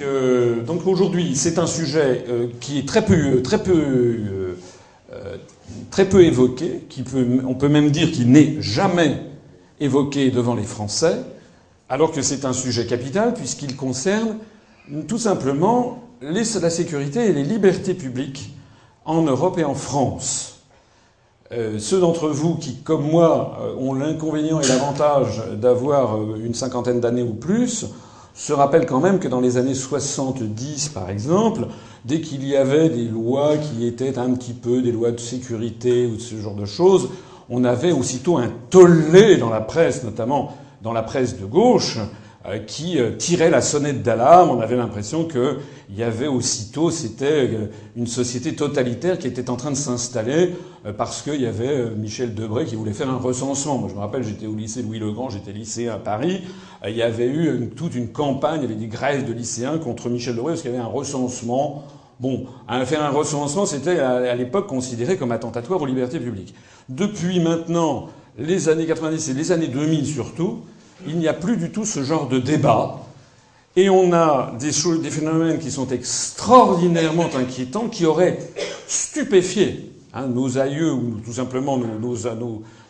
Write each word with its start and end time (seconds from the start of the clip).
donc, 0.00 0.08
euh, 0.08 0.62
donc 0.62 0.86
aujourd'hui, 0.86 1.36
c'est 1.36 1.58
un 1.58 1.66
sujet 1.66 2.24
euh, 2.28 2.46
qui 2.60 2.78
est 2.78 2.88
très 2.88 3.04
peu, 3.04 3.14
euh, 3.14 3.42
évoqué, 6.20 6.86
on 7.46 7.54
peut 7.54 7.68
même 7.68 7.90
dire 7.90 8.10
qu'il 8.10 8.30
n'est 8.30 8.60
jamais 8.60 9.20
évoqué 9.78 10.30
devant 10.30 10.54
les 10.54 10.64
Français, 10.64 11.16
alors 11.88 12.12
que 12.12 12.22
c'est 12.22 12.44
un 12.44 12.52
sujet 12.52 12.86
capital 12.86 13.34
puisqu'il 13.34 13.76
concerne 13.76 14.36
tout 15.06 15.18
simplement 15.18 16.04
la 16.22 16.70
sécurité 16.70 17.26
et 17.26 17.32
les 17.32 17.44
libertés 17.44 17.94
publiques 17.94 18.54
en 19.04 19.22
Europe 19.22 19.58
et 19.58 19.64
en 19.64 19.74
France. 19.74 20.60
Ceux 21.78 21.98
d'entre 21.98 22.28
vous 22.28 22.54
qui, 22.54 22.76
comme 22.76 23.02
moi, 23.02 23.58
ont 23.78 23.92
l'inconvénient 23.94 24.60
et 24.60 24.68
l'avantage 24.68 25.42
d'avoir 25.56 26.16
une 26.36 26.54
cinquantaine 26.54 27.00
d'années 27.00 27.24
ou 27.24 27.34
plus, 27.34 27.86
se 28.40 28.54
rappellent 28.54 28.86
quand 28.86 29.00
même 29.00 29.18
que 29.18 29.28
dans 29.28 29.42
les 29.42 29.58
années 29.58 29.74
70, 29.74 30.88
par 30.94 31.10
exemple, 31.10 31.66
dès 32.06 32.22
qu'il 32.22 32.48
y 32.48 32.56
avait 32.56 32.88
des 32.88 33.04
lois 33.04 33.58
qui 33.58 33.86
étaient 33.86 34.18
un 34.18 34.32
petit 34.32 34.54
peu 34.54 34.80
des 34.80 34.92
lois 34.92 35.10
de 35.10 35.20
sécurité 35.20 36.06
ou 36.06 36.16
de 36.16 36.22
ce 36.22 36.36
genre 36.36 36.54
de 36.54 36.64
choses, 36.64 37.10
on 37.50 37.64
avait 37.64 37.92
aussitôt 37.92 38.38
un 38.38 38.50
tollé 38.70 39.36
dans 39.36 39.50
la 39.50 39.60
presse, 39.60 40.04
notamment 40.04 40.56
dans 40.80 40.94
la 40.94 41.02
presse 41.02 41.38
de 41.38 41.44
gauche, 41.44 41.98
qui 42.66 42.98
euh, 42.98 43.16
tirait 43.16 43.50
la 43.50 43.60
sonnette 43.60 44.02
d'alarme. 44.02 44.50
On 44.50 44.60
avait 44.60 44.76
l'impression 44.76 45.24
qu'il 45.24 45.58
y 45.94 46.02
avait 46.02 46.26
aussitôt, 46.26 46.90
c'était 46.90 47.48
euh, 47.48 47.66
une 47.96 48.06
société 48.06 48.54
totalitaire 48.54 49.18
qui 49.18 49.26
était 49.26 49.50
en 49.50 49.56
train 49.56 49.70
de 49.70 49.76
s'installer 49.76 50.54
parce 50.96 51.20
qu'il 51.20 51.42
y 51.42 51.46
avait 51.46 51.90
Michel 51.90 52.34
Debré 52.34 52.64
qui 52.64 52.74
voulait 52.74 52.94
faire 52.94 53.10
un 53.10 53.18
recensement. 53.18 53.76
Moi, 53.76 53.90
je 53.90 53.94
me 53.94 54.00
rappelle, 54.00 54.22
j'étais 54.22 54.46
au 54.46 54.54
lycée 54.54 54.80
Louis 54.80 54.98
le 54.98 55.12
Grand, 55.12 55.28
j'étais 55.28 55.52
lycéen 55.52 55.92
à 55.92 55.98
Paris. 55.98 56.40
Il 56.88 56.96
y 56.96 57.02
avait 57.02 57.28
eu 57.28 57.68
toute 57.76 57.94
une 57.94 58.08
campagne, 58.08 58.60
il 58.60 58.62
y 58.62 58.64
avait 58.64 58.80
des 58.80 58.86
grèves 58.86 59.28
de 59.28 59.32
lycéens 59.34 59.76
contre 59.76 60.08
Michel 60.08 60.36
Debré 60.36 60.52
parce 60.52 60.62
qu'il 60.62 60.70
y 60.70 60.74
avait 60.74 60.82
un 60.82 60.86
recensement. 60.86 61.84
Bon, 62.18 62.46
faire 62.86 63.02
un 63.02 63.10
recensement, 63.10 63.66
c'était 63.66 63.98
à 63.98 64.34
l'époque 64.34 64.68
considéré 64.68 65.18
comme 65.18 65.32
attentatoire 65.32 65.82
aux 65.82 65.86
libertés 65.86 66.18
publiques. 66.18 66.54
Depuis 66.88 67.40
maintenant, 67.40 68.08
les 68.38 68.70
années 68.70 68.86
90 68.86 69.28
et 69.28 69.34
les 69.34 69.52
années 69.52 69.68
2000 69.68 70.06
surtout, 70.06 70.60
il 71.06 71.18
n'y 71.18 71.28
a 71.28 71.34
plus 71.34 71.56
du 71.56 71.70
tout 71.70 71.84
ce 71.84 72.02
genre 72.02 72.28
de 72.28 72.38
débat. 72.38 73.00
Et 73.76 73.88
on 73.88 74.12
a 74.12 74.52
des, 74.58 74.72
choses, 74.72 75.00
phénomènes 75.08 75.58
qui 75.58 75.70
sont 75.70 75.88
extraordinairement 75.88 77.28
inquiétants, 77.36 77.88
qui 77.88 78.04
auraient 78.04 78.38
stupéfié 78.88 79.92
hein, 80.12 80.26
nos 80.26 80.58
aïeux 80.58 80.92
ou 80.92 81.20
tout 81.24 81.32
simplement 81.32 81.78
nos, 81.78 82.16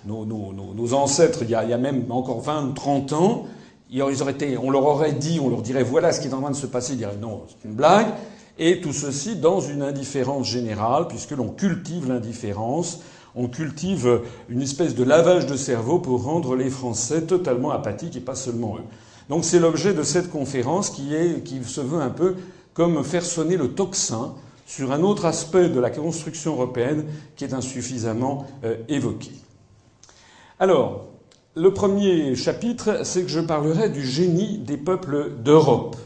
nos, 0.06 0.94
ancêtres 0.94 1.40
il 1.42 1.50
y, 1.50 1.54
a, 1.54 1.64
il 1.64 1.70
y, 1.70 1.74
a, 1.74 1.78
même 1.78 2.10
encore 2.10 2.40
20 2.40 2.68
ou 2.68 2.72
30 2.72 3.12
ans. 3.12 3.46
Ils 3.90 4.02
auraient 4.02 4.32
été, 4.32 4.56
on 4.56 4.70
leur 4.70 4.86
aurait 4.86 5.12
dit, 5.12 5.38
on 5.42 5.50
leur 5.50 5.62
dirait 5.62 5.82
voilà 5.82 6.12
ce 6.12 6.20
qui 6.20 6.28
est 6.28 6.34
en 6.34 6.40
train 6.40 6.50
de 6.50 6.56
se 6.56 6.66
passer. 6.66 6.94
Ils 6.94 6.98
diraient 6.98 7.18
non, 7.20 7.42
c'est 7.48 7.68
une 7.68 7.74
blague. 7.74 8.06
Et 8.58 8.80
tout 8.80 8.92
ceci 8.92 9.36
dans 9.36 9.60
une 9.60 9.82
indifférence 9.82 10.46
générale, 10.46 11.08
puisque 11.08 11.32
l'on 11.32 11.48
cultive 11.48 12.08
l'indifférence 12.08 13.00
on 13.34 13.48
cultive 13.48 14.20
une 14.48 14.62
espèce 14.62 14.94
de 14.94 15.04
lavage 15.04 15.46
de 15.46 15.56
cerveau 15.56 15.98
pour 15.98 16.24
rendre 16.24 16.56
les 16.56 16.70
Français 16.70 17.22
totalement 17.22 17.70
apathiques 17.70 18.16
et 18.16 18.20
pas 18.20 18.34
seulement 18.34 18.76
eux. 18.76 18.84
Donc 19.28 19.44
c'est 19.44 19.60
l'objet 19.60 19.94
de 19.94 20.02
cette 20.02 20.30
conférence 20.30 20.90
qui, 20.90 21.14
est, 21.14 21.44
qui 21.44 21.62
se 21.62 21.80
veut 21.80 22.00
un 22.00 22.10
peu 22.10 22.34
comme 22.74 23.04
faire 23.04 23.24
sonner 23.24 23.56
le 23.56 23.68
tocsin 23.74 24.34
sur 24.66 24.92
un 24.92 25.02
autre 25.02 25.24
aspect 25.24 25.68
de 25.68 25.80
la 25.80 25.90
construction 25.90 26.52
européenne 26.52 27.04
qui 27.36 27.44
est 27.44 27.54
insuffisamment 27.54 28.46
euh, 28.64 28.76
évoqué. 28.88 29.32
Alors, 30.60 31.06
le 31.56 31.74
premier 31.74 32.36
chapitre, 32.36 33.04
c'est 33.04 33.22
que 33.22 33.28
je 33.28 33.40
parlerai 33.40 33.88
du 33.88 34.06
génie 34.06 34.58
des 34.58 34.76
peuples 34.76 35.32
d'Europe. 35.42 35.96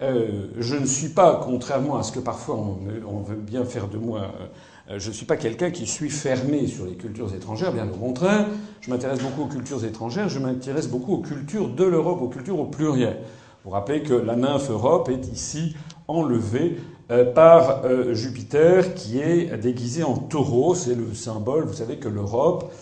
Euh, 0.00 0.46
je 0.58 0.74
ne 0.76 0.86
suis 0.86 1.10
pas, 1.10 1.40
contrairement 1.44 1.96
à 1.96 2.02
ce 2.02 2.12
que 2.12 2.20
parfois 2.20 2.56
on, 2.56 3.20
veut 3.20 3.36
bien 3.36 3.64
faire 3.64 3.88
de 3.88 3.98
moi, 3.98 4.20
euh, 4.20 4.46
je 4.88 5.08
ne 5.08 5.14
suis 5.14 5.26
pas 5.26 5.36
quelqu'un 5.36 5.70
qui 5.70 5.86
suis 5.86 6.10
fermé 6.10 6.66
sur 6.66 6.86
les 6.86 6.94
cultures 6.94 7.34
étrangères, 7.34 7.72
bien 7.72 7.88
au 7.88 7.96
contraire. 7.96 8.46
Je 8.80 8.90
m'intéresse 8.90 9.20
beaucoup 9.20 9.42
aux 9.42 9.48
cultures 9.48 9.84
étrangères, 9.84 10.28
je 10.28 10.38
m'intéresse 10.38 10.88
beaucoup 10.88 11.14
aux 11.14 11.22
cultures 11.22 11.68
de 11.68 11.84
l'Europe, 11.84 12.20
aux 12.20 12.28
cultures 12.28 12.58
au 12.58 12.66
pluriel. 12.66 13.18
Vous 13.64 13.70
rappelez 13.70 14.02
que 14.02 14.14
la 14.14 14.34
nymphe 14.34 14.70
Europe 14.70 15.08
est 15.08 15.32
ici 15.32 15.76
enlevée 16.08 16.78
euh, 17.12 17.32
par 17.32 17.84
euh, 17.84 18.12
Jupiter 18.12 18.94
qui 18.94 19.20
est 19.20 19.56
déguisé 19.56 20.02
en 20.02 20.16
taureau. 20.16 20.74
C'est 20.74 20.96
le 20.96 21.14
symbole, 21.14 21.64
vous 21.64 21.74
savez 21.74 21.96
que 21.96 22.08
l'Europe, 22.08 22.72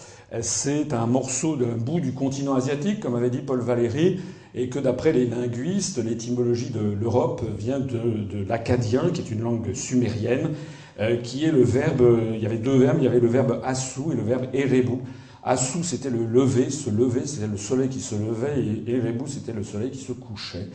c'est 0.41 0.95
un 0.95 1.07
morceau 1.07 1.57
d'un 1.57 1.77
bout 1.77 2.01
du 2.01 2.15
continent 2.15 2.55
asiatique, 2.55 3.01
comme 3.01 3.17
avait 3.17 3.31
dit 3.31 3.41
Paul 3.41 3.61
Valéry, 3.61 4.21
et 4.55 4.69
que 4.69 4.79
d'après 4.79 5.13
les 5.13 5.27
linguistes, 5.27 5.99
l'étymologie 6.03 6.71
de 6.71 6.81
l'Europe 6.81 7.43
vient 7.59 7.81
de, 7.81 7.99
de 7.99 8.49
l'acadien, 8.49 9.11
qui 9.13 9.21
est 9.21 9.31
une 9.31 9.43
langue 9.43 9.75
sumérienne, 9.75 10.47
euh, 10.47 10.80
qui 11.23 11.45
est 11.45 11.53
le 11.53 11.63
verbe. 11.63 12.03
Il 12.35 12.43
y 12.43 12.47
avait 12.47 12.59
deux 12.59 12.77
verbes. 12.77 12.99
Il 13.01 13.05
y 13.05 13.09
avait 13.09 13.21
le 13.21 13.29
verbe 13.29 13.61
assou 13.65 14.13
et 14.13 14.17
le 14.17 14.23
verbe 14.23 14.47
erebu. 14.53 14.99
Assou, 15.43 15.83
c'était 15.83 16.11
le 16.11 16.27
lever, 16.27 16.69
se 16.69 16.91
lever, 16.91 17.27
c'était 17.27 17.47
le 17.47 17.57
soleil 17.57 17.89
qui 17.89 18.01
se 18.01 18.15
levait, 18.15 18.63
et 18.63 18.95
erebu, 18.97 19.25
c'était 19.27 19.55
le 19.55 19.63
soleil 19.63 19.91
qui 19.91 19.99
se 19.99 20.13
couchait. 20.13 20.69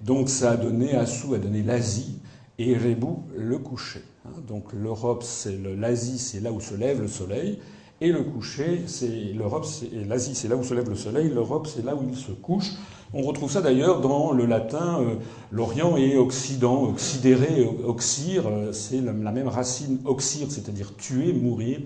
Donc 0.00 0.28
ça 0.28 0.52
a 0.52 0.56
donné, 0.56 0.94
Assou 0.94 1.34
a 1.34 1.38
donné 1.38 1.62
l'Asie, 1.62 2.20
et 2.58 2.72
Erebu, 2.72 3.06
le 3.36 3.58
coucher. 3.58 4.02
Hein. 4.24 4.32
Donc 4.46 4.72
l'Europe, 4.72 5.22
c'est 5.22 5.58
l'Asie, 5.76 6.18
c'est 6.18 6.40
là 6.40 6.52
où 6.52 6.60
se 6.60 6.74
lève 6.74 7.00
le 7.00 7.08
soleil, 7.08 7.58
et 8.00 8.12
le 8.12 8.22
coucher, 8.22 8.82
c'est 8.86 9.32
l'Europe, 9.34 9.66
l'Asie, 10.06 10.34
c'est 10.34 10.48
là 10.48 10.56
où 10.56 10.64
se 10.64 10.74
lève 10.74 10.88
le 10.88 10.94
soleil, 10.94 11.30
l'Europe, 11.30 11.66
c'est 11.66 11.84
là 11.84 11.94
où 11.94 12.04
il 12.08 12.16
se 12.16 12.32
couche. 12.32 12.72
On 13.16 13.22
retrouve 13.22 13.50
ça 13.50 13.60
d'ailleurs 13.60 14.00
dans 14.00 14.32
le 14.32 14.44
latin, 14.44 14.98
euh, 15.00 15.14
l'Orient 15.52 15.96
et 15.96 16.16
Occident, 16.16 16.82
oxydéré, 16.82 17.64
oxyre, 17.86 18.48
euh, 18.48 18.72
c'est 18.72 19.00
la, 19.00 19.12
même 19.12 19.46
racine 19.46 20.00
oxyre, 20.04 20.48
c'est-à-dire 20.50 20.96
tuer, 20.96 21.32
mourir, 21.32 21.78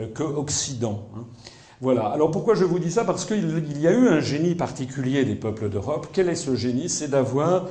euh, 0.00 0.08
que 0.12 0.24
Occident. 0.24 1.04
Hein. 1.16 1.22
Voilà. 1.80 2.06
Alors 2.06 2.32
pourquoi 2.32 2.56
je 2.56 2.64
vous 2.64 2.80
dis 2.80 2.90
ça? 2.90 3.04
Parce 3.04 3.24
qu'il 3.24 3.80
y 3.80 3.86
a 3.86 3.92
eu 3.92 4.08
un 4.08 4.18
génie 4.18 4.56
particulier 4.56 5.24
des 5.24 5.36
peuples 5.36 5.68
d'Europe. 5.68 6.08
Quel 6.12 6.28
est 6.28 6.34
ce 6.34 6.56
génie? 6.56 6.88
C'est 6.88 7.08
d'avoir 7.08 7.66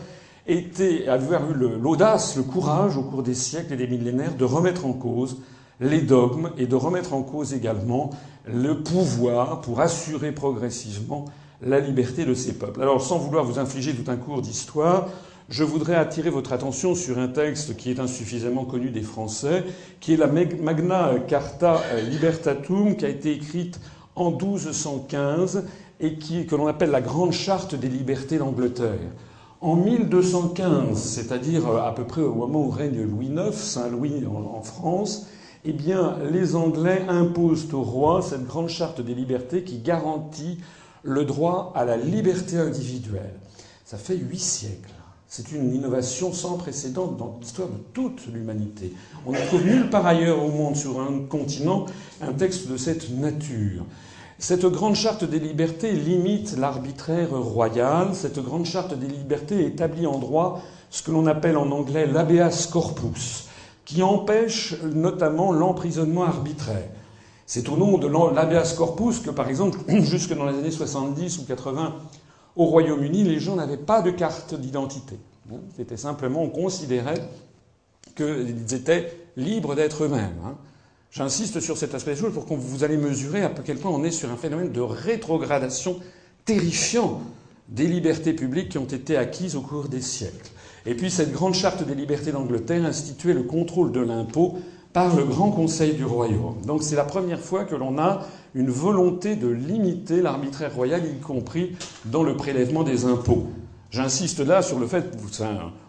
été, 0.48 1.08
avoir 1.10 1.52
eu 1.52 1.54
l'audace, 1.54 2.38
le 2.38 2.44
courage 2.44 2.96
au 2.96 3.04
cours 3.04 3.24
des 3.24 3.34
siècles 3.34 3.74
et 3.74 3.78
des 3.78 3.88
millénaires 3.88 4.36
de 4.36 4.46
remettre 4.46 4.86
en 4.86 4.94
cause 4.94 5.38
les 5.82 6.02
dogmes 6.02 6.52
et 6.58 6.66
de 6.66 6.76
remettre 6.76 7.14
en 7.14 7.24
cause 7.24 7.54
également 7.54 8.12
le 8.46 8.84
pouvoir 8.84 9.62
pour 9.62 9.82
assurer 9.82 10.32
progressivement 10.32 11.26
la 11.62 11.80
liberté 11.80 12.26
de 12.26 12.34
ces 12.34 12.54
peuples. 12.54 12.82
Alors, 12.82 13.02
sans 13.02 13.18
vouloir 13.18 13.44
vous 13.44 13.60
infliger 13.60 13.94
tout 13.94 14.10
un 14.10 14.18
cours 14.18 14.42
d'histoire, 14.42 15.10
je 15.50 15.64
voudrais 15.64 15.96
attirer 15.96 16.30
votre 16.30 16.54
attention 16.54 16.96
sur 16.96 17.20
un 17.20 17.28
texte 17.28 17.76
qui 17.76 17.92
est 17.92 18.00
insuffisamment 18.00 18.64
connu 18.64 18.90
des 18.90 19.02
Français, 19.02 19.64
qui 20.00 20.14
est 20.14 20.18
la 20.18 20.28
Magna 20.28 21.12
Carta 21.28 21.82
Libertatum, 22.10 22.96
qui 22.96 23.06
a 23.06 23.10
été 23.10 23.34
écrite 23.34 23.80
en 24.16 24.32
1215 24.32 25.66
et 26.00 26.16
qui, 26.16 26.46
que 26.46 26.56
l'on 26.56 26.68
appelle 26.68 26.92
la 26.92 27.02
Grande 27.02 27.34
Charte 27.34 27.76
des 27.76 27.90
libertés 27.90 28.38
d'Angleterre. 28.38 29.12
En 29.60 29.76
1215, 29.76 30.98
c'est-à-dire 30.98 31.68
à 31.68 31.94
peu 31.94 32.06
près 32.06 32.22
au 32.22 32.34
moment 32.34 32.62
où 32.62 32.70
règne 32.70 33.04
Louis 33.04 33.28
IX, 33.28 33.54
Saint-Louis 33.54 34.24
en 34.26 34.62
France, 34.62 35.28
eh 35.64 35.74
bien, 35.74 36.18
les 36.32 36.56
Anglais 36.56 37.06
imposent 37.08 37.72
au 37.74 37.84
roi 37.84 38.24
cette 38.24 38.48
grande 38.48 38.70
charte 38.70 39.02
des 39.02 39.14
libertés 39.14 39.64
qui 39.64 39.78
garantit 39.78 40.58
le 41.04 41.26
droit 41.26 41.74
à 41.76 41.86
la 41.86 41.98
liberté 41.98 42.58
individuelle. 42.58 43.40
Ça 43.86 43.98
fait 43.98 44.16
huit 44.16 44.40
siècles. 44.40 44.94
C'est 45.28 45.54
une 45.54 45.74
innovation 45.74 46.34
sans 46.34 46.58
précédent 46.58 47.08
dans 47.08 47.38
l'histoire 47.40 47.70
de 47.70 47.78
toute 47.94 48.28
l'humanité. 48.28 48.94
On 49.26 49.32
ne 49.32 49.38
trouve 49.48 49.64
nulle 49.64 49.90
part 49.90 50.06
ailleurs 50.06 50.44
au 50.44 50.50
monde, 50.50 50.76
sur 50.76 51.00
un 51.00 51.20
continent, 51.20 51.86
un 52.22 52.34
texte 52.34 52.68
de 52.68 52.76
cette 52.76 53.10
nature. 53.18 53.86
Cette 54.40 54.66
grande 54.66 54.96
charte 54.96 55.24
des 55.24 55.40
libertés 55.40 55.94
limite 55.94 56.58
l'arbitraire 56.58 57.32
royal. 57.32 58.10
Cette 58.14 58.40
grande 58.40 58.66
charte 58.66 58.94
des 58.94 59.08
libertés 59.08 59.66
établit 59.66 60.06
en 60.06 60.20
droit 60.20 60.62
ce 60.90 61.02
que 61.02 61.12
l'on 61.12 61.28
appelle 61.28 61.56
en 61.58 61.72
anglais 61.72 62.08
l'habeas 62.08 62.68
corpus, 62.70 63.46
qui 63.86 64.04
empêche 64.04 64.82
notamment 64.84 65.54
l'emprisonnement 65.54 66.24
arbitraire. 66.24 66.90
C'est 67.54 67.68
au 67.68 67.76
nom 67.76 67.98
de 67.98 68.08
l'habeas 68.08 68.76
corpus 68.78 69.20
que, 69.20 69.30
par 69.30 69.50
exemple, 69.50 69.78
jusque 70.04 70.34
dans 70.34 70.46
les 70.46 70.58
années 70.58 70.72
70 70.72 71.40
ou 71.40 71.44
80, 71.44 71.96
au 72.56 72.64
Royaume-Uni, 72.64 73.26
les 73.26 73.42
gens 73.42 73.58
n'avaient 73.58 73.76
pas 73.76 74.02
de 74.02 74.10
carte 74.10 74.56
d'identité. 74.56 75.20
Hein. 75.52 75.58
C'était 75.76 75.98
simplement, 75.98 76.44
on 76.44 76.48
considérait 76.48 77.22
qu'ils 78.16 78.74
étaient 78.74 79.14
libres 79.36 79.76
d'être 79.76 80.06
eux-mêmes. 80.06 80.38
Hein. 80.46 80.56
J'insiste 81.12 81.60
sur 81.60 81.76
cet 81.78 81.94
aspect 81.94 82.14
des 82.14 82.22
choses 82.22 82.34
pour 82.34 82.46
que 82.46 82.54
vous 82.54 82.86
allez 82.86 82.96
mesurer 82.96 83.44
à 83.44 83.52
quel 83.66 83.80
point 83.80 83.92
on 83.92 84.06
est 84.06 84.12
sur 84.12 84.32
un 84.32 84.38
phénomène 84.38 84.72
de 84.72 84.80
rétrogradation 84.80 86.00
terrifiant 86.46 87.22
des 87.68 87.88
libertés 87.88 88.32
publiques 88.32 88.70
qui 88.70 88.78
ont 88.78 88.86
été 88.86 89.18
acquises 89.18 89.58
au 89.58 89.62
cours 89.62 89.90
des 89.90 90.00
siècles. 90.00 90.52
Et 90.86 90.96
puis 90.96 91.12
cette 91.12 91.34
grande 91.34 91.54
charte 91.54 91.84
des 91.84 91.96
libertés 91.96 92.32
d'Angleterre 92.32 92.86
instituait 92.86 93.34
le 93.34 93.44
contrôle 93.44 93.92
de 93.92 94.00
l'impôt 94.00 94.58
par 94.94 95.16
le 95.16 95.24
Grand 95.24 95.52
Conseil 95.52 95.94
du 95.94 96.06
Royaume. 96.06 96.56
Donc 96.66 96.84
c'est 96.84 96.96
la 96.96 97.04
première 97.04 97.40
fois 97.40 97.64
que 97.64 97.76
l'on 97.76 97.98
a 97.98 98.22
une 98.54 98.70
volonté 98.70 99.36
de 99.36 99.48
limiter 99.48 100.22
l'arbitraire 100.22 100.76
royal, 100.76 101.02
y 101.06 101.20
compris 101.20 101.76
dans 102.06 102.24
le 102.24 102.36
prélèvement 102.36 102.84
des 102.84 103.06
impôts. 103.06 103.48
J'insiste 103.90 104.40
là 104.40 104.62
sur 104.62 104.80
le 104.80 104.88
fait, 104.88 105.18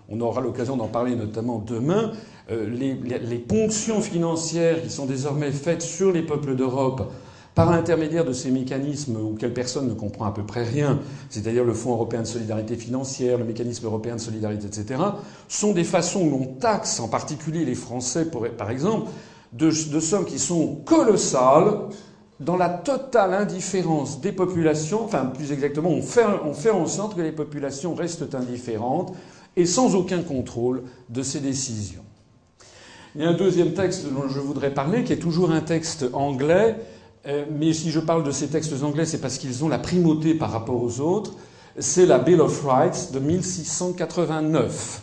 on 0.08 0.20
aura 0.20 0.40
l'occasion 0.40 0.76
d'en 0.76 0.88
parler 0.88 1.16
notamment 1.16 1.58
demain, 1.58 2.12
euh, 2.50 2.68
les, 2.68 2.94
les, 2.94 3.38
ponctions 3.38 4.00
financières 4.00 4.82
qui 4.82 4.90
sont 4.90 5.06
désormais 5.06 5.52
faites 5.52 5.82
sur 5.82 6.12
les 6.12 6.22
peuples 6.22 6.56
d'Europe 6.56 7.12
par 7.54 7.70
l'intermédiaire 7.70 8.24
de 8.24 8.32
ces 8.32 8.50
mécanismes 8.50 9.16
auxquels 9.16 9.52
personne 9.52 9.88
ne 9.88 9.94
comprend 9.94 10.24
à 10.24 10.32
peu 10.32 10.42
près 10.42 10.64
rien, 10.64 11.00
c'est-à-dire 11.28 11.64
le 11.64 11.74
Fonds 11.74 11.92
européen 11.92 12.22
de 12.22 12.26
solidarité 12.26 12.76
financière, 12.76 13.38
le 13.38 13.44
mécanisme 13.44 13.86
européen 13.86 14.16
de 14.16 14.20
solidarité, 14.20 14.66
etc., 14.66 15.00
sont 15.48 15.72
des 15.72 15.84
façons 15.84 16.22
où 16.22 16.30
l'on 16.30 16.46
taxe 16.46 16.98
en 17.00 17.08
particulier 17.08 17.64
les 17.64 17.74
Français, 17.74 18.26
par 18.56 18.70
exemple, 18.70 19.10
de, 19.52 19.70
sommes 19.70 20.24
qui 20.24 20.38
sont 20.38 20.76
colossales 20.86 21.80
dans 22.40 22.56
la 22.56 22.70
totale 22.70 23.34
indifférence 23.34 24.20
des 24.20 24.32
populations, 24.32 25.04
enfin 25.04 25.26
plus 25.26 25.52
exactement, 25.52 25.90
on 25.90 26.02
fait, 26.02 26.70
en 26.70 26.86
sorte 26.86 27.16
que 27.16 27.20
les 27.20 27.32
populations 27.32 27.94
restent 27.94 28.34
indifférentes 28.34 29.14
et 29.56 29.66
sans 29.66 29.94
aucun 29.94 30.22
contrôle 30.22 30.82
de 31.10 31.22
ces 31.22 31.40
décisions. 31.40 32.02
Il 33.14 33.20
y 33.20 33.24
a 33.26 33.28
un 33.28 33.34
deuxième 33.34 33.74
texte 33.74 34.06
dont 34.10 34.26
je 34.28 34.40
voudrais 34.40 34.72
parler, 34.72 35.04
qui 35.04 35.12
est 35.12 35.18
toujours 35.18 35.50
un 35.50 35.60
texte 35.60 36.06
anglais, 36.14 36.76
mais 37.24 37.72
si 37.72 37.90
je 37.90 38.00
parle 38.00 38.24
de 38.24 38.30
ces 38.30 38.48
textes 38.48 38.82
anglais, 38.82 39.06
c'est 39.06 39.20
parce 39.20 39.38
qu'ils 39.38 39.64
ont 39.64 39.68
la 39.68 39.78
primauté 39.78 40.34
par 40.34 40.50
rapport 40.50 40.82
aux 40.82 41.00
autres. 41.00 41.34
C'est 41.78 42.06
la 42.06 42.18
Bill 42.18 42.40
of 42.40 42.64
Rights 42.64 43.12
de 43.12 43.18
1689, 43.18 45.02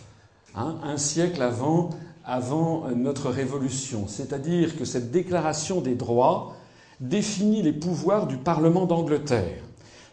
hein, 0.56 0.76
un 0.84 0.98
siècle 0.98 1.42
avant, 1.42 1.90
avant 2.26 2.90
notre 2.96 3.30
Révolution. 3.30 4.06
C'est-à-dire 4.08 4.78
que 4.78 4.86
cette 4.86 5.12
déclaration 5.12 5.82
des 5.82 5.96
droits 5.96 6.54
définit 7.00 7.62
les 7.62 7.74
pouvoirs 7.74 8.28
du 8.28 8.38
Parlement 8.38 8.86
d'Angleterre. 8.86 9.64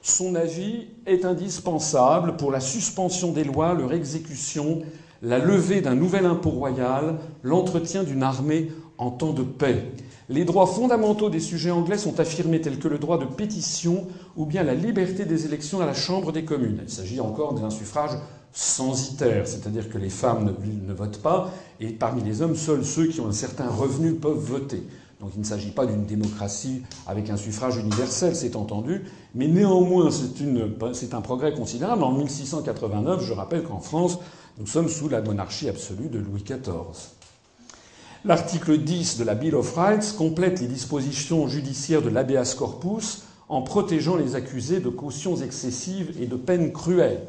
Son 0.03 0.37
avis 0.37 0.87
est 1.05 1.25
indispensable 1.25 2.37
pour 2.37 2.53
la 2.53 2.61
suspension 2.61 3.33
des 3.33 3.43
lois, 3.43 3.75
leur 3.75 3.93
exécution, 3.93 4.83
la 5.21 5.39
levée 5.39 5.81
d'un 5.81 5.97
nouvel 5.97 6.27
impôt 6.27 6.51
royal, 6.51 7.19
l'entretien 7.43 8.05
d'une 8.05 8.23
armée 8.23 8.71
en 8.99 9.11
temps 9.11 9.33
de 9.33 9.43
paix. 9.43 9.85
Les 10.29 10.45
droits 10.45 10.67
fondamentaux 10.67 11.31
des 11.31 11.39
sujets 11.39 11.71
anglais 11.71 11.99
sont 11.99 12.19
affirmés 12.19 12.61
tels 12.61 12.81
que 12.81 12.89
le 12.89 12.99
droit 12.99 13.17
de 13.17 13.27
pétition 13.27 14.09
ou 14.37 14.45
bien 14.45 14.65
la 14.65 14.75
liberté 14.75 15.25
des 15.25 15.47
élections 15.47 15.81
à 15.81 15.87
la 15.87 15.95
Chambre 15.95 16.33
des 16.33 16.45
communes. 16.45 16.81
Il 16.83 16.91
s'agit 16.91 17.21
encore 17.21 17.55
d'un 17.55 17.71
suffrage 17.71 18.11
censitaire, 18.53 19.47
c'est-à-dire 19.47 19.89
que 19.89 19.99
les 19.99 20.09
femmes 20.09 20.45
ne, 20.47 20.89
ne, 20.89 20.95
votent 20.95 21.23
pas 21.23 21.53
et 21.79 21.91
parmi 21.91 22.23
les 22.23 22.43
hommes, 22.43 22.57
seuls 22.57 22.85
ceux 22.85 23.07
qui 23.07 23.21
ont 23.21 23.29
un 23.29 23.33
certain 23.33 23.69
revenu 23.69 24.15
peuvent 24.15 24.37
voter. 24.37 24.83
Donc 25.21 25.31
il 25.37 25.41
ne 25.41 25.47
s'agit 25.47 25.71
pas 25.71 25.87
d'une 25.87 26.05
démocratie 26.05 26.83
avec 27.07 27.31
un 27.31 27.37
suffrage 27.37 27.77
universel, 27.77 28.35
c'est 28.35 28.57
entendu, 28.57 29.05
mais 29.35 29.47
néanmoins 29.47 30.11
c'est 30.93 31.15
un 31.15 31.21
progrès 31.21 31.55
considérable. 31.55 32.03
En 32.03 32.13
1689, 32.13 33.23
je 33.23 33.33
rappelle 33.33 33.63
qu'en 33.63 33.81
France, 33.81 34.19
nous 34.59 34.67
sommes 34.67 34.89
sous 34.89 35.09
la 35.09 35.23
monarchie 35.23 35.69
absolue 35.69 36.09
de 36.09 36.19
Louis 36.19 36.43
XIV. 36.43 37.16
L'article 38.27 38.79
10 38.79 39.19
de 39.19 39.25
la 39.25 39.37
Bill 39.37 39.55
of 39.55 39.77
Rights 39.77 40.17
complète 40.19 40.61
les 40.61 40.67
dispositions 40.67 41.47
judiciaires 41.47 42.03
de 42.03 42.09
l'habeas 42.09 42.57
corpus 42.59 43.23
en 43.49 43.63
protégeant 43.63 44.17
les 44.17 44.35
accusés 44.35 44.81
de 44.81 44.89
cautions 44.89 45.37
excessives 45.37 46.13
et 46.21 46.27
de 46.27 46.35
peines 46.35 46.73
cruelles. 46.73 47.21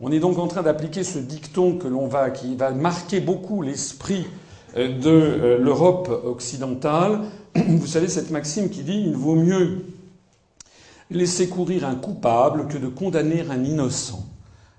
On 0.00 0.10
est 0.10 0.20
donc 0.20 0.38
en 0.38 0.46
train 0.46 0.62
d'appliquer 0.62 1.04
ce 1.04 1.18
dicton 1.18 1.76
que 1.76 1.88
l'on 1.88 2.06
va, 2.06 2.30
qui 2.30 2.56
va 2.56 2.70
marquer 2.70 3.20
beaucoup 3.20 3.60
l'esprit 3.60 4.26
de 4.74 5.10
euh, 5.10 5.58
l'Europe 5.58 6.08
occidentale. 6.24 7.20
Vous 7.54 7.86
savez, 7.86 8.08
cette 8.08 8.30
maxime 8.30 8.70
qui 8.70 8.82
dit 8.82 9.04
il 9.06 9.16
vaut 9.16 9.34
mieux 9.34 9.84
laisser 11.10 11.50
courir 11.50 11.86
un 11.86 11.96
coupable 11.96 12.66
que 12.68 12.78
de 12.78 12.88
condamner 12.88 13.44
un 13.50 13.62
innocent. 13.62 14.24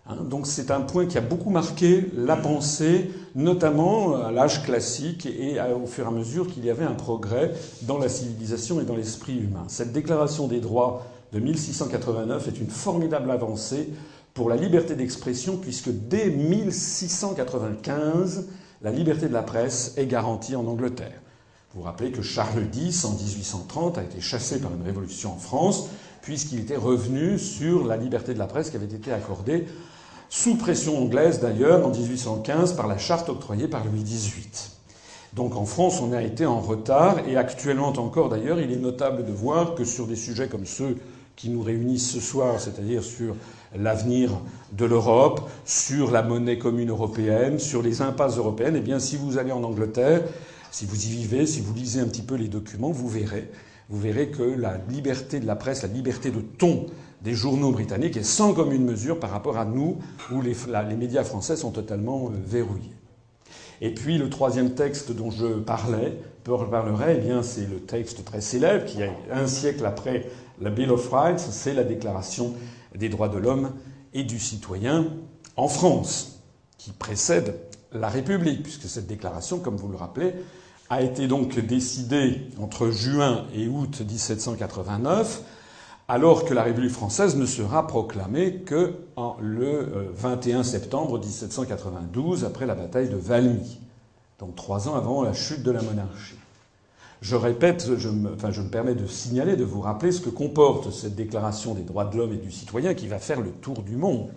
Hein, 0.07 0.17
donc 0.29 0.45
c'est 0.45 0.69
un 0.69 0.81
point 0.81 1.07
qui 1.07 1.17
a 1.17 1.21
beaucoup 1.21 1.49
marqué 1.49 2.11
la 2.15 2.35
pensée, 2.35 3.09
notamment 3.33 4.15
à 4.15 4.31
l'âge 4.31 4.61
classique 4.63 5.25
et 5.25 5.59
au 5.61 5.87
fur 5.87 6.05
et 6.05 6.07
à 6.07 6.11
mesure 6.11 6.47
qu'il 6.47 6.63
y 6.63 6.69
avait 6.69 6.85
un 6.85 6.93
progrès 6.93 7.53
dans 7.83 7.97
la 7.97 8.07
civilisation 8.07 8.79
et 8.79 8.83
dans 8.83 8.95
l'esprit 8.95 9.37
humain. 9.37 9.65
Cette 9.67 9.93
déclaration 9.93 10.47
des 10.47 10.59
droits 10.59 11.07
de 11.33 11.39
1689 11.39 12.47
est 12.47 12.59
une 12.59 12.69
formidable 12.69 13.31
avancée 13.31 13.89
pour 14.35 14.47
la 14.49 14.57
liberté 14.57 14.93
d'expression 14.95 15.57
puisque 15.57 15.89
dès 15.89 16.29
1695, 16.29 18.45
la 18.81 18.91
liberté 18.91 19.27
de 19.27 19.33
la 19.33 19.41
presse 19.41 19.95
est 19.97 20.05
garantie 20.05 20.55
en 20.55 20.67
Angleterre. 20.67 21.19
Vous 21.73 21.81
vous 21.81 21.87
rappelez 21.87 22.11
que 22.11 22.21
Charles 22.21 22.67
X, 22.73 23.03
en 23.03 23.13
1830, 23.13 23.97
a 23.97 24.03
été 24.03 24.21
chassé 24.21 24.61
par 24.61 24.73
une 24.73 24.83
révolution 24.83 25.33
en 25.33 25.37
France, 25.37 25.89
puisqu'il 26.21 26.61
était 26.61 26.77
revenu 26.77 27.37
sur 27.37 27.85
la 27.85 27.97
liberté 27.97 28.33
de 28.33 28.39
la 28.39 28.47
presse 28.47 28.69
qui 28.69 28.77
avait 28.77 28.85
été 28.85 29.11
accordée, 29.11 29.67
sous 30.29 30.55
pression 30.55 30.97
anglaise 30.97 31.39
d'ailleurs, 31.39 31.85
en 31.85 31.89
1815, 31.89 32.73
par 32.73 32.87
la 32.87 32.97
charte 32.97 33.29
octroyée 33.29 33.67
par 33.67 33.85
Louis 33.85 34.03
XVIII. 34.03 34.71
Donc 35.33 35.55
en 35.55 35.65
France, 35.65 36.01
on 36.01 36.13
a 36.13 36.21
été 36.23 36.45
en 36.45 36.59
retard, 36.59 37.27
et 37.27 37.35
actuellement 37.35 37.89
encore 37.89 38.29
d'ailleurs, 38.29 38.59
il 38.59 38.71
est 38.71 38.77
notable 38.77 39.25
de 39.25 39.31
voir 39.31 39.75
que 39.75 39.83
sur 39.83 40.07
des 40.07 40.15
sujets 40.15 40.47
comme 40.47 40.65
ceux 40.65 40.97
qui 41.35 41.49
nous 41.49 41.61
réunissent 41.61 42.11
ce 42.11 42.21
soir, 42.21 42.59
c'est-à-dire 42.59 43.03
sur 43.03 43.35
l'avenir 43.77 44.31
de 44.71 44.85
l'Europe, 44.85 45.49
sur 45.65 46.11
la 46.11 46.23
monnaie 46.23 46.57
commune 46.57 46.89
européenne, 46.89 47.59
sur 47.59 47.81
les 47.81 48.01
impasses 48.01 48.37
européennes, 48.37 48.75
eh 48.77 48.81
bien, 48.81 48.99
si 48.99 49.17
vous 49.17 49.37
allez 49.37 49.51
en 49.51 49.63
Angleterre, 49.63 50.21
si 50.71 50.85
vous 50.85 51.05
y 51.05 51.09
vivez, 51.09 51.45
si 51.45 51.59
vous 51.59 51.73
lisez 51.73 51.99
un 51.99 52.07
petit 52.07 52.21
peu 52.21 52.35
les 52.35 52.47
documents, 52.47 52.91
vous 52.91 53.09
verrez, 53.09 53.49
vous 53.89 53.99
verrez 53.99 54.29
que 54.29 54.43
la 54.43 54.77
liberté 54.89 55.39
de 55.39 55.45
la 55.45 55.55
presse, 55.55 55.83
la 55.83 55.89
liberté 55.89 56.31
de 56.31 56.39
ton 56.39 56.85
des 57.21 57.33
journaux 57.33 57.71
britanniques 57.71 58.17
est 58.17 58.23
sans 58.23 58.53
commune 58.53 58.85
mesure 58.85 59.19
par 59.19 59.31
rapport 59.31 59.57
à 59.57 59.65
nous, 59.65 59.97
où 60.31 60.41
les, 60.41 60.55
médias 60.95 61.23
français 61.23 61.55
sont 61.55 61.71
totalement 61.71 62.27
euh, 62.27 62.31
verrouillés. 62.45 62.93
Et 63.81 63.93
puis 63.93 64.17
le 64.17 64.29
troisième 64.29 64.71
texte 64.71 65.11
dont 65.11 65.31
je 65.31 65.45
parlais, 65.45 66.17
parlerai, 66.43 67.17
eh 67.17 67.21
bien 67.21 67.43
c'est 67.43 67.67
le 67.67 67.79
texte 67.79 68.23
très 68.23 68.41
célèbre 68.41 68.85
qui 68.85 68.99
un 69.31 69.47
siècle 69.47 69.85
après 69.85 70.29
la 70.61 70.69
Bill 70.69 70.91
of 70.91 71.09
Rights, 71.09 71.39
c'est 71.39 71.73
la 71.73 71.83
Déclaration 71.83 72.53
des 72.95 73.09
droits 73.09 73.27
de 73.27 73.37
l'homme 73.37 73.71
et 74.13 74.23
du 74.23 74.39
citoyen 74.39 75.07
en 75.57 75.67
France, 75.67 76.41
qui 76.77 76.91
précède 76.91 77.55
la 77.91 78.09
République, 78.09 78.63
puisque 78.63 78.87
cette 78.87 79.07
déclaration, 79.07 79.59
comme 79.59 79.75
vous 79.75 79.87
le 79.87 79.97
rappelez, 79.97 80.33
a 80.89 81.01
été 81.01 81.27
donc 81.27 81.57
décidée 81.59 82.41
entre 82.59 82.91
juin 82.91 83.45
et 83.53 83.67
août 83.67 84.01
1789, 84.01 85.41
alors 86.07 86.45
que 86.45 86.53
la 86.53 86.63
République 86.63 86.91
française 86.91 87.35
ne 87.35 87.45
sera 87.45 87.87
proclamée 87.87 88.61
que 88.65 88.93
le 89.41 90.11
21 90.13 90.59
euh, 90.59 90.63
septembre 90.63 91.19
1792, 91.19 92.45
après 92.45 92.65
la 92.65 92.75
bataille 92.75 93.09
de 93.09 93.15
Valmy, 93.15 93.79
donc 94.39 94.55
trois 94.55 94.87
ans 94.87 94.95
avant 94.95 95.23
la 95.23 95.33
chute 95.33 95.63
de 95.63 95.71
la 95.71 95.81
monarchie. 95.81 96.35
Je 97.21 97.35
répète, 97.35 97.97
je 97.97 98.09
me 98.09 98.69
permets 98.69 98.93
de 98.93 99.07
signaler, 99.07 99.55
de 99.55 99.63
vous 99.63 99.81
rappeler 99.81 100.11
ce 100.11 100.21
que 100.21 100.29
comporte 100.29 100.91
cette 100.91 101.15
déclaration 101.15 101.73
des 101.73 101.81
droits 101.81 102.05
de 102.05 102.17
l'homme 102.17 102.33
et 102.33 102.37
du 102.37 102.51
citoyen 102.51 102.93
qui 102.93 103.07
va 103.07 103.17
faire 103.17 103.41
le 103.41 103.49
tour 103.49 103.81
du 103.81 103.95
monde 103.95 104.29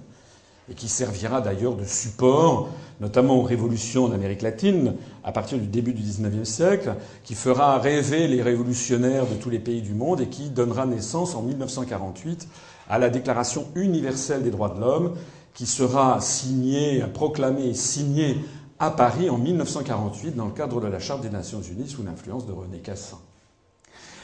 et 0.70 0.74
qui 0.74 0.88
servira 0.88 1.40
d'ailleurs 1.40 1.74
de 1.74 1.84
support, 1.84 2.68
notamment 3.00 3.36
aux 3.36 3.42
révolutions 3.42 4.04
en 4.04 4.12
Amérique 4.12 4.42
latine, 4.42 4.94
à 5.24 5.32
partir 5.32 5.58
du 5.58 5.66
début 5.66 5.94
du 5.94 6.02
XIXe 6.02 6.48
siècle, 6.48 6.94
qui 7.24 7.34
fera 7.34 7.78
rêver 7.78 8.28
les 8.28 8.42
révolutionnaires 8.42 9.26
de 9.26 9.34
tous 9.34 9.50
les 9.50 9.58
pays 9.58 9.82
du 9.82 9.94
monde 9.94 10.20
et 10.20 10.28
qui 10.28 10.50
donnera 10.50 10.86
naissance 10.86 11.34
en 11.34 11.42
1948 11.42 12.48
à 12.88 12.98
la 12.98 13.10
Déclaration 13.10 13.66
universelle 13.74 14.42
des 14.42 14.50
droits 14.50 14.70
de 14.70 14.80
l'homme, 14.80 15.14
qui 15.54 15.66
sera 15.66 16.20
signée, 16.20 17.02
proclamée 17.14 17.74
signée 17.74 18.36
à 18.78 18.90
Paris 18.90 19.28
en 19.28 19.38
1948 19.38 20.36
dans 20.36 20.46
le 20.46 20.52
cadre 20.52 20.80
de 20.80 20.86
la 20.86 21.00
Charte 21.00 21.22
des 21.22 21.30
Nations 21.30 21.60
Unies 21.60 21.88
sous 21.88 22.02
l'influence 22.02 22.46
de 22.46 22.52
René 22.52 22.78
Cassin. 22.78 23.18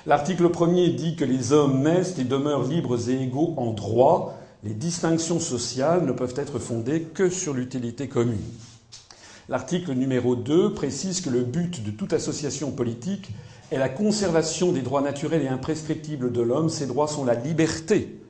L'article 0.06 0.48
1er 0.48 0.94
dit 0.94 1.16
que 1.16 1.24
les 1.24 1.52
hommes 1.52 1.82
naissent 1.82 2.18
et 2.18 2.24
demeurent 2.24 2.64
libres 2.64 3.08
et 3.08 3.22
égaux 3.22 3.54
en 3.56 3.72
droit. 3.72 4.36
Les 4.64 4.72
distinctions 4.72 5.40
sociales 5.40 6.06
ne 6.06 6.12
peuvent 6.12 6.34
être 6.36 6.58
fondées 6.58 7.02
que 7.02 7.28
sur 7.28 7.52
l'utilité 7.52 8.08
commune. 8.08 8.38
L'article 9.50 9.92
numéro 9.92 10.36
2 10.36 10.72
précise 10.72 11.20
que 11.20 11.28
le 11.28 11.42
but 11.44 11.84
de 11.84 11.90
toute 11.90 12.14
association 12.14 12.70
politique 12.70 13.30
est 13.70 13.78
la 13.78 13.90
conservation 13.90 14.72
des 14.72 14.80
droits 14.80 15.02
naturels 15.02 15.42
et 15.42 15.48
imprescriptibles 15.48 16.32
de 16.32 16.40
l'homme. 16.40 16.70
Ces 16.70 16.86
droits 16.86 17.08
sont 17.08 17.26
la 17.26 17.34
liberté, 17.34 18.22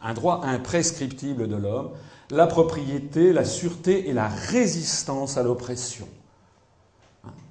un 0.00 0.14
droit 0.14 0.42
imprescriptible 0.44 1.48
de 1.48 1.56
l'homme, 1.56 1.90
la 2.30 2.46
propriété, 2.46 3.32
la 3.32 3.44
sûreté 3.44 4.08
et 4.08 4.12
la 4.12 4.28
résistance 4.28 5.38
à 5.38 5.42
l'oppression. 5.42 6.06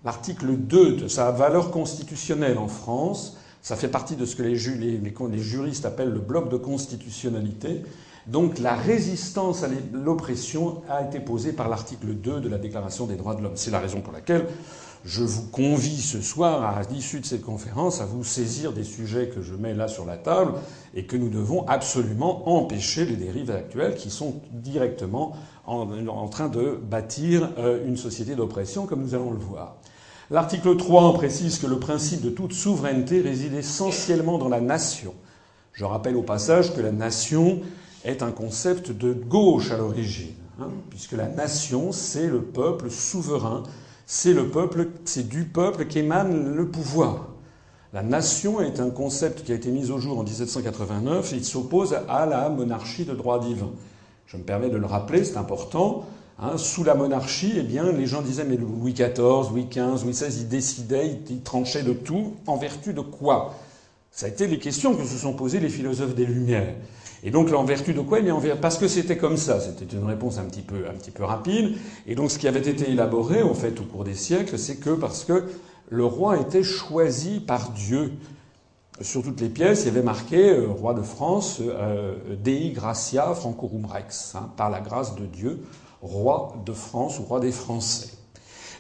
L'article 0.06 0.56
2 0.56 0.94
de 0.94 1.08
sa 1.10 1.32
valeur 1.32 1.72
constitutionnelle 1.72 2.58
en 2.58 2.70
France, 2.70 3.38
ça 3.62 3.76
fait 3.76 3.90
partie 3.90 4.16
de 4.16 4.24
ce 4.24 4.38
que 4.38 4.44
les, 4.44 4.56
juristes 4.56 5.86
appellent 5.86 6.14
le 6.14 6.22
bloc 6.22 6.50
de 6.50 6.56
constitutionnalité. 6.56 7.84
Donc 8.30 8.60
la 8.60 8.76
résistance 8.76 9.64
à 9.64 9.68
l'oppression 9.92 10.84
a 10.88 11.02
été 11.02 11.20
posée 11.20 11.52
par 11.52 11.68
l'article 11.68 12.14
2 12.14 12.42
de 12.42 12.50
la 12.50 12.60
Déclaration 12.60 13.08
des 13.08 13.16
droits 13.16 13.34
de 13.34 13.42
l'homme. 13.42 13.56
C'est 13.56 13.72
la 13.72 13.80
raison 13.80 14.02
pour 14.02 14.14
laquelle 14.14 14.46
je 15.04 15.24
vous 15.24 15.48
convie 15.48 16.00
ce 16.00 16.22
soir, 16.22 16.64
à 16.64 16.82
l'issue 16.92 17.22
de 17.22 17.26
cette 17.26 17.42
conférence, 17.42 18.02
à 18.02 18.06
vous 18.06 18.24
saisir 18.24 18.72
des 18.72 18.84
sujets 18.84 19.30
que 19.30 19.42
je 19.42 19.56
mets 19.56 19.74
là 19.74 19.88
sur 19.88 20.06
la 20.06 20.18
table 20.18 20.54
et 20.94 21.06
que 21.06 21.18
nous 21.18 21.30
devons 21.30 21.66
absolument 21.68 22.48
empêcher 22.50 23.06
les 23.06 23.16
dérives 23.16 23.50
actuelles 23.50 23.96
qui 23.96 24.12
sont 24.12 24.42
directement 24.52 25.36
en, 25.66 26.28
train 26.28 26.50
de 26.50 26.80
bâtir 26.82 27.50
euh, 27.58 27.88
une 27.88 27.98
société 27.98 28.36
d'oppression, 28.36 28.86
comme 28.86 29.02
nous 29.02 29.16
allons 29.16 29.32
le 29.32 29.38
voir. 29.38 29.78
L'article 30.30 30.78
3 30.78 31.14
précise 31.14 31.58
que 31.58 31.68
le 31.68 31.80
principe 31.80 32.22
de 32.22 32.30
toute 32.30 32.54
souveraineté 32.54 33.22
réside 33.22 33.54
essentiellement 33.56 34.38
dans 34.38 34.50
la 34.50 34.62
nation. 34.62 35.16
Je 35.74 35.86
rappelle 35.86 36.16
au 36.16 36.24
passage 36.24 36.76
que 36.76 36.82
la 36.82 36.92
nation 36.92 37.62
est 38.06 38.24
un 38.24 38.32
concept 38.32 38.92
de 38.92 39.14
gauche 39.14 39.72
à 39.72 39.78
l'origine, 39.78 40.34
hein, 40.60 40.70
puisque 40.90 41.14
la 41.14 41.28
nation, 41.28 41.92
c'est 41.92 42.28
le 42.28 42.42
peuple 42.42 42.90
souverain, 42.90 43.64
c'est 44.06 44.34
le 44.34 44.50
peuple, 44.50 44.88
c'est 45.06 45.28
du 45.28 45.46
peuple 45.46 45.86
qu'émane 45.86 46.56
le 46.56 46.68
pouvoir. 46.68 47.28
La 47.92 48.04
nation 48.04 48.62
est 48.62 48.80
un 48.80 48.92
concept 48.92 49.44
qui 49.44 49.52
a 49.52 49.56
été 49.56 49.72
mis 49.72 49.90
au 49.90 49.98
jour 49.98 50.20
en 50.20 50.24
1789 50.24 51.34
et 51.34 51.38
il 51.38 51.46
s'oppose 51.46 51.98
à 52.08 52.26
la 52.26 52.50
monarchie 52.50 53.06
de 53.06 53.14
droit 53.14 53.40
divin. 53.40 53.72
Je 54.28 54.38
me 54.38 54.44
permets 54.44 54.70
de 54.70 54.78
le 54.78 54.86
rappeler, 54.86 55.24
c'est 55.24 55.38
important. 55.38 56.06
Hein, 56.42 56.58
sous 56.58 56.84
la 56.84 56.96
monarchie, 56.96 57.54
eh 57.58 57.64
bien, 57.64 57.92
les 57.92 58.06
gens 58.06 58.22
disaient 58.22 58.46
mais 58.46 58.58
Louis 58.58 58.94
XIV, 58.94 59.50
Louis 59.52 59.68
XV, 59.70 60.04
Louis 60.04 60.14
XVI, 60.14 60.42
ils 60.42 60.48
décidaient, 60.48 61.20
ils 61.30 61.42
tranchaient 61.42 61.84
de 61.84 61.94
tout. 61.94 62.36
En 62.46 62.58
vertu 62.58 62.94
de 62.94 63.02
quoi? 63.02 63.56
Ça 64.12 64.28
a 64.28 64.30
été 64.30 64.48
les 64.48 64.60
questions 64.60 64.96
que 64.96 65.04
se 65.04 65.18
sont 65.18 65.34
posées 65.34 65.60
les 65.60 65.70
philosophes 65.70 66.16
des 66.16 66.26
Lumières. 66.26 66.76
Et 67.24 67.32
donc, 67.32 67.52
en 67.52 67.66
vertu 67.66 67.94
de 67.94 68.02
quoi? 68.02 68.20
Eh 68.20 68.22
bien, 68.22 68.40
parce 68.62 68.78
que 68.78 68.88
c'était 68.88 69.18
comme 69.18 69.38
ça. 69.38 69.60
C'était 69.60 69.96
une 69.96 70.06
réponse 70.06 70.38
un 70.38 70.46
petit 70.46 70.62
peu, 70.62 70.88
un 70.90 70.94
petit 70.94 71.12
peu 71.12 71.24
rapide. 71.24 71.76
Et 72.08 72.16
donc, 72.16 72.32
ce 72.32 72.40
qui 72.40 72.48
avait 72.48 72.60
été 72.60 72.90
élaboré, 72.90 73.44
en 73.44 73.54
fait, 73.54 73.80
au 73.80 73.84
cours 73.84 74.04
des 74.04 74.16
siècles, 74.16 74.58
c'est 74.58 74.78
que 74.78 74.92
parce 74.92 75.26
que 75.26 75.46
le 75.90 76.06
roi 76.06 76.40
était 76.40 76.64
choisi 76.64 77.40
par 77.40 77.72
Dieu. 77.72 78.14
Sur 79.02 79.24
toutes 79.24 79.40
les 79.42 79.50
pièces, 79.50 79.84
il 79.84 79.88
y 79.88 79.90
avait 79.90 80.02
marqué 80.02 80.50
euh, 80.50 80.68
roi 80.68 80.94
de 80.94 81.02
France, 81.02 81.62
euh, 81.62 82.16
Dei 82.44 82.72
Gratia 82.72 83.34
Francorum 83.34 83.86
Rex, 83.86 84.36
hein, 84.36 84.50
par 84.58 84.70
la 84.70 84.82
grâce 84.82 85.16
de 85.16 85.26
Dieu, 85.26 85.64
roi 86.02 86.54
de 86.66 86.74
France 86.74 87.18
ou 87.20 87.24
roi 87.24 87.40
des 87.40 87.54
Français. 87.54 88.10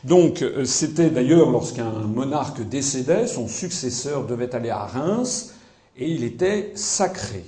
Donc, 0.03 0.41
euh, 0.41 0.65
c'était 0.65 1.09
d'ailleurs 1.09 1.49
lorsqu'un 1.49 1.91
monarque 1.91 2.61
décédait, 2.61 3.27
son 3.27 3.47
successeur 3.47 4.25
devait 4.25 4.53
aller 4.55 4.69
à 4.69 4.85
Reims 4.85 5.53
et 5.97 6.09
il 6.09 6.23
était 6.23 6.71
sacré. 6.75 7.43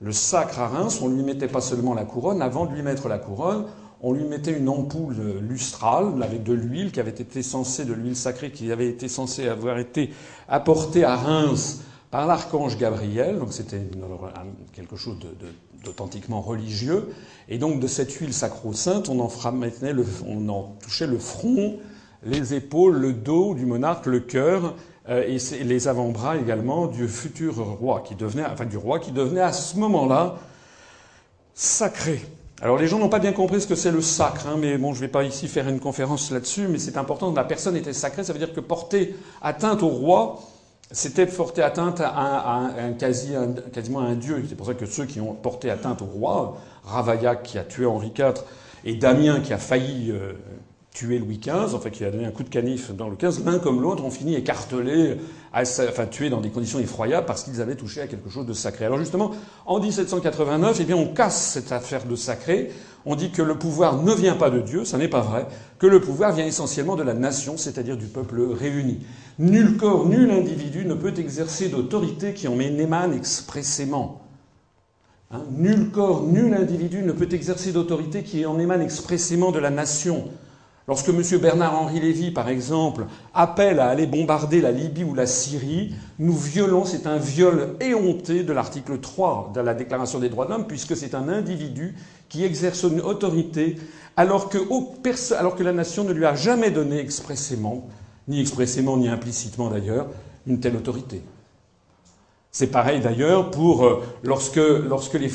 Le 0.00 0.12
sacre 0.12 0.60
à 0.60 0.68
Reims, 0.68 1.00
on 1.02 1.08
ne 1.08 1.16
lui 1.16 1.22
mettait 1.22 1.48
pas 1.48 1.60
seulement 1.60 1.94
la 1.94 2.04
couronne, 2.04 2.42
avant 2.42 2.66
de 2.66 2.74
lui 2.74 2.82
mettre 2.82 3.08
la 3.08 3.18
couronne, 3.18 3.64
on 4.02 4.12
lui 4.12 4.24
mettait 4.24 4.52
une 4.52 4.68
ampoule 4.68 5.16
lustrale 5.40 6.22
avec 6.22 6.42
de 6.42 6.52
l'huile 6.52 6.92
qui 6.92 7.00
avait 7.00 7.10
été 7.10 7.42
censée, 7.42 7.84
de 7.84 7.94
l'huile 7.94 8.16
sacrée 8.16 8.50
qui 8.50 8.70
avait 8.70 8.88
été 8.88 9.08
censée 9.08 9.48
avoir 9.48 9.78
été 9.78 10.10
apportée 10.48 11.04
à 11.04 11.16
Reims 11.16 11.80
par 12.10 12.26
l'archange 12.26 12.76
Gabriel, 12.76 13.38
donc 13.38 13.52
c'était 13.52 13.80
quelque 14.72 14.96
chose 14.96 15.16
d'authentiquement 15.84 16.42
religieux, 16.42 17.08
et 17.48 17.58
donc 17.58 17.80
de 17.80 17.86
cette 17.86 18.12
huile 18.12 18.34
sacro-sainte, 18.34 19.08
on 19.08 19.20
en, 19.20 19.30
on 20.26 20.48
en 20.48 20.62
touchait 20.82 21.06
le 21.06 21.18
front, 21.18 21.78
les 22.24 22.54
épaules, 22.54 22.96
le 22.96 23.12
dos 23.12 23.54
du 23.54 23.66
monarque, 23.66 24.06
le 24.06 24.20
cœur, 24.20 24.64
euh, 24.64 24.70
et 25.08 25.64
les 25.64 25.88
avant-bras 25.88 26.36
également 26.36 26.86
du 26.86 27.08
futur 27.08 27.56
roi, 27.56 28.02
qui 28.06 28.14
devenait, 28.14 28.44
enfin 28.46 28.64
du 28.64 28.78
roi 28.78 28.98
qui 28.98 29.12
devenait 29.12 29.42
à 29.42 29.52
ce 29.52 29.76
moment-là 29.78 30.36
sacré. 31.54 32.22
Alors 32.62 32.78
les 32.78 32.86
gens 32.86 32.98
n'ont 32.98 33.08
pas 33.08 33.18
bien 33.18 33.32
compris 33.32 33.60
ce 33.60 33.66
que 33.66 33.74
c'est 33.74 33.90
le 33.90 34.00
sacre, 34.00 34.46
hein, 34.46 34.56
mais 34.58 34.78
bon, 34.78 34.92
je 34.92 35.00
ne 35.00 35.06
vais 35.06 35.10
pas 35.10 35.24
ici 35.24 35.48
faire 35.48 35.68
une 35.68 35.80
conférence 35.80 36.30
là-dessus, 36.30 36.68
mais 36.68 36.78
c'est 36.78 36.96
important. 36.96 37.32
La 37.32 37.44
personne 37.44 37.76
était 37.76 37.92
sacrée, 37.92 38.24
ça 38.24 38.32
veut 38.32 38.38
dire 38.38 38.54
que 38.54 38.60
porter 38.60 39.14
atteinte 39.42 39.82
au 39.82 39.88
roi, 39.88 40.40
c'était 40.90 41.26
porter 41.26 41.62
atteinte 41.62 42.00
à 42.00 42.72
un, 42.78 42.92
quasi, 42.92 43.32
quasiment 43.72 44.00
à 44.00 44.04
un 44.04 44.14
dieu. 44.14 44.44
C'est 44.48 44.54
pour 44.54 44.66
ça 44.66 44.74
que 44.74 44.86
ceux 44.86 45.04
qui 45.04 45.20
ont 45.20 45.34
porté 45.34 45.70
atteinte 45.70 46.00
au 46.02 46.06
roi, 46.06 46.58
Ravaillac 46.84 47.42
qui 47.42 47.58
a 47.58 47.64
tué 47.64 47.86
Henri 47.86 48.12
IV 48.16 48.34
et 48.84 48.94
Damien 48.94 49.40
qui 49.40 49.52
a 49.52 49.58
failli 49.58 50.10
euh, 50.10 50.32
tué 50.94 51.18
Louis 51.18 51.38
XV, 51.38 51.74
enfin 51.74 51.90
qui 51.90 52.04
a 52.04 52.10
donné 52.10 52.24
un 52.24 52.30
coup 52.30 52.44
de 52.44 52.48
canif 52.48 52.92
dans 52.92 53.08
le 53.08 53.16
XV, 53.16 53.44
l'un 53.44 53.58
comme 53.58 53.82
l'autre 53.82 54.04
ont 54.04 54.12
fini 54.12 54.36
écartelés, 54.36 55.16
enfin 55.52 56.06
tués 56.06 56.30
dans 56.30 56.40
des 56.40 56.50
conditions 56.50 56.78
effroyables 56.78 57.26
parce 57.26 57.42
qu'ils 57.42 57.60
avaient 57.60 57.74
touché 57.74 58.00
à 58.00 58.06
quelque 58.06 58.30
chose 58.30 58.46
de 58.46 58.52
sacré. 58.52 58.84
Alors 58.84 58.98
justement, 58.98 59.32
en 59.66 59.80
1789, 59.80 60.78
eh 60.80 60.84
bien 60.84 60.96
on 60.96 61.08
casse 61.08 61.50
cette 61.50 61.72
affaire 61.72 62.06
de 62.06 62.14
sacré. 62.14 62.70
On 63.06 63.16
dit 63.16 63.32
que 63.32 63.42
le 63.42 63.58
pouvoir 63.58 64.02
ne 64.02 64.14
vient 64.14 64.36
pas 64.36 64.50
de 64.50 64.60
Dieu, 64.60 64.84
ça 64.84 64.96
n'est 64.96 65.08
pas 65.08 65.20
vrai, 65.20 65.46
que 65.80 65.88
le 65.88 66.00
pouvoir 66.00 66.32
vient 66.32 66.46
essentiellement 66.46 66.94
de 66.94 67.02
la 67.02 67.12
nation, 67.12 67.56
c'est-à-dire 67.56 67.96
du 67.96 68.06
peuple 68.06 68.40
réuni. 68.40 69.00
Nul 69.40 69.76
corps, 69.76 70.06
nul 70.06 70.30
individu 70.30 70.86
ne 70.86 70.94
peut 70.94 71.12
exercer 71.18 71.68
d'autorité 71.68 72.34
qui 72.34 72.46
en 72.46 72.58
émane 72.60 73.12
expressément. 73.12 74.22
Hein, 75.32 75.42
nul 75.50 75.90
corps, 75.90 76.22
nul 76.22 76.54
individu 76.54 77.02
ne 77.02 77.10
peut 77.10 77.28
exercer 77.32 77.72
d'autorité 77.72 78.22
qui 78.22 78.46
en 78.46 78.60
émane 78.60 78.80
expressément 78.80 79.50
de 79.50 79.58
la 79.58 79.70
nation. 79.70 80.30
Lorsque 80.86 81.08
M. 81.08 81.22
Bernard-Henri 81.40 81.98
Lévy, 81.98 82.30
par 82.30 82.48
exemple, 82.50 83.06
appelle 83.32 83.80
à 83.80 83.88
aller 83.88 84.06
bombarder 84.06 84.60
la 84.60 84.70
Libye 84.70 85.02
ou 85.02 85.14
la 85.14 85.26
Syrie, 85.26 85.94
nous 86.18 86.36
violons, 86.36 86.84
c'est 86.84 87.06
un 87.06 87.16
viol 87.16 87.76
éhonté 87.80 88.42
de 88.42 88.52
l'article 88.52 88.98
3 88.98 89.52
de 89.54 89.60
la 89.60 89.72
Déclaration 89.72 90.18
des 90.18 90.28
droits 90.28 90.44
de 90.44 90.50
l'homme, 90.50 90.66
puisque 90.66 90.94
c'est 90.94 91.14
un 91.14 91.30
individu 91.30 91.94
qui 92.28 92.44
exerce 92.44 92.82
une 92.82 93.00
autorité 93.00 93.76
alors 94.18 94.50
que, 94.50 94.58
alors 95.34 95.56
que 95.56 95.62
la 95.62 95.72
nation 95.72 96.04
ne 96.04 96.12
lui 96.12 96.26
a 96.26 96.34
jamais 96.34 96.70
donné 96.70 96.98
expressément, 96.98 97.88
ni 98.28 98.40
expressément 98.40 98.98
ni 98.98 99.08
implicitement 99.08 99.70
d'ailleurs, 99.70 100.08
une 100.46 100.60
telle 100.60 100.76
autorité. 100.76 101.22
C'est 102.56 102.68
pareil 102.68 103.00
d'ailleurs 103.00 103.50
pour 103.50 103.84
euh, 103.84 104.00
lorsque, 104.22 104.60
lorsque, 104.88 105.14
les, 105.14 105.28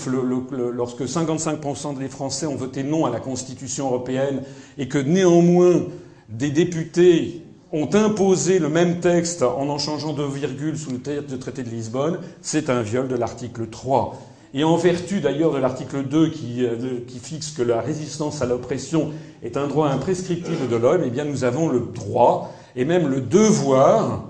lorsque 0.74 1.02
55% 1.02 1.98
des 1.98 2.08
Français 2.08 2.46
ont 2.46 2.56
voté 2.56 2.82
non 2.82 3.06
à 3.06 3.10
la 3.10 3.20
Constitution 3.20 3.88
européenne 3.88 4.42
et 4.78 4.88
que 4.88 4.98
néanmoins 4.98 5.84
des 6.30 6.50
députés 6.50 7.44
ont 7.74 7.94
imposé 7.94 8.58
le 8.58 8.70
même 8.70 9.02
texte 9.02 9.44
en 9.44 9.68
en 9.68 9.78
changeant 9.78 10.14
de 10.14 10.24
virgule 10.24 10.78
sous 10.78 10.92
le 10.92 11.38
traité 11.40 11.62
de 11.62 11.70
Lisbonne, 11.70 12.20
c'est 12.42 12.70
un 12.70 12.84
viol 12.84 13.10
de 13.10 13.16
l'article 13.16 13.68
3. 13.68 14.18
Et 14.54 14.64
en 14.64 14.78
vertu 14.78 15.20
d'ailleurs 15.20 15.52
de 15.52 15.60
l'article 15.60 16.04
2 16.04 16.30
qui, 16.30 16.64
euh, 16.64 17.02
qui, 17.06 17.20
fixe 17.20 17.52
que 17.52 17.64
la 17.64 17.82
résistance 17.82 18.42
à 18.42 18.46
l'oppression 18.46 19.12
est 19.44 19.58
un 19.58 19.68
droit 19.68 19.90
imprescriptible 19.90 20.70
de 20.70 20.76
l'homme, 20.78 21.02
eh 21.06 21.10
bien 21.10 21.26
nous 21.26 21.44
avons 21.44 21.68
le 21.68 21.82
droit 21.82 22.54
et 22.78 22.86
même 22.86 23.10
le 23.10 23.20
devoir 23.20 24.30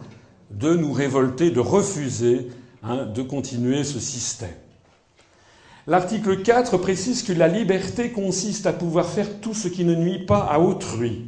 de 0.49 0.73
nous 0.73 0.91
révolter, 0.91 1.51
de 1.51 1.59
refuser 1.59 2.47
Hein, 2.81 3.07
de 3.13 3.21
continuer 3.21 3.83
ce 3.83 3.99
système. 3.99 4.55
L'article 5.85 6.41
4 6.41 6.77
précise 6.77 7.23
que 7.23 7.33
la 7.33 7.49
liberté 7.49 8.11
consiste 8.11 8.67
à 8.67 8.73
pouvoir 8.73 9.05
faire 9.05 9.41
tout 9.41 9.53
ce 9.53 9.67
qui 9.67 9.83
ne 9.83 9.95
nuit 9.95 10.25
pas 10.25 10.39
à 10.39 10.59
autrui. 10.59 11.25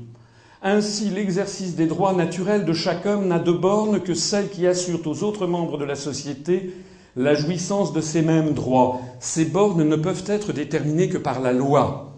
Ainsi, 0.63 1.09
l'exercice 1.09 1.75
des 1.75 1.87
droits 1.87 2.13
naturels 2.13 2.63
de 2.63 2.71
chaque 2.71 3.05
homme 3.05 3.27
n'a 3.27 3.39
de 3.39 3.51
borne 3.51 3.99
que 3.99 4.13
celle 4.13 4.49
qui 4.49 4.65
assure 4.65 5.05
aux 5.05 5.23
autres 5.23 5.45
membres 5.45 5.77
de 5.77 5.83
la 5.83 5.95
société 5.95 6.73
la 7.17 7.33
jouissance 7.33 7.91
de 7.91 7.99
ces 7.99 8.21
mêmes 8.21 8.53
droits. 8.53 9.01
Ces 9.19 9.43
bornes 9.43 9.83
ne 9.83 9.95
peuvent 9.97 10.23
être 10.27 10.53
déterminées 10.53 11.09
que 11.09 11.17
par 11.17 11.41
la 11.41 11.51
loi. 11.51 12.13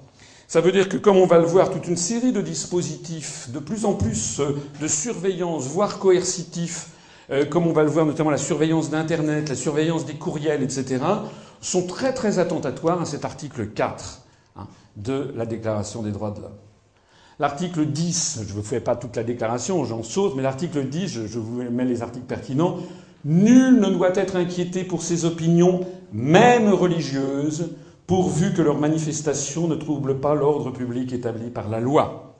Ça 0.47 0.61
veut 0.61 0.71
dire 0.71 0.89
que, 0.89 0.97
comme 0.97 1.17
on 1.17 1.25
va 1.25 1.39
le 1.39 1.45
voir, 1.47 1.71
toute 1.71 1.87
une 1.87 1.97
série 1.97 2.33
de 2.33 2.41
dispositifs, 2.41 3.49
de 3.51 3.57
plus 3.57 3.85
en 3.85 3.95
plus 3.95 4.39
euh, 4.39 4.61
de 4.79 4.87
surveillance, 4.87 5.65
voire 5.65 5.97
coercitifs, 5.97 6.89
euh, 7.33 7.45
comme 7.45 7.67
on 7.67 7.73
va 7.73 7.83
le 7.83 7.89
voir 7.89 8.05
notamment 8.05 8.29
la 8.29 8.37
surveillance 8.37 8.89
d'Internet, 8.89 9.49
la 9.49 9.55
surveillance 9.55 10.05
des 10.05 10.13
courriels, 10.13 10.63
etc., 10.63 11.03
sont 11.59 11.87
très 11.87 12.13
très 12.13 12.39
attentatoires 12.39 13.01
à 13.01 13.05
cet 13.05 13.25
article 13.25 13.67
4 13.67 14.21
hein, 14.57 14.67
de 14.95 15.33
la 15.35 15.45
Déclaration 15.45 16.03
des 16.03 16.11
droits 16.11 16.31
de 16.31 16.41
l'homme. 16.41 16.57
L'article 17.39 17.87
10, 17.87 18.41
je 18.43 18.49
ne 18.49 18.53
vous 18.53 18.63
fais 18.63 18.79
pas 18.79 18.95
toute 18.95 19.15
la 19.15 19.23
déclaration, 19.23 19.83
j'en 19.83 20.03
saute, 20.03 20.35
mais 20.35 20.43
l'article 20.43 20.87
10, 20.87 21.07
je, 21.07 21.27
je 21.27 21.39
vous 21.39 21.63
mets 21.63 21.85
les 21.85 22.03
articles 22.03 22.27
pertinents, 22.27 22.77
Nul 23.25 23.79
ne 23.79 23.89
doit 23.89 24.15
être 24.15 24.35
inquiété 24.35 24.83
pour 24.83 25.01
ses 25.01 25.23
opinions, 25.23 25.81
même 26.11 26.73
religieuses, 26.73 27.71
pourvu 28.05 28.53
que 28.53 28.61
leurs 28.61 28.79
manifestations 28.79 29.67
ne 29.67 29.75
troublent 29.75 30.19
pas 30.19 30.35
l'ordre 30.35 30.71
public 30.71 31.13
établi 31.13 31.49
par 31.49 31.69
la 31.69 31.79
loi. 31.79 32.32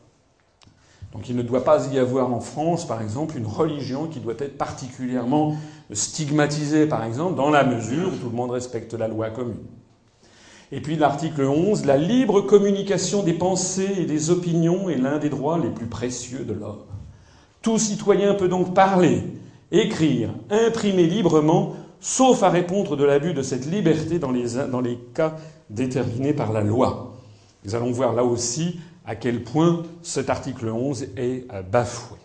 Donc 1.14 1.30
il 1.30 1.36
ne 1.36 1.44
doit 1.44 1.64
pas 1.64 1.88
y 1.94 2.00
avoir 2.00 2.34
en 2.34 2.40
France, 2.40 2.88
par 2.88 3.02
exemple, 3.02 3.38
une 3.38 3.46
religion 3.46 4.08
qui 4.08 4.20
doit 4.20 4.34
être 4.40 4.58
particulièrement 4.58 5.56
stigmatisée, 5.92 6.88
par 6.88 7.04
exemple, 7.04 7.36
dans 7.36 7.52
la 7.52 7.64
mesure 7.64 8.08
où 8.08 8.18
tout 8.18 8.30
le 8.30 8.36
monde 8.36 8.52
respecte 8.52 8.94
la 8.94 9.08
loi 9.08 9.30
commune. 9.30 9.64
Et 10.72 10.82
puis 10.82 10.96
l'article 10.96 11.44
11, 11.44 11.86
la 11.86 11.98
libre 11.98 12.42
communication 12.42 13.22
des 13.22 13.34
pensées 13.34 13.92
et 14.00 14.06
des 14.06 14.32
opinions 14.32 14.90
est 14.90 14.98
l'un 14.98 15.20
des 15.20 15.30
droits 15.30 15.60
les 15.60 15.70
plus 15.70 15.86
précieux 15.86 16.46
de 16.46 16.54
l'homme. 16.54 16.82
Tout 17.62 17.78
citoyen 17.78 18.34
peut 18.34 18.48
donc 18.48 18.74
parler, 18.74 19.22
écrire, 19.72 20.30
imprimer 20.50 21.06
librement, 21.06 21.76
sauf 22.00 22.42
à 22.42 22.50
répondre 22.50 22.98
de 22.98 23.04
l'abus 23.04 23.36
de 23.36 23.44
cette 23.44 23.68
liberté 23.68 24.18
dans 24.18 24.32
les, 24.32 24.56
dans 24.72 24.82
les 24.82 24.98
cas 25.14 25.36
déterminés 25.70 26.34
par 26.34 26.52
la 26.52 26.62
loi. 26.62 27.14
Nous 27.66 27.76
allons 27.76 27.92
voir 27.92 28.14
là 28.14 28.24
aussi 28.24 28.80
à 29.06 29.16
quel 29.16 29.44
point 29.44 29.84
cet 30.02 30.30
article 30.30 30.70
11 30.70 31.08
est 31.18 31.46
euh, 31.54 31.62
bafoué. 31.62 32.18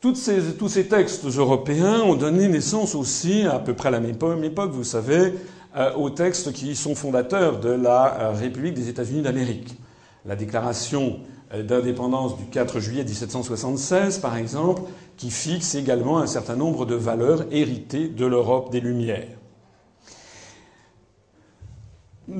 tous 0.00 0.14
ces 0.14 0.88
textes 0.88 1.24
européens 1.24 2.00
ont 2.00 2.14
donné 2.14 2.48
naissance 2.48 2.94
aussi, 2.94 3.42
à 3.42 3.58
peu 3.58 3.74
près 3.74 3.88
à 3.88 3.92
la 3.92 4.00
même 4.00 4.44
époque, 4.44 4.70
vous 4.70 4.84
savez, 4.84 5.34
euh, 5.76 5.94
aux 5.94 6.10
textes 6.10 6.52
qui 6.52 6.76
sont 6.76 6.94
fondateurs 6.94 7.60
de 7.60 7.70
la 7.70 8.20
euh, 8.20 8.32
République 8.32 8.74
des 8.74 8.88
États-Unis 8.88 9.22
d'Amérique. 9.22 9.76
La 10.24 10.36
déclaration 10.36 11.18
d'indépendance 11.54 12.36
du 12.36 12.46
4 12.46 12.80
juillet 12.80 13.04
1776, 13.04 14.18
par 14.18 14.36
exemple, 14.36 14.82
qui 15.16 15.30
fixe 15.30 15.74
également 15.76 16.18
un 16.18 16.26
certain 16.26 16.56
nombre 16.56 16.84
de 16.84 16.96
valeurs 16.96 17.44
héritées 17.52 18.08
de 18.08 18.26
l'Europe 18.26 18.72
des 18.72 18.80
Lumières. 18.80 19.28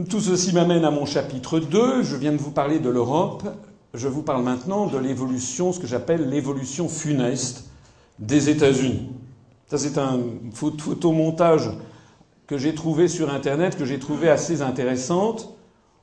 Tout 0.08 0.20
ceci 0.20 0.54
m'amène 0.54 0.86
à 0.86 0.90
mon 0.90 1.04
chapitre 1.04 1.58
2. 1.58 2.02
Je 2.02 2.16
viens 2.16 2.32
de 2.32 2.38
vous 2.38 2.52
parler 2.52 2.78
de 2.78 2.88
l'Europe. 2.88 3.42
Je 3.92 4.08
vous 4.08 4.22
parle 4.22 4.42
maintenant 4.42 4.86
de 4.86 4.96
l'évolution, 4.96 5.74
ce 5.74 5.78
que 5.78 5.86
j'appelle 5.86 6.30
l'évolution 6.30 6.88
funeste 6.88 7.64
des 8.18 8.48
États-Unis. 8.48 9.10
Ça, 9.66 9.76
c'est 9.76 9.98
un 9.98 10.20
photomontage 10.54 11.70
que 12.46 12.56
j'ai 12.56 12.74
trouvé 12.74 13.08
sur 13.08 13.30
Internet, 13.30 13.76
que 13.76 13.84
j'ai 13.84 13.98
trouvé 13.98 14.30
assez 14.30 14.62
intéressante, 14.62 15.54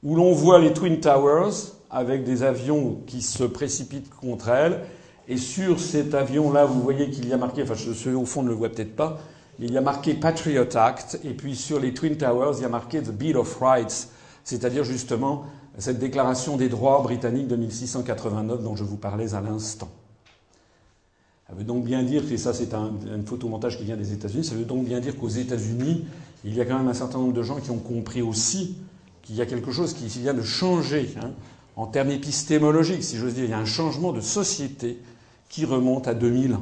où 0.04 0.16
l'on 0.16 0.32
voit 0.32 0.60
les 0.60 0.74
Twin 0.74 1.00
Towers 1.00 1.74
avec 1.90 2.24
des 2.24 2.44
avions 2.44 3.00
qui 3.08 3.24
se 3.24 3.44
précipitent 3.44 4.12
contre 4.12 4.50
elles. 4.50 4.82
Et 5.28 5.38
sur 5.38 5.80
cet 5.80 6.14
avion-là, 6.14 6.66
vous 6.66 6.82
voyez 6.82 7.10
qu'il 7.10 7.28
y 7.28 7.34
a 7.34 7.38
marqué, 7.38 7.64
enfin 7.64 7.74
ceux 7.76 8.16
au 8.16 8.26
fond 8.26 8.44
ne 8.44 8.50
le 8.50 8.56
voient 8.56 8.70
peut-être 8.70 8.96
pas, 8.96 9.18
il 9.60 9.72
y 9.72 9.78
a 9.78 9.82
marqué 9.82 10.14
Patriot 10.14 10.76
Act, 10.76 11.20
et 11.24 11.34
puis 11.34 11.56
sur 11.56 11.80
les 11.80 11.94
Twin 11.94 12.18
Towers, 12.18 12.56
il 12.58 12.62
y 12.62 12.66
a 12.66 12.70
marqué 12.70 13.02
The 13.02 13.12
Bill 13.12 13.38
of 13.38 13.60
Rights, 13.60 14.10
c'est-à-dire 14.44 14.84
justement 14.84 15.46
cette 15.78 16.00
déclaration 16.00 16.58
des 16.58 16.70
droits 16.70 17.02
britanniques 17.02 17.48
de 17.48 17.56
1689 17.56 18.64
dont 18.64 18.76
je 18.76 18.84
vous 18.84 18.98
parlais 18.98 19.34
à 19.34 19.42
l'instant. 19.42 19.90
Ça 21.48 21.56
veut 21.56 21.64
donc 21.64 21.84
bien 21.84 22.04
dire, 22.04 22.24
et 22.32 22.38
ça 22.38 22.54
c'est 22.54 22.74
un, 22.74 22.92
photomontage 23.26 23.78
qui 23.78 23.84
vient 23.84 23.98
des 23.98 24.14
États-Unis, 24.14 24.46
ça 24.46 24.56
veut 24.56 24.64
donc 24.64 24.86
bien 24.86 25.00
dire 25.00 25.18
qu'aux 25.18 25.30
États-Unis, 25.30 26.06
il 26.44 26.56
y 26.56 26.62
a 26.62 26.66
quand 26.66 26.78
même 26.78 26.88
un 26.88 26.94
certain 26.94 27.20
nombre 27.20 27.34
de 27.34 27.44
gens 27.44 27.60
qui 27.60 27.72
ont 27.72 27.78
compris 27.78 28.22
aussi 28.22 28.78
qu'il 29.22 29.36
y 29.36 29.42
a 29.42 29.46
quelque 29.46 29.72
chose 29.72 29.94
qui 29.94 30.06
vient 30.08 30.34
de 30.34 30.42
changer, 30.42 31.14
hein, 31.22 31.32
en 31.76 31.88
termes 31.88 32.12
épistémologiques, 32.12 33.04
si 33.04 33.18
j'ose 33.18 33.34
dire. 33.34 33.44
Il 33.46 33.52
y 33.52 33.54
a 33.54 33.60
un 33.60 33.66
changement 33.66 34.12
de 34.12 34.22
société 34.22 35.00
qui 35.50 35.66
remonte 35.66 36.08
à 36.08 36.14
2000 36.14 36.58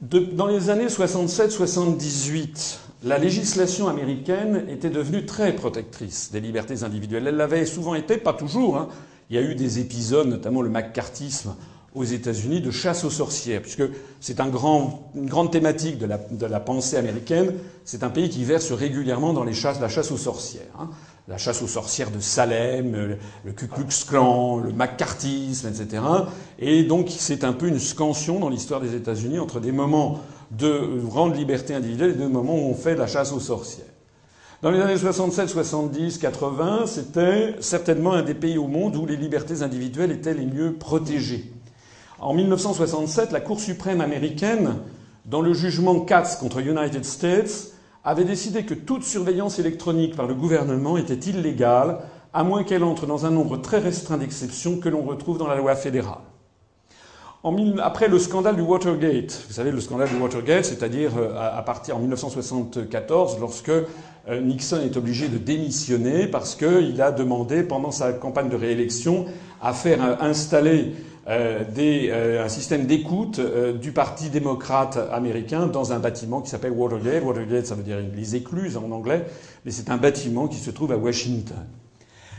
dans 0.00 0.46
les 0.46 0.70
années 0.70 0.86
67-78, 0.86 2.78
la 3.04 3.18
législation 3.18 3.88
américaine 3.88 4.64
était 4.68 4.90
devenue 4.90 5.26
très 5.26 5.54
protectrice 5.54 6.30
des 6.32 6.40
libertés 6.40 6.82
individuelles. 6.82 7.26
Elle 7.26 7.36
l'avait 7.36 7.66
souvent 7.66 7.94
été, 7.94 8.16
pas 8.16 8.32
toujours. 8.32 8.76
Hein. 8.76 8.88
Il 9.30 9.36
y 9.36 9.38
a 9.38 9.42
eu 9.42 9.54
des 9.54 9.78
épisodes, 9.78 10.26
notamment 10.26 10.62
le 10.62 10.68
McCarthyisme 10.68 11.54
aux 11.94 12.04
États-Unis, 12.04 12.60
de 12.60 12.70
chasse 12.70 13.04
aux 13.04 13.10
sorcières, 13.10 13.62
puisque 13.62 13.84
c'est 14.20 14.40
un 14.40 14.50
une 15.14 15.28
grande 15.28 15.52
thématique 15.52 15.98
de 15.98 16.46
la, 16.46 16.60
pensée 16.60 16.96
américaine. 16.96 17.54
C'est 17.84 18.02
un 18.02 18.10
pays 18.10 18.28
qui 18.28 18.44
verse 18.44 18.72
régulièrement 18.72 19.32
dans 19.32 19.44
les 19.44 19.54
chasses, 19.54 19.80
la 19.80 19.88
chasse 19.88 20.10
aux 20.10 20.16
sorcières. 20.16 20.62
Hein 20.78 20.90
la 21.26 21.38
chasse 21.38 21.62
aux 21.62 21.68
sorcières 21.68 22.10
de 22.10 22.20
Salem, 22.20 23.16
le 23.44 23.52
Ku 23.52 23.66
Klux 23.66 24.04
Klan, 24.06 24.58
le 24.58 24.72
McCarthyisme, 24.72 25.68
etc. 25.68 26.02
Et 26.58 26.82
donc 26.84 27.08
c'est 27.08 27.44
un 27.44 27.52
peu 27.52 27.68
une 27.68 27.78
scansion 27.78 28.38
dans 28.40 28.50
l'histoire 28.50 28.80
des 28.80 28.94
États-Unis 28.94 29.38
entre 29.38 29.60
des 29.60 29.72
moments 29.72 30.20
de 30.50 31.00
grande 31.02 31.36
liberté 31.36 31.74
individuelle 31.74 32.10
et 32.10 32.14
des 32.14 32.26
moments 32.26 32.56
où 32.56 32.70
on 32.70 32.74
fait 32.74 32.94
la 32.94 33.06
chasse 33.06 33.32
aux 33.32 33.40
sorcières. 33.40 33.86
Dans 34.60 34.70
les 34.70 34.80
années 34.80 34.96
67, 34.96 35.48
70, 35.48 36.18
80, 36.18 36.86
c'était 36.86 37.56
certainement 37.60 38.12
un 38.12 38.22
des 38.22 38.34
pays 38.34 38.58
au 38.58 38.66
monde 38.66 38.96
où 38.96 39.06
les 39.06 39.16
libertés 39.16 39.62
individuelles 39.62 40.12
étaient 40.12 40.34
les 40.34 40.46
mieux 40.46 40.74
protégées. 40.74 41.53
En 42.24 42.32
1967, 42.32 43.32
la 43.32 43.40
Cour 43.40 43.60
suprême 43.60 44.00
américaine, 44.00 44.76
dans 45.26 45.42
le 45.42 45.52
jugement 45.52 46.00
Katz 46.00 46.36
contre 46.36 46.60
United 46.60 47.04
States, 47.04 47.72
avait 48.02 48.24
décidé 48.24 48.64
que 48.64 48.72
toute 48.72 49.04
surveillance 49.04 49.58
électronique 49.58 50.16
par 50.16 50.26
le 50.26 50.32
gouvernement 50.32 50.96
était 50.96 51.30
illégale, 51.30 51.98
à 52.32 52.42
moins 52.42 52.64
qu'elle 52.64 52.82
entre 52.82 53.04
dans 53.04 53.26
un 53.26 53.30
nombre 53.30 53.58
très 53.58 53.78
restreint 53.78 54.16
d'exceptions 54.16 54.78
que 54.78 54.88
l'on 54.88 55.02
retrouve 55.02 55.36
dans 55.36 55.46
la 55.46 55.56
loi 55.56 55.76
fédérale. 55.76 56.22
après 57.82 58.08
le 58.08 58.18
scandale 58.18 58.56
du 58.56 58.62
Watergate, 58.62 59.44
vous 59.46 59.52
savez 59.52 59.70
le 59.70 59.80
scandale 59.82 60.08
du 60.08 60.16
Watergate, 60.16 60.64
c'est-à-dire 60.64 61.10
euh, 61.18 61.34
à, 61.36 61.60
partir 61.60 61.98
en 61.98 62.00
1974, 62.00 63.36
lorsque 63.38 63.68
euh, 63.68 64.40
Nixon 64.40 64.80
est 64.80 64.96
obligé 64.96 65.28
de 65.28 65.36
démissionner 65.36 66.26
parce 66.26 66.54
qu'il 66.54 67.02
a 67.02 67.12
demandé 67.12 67.62
pendant 67.64 67.90
sa 67.90 68.14
campagne 68.14 68.48
de 68.48 68.56
réélection 68.56 69.26
à 69.60 69.74
faire 69.74 70.02
euh, 70.02 70.14
installer 70.20 70.94
euh, 71.26 71.64
euh, 71.78 72.44
un 72.44 72.48
système 72.48 72.86
d'écoute 72.86 73.38
euh, 73.38 73.72
du 73.72 73.92
Parti 73.92 74.28
démocrate 74.28 74.98
américain 75.10 75.66
dans 75.66 75.92
un 75.92 75.98
bâtiment 75.98 76.42
qui 76.42 76.50
s'appelle 76.50 76.72
Watergate. 76.72 77.24
Watergate, 77.24 77.66
ça 77.66 77.74
veut 77.74 77.82
dire 77.82 77.98
les 78.14 78.36
écluses 78.36 78.76
en 78.76 78.90
anglais, 78.90 79.24
mais 79.64 79.70
c'est 79.70 79.90
un 79.90 79.96
bâtiment 79.96 80.48
qui 80.48 80.58
se 80.58 80.70
trouve 80.70 80.92
à 80.92 80.98
Washington. 80.98 81.64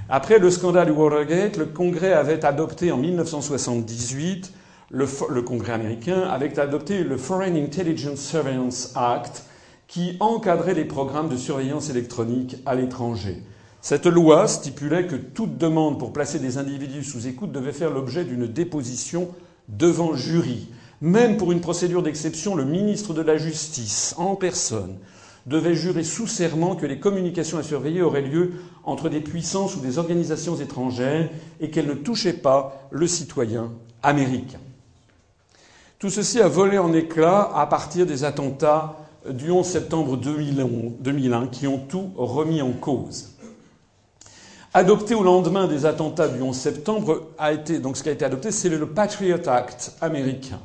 Après 0.07 0.37
le 0.37 0.51
scandale 0.51 0.85
du 0.85 0.91
Watergate, 0.91 1.57
le 1.57 1.65
Congrès 1.65 2.13
avait 2.13 2.45
adopté 2.45 2.91
en 2.91 2.97
1978, 2.97 4.53
le, 4.91 5.07
le 5.31 5.41
Congrès 5.41 5.73
américain 5.73 6.21
avait 6.21 6.59
adopté 6.59 7.03
le 7.03 7.17
Foreign 7.17 7.55
Intelligence 7.57 8.19
Surveillance 8.19 8.93
Act 8.95 9.45
qui 9.87 10.15
encadrait 10.19 10.75
les 10.75 10.85
programmes 10.85 11.29
de 11.29 11.37
surveillance 11.37 11.89
électronique 11.89 12.57
à 12.67 12.75
l'étranger. 12.75 13.41
Cette 13.85 14.07
loi 14.07 14.47
stipulait 14.47 15.05
que 15.05 15.15
toute 15.15 15.59
demande 15.59 15.99
pour 15.99 16.11
placer 16.11 16.39
des 16.39 16.57
individus 16.57 17.03
sous 17.03 17.27
écoute 17.27 17.51
devait 17.51 17.71
faire 17.71 17.91
l'objet 17.91 18.23
d'une 18.23 18.47
déposition 18.47 19.27
devant 19.69 20.15
jury. 20.15 20.69
Même 21.01 21.37
pour 21.37 21.51
une 21.51 21.61
procédure 21.61 22.01
d'exception, 22.01 22.55
le 22.55 22.65
ministre 22.65 23.13
de 23.13 23.21
la 23.21 23.37
Justice, 23.37 24.15
en 24.17 24.35
personne, 24.35 24.95
devait 25.45 25.75
jurer 25.75 26.03
sous 26.03 26.25
serment 26.25 26.75
que 26.75 26.87
les 26.87 26.99
communications 26.99 27.59
à 27.59 27.63
surveiller 27.63 28.01
auraient 28.01 28.23
lieu 28.23 28.53
entre 28.85 29.07
des 29.07 29.21
puissances 29.21 29.75
ou 29.75 29.81
des 29.81 29.99
organisations 29.99 30.55
étrangères 30.55 31.29
et 31.59 31.69
qu'elles 31.69 31.85
ne 31.85 31.93
touchaient 31.93 32.33
pas 32.33 32.87
le 32.89 33.05
citoyen 33.05 33.71
américain. 34.01 34.61
Tout 35.99 36.09
ceci 36.09 36.41
a 36.41 36.47
volé 36.47 36.79
en 36.79 36.91
éclats 36.91 37.51
à 37.53 37.67
partir 37.67 38.07
des 38.07 38.23
attentats 38.23 38.97
du 39.29 39.51
11 39.51 39.63
septembre 39.63 40.17
2001 40.17 41.47
qui 41.49 41.67
ont 41.67 41.77
tout 41.77 42.09
remis 42.15 42.63
en 42.63 42.71
cause 42.71 43.34
adopté 44.75 45.15
au 45.15 45.23
lendemain 45.23 45.67
des 45.67 45.85
attentats 45.85 46.27
du 46.27 46.41
11 46.41 46.53
septembre, 46.53 47.29
a 47.37 47.53
été, 47.53 47.79
donc 47.79 47.95
ce 47.95 48.03
qui 48.03 48.09
a 48.09 48.11
été 48.11 48.25
adopté, 48.25 48.51
c'est 48.51 48.67
le 48.67 48.85
Patriot 48.85 49.47
Act 49.47 49.93
américain. 50.01 50.59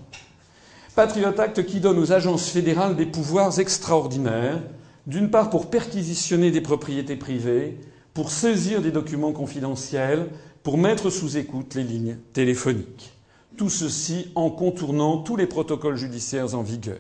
Patriot 0.97 1.41
Act 1.41 1.65
qui 1.65 1.79
donne 1.79 1.97
aux 1.97 2.11
agences 2.11 2.49
fédérales 2.49 2.97
des 2.97 3.07
pouvoirs 3.07 3.61
extraordinaires, 3.61 4.59
d'une 5.07 5.31
part 5.31 5.49
pour 5.49 5.71
perquisitionner 5.71 6.51
des 6.51 6.61
propriétés 6.61 7.15
privées, 7.15 7.79
pour 8.13 8.33
saisir 8.33 8.83
des 8.83 8.91
documents 8.91 9.31
confidentiels, 9.31 10.27
pour 10.65 10.77
mettre 10.77 11.09
sous 11.09 11.37
écoute 11.37 11.77
les 11.77 11.85
lignes 11.85 12.17
téléphoniques. 12.33 13.13
Tout 13.57 13.71
ceci 13.71 14.33
en 14.35 14.51
contournant 14.51 15.19
tous 15.19 15.37
les 15.37 15.47
protocoles 15.47 15.97
judiciaires 15.97 16.57
en 16.57 16.63
vigueur. 16.63 16.99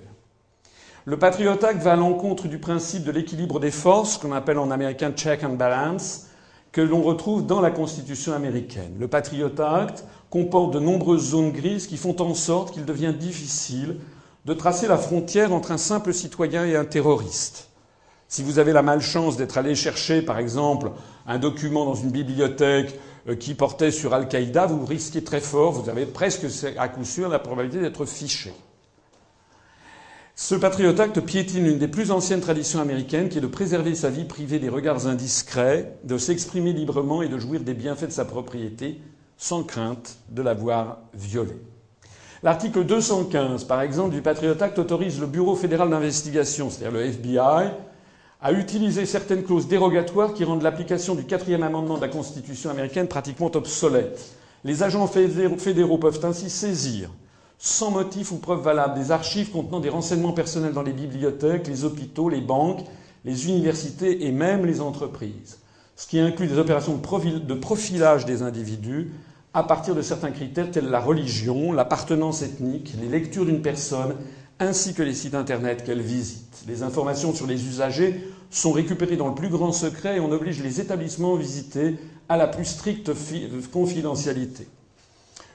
Le 1.06 1.18
Patriot 1.18 1.58
Act 1.64 1.82
va 1.82 1.94
à 1.94 1.96
l'encontre 1.96 2.46
du 2.46 2.58
principe 2.58 3.02
de 3.02 3.10
l'équilibre 3.10 3.58
des 3.58 3.72
forces, 3.72 4.16
qu'on 4.16 4.30
appelle 4.30 4.58
en 4.58 4.70
américain 4.70 5.10
check 5.10 5.42
and 5.42 5.54
balance, 5.54 6.28
que 6.72 6.80
l'on 6.80 7.02
retrouve 7.02 7.46
dans 7.46 7.60
la 7.60 7.70
Constitution 7.70 8.32
américaine. 8.32 8.94
Le 8.98 9.08
Patriot 9.08 9.60
Act 9.60 10.04
comporte 10.30 10.72
de 10.72 10.78
nombreuses 10.78 11.30
zones 11.30 11.50
grises 11.50 11.86
qui 11.86 11.96
font 11.96 12.20
en 12.20 12.34
sorte 12.34 12.72
qu'il 12.72 12.84
devient 12.84 13.14
difficile 13.18 13.96
de 14.44 14.54
tracer 14.54 14.86
la 14.86 14.96
frontière 14.96 15.52
entre 15.52 15.72
un 15.72 15.78
simple 15.78 16.14
citoyen 16.14 16.64
et 16.64 16.76
un 16.76 16.84
terroriste. 16.84 17.68
Si 18.28 18.44
vous 18.44 18.60
avez 18.60 18.72
la 18.72 18.82
malchance 18.82 19.36
d'être 19.36 19.58
allé 19.58 19.74
chercher, 19.74 20.22
par 20.22 20.38
exemple, 20.38 20.92
un 21.26 21.38
document 21.38 21.84
dans 21.84 21.96
une 21.96 22.12
bibliothèque 22.12 22.98
euh, 23.28 23.34
qui 23.34 23.54
portait 23.54 23.90
sur 23.90 24.14
Al-Qaïda, 24.14 24.66
vous 24.66 24.86
risquez 24.86 25.24
très 25.24 25.40
fort, 25.40 25.72
vous 25.72 25.90
avez 25.90 26.06
presque 26.06 26.46
à 26.78 26.88
coup 26.88 27.04
sûr 27.04 27.28
la 27.28 27.40
probabilité 27.40 27.82
d'être 27.82 28.06
fiché. 28.06 28.52
Ce 30.42 30.54
Patriot 30.54 30.98
Act 30.98 31.20
piétine 31.20 31.66
une 31.66 31.78
des 31.78 31.86
plus 31.86 32.10
anciennes 32.10 32.40
traditions 32.40 32.80
américaines 32.80 33.28
qui 33.28 33.36
est 33.36 33.42
de 33.42 33.46
préserver 33.46 33.94
sa 33.94 34.08
vie 34.08 34.24
privée 34.24 34.58
des 34.58 34.70
regards 34.70 35.06
indiscrets, 35.06 35.98
de 36.02 36.16
s'exprimer 36.16 36.72
librement 36.72 37.20
et 37.20 37.28
de 37.28 37.38
jouir 37.38 37.60
des 37.60 37.74
bienfaits 37.74 38.06
de 38.06 38.10
sa 38.10 38.24
propriété 38.24 39.02
sans 39.36 39.64
crainte 39.64 40.16
de 40.30 40.40
la 40.40 40.54
voir 40.54 41.00
violée. 41.12 41.60
L'article 42.42 42.84
215, 42.84 43.64
par 43.64 43.82
exemple, 43.82 44.14
du 44.14 44.22
Patriot 44.22 44.56
Act 44.58 44.78
autorise 44.78 45.20
le 45.20 45.26
Bureau 45.26 45.54
fédéral 45.56 45.90
d'investigation, 45.90 46.70
c'est-à-dire 46.70 46.98
le 46.98 47.04
FBI, 47.04 47.72
à 48.40 48.52
utiliser 48.52 49.04
certaines 49.04 49.44
clauses 49.44 49.68
dérogatoires 49.68 50.32
qui 50.32 50.44
rendent 50.44 50.62
l'application 50.62 51.14
du 51.14 51.24
quatrième 51.24 51.62
amendement 51.62 51.96
de 51.96 52.02
la 52.02 52.08
Constitution 52.08 52.70
américaine 52.70 53.08
pratiquement 53.08 53.54
obsolète. 53.54 54.32
Les 54.64 54.82
agents 54.82 55.06
fédéraux 55.06 55.98
peuvent 55.98 56.24
ainsi 56.24 56.48
saisir 56.48 57.10
sans 57.62 57.90
motif 57.90 58.32
ou 58.32 58.38
preuve 58.38 58.62
valable 58.62 58.98
des 58.98 59.12
archives 59.12 59.50
contenant 59.50 59.80
des 59.80 59.90
renseignements 59.90 60.32
personnels 60.32 60.72
dans 60.72 60.82
les 60.82 60.94
bibliothèques, 60.94 61.68
les 61.68 61.84
hôpitaux, 61.84 62.30
les 62.30 62.40
banques, 62.40 62.86
les 63.26 63.48
universités 63.48 64.26
et 64.26 64.32
même 64.32 64.64
les 64.64 64.80
entreprises, 64.80 65.58
ce 65.94 66.06
qui 66.06 66.18
inclut 66.18 66.46
des 66.46 66.58
opérations 66.58 66.94
de 66.96 67.54
profilage 67.54 68.24
des 68.24 68.40
individus 68.42 69.12
à 69.52 69.62
partir 69.62 69.94
de 69.94 70.00
certains 70.00 70.30
critères 70.30 70.70
tels 70.70 70.88
la 70.88 71.00
religion, 71.00 71.72
l'appartenance 71.72 72.40
ethnique, 72.40 72.94
les 72.98 73.08
lectures 73.08 73.44
d'une 73.44 73.60
personne, 73.60 74.14
ainsi 74.58 74.94
que 74.94 75.02
les 75.02 75.14
sites 75.14 75.34
internet 75.34 75.84
qu'elle 75.84 76.00
visite. 76.00 76.64
Les 76.66 76.82
informations 76.82 77.34
sur 77.34 77.46
les 77.46 77.66
usagers 77.66 78.24
sont 78.50 78.72
récupérées 78.72 79.16
dans 79.16 79.28
le 79.28 79.34
plus 79.34 79.48
grand 79.50 79.72
secret 79.72 80.16
et 80.16 80.20
on 80.20 80.32
oblige 80.32 80.62
les 80.62 80.80
établissements 80.80 81.34
visités 81.34 81.96
à 82.30 82.38
la 82.38 82.46
plus 82.46 82.64
stricte 82.64 83.10
confidentialité. 83.70 84.66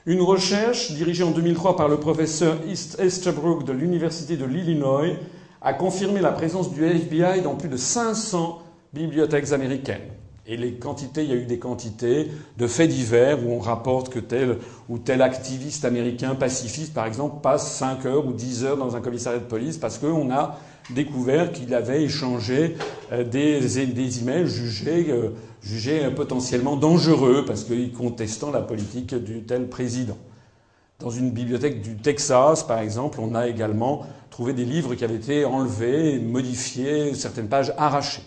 Une 0.08 0.22
recherche 0.22 0.92
dirigée 0.92 1.24
en 1.24 1.32
2003 1.32 1.74
par 1.74 1.88
le 1.88 1.98
professeur 1.98 2.58
East 2.68 2.96
de 3.00 3.72
l'Université 3.72 4.36
de 4.36 4.44
l'Illinois 4.44 5.16
a 5.60 5.72
confirmé 5.74 6.20
la 6.20 6.30
présence 6.30 6.72
du 6.72 6.84
FBI 6.84 7.42
dans 7.42 7.56
plus 7.56 7.68
de 7.68 7.76
500 7.76 8.62
bibliothèques 8.92 9.50
américaines. 9.50 10.08
Et 10.46 10.56
les 10.56 10.74
quantités, 10.74 11.24
il 11.24 11.30
y 11.30 11.32
a 11.32 11.36
eu 11.36 11.46
des 11.46 11.58
quantités 11.58 12.30
de 12.56 12.66
faits 12.68 12.88
divers 12.88 13.44
où 13.44 13.50
on 13.50 13.58
rapporte 13.58 14.10
que 14.10 14.20
tel 14.20 14.58
ou 14.88 14.98
tel 14.98 15.22
activiste 15.22 15.84
américain 15.84 16.36
pacifiste, 16.36 16.94
par 16.94 17.06
exemple, 17.06 17.40
passe 17.42 17.72
5 17.72 18.06
heures 18.06 18.26
ou 18.28 18.32
10 18.32 18.64
heures 18.64 18.76
dans 18.76 18.94
un 18.94 19.00
commissariat 19.00 19.40
de 19.40 19.44
police 19.44 19.76
parce 19.76 19.98
qu'on 19.98 20.30
a 20.30 20.56
découvert 20.90 21.52
qu'il 21.52 21.74
avait 21.74 22.02
échangé 22.02 22.76
euh, 23.12 23.24
des, 23.24 23.60
des 23.60 24.20
emails 24.20 24.48
jugés, 24.48 25.06
euh, 25.10 25.30
jugés 25.62 26.08
potentiellement 26.10 26.76
dangereux 26.76 27.44
parce 27.46 27.64
qu'il 27.64 27.92
contestant 27.92 28.50
la 28.50 28.62
politique 28.62 29.14
du 29.14 29.42
tel 29.42 29.68
président. 29.68 30.18
Dans 30.98 31.10
une 31.10 31.30
bibliothèque 31.30 31.82
du 31.82 31.96
Texas, 31.96 32.62
par 32.62 32.78
exemple, 32.78 33.18
on 33.20 33.34
a 33.34 33.48
également 33.48 34.06
trouvé 34.30 34.54
des 34.54 34.64
livres 34.64 34.94
qui 34.94 35.04
avaient 35.04 35.16
été 35.16 35.44
enlevés, 35.44 36.18
modifiés, 36.18 37.14
certaines 37.14 37.48
pages 37.48 37.72
arrachées. 37.76 38.22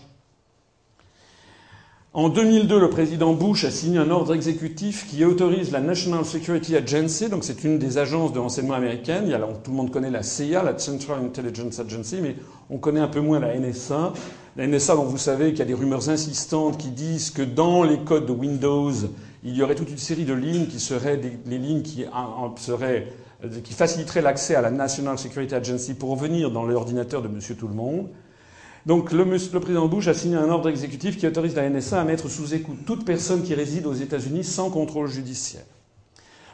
En 2.12 2.28
2002, 2.28 2.80
le 2.80 2.90
président 2.90 3.34
Bush 3.34 3.62
a 3.62 3.70
signé 3.70 3.98
un 3.98 4.10
ordre 4.10 4.34
exécutif 4.34 5.06
qui 5.06 5.24
autorise 5.24 5.70
la 5.70 5.78
National 5.78 6.24
Security 6.24 6.74
Agency, 6.74 7.28
donc 7.28 7.44
c'est 7.44 7.62
une 7.62 7.78
des 7.78 7.98
agences 7.98 8.32
de 8.32 8.40
renseignement 8.40 8.74
américaines. 8.74 9.26
Il 9.26 9.30
y 9.30 9.34
a, 9.34 9.38
tout 9.38 9.70
le 9.70 9.76
monde 9.76 9.92
connaît 9.92 10.10
la 10.10 10.24
CIA, 10.24 10.64
la 10.64 10.76
Central 10.76 11.20
Intelligence 11.24 11.78
Agency, 11.78 12.18
mais 12.20 12.34
on 12.68 12.78
connaît 12.78 12.98
un 12.98 13.06
peu 13.06 13.20
moins 13.20 13.38
la 13.38 13.56
NSA. 13.56 14.12
La 14.56 14.66
NSA, 14.66 14.96
dont 14.96 15.04
vous 15.04 15.18
savez 15.18 15.50
qu'il 15.50 15.60
y 15.60 15.62
a 15.62 15.66
des 15.66 15.74
rumeurs 15.74 16.10
insistantes 16.10 16.78
qui 16.78 16.88
disent 16.88 17.30
que 17.30 17.42
dans 17.42 17.84
les 17.84 17.98
codes 17.98 18.26
de 18.26 18.32
Windows, 18.32 18.90
il 19.44 19.54
y 19.54 19.62
aurait 19.62 19.76
toute 19.76 19.90
une 19.90 19.96
série 19.96 20.24
de 20.24 20.34
lignes 20.34 20.66
qui 20.66 20.80
seraient 20.80 21.16
des, 21.16 21.38
les 21.46 21.58
lignes 21.58 21.82
qui, 21.82 22.06
seraient, 22.56 23.06
qui 23.62 23.72
faciliteraient 23.72 24.20
l'accès 24.20 24.56
à 24.56 24.62
la 24.62 24.72
National 24.72 25.16
Security 25.16 25.54
Agency 25.54 25.94
pour 25.94 26.16
venir 26.16 26.50
dans 26.50 26.64
l'ordinateur 26.64 27.22
de 27.22 27.28
Monsieur 27.28 27.54
Tout 27.54 27.68
le 27.68 27.74
Monde. 27.74 28.08
Donc 28.86 29.12
le, 29.12 29.24
président 29.60 29.88
Bush 29.88 30.08
a 30.08 30.14
signé 30.14 30.36
un 30.36 30.48
ordre 30.48 30.68
exécutif 30.68 31.18
qui 31.18 31.26
autorise 31.26 31.54
la 31.54 31.68
NSA 31.68 32.00
à 32.00 32.04
mettre 32.04 32.28
sous 32.28 32.54
écoute 32.54 32.78
toute 32.86 33.04
personne 33.04 33.42
qui 33.42 33.54
réside 33.54 33.86
aux 33.86 33.92
États-Unis 33.94 34.44
sans 34.44 34.70
contrôle 34.70 35.08
judiciaire. 35.08 35.64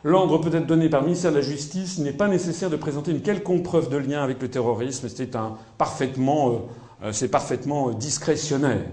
L'ordre 0.03 0.39
peut 0.39 0.55
être 0.57 0.67
donné 0.67 0.89
par 0.89 1.01
le 1.01 1.07
ministère 1.07 1.31
de 1.31 1.37
la 1.37 1.43
Justice. 1.43 1.97
Il 1.99 2.05
n'est 2.05 2.13
pas 2.13 2.29
nécessaire 2.29 2.71
de 2.71 2.77
présenter 2.77 3.11
une 3.11 3.23
quelconque 3.23 3.63
preuve 3.63 3.89
de 3.89 3.97
lien 3.97 4.23
avec 4.23 4.41
le 4.43 4.49
terrorisme. 4.49 5.09
C'est 5.09 5.37
parfaitement, 5.79 6.69
euh, 7.03 7.13
c'est 7.13 7.29
parfaitement 7.29 7.89
euh, 7.89 7.95
discrétionnaire. 7.95 8.85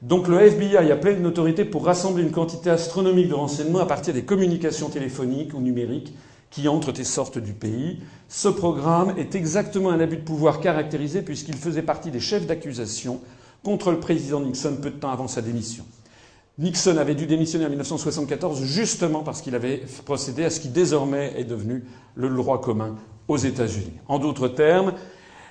Donc 0.00 0.28
le 0.28 0.40
FBI 0.40 0.76
a 0.76 0.96
pleine 0.96 1.22
d'autorité 1.22 1.64
pour 1.64 1.84
rassembler 1.84 2.22
une 2.22 2.30
quantité 2.30 2.70
astronomique 2.70 3.28
de 3.28 3.34
renseignements 3.34 3.80
à 3.80 3.86
partir 3.86 4.14
des 4.14 4.22
communications 4.22 4.88
téléphoniques 4.88 5.54
ou 5.54 5.60
numériques 5.60 6.14
qui 6.50 6.68
entrent 6.68 6.98
et 6.98 7.04
sortent 7.04 7.38
du 7.38 7.52
pays. 7.52 8.00
Ce 8.28 8.48
programme 8.48 9.14
est 9.18 9.34
exactement 9.34 9.90
un 9.90 10.00
abus 10.00 10.16
de 10.16 10.22
pouvoir 10.22 10.60
caractérisé 10.60 11.22
puisqu'il 11.22 11.56
faisait 11.56 11.82
partie 11.82 12.10
des 12.10 12.20
chefs 12.20 12.46
d'accusation 12.46 13.20
contre 13.62 13.90
le 13.90 14.00
président 14.00 14.40
Nixon 14.40 14.78
peu 14.80 14.90
de 14.90 14.96
temps 14.96 15.10
avant 15.10 15.28
sa 15.28 15.42
démission. 15.42 15.84
Nixon 16.58 16.96
avait 16.96 17.14
dû 17.14 17.26
démissionner 17.26 17.66
en 17.66 17.68
1974 17.68 18.62
justement 18.64 19.22
parce 19.22 19.42
qu'il 19.42 19.54
avait 19.54 19.82
procédé 20.04 20.44
à 20.44 20.50
ce 20.50 20.58
qui 20.60 20.68
désormais 20.68 21.34
est 21.36 21.44
devenu 21.44 21.84
le 22.16 22.28
droit 22.30 22.60
commun 22.60 22.96
aux 23.28 23.36
États-Unis. 23.36 23.92
En 24.08 24.18
d'autres 24.18 24.48
termes, 24.48 24.94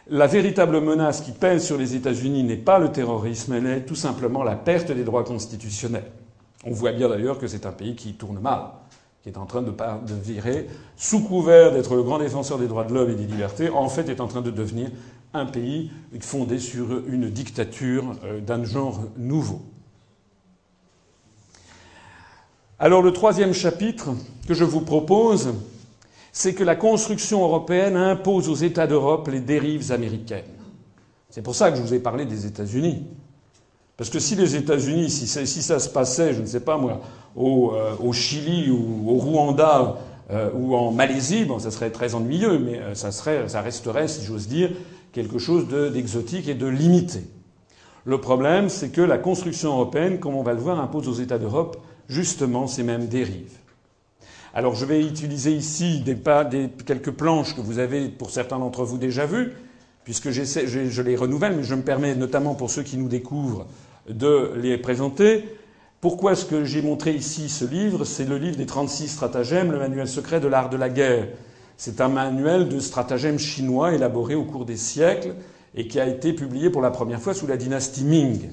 la 0.10 0.27
véritable 0.27 0.81
menace 0.81 1.21
qui 1.21 1.31
pèse 1.31 1.65
sur 1.65 1.77
les 1.77 1.95
États-Unis 1.95 2.43
n'est 2.43 2.57
pas 2.57 2.79
le 2.79 2.91
terrorisme, 2.91 3.53
elle 3.53 3.67
est 3.67 3.86
tout 3.86 3.95
simplement 3.95 4.43
la 4.43 4.55
perte 4.55 4.91
des 4.91 5.03
droits 5.03 5.23
constitutionnels. 5.23 6.12
On 6.65 6.71
voit 6.71 6.91
bien 6.91 7.07
d'ailleurs 7.07 7.38
que 7.38 7.47
c'est 7.47 7.65
un 7.65 7.71
pays 7.71 7.95
qui 7.95 8.13
tourne 8.13 8.39
mal 8.39 8.63
est 9.28 9.38
en 9.38 9.46
train 9.46 9.62
de, 9.62 9.74
virer, 10.13 10.68
sous 10.96 11.22
couvert 11.22 11.74
d'être 11.74 11.96
le 11.96 12.04
grand 12.04 12.20
défenseur 12.20 12.58
des 12.58 12.68
droits 12.68 12.86
de 12.86 12.94
l'homme 12.94 13.10
et 13.10 13.16
des 13.16 13.26
libertés, 13.26 13.70
en 13.70 13.90
fait 13.90 14.10
est 14.10 14.22
en 14.22 14.28
train 14.28 14.42
de 14.42 14.52
devenir 14.52 14.90
un 15.34 15.46
pays 15.46 15.92
fondé 16.22 16.60
sur 16.60 17.06
une 17.08 17.30
dictature 17.30 18.16
euh, 18.24 18.40
d'un 18.40 18.63
genre 18.63 19.04
nouveau. 19.18 19.62
Alors 22.80 23.02
le 23.02 23.12
troisième 23.12 23.54
chapitre 23.54 24.10
que 24.48 24.54
je 24.54 24.63
vous 24.63 24.82
propose, 24.82 25.54
c'est 26.32 26.54
que 26.54 26.63
la 26.63 26.76
construction 26.76 27.42
européenne 27.44 27.96
impose 27.96 28.48
aux 28.50 28.56
États 28.56 28.88
d'Europe 28.88 29.28
les 29.28 29.42
dérives 29.42 29.92
américaines. 29.92 30.46
C'est 31.30 31.42
pour 31.42 31.56
ça 31.56 31.72
que 31.72 31.78
je 31.78 31.82
vous 31.82 31.94
ai 31.94 32.00
parlé 32.00 32.26
des 32.26 32.46
États-Unis. 32.46 33.06
Parce 33.98 34.12
que 34.12 34.20
si 34.20 34.36
les 34.36 34.56
États-Unis, 34.56 35.10
si, 35.10 35.28
ça 35.28 35.80
se 35.80 35.90
passait, 35.90 36.36
je 36.36 36.42
ne 36.42 36.46
sais 36.46 36.60
pas 36.60 36.78
moi, 36.78 37.02
au, 37.38 37.71
euh, 37.71 38.12
Chili 38.12 38.69
ou 38.69 39.10
au 39.10 39.17
Rwanda 39.17 39.97
euh, 40.32 40.50
ou 40.54 40.76
en 40.76 40.91
Malaisie, 40.91 41.45
bon, 41.45 41.60
ça 41.60 41.71
serait 41.71 41.91
très 41.91 42.15
ennuyeux, 42.15 42.60
mais 42.60 42.80
euh, 42.80 42.95
ça, 42.95 43.12
serait, 43.12 43.47
ça 43.47 43.62
resterait, 43.62 44.08
si 44.08 44.26
j'ose 44.26 44.47
dire, 44.47 44.71
quelque 45.13 45.38
chose 45.38 45.67
d'exotique 45.69 46.47
et 46.50 46.56
de 46.56 46.67
limité. 46.67 47.21
Le 48.04 48.19
problème, 48.19 48.69
c'est 48.69 48.89
que 48.89 49.02
la 49.02 49.17
construction 49.17 49.69
européenne, 49.69 50.19
comme 50.19 50.36
on 50.36 50.43
va 50.43 50.54
le 50.54 50.60
voir, 50.60 50.80
impose 50.80 51.08
aux 51.08 51.13
États 51.13 51.38
d'Europe 51.38 51.78
justement 52.10 52.67
ces 52.67 52.84
mêmes 52.84 53.08
dérives. 53.08 53.58
Alors 54.54 54.76
je 54.76 54.86
vais 54.86 55.02
utiliser 55.02 55.52
ici 55.52 56.04
quelques 56.86 57.12
planches 57.12 57.56
que 57.56 57.62
vous 57.62 57.80
avez 57.80 58.08
pour 58.08 58.32
certains 58.32 58.60
d'entre 58.60 58.86
vous 58.86 58.97
déjà 58.97 59.26
vues, 59.26 59.54
puisque 60.04 60.32
je, 60.32 60.43
je 60.43 61.02
les 61.02 61.15
renouvelle, 61.15 61.56
mais 61.58 61.63
je 61.63 61.76
me 61.76 61.82
permets 61.82 62.15
notamment 62.15 62.56
pour 62.56 62.69
ceux 62.69 62.84
qui 62.84 62.97
nous 62.97 63.10
découvrent 63.10 63.67
de 64.10 64.54
les 64.56 64.78
présenter. 64.78 65.43
Pourquoi 65.99 66.33
est-ce 66.33 66.45
que 66.45 66.63
j'ai 66.63 66.83
montré 66.83 67.15
ici 67.15 67.49
ce 67.49 67.65
livre? 67.65 68.05
C'est 68.05 68.25
le 68.25 68.38
livre 68.38 68.55
des 68.55 68.67
36 68.67 69.07
stratagèmes, 69.07 69.71
le 69.71 69.79
manuel 69.79 70.07
secret 70.07 70.39
de 70.39 70.47
l'art 70.47 70.69
de 70.69 70.77
la 70.77 70.89
guerre. 70.89 71.29
C'est 71.75 72.01
un 72.01 72.07
manuel 72.07 72.69
de 72.69 72.79
stratagèmes 72.79 73.39
chinois 73.39 73.95
élaboré 73.95 74.36
au 74.36 74.43
cours 74.43 74.65
des 74.65 74.77
siècles 74.77 75.33
et 75.73 75.88
qui 75.88 75.99
a 75.99 76.05
été 76.05 76.33
publié 76.33 76.69
pour 76.69 76.83
la 76.83 76.91
première 76.91 77.19
fois 77.19 77.33
sous 77.33 77.47
la 77.47 77.57
dynastie 77.57 78.03
Ming. 78.03 78.51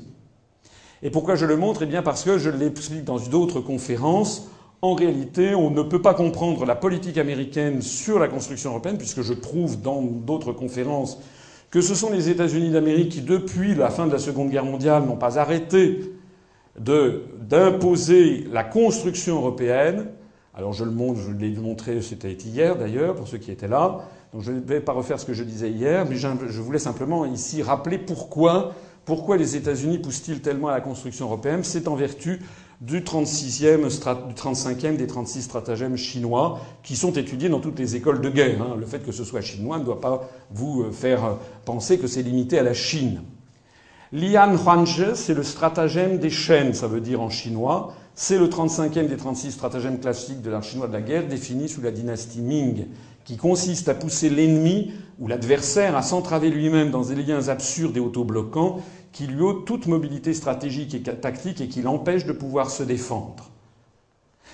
Et 1.02 1.10
pourquoi 1.10 1.34
je 1.34 1.44
le 1.44 1.58
montre? 1.58 1.82
Eh 1.82 1.86
bien 1.86 2.02
parce 2.02 2.24
que 2.24 2.38
je 2.38 2.48
l'explique 2.48 3.04
dans 3.04 3.18
d'autres 3.18 3.60
conférences. 3.60 4.48
En 4.80 4.94
réalité, 4.94 5.54
on 5.54 5.70
ne 5.70 5.82
peut 5.82 6.00
pas 6.00 6.14
comprendre 6.14 6.64
la 6.64 6.74
politique 6.74 7.18
américaine 7.18 7.82
sur 7.82 8.18
la 8.18 8.28
construction 8.28 8.70
européenne, 8.70 8.96
puisque 8.96 9.20
je 9.20 9.34
prouve 9.34 9.82
dans 9.82 10.00
d'autres 10.00 10.52
conférences 10.52 11.18
que 11.70 11.82
ce 11.82 11.94
sont 11.94 12.10
les 12.10 12.30
États-Unis 12.30 12.70
d'Amérique 12.70 13.10
qui, 13.10 13.20
depuis 13.20 13.74
la 13.74 13.90
fin 13.90 14.06
de 14.06 14.12
la 14.12 14.18
Seconde 14.18 14.48
Guerre 14.48 14.64
mondiale, 14.64 15.04
n'ont 15.04 15.16
pas 15.16 15.38
arrêté 15.38 16.14
d'imposer 16.78 18.46
la 18.50 18.64
construction 18.64 19.36
européenne. 19.36 20.08
Alors 20.54 20.72
je 20.72 20.84
le 20.84 20.90
montre, 20.90 21.20
je 21.20 21.32
l'ai 21.32 21.54
montré, 21.56 22.00
c'était 22.02 22.32
hier 22.32 22.76
d'ailleurs, 22.76 23.14
pour 23.14 23.28
ceux 23.28 23.38
qui 23.38 23.50
étaient 23.50 23.68
là. 23.68 24.08
Donc 24.32 24.42
je 24.42 24.52
ne 24.52 24.60
vais 24.60 24.80
pas 24.80 24.92
refaire 24.92 25.20
ce 25.20 25.26
que 25.26 25.32
je 25.32 25.44
disais 25.44 25.70
hier, 25.70 26.06
mais 26.08 26.16
je 26.16 26.60
voulais 26.60 26.78
simplement 26.78 27.24
ici 27.24 27.62
rappeler 27.62 27.98
pourquoi, 27.98 28.72
pourquoi 29.04 29.36
les 29.36 29.56
États-Unis 29.56 29.98
poussent-ils 29.98 30.42
tellement 30.42 30.68
à 30.68 30.72
la 30.72 30.80
construction 30.80 31.26
européenne. 31.26 31.62
C'est 31.62 31.88
en 31.88 31.94
vertu 31.94 32.40
du 32.80 33.00
36e, 33.00 34.26
du 34.28 34.34
35e 34.34 34.96
des 34.96 35.06
36 35.06 35.42
stratagèmes 35.42 35.96
chinois 35.96 36.60
qui 36.82 36.96
sont 36.96 37.12
étudiés 37.12 37.48
dans 37.48 37.60
toutes 37.60 37.78
les 37.78 37.96
écoles 37.96 38.20
de 38.20 38.28
guerre. 38.28 38.60
Hein. 38.62 38.76
Le 38.78 38.86
fait 38.86 38.98
que 39.00 39.12
ce 39.12 39.24
soit 39.24 39.40
chinois 39.40 39.78
ne 39.78 39.84
doit 39.84 40.00
pas 40.00 40.28
vous 40.50 40.82
euh, 40.82 40.90
faire 40.90 41.24
euh, 41.24 41.32
penser 41.64 41.98
que 41.98 42.06
c'est 42.06 42.22
limité 42.22 42.58
à 42.58 42.62
la 42.62 42.74
Chine. 42.74 43.22
Lian 44.12 44.56
Huanzhe, 44.56 45.14
c'est 45.14 45.34
le 45.34 45.42
stratagème 45.42 46.18
des 46.18 46.30
chaînes, 46.30 46.74
ça 46.74 46.86
veut 46.86 47.00
dire 47.00 47.20
en 47.20 47.30
chinois. 47.30 47.94
C'est 48.14 48.38
le 48.38 48.46
35e 48.46 49.08
des 49.08 49.16
36 49.16 49.52
stratagèmes 49.52 49.98
classiques 49.98 50.42
de 50.42 50.50
l'art 50.50 50.62
chinois 50.62 50.86
de 50.86 50.92
la 50.92 51.00
guerre, 51.00 51.26
défini 51.26 51.68
sous 51.68 51.80
la 51.80 51.90
dynastie 51.90 52.40
Ming, 52.40 52.86
qui 53.24 53.36
consiste 53.36 53.88
à 53.88 53.94
pousser 53.94 54.30
l'ennemi 54.30 54.92
ou 55.18 55.26
l'adversaire 55.26 55.96
à 55.96 56.02
s'entraver 56.02 56.50
lui-même 56.50 56.90
dans 56.90 57.02
des 57.02 57.16
liens 57.16 57.48
absurdes 57.48 57.96
et 57.96 58.00
autobloquants 58.00 58.80
qui 59.12 59.26
lui 59.26 59.40
ôte 59.40 59.64
toute 59.64 59.86
mobilité 59.86 60.34
stratégique 60.34 60.94
et 60.94 61.02
tactique 61.02 61.60
et 61.60 61.68
qui 61.68 61.82
l'empêche 61.82 62.26
de 62.26 62.32
pouvoir 62.32 62.70
se 62.70 62.82
défendre. 62.82 63.50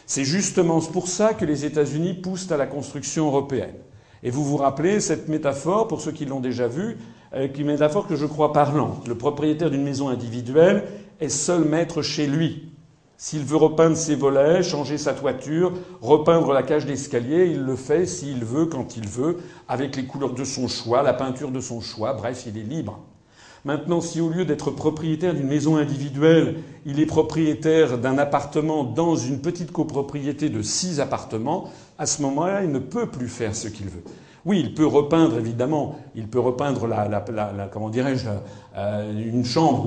C'est 0.07 0.25
justement 0.25 0.81
pour 0.81 1.09
ça 1.09 1.35
que 1.35 1.45
les 1.45 1.65
États-Unis 1.65 2.15
poussent 2.15 2.51
à 2.53 2.57
la 2.57 2.67
construction 2.67 3.27
européenne. 3.27 3.77
Et 4.23 4.31
vous 4.31 4.45
vous 4.45 4.59
rappelez 4.59 5.01
cette 5.01 5.29
métaphore, 5.29 5.89
pour 5.89 6.01
ceux 6.01 6.13
qui 6.13 6.27
l'ont 6.27 6.41
déjà 6.41 6.69
vue, 6.69 6.99
euh, 7.35 7.49
une 7.57 7.67
métaphore 7.67 8.07
que 8.07 8.17
je 8.17 8.27
crois 8.27 8.53
parlante. 8.53 9.07
Le 9.07 9.15
propriétaire 9.15 9.71
d'une 9.71 9.85
maison 9.85 10.09
individuelle 10.09 10.85
est 11.21 11.29
seul 11.29 11.65
maître 11.65 12.03
chez 12.03 12.27
lui. 12.27 12.71
S'il 13.17 13.45
veut 13.45 13.57
repeindre 13.57 13.99
ses 13.99 14.15
volets, 14.15 14.63
changer 14.63 14.97
sa 14.97 15.13
toiture, 15.13 15.73
repeindre 16.01 16.55
la 16.55 16.63
cage 16.63 16.87
d'escalier, 16.87 17.49
il 17.51 17.61
le 17.61 17.77
fait 17.77 18.07
s'il 18.07 18.45
veut, 18.45 18.65
quand 18.65 18.97
il 18.97 19.07
veut, 19.07 19.37
avec 19.69 19.95
les 19.97 20.07
couleurs 20.07 20.33
de 20.33 20.45
son 20.45 20.69
choix, 20.69 21.03
la 21.03 21.13
peinture 21.13 21.51
de 21.51 21.61
son 21.61 21.83
choix, 21.83 22.15
bref, 22.15 22.45
il 22.47 22.57
est 22.57 22.63
libre. 22.63 23.01
Maintenant, 23.67 24.01
si 24.01 24.23
au 24.23 24.31
lieu 24.31 24.47
d'être 24.47 24.71
propriétaire 24.71 25.35
d'une 25.35 25.47
maison 25.47 25.77
individuelle, 25.77 26.63
il 26.87 26.99
est 26.99 27.05
propriétaire 27.05 27.99
d'un 27.99 28.17
appartement 28.17 28.85
dans 28.85 29.17
une 29.17 29.43
petite 29.43 29.71
copropriété 29.71 30.49
de 30.49 30.63
six 30.63 30.99
appartements, 30.99 31.71
à 31.99 32.07
ce 32.07 32.23
moment-là, 32.23 32.65
il 32.65 32.73
ne 32.73 32.79
peut 32.79 33.11
plus 33.11 33.29
faire 33.29 33.55
ce 33.55 33.69
qu'il 33.69 33.89
veut. 33.89 34.03
Oui, 34.47 34.61
il 34.61 34.75
peut 34.75 34.87
repeindre, 34.87 35.39
évidemment, 35.39 35.99
il 36.15 36.27
peut 36.27 36.41
repeindre 36.41 36.87
la, 36.87 37.69
comment 37.73 37.91
dirais-je, 37.91 38.27
euh, 38.77 39.33
une 39.33 39.45
chambre 39.45 39.87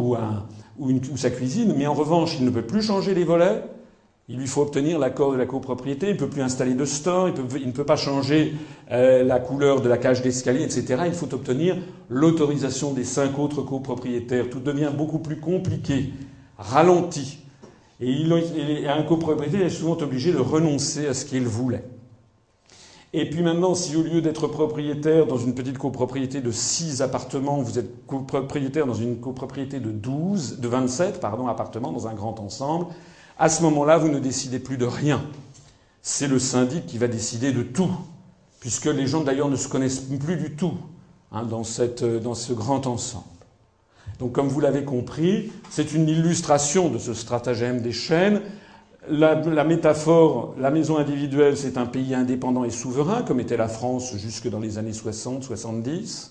ou, 0.77 1.17
sa 1.17 1.29
cuisine, 1.29 1.73
mais 1.77 1.87
en 1.87 1.93
revanche, 1.93 2.37
il 2.39 2.45
ne 2.45 2.51
peut 2.51 2.61
plus 2.61 2.81
changer 2.81 3.13
les 3.13 3.23
volets, 3.23 3.63
il 4.29 4.37
lui 4.37 4.47
faut 4.47 4.61
obtenir 4.61 4.99
l'accord 4.99 5.33
de 5.33 5.37
la 5.37 5.45
copropriété, 5.45 6.07
il 6.07 6.13
ne 6.13 6.19
peut 6.19 6.29
plus 6.29 6.41
installer 6.41 6.75
de 6.75 6.85
store, 6.85 7.29
il, 7.29 7.67
ne 7.67 7.71
peut 7.71 7.83
pas 7.83 7.97
changer 7.97 8.53
euh, 8.91 9.23
la 9.23 9.39
couleur 9.39 9.81
de 9.81 9.89
la 9.89 9.97
cage 9.97 10.21
d'escalier, 10.21 10.63
etc. 10.63 11.03
Il 11.07 11.13
faut 11.13 11.33
obtenir 11.33 11.75
l'autorisation 12.09 12.93
des 12.93 13.03
cinq 13.03 13.37
autres 13.37 13.63
copropriétaires. 13.63 14.49
Tout 14.49 14.61
devient 14.61 14.91
beaucoup 14.95 15.19
plus 15.19 15.39
compliqué, 15.39 16.13
ralenti. 16.57 17.39
Et 17.99 18.87
un 18.87 19.03
copropriétaire 19.03 19.65
est 19.65 19.69
souvent 19.69 19.97
obligé 19.97 20.31
de 20.31 20.39
renoncer 20.39 21.07
à 21.07 21.13
ce 21.13 21.25
qu'il 21.25 21.43
voulait. 21.43 21.83
Et 23.15 23.30
puis 23.30 23.43
maintenant, 23.43 23.76
si 23.76 23.95
au 23.95 24.02
lieu 24.02 24.21
d'être 24.21 24.47
propriétaire 24.47 25.28
dans 25.28 25.38
une 25.38 25.54
petite 25.54 25.78
copropriété 25.78 26.41
de 26.41 26.49
6 26.49 27.04
appartements, 27.04 27.62
vous 27.62 27.78
êtes 27.78 28.08
copropriétaire 28.08 28.88
dans 28.88 28.95
une 28.95 29.19
copropriété 29.19 29.80
de 29.80 29.91
12, 29.91 30.60
de 30.60 30.67
27 30.67 31.19
pardon, 31.19 31.47
appartements 31.47 31.91
dans 31.91 32.08
un 32.08 32.15
grand 32.15 32.39
ensemble, 32.39 32.88
à 33.38 33.49
ce 33.49 33.62
moment-là, 33.63 33.99
vous 33.99 34.10
ne 34.10 34.19
décidez 34.19 34.58
plus 34.58 34.78
de 34.78 34.86
rien. 34.86 35.23
C'est 36.02 36.28
le 36.28 36.39
syndic 36.39 36.88
qui 36.88 36.97
va 36.97 37.08
décider 37.08 37.52
de 37.52 37.62
tout, 37.62 37.91
puisque 38.60 38.86
les 38.86 39.06
gens 39.06 39.21
d'ailleurs 39.21 39.49
ne 39.49 39.56
se 39.56 39.67
connaissent 39.67 39.99
plus 39.99 40.38
du 40.38 40.56
tout 40.56 40.73
hein, 41.32 41.43
dans, 41.43 41.63
cette, 41.63 42.04
dans 42.04 42.36
ce 42.36 42.52
grand 42.52 42.88
ensemble. 42.88 43.26
Donc 44.17 44.32
comme 44.32 44.47
vous 44.47 44.60
l'avez 44.60 44.84
compris, 44.84 45.52
c'est 45.69 45.93
une 45.93 46.10
illustration 46.10 46.89
de 46.89 46.97
ce 46.97 47.13
stratagème 47.13 47.82
des 47.82 47.91
chaînes. 47.91 48.41
La, 49.09 49.35
la, 49.35 49.63
métaphore, 49.65 50.55
la 50.57 50.71
maison 50.71 50.97
individuelle, 50.97 51.57
c'est 51.57 51.77
un 51.77 51.85
pays 51.85 52.15
indépendant 52.15 52.63
et 52.63 52.69
souverain, 52.69 53.21
comme 53.23 53.39
était 53.39 53.57
la 53.57 53.67
France 53.67 54.15
jusque 54.15 54.49
dans 54.49 54.59
les 54.59 54.77
années 54.77 54.91
60-70. 54.91 56.29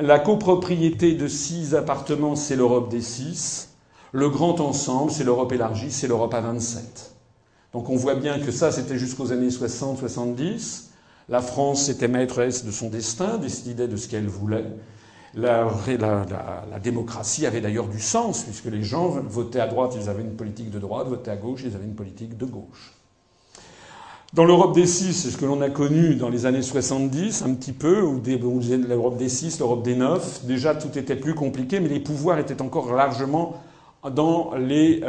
La 0.00 0.18
copropriété 0.18 1.14
de 1.14 1.28
six 1.28 1.74
appartements, 1.74 2.36
c'est 2.36 2.56
l'Europe 2.56 2.90
des 2.90 3.00
six. 3.00 3.70
Le 4.12 4.28
grand 4.28 4.60
ensemble, 4.60 5.10
c'est 5.10 5.24
l'Europe 5.24 5.52
élargie, 5.52 5.90
c'est 5.90 6.06
l'Europe 6.06 6.34
à 6.34 6.40
27. 6.40 7.14
Donc 7.72 7.88
on 7.88 7.96
voit 7.96 8.14
bien 8.14 8.38
que 8.38 8.50
ça, 8.50 8.72
c'était 8.72 8.98
jusqu'aux 8.98 9.32
années 9.32 9.48
60-70. 9.48 10.84
La 11.28 11.40
France 11.40 11.88
était 11.88 12.08
maîtresse 12.08 12.64
de 12.64 12.70
son 12.70 12.88
destin, 12.88 13.38
décidait 13.38 13.88
de 13.88 13.96
ce 13.96 14.08
qu'elle 14.08 14.26
voulait. 14.26 14.64
La, 15.34 15.68
démocratie 16.82 17.46
avait 17.46 17.60
d'ailleurs 17.60 17.88
du 17.88 18.00
sens, 18.00 18.44
puisque 18.44 18.66
les 18.66 18.82
gens 18.82 19.08
votaient 19.08 19.60
à 19.60 19.66
droite, 19.66 19.96
ils 20.00 20.08
avaient 20.08 20.22
une 20.22 20.36
politique 20.36 20.70
de 20.70 20.78
droite, 20.78 21.08
votaient 21.08 21.30
à 21.30 21.36
gauche, 21.36 21.62
ils 21.64 21.74
avaient 21.74 21.84
une 21.84 21.94
politique 21.94 22.36
de 22.36 22.46
gauche. 22.46 22.94
Dans 24.32 24.44
l'Europe 24.44 24.74
des 24.74 24.86
six, 24.86 25.12
c'est 25.12 25.30
ce 25.30 25.36
que 25.36 25.44
l'on 25.44 25.60
a 25.60 25.70
connu 25.70 26.16
dans 26.16 26.28
les 26.28 26.46
années 26.46 26.62
70, 26.62 27.42
un 27.42 27.54
petit 27.54 27.72
peu, 27.72 28.02
ou 28.02 28.20
l'Europe 28.88 29.16
des 29.16 29.28
six, 29.28 29.58
l'Europe 29.58 29.82
des 29.82 29.94
neuf, 29.94 30.44
déjà 30.44 30.74
tout 30.74 30.98
était 30.98 31.16
plus 31.16 31.34
compliqué, 31.34 31.80
mais 31.80 31.88
les 31.88 32.00
pouvoirs 32.00 32.38
étaient 32.38 32.60
encore 32.60 32.92
largement 32.92 33.54
dans, 34.04 34.52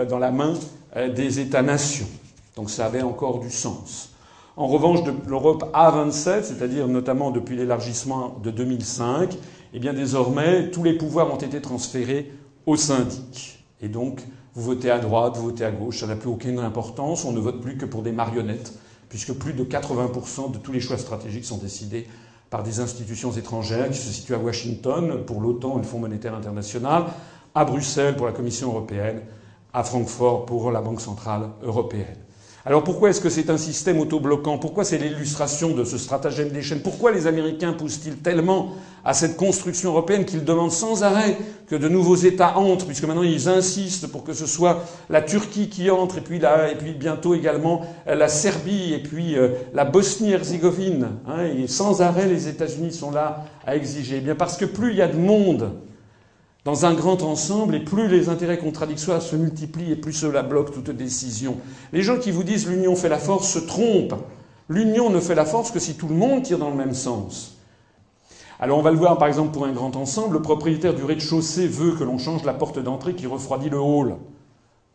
dans 0.10 0.20
la 0.20 0.32
main 0.32 0.54
euh, 0.96 1.12
des 1.12 1.40
États-nations. 1.40 2.08
Donc 2.56 2.70
ça 2.70 2.86
avait 2.86 3.02
encore 3.02 3.40
du 3.40 3.50
sens. 3.50 4.14
En 4.56 4.68
revanche, 4.68 5.00
l'Europe 5.28 5.70
A27, 5.74 6.44
c'est-à-dire 6.44 6.88
notamment 6.88 7.30
depuis 7.30 7.56
l'élargissement 7.56 8.38
de 8.44 8.50
2005, 8.50 9.38
eh 9.74 9.80
bien 9.80 9.94
désormais, 9.94 10.72
tous 10.72 10.84
les 10.84 10.94
pouvoirs 10.94 11.34
ont 11.34 11.38
été 11.38 11.62
transférés 11.62 12.32
au 12.66 12.76
syndic. 12.76 13.64
Et 13.82 13.90
donc, 13.90 14.22
vous 14.54 14.64
votez 14.64 14.90
à 14.90 15.00
droite, 15.00 15.38
vous 15.38 15.44
votez 15.44 15.66
à 15.66 15.72
gauche, 15.72 16.00
ça 16.00 16.08
n'a 16.08 16.16
plus 16.16 16.30
aucune 16.30 16.60
importance, 16.60 17.26
on 17.26 17.32
ne 17.32 17.40
vote 17.40 17.62
plus 17.62 17.78
que 17.78 17.86
pour 17.86 18.02
des 18.02 18.12
marionnettes, 18.12 18.74
puisque 19.10 19.34
plus 19.34 19.54
de 19.54 19.64
80% 19.64 20.52
de 20.52 20.58
tous 20.58 20.72
les 20.72 20.80
choix 20.80 20.98
stratégiques 20.98 21.46
sont 21.46 21.58
décidés 21.58 22.08
par 22.50 22.64
des 22.64 22.80
institutions 22.80 23.32
étrangères 23.32 23.90
qui 23.90 23.98
se 23.98 24.12
situent 24.12 24.36
à 24.36 24.40
Washington 24.40 25.24
pour 25.26 25.42
l'OTAN 25.42 25.76
et 25.76 25.82
le 25.82 25.88
Fonds 25.88 26.00
monétaire 26.00 26.34
international, 26.34 27.06
à 27.54 27.66
Bruxelles 27.66 28.16
pour 28.16 28.26
la 28.26 28.32
Commission 28.32 28.70
européenne, 28.70 29.22
à 29.74 29.84
Francfort 29.84 30.46
pour 30.46 30.72
la 30.72 30.82
Banque 30.82 31.02
centrale 31.02 31.50
européenne. 31.62 32.27
Alors 32.68 32.84
pourquoi 32.84 33.12
est-ce 33.12 33.22
que 33.22 33.30
c'est 33.30 33.50
un 33.50 33.58
système 33.58 33.98
autobloquant? 33.98 34.58
Pourquoi 34.58 34.84
c'est 34.84 34.98
l'illustration 34.98 35.74
de 35.74 35.86
ce 35.86 35.98
stratagème 35.98 36.50
des 36.50 36.62
chaînes? 36.62 36.82
Pourquoi 36.82 37.14
les 37.14 37.26
Américains 37.26 37.72
poussent-ils 37.72 38.18
tellement 38.18 38.74
à 39.06 39.14
cette 39.14 39.38
construction 39.38 39.92
européenne 39.92 40.26
qu'ils 40.26 40.44
demandent 40.44 40.74
sans 40.74 41.02
arrêt 41.02 41.38
que 41.70 41.78
de 41.78 41.88
nouveaux 41.88 42.18
États 42.18 42.58
entrent, 42.58 42.86
puisque 42.86 43.06
maintenant 43.06 43.24
ils 43.24 43.48
insistent 43.48 44.08
pour 44.08 44.26
que 44.26 44.34
ce 44.34 44.46
soit 44.46 44.84
la 45.10 45.22
Turquie 45.22 45.70
qui 45.70 45.90
entre, 45.90 46.18
et 46.18 46.22
puis, 46.22 46.40
la, 46.40 46.70
et 46.70 46.76
puis 46.76 46.92
bientôt 46.92 47.34
également 47.36 47.86
la 48.06 48.28
Serbie, 48.28 48.92
et 48.94 49.02
puis 49.02 49.38
euh, 49.38 49.52
la 49.74 49.86
Bosnie-Herzégovine. 49.86 51.08
Hein, 51.26 51.46
et 51.46 51.68
sans 51.68 52.02
arrêt, 52.02 52.28
les 52.28 52.50
États-Unis 52.50 52.92
sont 52.92 53.12
là 53.12 53.46
à 53.66 53.78
exiger. 53.78 54.18
Eh 54.18 54.22
bien 54.22 54.36
parce 54.36 54.58
que 54.58 54.66
plus 54.66 54.92
il 54.92 54.98
y 54.98 55.02
a 55.02 55.08
de 55.08 55.16
monde 55.16 55.72
dans 56.68 56.86
un 56.86 56.94
grand 56.94 57.24
ensemble, 57.24 57.76
et 57.76 57.80
plus 57.80 58.10
les 58.10 58.28
intérêts 58.28 58.58
contradictoires 58.58 59.22
se 59.22 59.38
multiplient, 59.38 59.94
et 59.94 59.96
plus 59.96 60.12
cela 60.12 60.44
bloque 60.44 60.74
toute 60.74 60.90
décision. 60.90 61.56
Les 61.94 62.02
gens 62.02 62.18
qui 62.18 62.30
vous 62.30 62.44
disent 62.44 62.68
l'union 62.68 62.98
fait 62.98 63.08
la 63.08 63.20
force 63.20 63.50
se 63.50 63.60
trompent. 63.60 64.22
L'union 64.68 65.10
ne 65.10 65.22
fait 65.22 65.34
la 65.34 65.46
force 65.46 65.72
que 65.72 65.80
si 65.80 65.96
tout 65.96 66.10
le 66.10 66.16
monde 66.16 66.44
tire 66.44 66.58
dans 66.58 66.70
le 66.70 66.76
même 66.76 66.94
sens. 66.94 67.56
Alors 68.60 68.78
on 68.80 68.82
va 68.82 68.92
le 68.92 68.98
voir 68.98 69.18
par 69.18 69.30
exemple 69.30 69.54
pour 69.54 69.64
un 69.64 69.72
grand 69.72 69.96
ensemble, 69.96 70.34
le 70.34 70.42
propriétaire 70.42 70.94
du 70.94 71.06
rez-de-chaussée 71.06 71.68
veut 71.68 71.94
que 71.94 72.04
l'on 72.04 72.18
change 72.18 72.44
la 72.44 72.54
porte 72.54 72.80
d'entrée 72.80 73.16
qui 73.16 73.28
refroidit 73.28 73.70
le 73.70 73.80
hall 73.80 74.18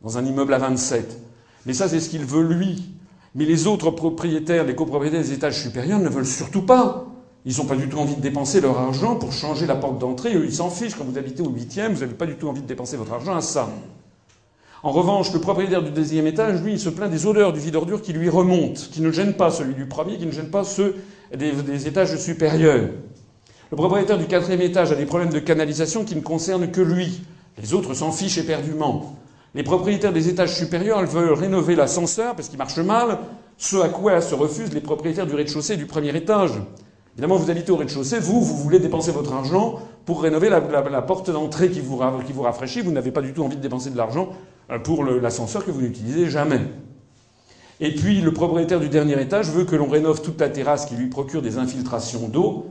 dans 0.03 0.19
un 0.19 0.27
immeuble 0.27 0.53
à 0.53 0.59
27. 0.59 1.19
Mais 1.65 1.73
ça 1.73 1.89
c'est 1.89 2.01
ce 2.01 2.11
qu'il 2.11 2.27
veut 2.27 2.43
lui. 2.43 2.93
Mais 3.35 3.47
les 3.47 3.67
autres 3.67 3.91
propriétaires, 3.91 4.65
les 4.65 4.75
copropriétaires 4.75 5.23
des 5.23 5.33
étages 5.33 5.63
supérieurs 5.63 6.01
ne 6.01 6.11
veulent 6.11 6.27
surtout 6.27 6.67
pas. 6.67 7.07
Ils 7.45 7.57
n'ont 7.57 7.65
pas 7.65 7.75
du 7.75 7.89
tout 7.89 7.99
envie 7.99 8.15
de 8.15 8.21
dépenser 8.21 8.61
leur 8.61 8.79
argent 8.79 9.17
pour 9.17 9.33
changer 9.33 9.67
la 9.67 9.75
porte 9.75 9.99
d'entrée. 9.99 10.35
Eux, 10.35 10.45
ils 10.45 10.55
s'en 10.55 10.71
fichent. 10.71 10.95
Quand 10.95 11.05
vous 11.05 11.19
habitez 11.19 11.43
au 11.43 11.51
huitième, 11.51 11.95
vous 11.95 12.01
n'avez 12.01 12.15
pas 12.15 12.27
du 12.27 12.37
tout 12.37 12.49
envie 12.49 12.63
de 12.63 12.67
dépenser 12.67 12.97
votre 12.97 13.13
argent 13.13 13.35
à 13.35 13.41
ça. 13.41 13.69
En 14.85 14.91
revanche, 14.91 15.33
le 15.33 15.41
propriétaire 15.41 15.83
du 15.83 15.91
deuxième 15.91 16.27
étage, 16.27 16.61
lui, 16.63 16.73
il 16.73 16.81
se 16.81 16.89
plaint 16.89 17.11
des 17.11 17.27
odeurs 17.27 17.53
du 17.53 17.61
vide 17.61 17.77
ordure 17.77 18.03
qui 18.03 18.13
lui 18.13 18.29
remontent, 18.29 18.81
qui 18.91 19.01
ne 19.01 19.13
gênent 19.13 19.35
pas 19.35 19.51
celui 19.51 19.75
du 19.75 19.87
premier, 19.87 20.19
qui 20.19 20.27
ne 20.27 20.33
gênent 20.33 20.51
pas 20.51 20.65
ceux 20.65 20.97
des, 21.37 21.87
étages 21.87 22.17
supérieurs. 22.17 22.91
Le 23.71 23.77
propriétaire 23.77 24.19
du 24.19 24.27
quatrième 24.27 24.61
étage 24.61 24.91
a 24.91 24.97
des 24.97 25.07
problèmes 25.07 25.33
de 25.33 25.39
canalisation 25.39 26.05
qui 26.05 26.17
ne 26.17 26.21
concernent 26.21 26.71
que 26.71 26.81
lui. 26.81 27.23
Les 27.61 27.75
autres 27.75 27.95
s'en 27.95 28.11
fichent 28.11 28.39
éperdument. 28.39 29.17
Les 29.55 29.63
propriétaires 29.63 30.13
des 30.13 30.29
étages 30.29 30.57
supérieurs, 30.57 30.99
elles 30.99 31.07
veulent 31.07 31.33
rénover 31.33 31.77
l'ascenseur 31.77 32.35
parce 32.35 32.49
qu'il 32.49 32.59
marche 32.59 32.79
mal, 32.79 33.19
ce 33.59 33.77
à 33.77 33.89
quoi 33.89 34.21
se 34.21 34.35
refusent 34.35 34.73
les 34.75 34.81
propriétaires 34.81 35.27
du 35.27 35.35
rez-de-chaussée 35.35 35.77
du 35.77 35.87
premier 35.87 36.15
étage. 36.17 36.53
Évidemment, 37.15 37.37
vous 37.37 37.51
habitez 37.51 37.71
au 37.71 37.77
rez-de-chaussée, 37.77 38.19
vous, 38.21 38.41
vous 38.41 38.57
voulez 38.57 38.79
dépenser 38.79 39.13
votre 39.13 39.33
argent 39.35 39.81
pour 40.07 40.23
rénover 40.23 40.49
la, 40.49 41.03
porte 41.03 41.31
d'entrée 41.31 41.71
qui 41.71 41.81
vous, 41.81 42.01
qui 42.27 42.33
vous 42.33 42.43
rafraîchit, 42.43 42.81
vous 42.81 42.91
n'avez 42.91 43.11
pas 43.11 43.21
du 43.21 43.35
tout 43.35 43.43
envie 43.43 43.57
de 43.57 43.61
dépenser 43.61 43.91
de 43.91 43.99
l'argent 43.99 44.31
euh, 44.71 44.79
pour 44.79 45.05
l'ascenseur 45.05 45.65
que 45.65 45.71
vous 45.71 45.83
n'utilisez 45.83 46.31
jamais. 46.31 46.61
Et 47.81 47.95
puis, 47.95 48.21
le 48.21 48.33
propriétaire 48.33 48.81
du 48.81 48.89
dernier 48.89 49.21
étage 49.21 49.51
veut 49.51 49.65
que 49.65 49.77
l'on 49.77 49.89
rénove 49.89 50.23
toute 50.23 50.41
la 50.41 50.49
terrasse 50.49 50.87
qui 50.87 50.95
lui 50.95 51.09
procure 51.09 51.43
des 51.43 51.59
infiltrations 51.59 52.29
d'eau, 52.29 52.67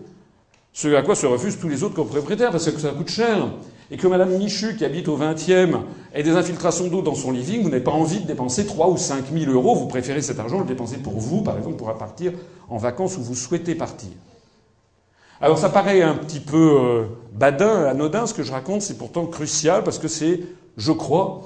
ce 0.73 0.87
à 0.95 1.01
quoi 1.01 1.15
se 1.15 1.25
refusent 1.25 1.59
tous 1.59 1.69
les 1.69 1.83
autres 1.83 1.95
copropriétaires 1.95 2.51
parce 2.51 2.71
que 2.71 2.79
ça 2.79 2.91
coûte 2.91 3.09
cher. 3.09 3.49
Et 3.91 3.97
que 3.97 4.07
Madame 4.07 4.29
Michu, 4.37 4.77
qui 4.77 4.85
habite 4.85 5.09
au 5.09 5.17
20e, 5.17 5.81
ait 6.13 6.23
des 6.23 6.31
infiltrations 6.31 6.87
d'eau 6.87 7.01
dans 7.01 7.13
son 7.13 7.31
living, 7.31 7.61
vous 7.61 7.69
n'avez 7.69 7.83
pas 7.83 7.91
envie 7.91 8.21
de 8.21 8.25
dépenser 8.25 8.65
3 8.65 8.89
ou 8.89 8.95
5 8.95 9.25
000 9.33 9.51
euros, 9.51 9.75
vous 9.75 9.87
préférez 9.87 10.21
cet 10.21 10.39
argent 10.39 10.59
le 10.59 10.65
dépenser 10.65 10.97
pour 10.97 11.19
vous, 11.19 11.41
par 11.43 11.57
exemple, 11.57 11.75
pour 11.75 11.93
partir 11.95 12.31
en 12.69 12.77
vacances 12.77 13.17
où 13.17 13.21
vous 13.21 13.35
souhaitez 13.35 13.75
partir. 13.75 14.11
Alors 15.43 15.57
ça 15.57 15.69
paraît 15.69 16.03
un 16.03 16.13
petit 16.13 16.39
peu 16.39 16.77
euh, 16.79 17.05
badin, 17.33 17.85
anodin 17.85 18.27
ce 18.27 18.33
que 18.35 18.43
je 18.43 18.51
raconte, 18.51 18.83
c'est 18.83 18.97
pourtant 18.99 19.25
crucial 19.25 19.83
parce 19.83 19.97
que 19.97 20.07
c'est, 20.07 20.41
je 20.77 20.91
crois, 20.91 21.41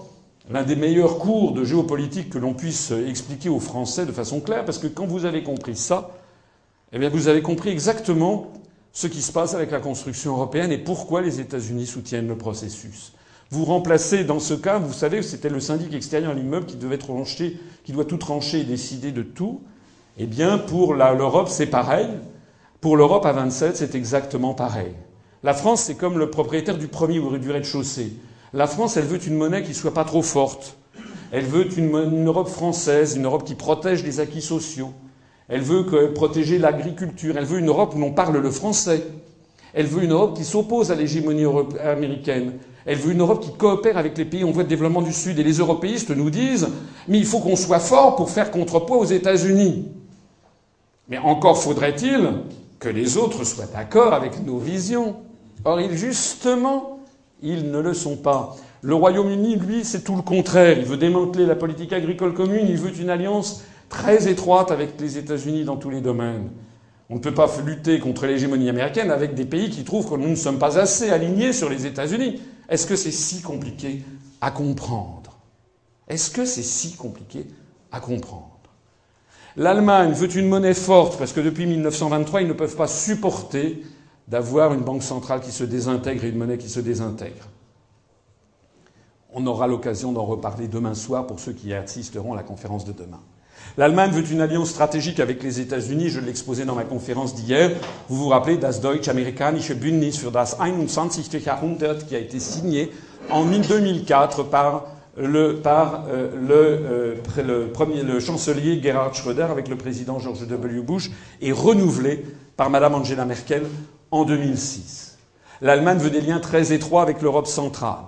l'un 0.52 0.64
des 0.64 0.76
meilleurs 0.76 1.18
cours 1.18 1.54
de 1.54 1.64
géopolitique 1.64 2.30
que 2.30 2.38
l'on 2.38 2.54
puisse 2.54 2.92
expliquer 2.92 3.48
aux 3.48 3.62
Français 3.62 4.06
de 4.06 4.12
façon 4.12 4.42
claire, 4.42 4.66
parce 4.66 4.80
que 4.80 4.88
quand 4.88 5.06
vous 5.06 5.24
avez 5.24 5.44
compris 5.44 5.78
ça, 5.78 6.12
eh 6.92 7.00
bien 7.00 7.08
vous 7.08 7.30
avez 7.30 7.42
compris 7.42 7.70
exactement 7.70 8.52
ce 8.92 9.08
qui 9.08 9.22
se 9.22 9.32
passe 9.32 9.54
avec 9.54 9.72
la 9.72 9.80
construction 9.80 10.34
européenne 10.34 10.74
et 10.74 10.78
pourquoi 10.78 11.22
les 11.22 11.40
États-Unis 11.40 11.86
soutiennent 11.86 12.28
le 12.28 12.38
processus. 12.38 13.14
Vous 13.50 13.64
remplacez, 13.64 14.26
dans 14.26 14.40
ce 14.42 14.56
cas, 14.56 14.78
vous 14.78 14.92
savez, 14.92 15.22
c'était 15.22 15.50
le 15.50 15.62
syndic 15.62 15.94
extérieur 15.94 16.32
à 16.32 16.34
l'immeuble 16.34 16.66
qui 16.66 16.76
devait 16.76 16.98
trancher, 16.98 17.58
qui 17.86 17.94
doit 17.94 18.04
tout 18.04 18.18
trancher 18.18 18.60
et 18.60 18.64
décider 18.66 19.14
de 19.14 19.22
tout. 19.22 19.62
Eh 20.18 20.26
bien, 20.26 20.58
pour 20.58 20.96
l'Europe, 20.96 21.48
c'est 21.48 21.68
pareil. 21.68 22.08
Pour 22.86 22.98
l'Europe 22.98 23.26
à 23.26 23.32
27, 23.32 23.78
c'est 23.78 23.95
exactement 23.95 24.54
pareil. 24.54 24.91
La 25.41 25.56
France, 25.56 25.82
c'est 25.82 25.95
comme 25.95 26.19
le 26.19 26.30
propriétaire 26.30 26.78
du 26.78 26.88
premier 26.88 27.17
ou 27.17 27.36
du 27.36 27.50
rez-de-chaussée. 27.50 28.13
La 28.54 28.67
France, 28.67 28.95
elle 28.95 29.06
veut 29.06 29.17
une 29.26 29.34
monnaie 29.34 29.63
qui 29.63 29.74
soit 29.74 29.95
pas 29.95 30.04
trop 30.04 30.21
forte. 30.21 30.78
Elle 31.32 31.45
veut 31.45 31.67
une, 31.80 32.28
Europe 32.28 32.48
française, 32.48 33.15
une 33.15 33.26
Europe 33.26 33.43
qui 33.43 33.56
protège 33.56 34.04
les 34.04 34.19
acquis 34.19 34.43
sociaux. 34.43 34.91
Elle 35.50 35.62
veut 35.62 36.13
protéger 36.13 36.60
l'agriculture. 36.60 37.36
Elle 37.39 37.45
veut 37.45 37.58
une 37.58 37.69
Europe 37.69 37.95
où 37.95 37.98
l'on 37.98 38.12
parle 38.12 38.38
le 38.38 38.52
français. 38.52 39.02
Elle 39.74 39.88
veut 39.88 40.04
une 40.04 40.12
Europe 40.12 40.38
qui 40.38 40.43
s'oppose 40.43 40.91
à 40.91 40.95
l'hégémonie 40.95 41.45
américaine. 41.84 42.52
Elle 42.86 43.00
veut 43.00 43.13
une 43.13 43.21
Europe 43.21 43.43
qui 43.43 43.52
coopère 43.52 43.98
avec 43.98 44.15
les 44.15 44.26
pays 44.26 44.43
en 44.43 44.52
voie 44.52 44.62
de 44.62 44.69
développement 44.69 45.02
du 45.02 45.12
Sud. 45.12 45.39
Et 45.39 45.43
les 45.43 45.58
européistes 45.58 46.12
nous 46.12 46.30
disent 46.30 46.67
Mais 47.08 47.17
il 47.17 47.26
faut 47.26 47.39
qu'on 47.39 47.56
soit 47.56 47.80
fort 47.80 48.15
pour 48.15 48.30
faire 48.30 48.52
contrepoids 48.52 48.98
aux 48.98 49.06
États-Unis. 49.06 49.88
Mais 51.10 51.17
encore 51.17 51.58
faudrait-il 51.58 52.30
que 52.80 52.90
les 52.90 53.18
autres 53.18 53.44
soient 53.44 53.66
d'accord 53.66 54.14
avec 54.14 54.46
nos 54.46 54.58
visions. 54.58 55.18
Or, 55.64 55.80
justement, 55.92 57.00
ils 57.42 57.72
ne 57.72 57.80
le 57.80 57.94
sont 57.94 58.18
pas. 58.18 58.56
Le 58.82 58.96
Royaume-Uni, 58.96 59.56
lui, 59.56 59.84
c'est 59.84 60.04
tout 60.04 60.16
le 60.16 60.22
contraire. 60.22 60.78
Il 60.78 60.86
veut 60.86 60.98
démanteler 60.98 61.46
la 61.46 61.56
politique 61.56 61.94
agricole 61.94 62.34
commune, 62.34 62.68
il 62.68 62.78
veut 62.78 62.96
une 63.00 63.10
alliance 63.10 63.64
très 63.90 64.28
étroite 64.28 64.72
avec 64.72 65.00
les 65.00 65.18
États-Unis 65.18 65.64
dans 65.64 65.78
tous 65.78 65.90
les 65.90 66.02
domaines. 66.02 66.50
On 67.10 67.16
ne 67.16 67.20
peut 67.20 67.34
pas 67.34 67.50
lutter 67.64 68.00
contre 68.00 68.26
l'hégémonie 68.26 68.70
américaine 68.70 69.12
avec 69.12 69.36
des 69.36 69.46
pays 69.46 69.70
qui 69.70 69.84
trouvent 69.84 70.10
que 70.10 70.16
nous 70.16 70.30
ne 70.30 70.36
sommes 70.36 70.60
pas 70.60 70.80
assez 70.80 71.12
alignés 71.12 71.54
sur 71.54 71.70
les 71.70 71.86
États-Unis. 71.86 72.42
Est-ce 72.68 72.88
que 72.88 72.96
c'est 72.96 73.12
si 73.12 73.42
compliqué 73.42 74.04
à 74.42 74.52
comprendre? 74.52 75.40
Est-ce 76.08 76.32
que 76.32 76.46
c'est 76.46 76.64
si 76.64 76.96
compliqué 76.96 77.48
à 77.92 78.00
comprendre? 78.00 78.55
L'Allemagne 79.58 80.12
veut 80.12 80.38
une 80.38 80.50
monnaie 80.50 80.74
forte 80.74 81.18
parce 81.18 81.32
que 81.32 81.39
depuis 81.39 81.65
1923, 81.65 82.41
ils 82.41 82.48
ne 82.48 82.54
peuvent 82.54 82.76
pas 82.76 82.88
supporter 82.88 83.82
d'avoir 84.28 84.74
une 84.74 84.82
banque 84.82 85.04
centrale 85.04 85.39
qui 85.39 85.52
se 85.52 85.63
désintègre 85.63 86.26
et 86.26 86.30
une 86.30 86.38
monnaie 86.38 86.58
qui 86.58 86.70
se 86.70 86.80
désintègre. 86.80 87.50
On 89.34 89.46
aura 89.48 89.68
l'occasion 89.68 90.12
d'en 90.12 90.26
reparler 90.26 90.68
demain 90.68 90.94
soir 90.94 91.28
pour 91.28 91.39
ceux 91.39 91.54
qui 91.54 91.74
assisteront 91.74 92.34
à 92.34 92.36
la 92.36 92.44
conférence 92.44 92.86
de 92.86 92.91
demain. 92.91 93.20
L'Allemagne 93.78 94.12
veut 94.12 94.30
une 94.32 94.41
alliance 94.41 94.70
stratégique 94.70 95.20
avec 95.20 95.44
les 95.44 95.60
États-Unis. 95.60 96.10
Je 96.10 96.20
l'exposais 96.20 96.65
dans 96.65 96.76
ma 96.76 96.84
conférence 96.84 97.36
d'hier. 97.36 97.72
Vous 98.08 98.15
vous 98.15 98.30
rappelez 98.30 98.58
das 98.58 98.80
Deutsch-Amerikanische 98.80 99.74
Bündnis 99.74 100.18
für 100.18 100.32
das 100.32 100.58
21. 100.60 101.39
Jahrhundert 101.44 102.06
qui 102.08 102.15
a 102.15 102.20
été 102.20 102.39
signé 102.39 102.91
en 103.30 103.44
2004 103.46 104.44
par 104.44 104.86
le, 105.17 105.54
par 105.58 106.06
euh, 106.10 106.30
le, 106.36 107.17
euh, 107.43 108.04
le, 108.04 108.19
chancelier 108.19 108.82
Gerhard 108.82 109.13
Schröder 109.13 109.47
avec 109.49 109.67
le 109.67 109.75
président 109.78 110.19
George 110.19 110.45
W. 110.47 110.82
Bush 110.82 111.10
et 111.41 111.51
renouvelé 111.51 112.23
par 112.58 112.69
Madame 112.69 112.95
Angela 112.95 113.25
Merkel 113.25 113.63
en 114.12 114.25
2006. 114.25 115.17
L'Allemagne 115.62 115.99
veut 115.99 116.10
des 116.10 116.21
liens 116.21 116.39
très 116.39 116.73
étroits 116.73 117.01
avec 117.01 117.21
l'Europe 117.21 117.47
centrale. 117.47 118.06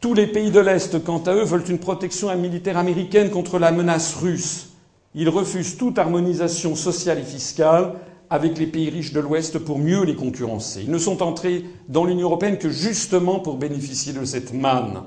Tous 0.00 0.14
les 0.14 0.26
pays 0.26 0.50
de 0.50 0.60
l'Est, 0.60 1.02
quant 1.04 1.22
à 1.26 1.34
eux, 1.34 1.44
veulent 1.44 1.68
une 1.68 1.78
protection 1.78 2.34
militaire 2.36 2.76
américaine 2.76 3.30
contre 3.30 3.58
la 3.58 3.70
menace 3.70 4.14
russe. 4.16 4.70
Ils 5.14 5.28
refusent 5.28 5.76
toute 5.76 5.98
harmonisation 5.98 6.74
sociale 6.74 7.18
et 7.18 7.24
fiscale 7.24 7.94
avec 8.30 8.58
les 8.58 8.66
pays 8.66 8.88
riches 8.88 9.12
de 9.12 9.20
l'Ouest 9.20 9.58
pour 9.58 9.78
mieux 9.78 10.04
les 10.04 10.16
concurrencer. 10.16 10.82
Ils 10.82 10.90
ne 10.90 10.98
sont 10.98 11.22
entrés 11.22 11.64
dans 11.88 12.04
l'Union 12.04 12.28
européenne 12.28 12.56
que 12.56 12.70
justement 12.70 13.40
pour 13.40 13.58
bénéficier 13.58 14.12
de 14.12 14.24
cette 14.24 14.54
manne. 14.54 15.02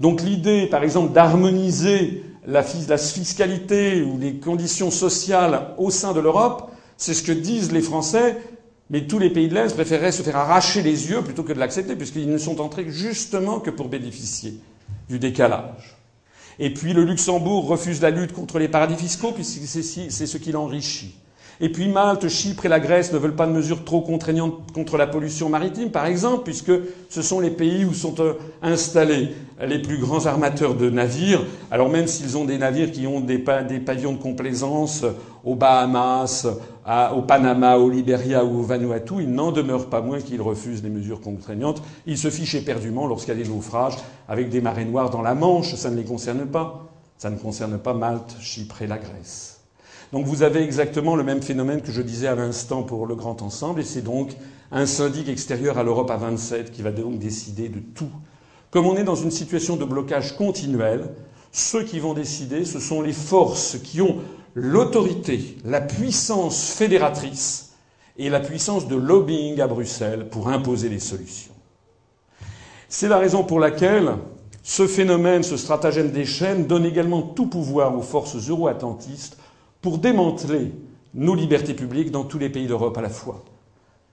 Donc 0.00 0.22
l'idée, 0.22 0.66
par 0.66 0.82
exemple, 0.82 1.12
d'harmoniser 1.12 2.24
la, 2.46 2.62
fiscalité 2.62 4.02
ou 4.02 4.18
les 4.18 4.36
conditions 4.36 4.90
sociales 4.90 5.74
au 5.76 5.90
sein 5.90 6.14
de 6.14 6.20
l'Europe, 6.20 6.70
c'est 6.96 7.14
ce 7.14 7.22
que 7.22 7.32
disent 7.32 7.70
les 7.70 7.82
Français, 7.82 8.38
mais 8.88 9.06
tous 9.06 9.18
les 9.18 9.30
pays 9.30 9.48
de 9.48 9.54
l'Est 9.54 9.74
préféreraient 9.74 10.10
se 10.10 10.22
faire 10.22 10.36
arracher 10.36 10.82
les 10.82 11.10
yeux 11.10 11.22
plutôt 11.22 11.42
que 11.42 11.52
de 11.52 11.58
l'accepter, 11.58 11.96
puisqu'ils 11.96 12.30
ne 12.30 12.38
sont 12.38 12.60
entrés 12.60 12.86
justement 12.88 13.60
que 13.60 13.70
pour 13.70 13.88
bénéficier 13.88 14.54
du 15.08 15.18
décalage. 15.18 15.96
Et 16.58 16.72
puis 16.72 16.92
le 16.92 17.04
Luxembourg 17.04 17.66
refuse 17.66 18.00
la 18.00 18.10
lutte 18.10 18.32
contre 18.32 18.58
les 18.58 18.68
paradis 18.68 18.96
fiscaux, 18.96 19.32
puisque 19.32 19.64
c'est 19.66 20.26
ce 20.26 20.36
qui 20.38 20.50
l'enrichit. 20.52 21.14
Et 21.62 21.68
puis 21.68 21.88
Malte, 21.88 22.28
Chypre 22.28 22.64
et 22.64 22.68
la 22.70 22.80
Grèce 22.80 23.12
ne 23.12 23.18
veulent 23.18 23.36
pas 23.36 23.46
de 23.46 23.52
mesures 23.52 23.84
trop 23.84 24.00
contraignantes 24.00 24.72
contre 24.72 24.96
la 24.96 25.06
pollution 25.06 25.50
maritime, 25.50 25.90
par 25.90 26.06
exemple, 26.06 26.44
puisque 26.44 26.72
ce 27.10 27.20
sont 27.20 27.38
les 27.38 27.50
pays 27.50 27.84
où 27.84 27.92
sont 27.92 28.14
euh, 28.20 28.32
installés 28.62 29.34
les 29.60 29.78
plus 29.82 29.98
grands 29.98 30.24
armateurs 30.24 30.74
de 30.74 30.88
navires. 30.88 31.44
Alors 31.70 31.90
même 31.90 32.06
s'ils 32.06 32.38
ont 32.38 32.46
des 32.46 32.56
navires 32.56 32.90
qui 32.90 33.06
ont 33.06 33.20
des, 33.20 33.38
pavillons 33.38 34.14
de 34.14 34.18
complaisance 34.22 35.04
aux 35.44 35.54
Bahamas, 35.54 36.46
au 37.14 37.22
Panama, 37.22 37.76
au 37.76 37.90
Liberia 37.90 38.42
ou 38.42 38.60
au 38.60 38.62
Vanuatu, 38.62 39.14
il 39.20 39.30
n'en 39.30 39.52
demeure 39.52 39.90
pas 39.90 40.00
moins 40.00 40.20
qu'ils 40.20 40.40
refusent 40.40 40.82
les 40.82 40.88
mesures 40.88 41.20
contraignantes. 41.20 41.82
Ils 42.06 42.18
se 42.18 42.30
fichent 42.30 42.54
éperdument 42.54 43.06
lorsqu'il 43.06 43.36
y 43.36 43.40
a 43.40 43.42
des 43.42 43.48
naufrages 43.48 43.96
avec 44.28 44.48
des 44.48 44.62
marées 44.62 44.86
noires 44.86 45.10
dans 45.10 45.22
la 45.22 45.34
Manche. 45.34 45.74
Ça 45.74 45.90
ne 45.90 45.96
les 45.96 46.04
concerne 46.04 46.46
pas. 46.46 46.86
Ça 47.18 47.28
ne 47.28 47.36
concerne 47.36 47.78
pas 47.78 47.92
Malte, 47.92 48.34
Chypre 48.40 48.80
et 48.80 48.86
la 48.86 48.96
Grèce. 48.96 49.59
Donc 50.12 50.26
vous 50.26 50.42
avez 50.42 50.62
exactement 50.62 51.14
le 51.14 51.22
même 51.22 51.42
phénomène 51.42 51.82
que 51.82 51.92
je 51.92 52.02
disais 52.02 52.26
à 52.26 52.34
l'instant 52.34 52.82
pour 52.82 53.06
le 53.06 53.14
grand 53.14 53.42
ensemble, 53.42 53.80
et 53.80 53.84
c'est 53.84 54.02
donc 54.02 54.30
un 54.72 54.86
syndic 54.86 55.28
extérieur 55.28 55.78
à 55.78 55.84
l'Europe 55.84 56.10
à 56.10 56.16
27 56.16 56.72
qui 56.72 56.82
va 56.82 56.90
donc 56.90 57.18
décider 57.18 57.68
de 57.68 57.78
tout. 57.78 58.10
Comme 58.70 58.86
on 58.86 58.96
est 58.96 59.04
dans 59.04 59.14
une 59.14 59.30
situation 59.30 59.76
de 59.76 59.84
blocage 59.84 60.36
continuel, 60.36 61.10
ceux 61.52 61.84
qui 61.84 61.98
vont 61.98 62.14
décider, 62.14 62.64
ce 62.64 62.80
sont 62.80 63.02
les 63.02 63.12
forces 63.12 63.78
qui 63.82 64.00
ont 64.00 64.18
l'autorité, 64.54 65.56
la 65.64 65.80
puissance 65.80 66.70
fédératrice 66.70 67.72
et 68.16 68.30
la 68.30 68.40
puissance 68.40 68.88
de 68.88 68.96
lobbying 68.96 69.60
à 69.60 69.66
Bruxelles 69.66 70.28
pour 70.28 70.48
imposer 70.48 70.88
les 70.88 71.00
solutions. 71.00 71.54
C'est 72.88 73.08
la 73.08 73.18
raison 73.18 73.44
pour 73.44 73.60
laquelle 73.60 74.16
ce 74.62 74.86
phénomène, 74.86 75.42
ce 75.42 75.56
stratagème 75.56 76.10
des 76.10 76.24
chaînes, 76.24 76.66
donne 76.66 76.84
également 76.84 77.22
tout 77.22 77.46
pouvoir 77.46 77.96
aux 77.96 78.02
forces 78.02 78.36
euro-atlantistes 78.48 79.39
pour 79.82 79.98
démanteler 79.98 80.72
nos 81.14 81.34
libertés 81.34 81.74
publiques 81.74 82.10
dans 82.10 82.24
tous 82.24 82.38
les 82.38 82.48
pays 82.48 82.66
d'Europe 82.66 82.96
à 82.98 83.02
la 83.02 83.08
fois. 83.08 83.42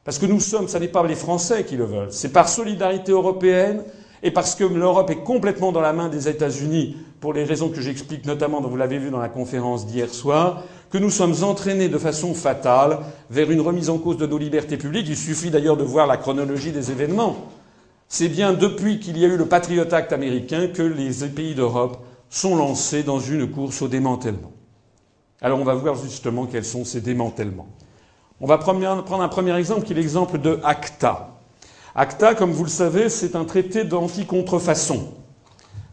Parce 0.03 0.19
que 0.19 0.25
nous 0.25 0.39
sommes, 0.39 0.67
ce 0.67 0.77
n'est 0.77 0.87
pas 0.87 1.05
les 1.05 1.15
Français 1.15 1.65
qui 1.65 1.75
le 1.75 1.83
veulent, 1.83 2.11
c'est 2.11 2.31
par 2.31 2.47
solidarité 2.47 3.11
européenne 3.11 3.83
et 4.23 4.31
parce 4.31 4.55
que 4.55 4.63
l'Europe 4.63 5.09
est 5.09 5.23
complètement 5.23 5.71
dans 5.71 5.81
la 5.81 5.93
main 5.93 6.09
des 6.09 6.27
États-Unis, 6.27 6.97
pour 7.19 7.33
les 7.33 7.43
raisons 7.43 7.69
que 7.69 7.81
j'explique 7.81 8.25
notamment, 8.25 8.61
dont 8.61 8.69
vous 8.69 8.77
l'avez 8.77 8.99
vu 8.99 9.09
dans 9.09 9.19
la 9.19 9.29
conférence 9.29 9.85
d'hier 9.85 10.09
soir, 10.09 10.63
que 10.89 10.97
nous 10.97 11.09
sommes 11.09 11.43
entraînés 11.43 11.89
de 11.89 11.97
façon 11.97 12.33
fatale 12.33 12.99
vers 13.29 13.51
une 13.51 13.61
remise 13.61 13.89
en 13.89 13.97
cause 13.97 14.17
de 14.17 14.25
nos 14.25 14.37
libertés 14.37 14.77
publiques. 14.77 15.07
Il 15.09 15.17
suffit 15.17 15.49
d'ailleurs 15.49 15.77
de 15.77 15.83
voir 15.83 16.07
la 16.07 16.17
chronologie 16.17 16.71
des 16.71 16.91
événements. 16.91 17.35
C'est 18.07 18.29
bien 18.29 18.53
depuis 18.53 18.99
qu'il 18.99 19.17
y 19.17 19.25
a 19.25 19.27
eu 19.27 19.35
le 19.35 19.45
Patriot 19.45 19.93
Act 19.93 20.13
américain 20.13 20.67
que 20.67 20.81
les 20.81 21.27
pays 21.27 21.55
d'Europe 21.55 21.97
sont 22.29 22.55
lancés 22.55 23.03
dans 23.03 23.19
une 23.19 23.51
course 23.51 23.81
au 23.81 23.87
démantèlement. 23.87 24.53
Alors 25.41 25.59
on 25.59 25.63
va 25.63 25.75
voir 25.75 25.95
justement 25.95 26.47
quels 26.47 26.65
sont 26.65 26.83
ces 26.83 27.01
démantèlements. 27.01 27.67
On 28.41 28.47
va 28.47 28.57
prendre 28.57 28.83
un 28.85 29.27
premier 29.27 29.55
exemple 29.55 29.85
qui 29.85 29.93
est 29.93 29.95
l'exemple 29.95 30.39
de 30.39 30.59
ACTA. 30.63 31.37
ACTA, 31.95 32.35
comme 32.35 32.51
vous 32.51 32.63
le 32.63 32.69
savez, 32.69 33.09
c'est 33.09 33.35
un 33.35 33.45
traité 33.45 33.83
d'anti-contrefaçon. 33.83 35.09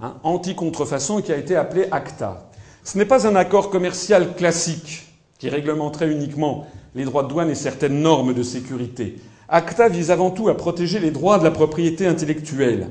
Hein, 0.00 0.16
anti-contrefaçon 0.22 1.22
qui 1.22 1.32
a 1.32 1.36
été 1.36 1.56
appelé 1.56 1.86
ACTA. 1.90 2.50
Ce 2.84 2.98
n'est 2.98 3.06
pas 3.06 3.26
un 3.26 3.36
accord 3.36 3.70
commercial 3.70 4.34
classique 4.34 5.06
qui 5.38 5.48
réglementerait 5.48 6.10
uniquement 6.10 6.66
les 6.94 7.04
droits 7.04 7.22
de 7.22 7.28
douane 7.28 7.50
et 7.50 7.54
certaines 7.54 8.00
normes 8.00 8.34
de 8.34 8.42
sécurité. 8.42 9.16
ACTA 9.48 9.88
vise 9.88 10.10
avant 10.10 10.30
tout 10.30 10.48
à 10.48 10.56
protéger 10.56 11.00
les 11.00 11.10
droits 11.10 11.38
de 11.38 11.44
la 11.44 11.50
propriété 11.50 12.06
intellectuelle. 12.06 12.88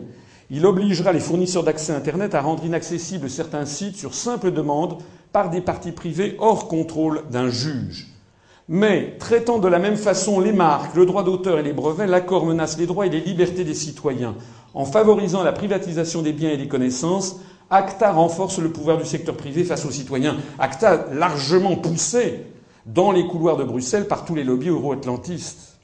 Il 0.50 0.66
obligera 0.66 1.14
les 1.14 1.20
fournisseurs 1.20 1.64
d'accès 1.64 1.94
Internet 1.94 2.36
à 2.36 2.42
rendre 2.42 2.66
inaccessibles 2.66 3.30
certains 3.30 3.66
sites 3.66 3.98
sur 3.98 4.14
simple 4.14 4.52
demande 4.52 4.98
par 5.34 5.50
des 5.50 5.62
parties 5.62 5.92
privées 5.92 6.38
hors 6.40 6.70
contrôle 6.70 7.24
d'un 7.30 7.50
juge. 7.50 8.08
Mais, 8.70 9.18
traitant 9.20 9.60
de 9.60 9.68
la 9.68 9.80
même 9.80 9.98
façon 9.98 10.40
les 10.40 10.54
marques, 10.54 10.96
le 10.96 11.06
droit 11.06 11.24
d'auteur 11.24 11.60
et 11.60 11.64
les 11.64 11.74
brevets, 11.74 12.08
l'accord 12.08 12.46
menace 12.46 12.78
les 12.78 12.86
droits 12.86 13.08
et 13.08 13.10
les 13.10 13.20
libertés 13.20 13.66
des 13.66 13.74
citoyens. 13.74 14.36
En 14.74 14.86
favorisant 14.86 15.44
la 15.44 15.52
privatisation 15.52 16.22
des 16.22 16.32
biens 16.32 16.52
et 16.52 16.58
des 16.58 16.70
connaissances, 16.70 17.42
ACTA 17.70 18.14
renforce 18.14 18.60
le 18.60 18.72
pouvoir 18.72 18.98
du 18.98 19.06
secteur 19.06 19.36
privé 19.36 19.64
face 19.64 19.86
aux 19.86 19.92
citoyens. 19.92 20.38
ACTA 20.60 21.08
largement 21.12 21.76
poussé 21.76 22.46
dans 22.86 23.12
les 23.12 23.28
couloirs 23.28 23.58
de 23.58 23.64
Bruxelles 23.64 24.08
par 24.08 24.26
tous 24.26 24.36
les 24.36 24.44
lobbies 24.44 24.70
euro-atlantistes. 24.70 25.80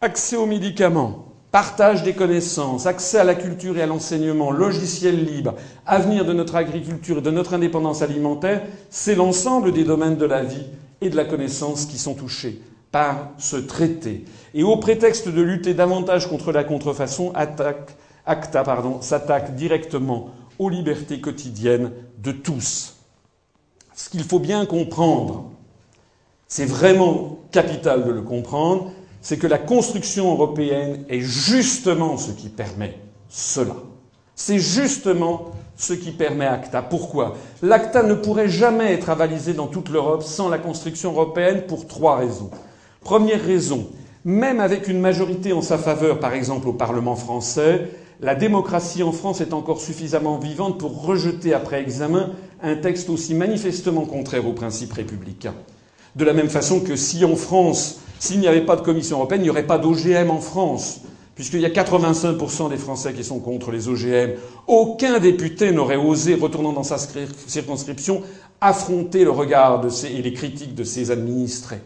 Accès 0.00 0.36
aux 0.36 0.46
médicaments 0.46 1.33
partage 1.54 2.02
des 2.02 2.14
connaissances, 2.14 2.86
accès 2.86 3.16
à 3.16 3.22
la 3.22 3.36
culture 3.36 3.78
et 3.78 3.82
à 3.82 3.86
l'enseignement, 3.86 4.50
logiciel 4.50 5.24
libre, 5.24 5.54
avenir 5.86 6.24
de 6.24 6.32
notre 6.32 6.56
agriculture 6.56 7.18
et 7.18 7.22
de 7.22 7.30
notre 7.30 7.54
indépendance 7.54 8.02
alimentaire, 8.02 8.62
c'est 8.90 9.14
l'ensemble 9.14 9.70
des 9.70 9.84
domaines 9.84 10.16
de 10.16 10.24
la 10.24 10.42
vie 10.42 10.66
et 11.00 11.10
de 11.10 11.16
la 11.16 11.24
connaissance 11.24 11.86
qui 11.86 11.96
sont 11.96 12.14
touchés 12.14 12.60
par 12.90 13.28
ce 13.38 13.54
traité. 13.54 14.24
Et 14.52 14.64
au 14.64 14.78
prétexte 14.78 15.28
de 15.28 15.40
lutter 15.40 15.74
davantage 15.74 16.28
contre 16.28 16.50
la 16.50 16.64
contrefaçon, 16.64 17.32
ACTA 17.36 18.64
s'attaque 19.00 19.54
directement 19.54 20.30
aux 20.58 20.70
libertés 20.70 21.20
quotidiennes 21.20 21.92
de 22.18 22.32
tous. 22.32 22.96
Ce 23.94 24.10
qu'il 24.10 24.24
faut 24.24 24.40
bien 24.40 24.66
comprendre, 24.66 25.52
c'est 26.48 26.66
vraiment 26.66 27.38
capital 27.52 28.04
de 28.04 28.10
le 28.10 28.22
comprendre, 28.22 28.90
c'est 29.24 29.38
que 29.38 29.48
la 29.48 29.58
construction 29.58 30.30
européenne 30.30 31.04
est 31.08 31.20
justement 31.20 32.16
ce 32.16 32.30
qui 32.30 32.48
permet 32.48 32.96
cela. 33.28 33.74
C'est 34.36 34.60
justement 34.60 35.46
ce 35.76 35.94
qui 35.94 36.12
permet 36.12 36.46
ACTA. 36.46 36.82
Pourquoi? 36.82 37.34
L'ACTA 37.62 38.04
ne 38.04 38.14
pourrait 38.14 38.48
jamais 38.48 38.92
être 38.92 39.10
avalisé 39.10 39.52
dans 39.52 39.66
toute 39.66 39.88
l'Europe 39.88 40.22
sans 40.22 40.48
la 40.48 40.58
construction 40.58 41.10
européenne 41.10 41.62
pour 41.66 41.88
trois 41.88 42.16
raisons. 42.16 42.50
Première 43.00 43.44
raison, 43.44 43.88
Même 44.24 44.58
avec 44.60 44.88
une 44.88 45.00
majorité 45.00 45.52
en 45.52 45.60
sa 45.60 45.76
faveur, 45.76 46.18
par 46.18 46.32
exemple 46.32 46.66
au 46.68 46.72
Parlement 46.72 47.14
français, 47.14 47.90
la 48.20 48.34
démocratie 48.34 49.02
en 49.02 49.12
France 49.12 49.42
est 49.42 49.52
encore 49.52 49.82
suffisamment 49.82 50.38
vivante 50.38 50.78
pour 50.78 51.04
rejeter 51.04 51.52
après 51.52 51.82
examen 51.82 52.30
un 52.62 52.74
texte 52.76 53.10
aussi 53.10 53.34
manifestement 53.34 54.06
contraire 54.06 54.46
aux 54.48 54.54
principes 54.54 54.94
républicains. 54.94 55.54
De 56.16 56.24
la 56.24 56.32
même 56.32 56.48
façon 56.48 56.80
que 56.80 56.96
si 56.96 57.24
en 57.24 57.36
France, 57.36 58.00
s'il 58.18 58.40
n'y 58.40 58.46
avait 58.46 58.64
pas 58.64 58.76
de 58.76 58.82
Commission 58.82 59.16
européenne, 59.18 59.40
il 59.40 59.44
n'y 59.44 59.50
aurait 59.50 59.66
pas 59.66 59.78
d'OGM 59.78 60.30
en 60.30 60.40
France, 60.40 61.00
puisqu'il 61.34 61.60
y 61.60 61.66
a 61.66 61.70
85% 61.70 62.70
des 62.70 62.76
Français 62.76 63.12
qui 63.12 63.24
sont 63.24 63.40
contre 63.40 63.72
les 63.72 63.88
OGM. 63.88 64.34
Aucun 64.66 65.18
député 65.18 65.72
n'aurait 65.72 65.96
osé, 65.96 66.34
retournant 66.34 66.72
dans 66.72 66.84
sa 66.84 66.98
circonscription, 66.98 68.22
affronter 68.60 69.24
le 69.24 69.30
regard 69.30 69.82
et 70.04 70.22
les 70.22 70.32
critiques 70.32 70.74
de 70.74 70.84
ses 70.84 71.10
administrés. 71.10 71.80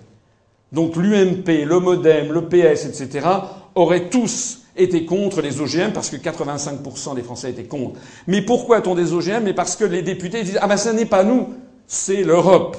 Donc 0.73 0.97
l'UMP, 0.97 1.65
le 1.65 1.81
MoDem, 1.81 2.33
le 2.33 2.43
PS, 2.43 2.85
etc., 2.85 3.27
auraient 3.75 4.11
tous 4.11 4.61
été 4.77 5.05
contre 5.05 5.41
les 5.41 5.61
OGM 5.61 5.93
parce 5.93 6.11
que 6.11 6.17
85% 6.17 7.15
des 7.15 7.23
Français 7.23 7.51
étaient 7.51 7.65
contre. 7.65 7.99
Mais 8.27 8.43
pourquoi 8.43 8.77
a-t-on 8.77 8.95
des 8.95 9.13
OGM 9.13 9.45
Mais 9.45 9.55
parce 9.55 9.77
que 9.77 9.85
les 9.85 10.03
députés 10.03 10.43
disent 10.43 10.59
ah 10.61 10.69
ben 10.69 10.77
ça 10.77 10.93
n'est 10.93 11.07
pas 11.07 11.25
nous, 11.25 11.49
c'est 11.87 12.23
l'Europe. 12.23 12.77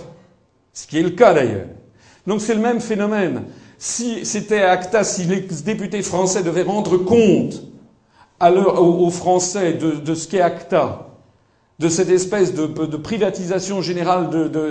Ce 0.80 0.88
qui 0.88 0.98
est 0.98 1.04
le 1.04 1.10
cas 1.10 1.34
d'ailleurs. 1.34 1.68
Donc 2.26 2.40
c'est 2.40 2.54
le 2.54 2.62
même 2.62 2.80
phénomène. 2.80 3.44
Si 3.78 4.26
c'était 4.26 4.62
ACTA, 4.62 5.04
si 5.04 5.26
les 5.26 5.42
députés 5.42 6.02
français 6.02 6.42
devaient 6.42 6.62
rendre 6.64 6.96
compte 6.96 7.64
aux, 8.42 9.10
Français 9.10 9.74
de, 9.74 10.14
ce 10.16 10.28
qu'est 10.30 10.40
ACTA, 10.40 11.08
de 11.80 11.90
cette 11.90 12.10
espèce 12.10 12.54
de, 12.54 12.66
privatisation 12.96 13.82
générale 13.82 14.30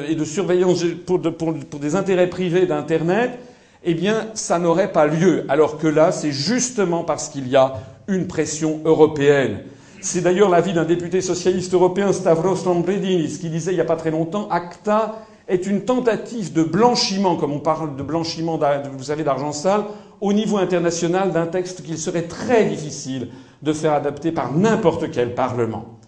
et 0.08 0.14
de 0.14 0.24
surveillance 0.24 0.82
pour, 1.04 1.20
pour 1.20 1.78
des 1.78 1.94
intérêts 1.94 2.30
privés 2.30 2.64
d'Internet, 2.64 3.38
eh 3.84 3.92
bien, 3.92 4.28
ça 4.32 4.58
n'aurait 4.58 4.92
pas 4.92 5.06
lieu. 5.06 5.44
Alors 5.50 5.76
que 5.76 5.88
là, 5.88 6.10
c'est 6.10 6.32
justement 6.32 7.04
parce 7.04 7.28
qu'il 7.28 7.48
y 7.48 7.56
a 7.56 7.74
une 8.06 8.26
pression 8.26 8.80
européenne. 8.86 9.58
C'est 10.00 10.22
d'ailleurs 10.22 10.48
l'avis 10.48 10.72
d'un 10.72 10.86
député 10.86 11.20
socialiste 11.20 11.74
européen, 11.74 12.14
Stavros 12.14 12.64
Lambrinidis, 12.64 13.38
qui 13.38 13.50
disait 13.50 13.72
il 13.72 13.74
n'y 13.74 13.82
a 13.82 13.84
pas 13.84 13.96
très 13.96 14.10
longtemps, 14.10 14.48
ACTA 14.48 15.26
est 15.48 15.66
une 15.66 15.84
tentative 15.84 16.52
de 16.52 16.62
blanchiment, 16.62 17.36
comme 17.36 17.52
on 17.52 17.58
parle 17.58 17.96
de 17.96 18.02
blanchiment, 18.02 18.58
d'argent 18.58 19.52
sale, 19.52 19.84
au 20.20 20.32
niveau 20.32 20.58
international 20.58 21.32
d'un 21.32 21.46
texte 21.46 21.82
qu'il 21.82 21.98
serait 21.98 22.22
très 22.22 22.66
difficile 22.66 23.28
de 23.62 23.72
faire 23.72 23.94
adapter 23.94 24.30
par 24.30 24.52
n'importe 24.52 25.10
quel 25.10 25.34
parlement. 25.34 25.98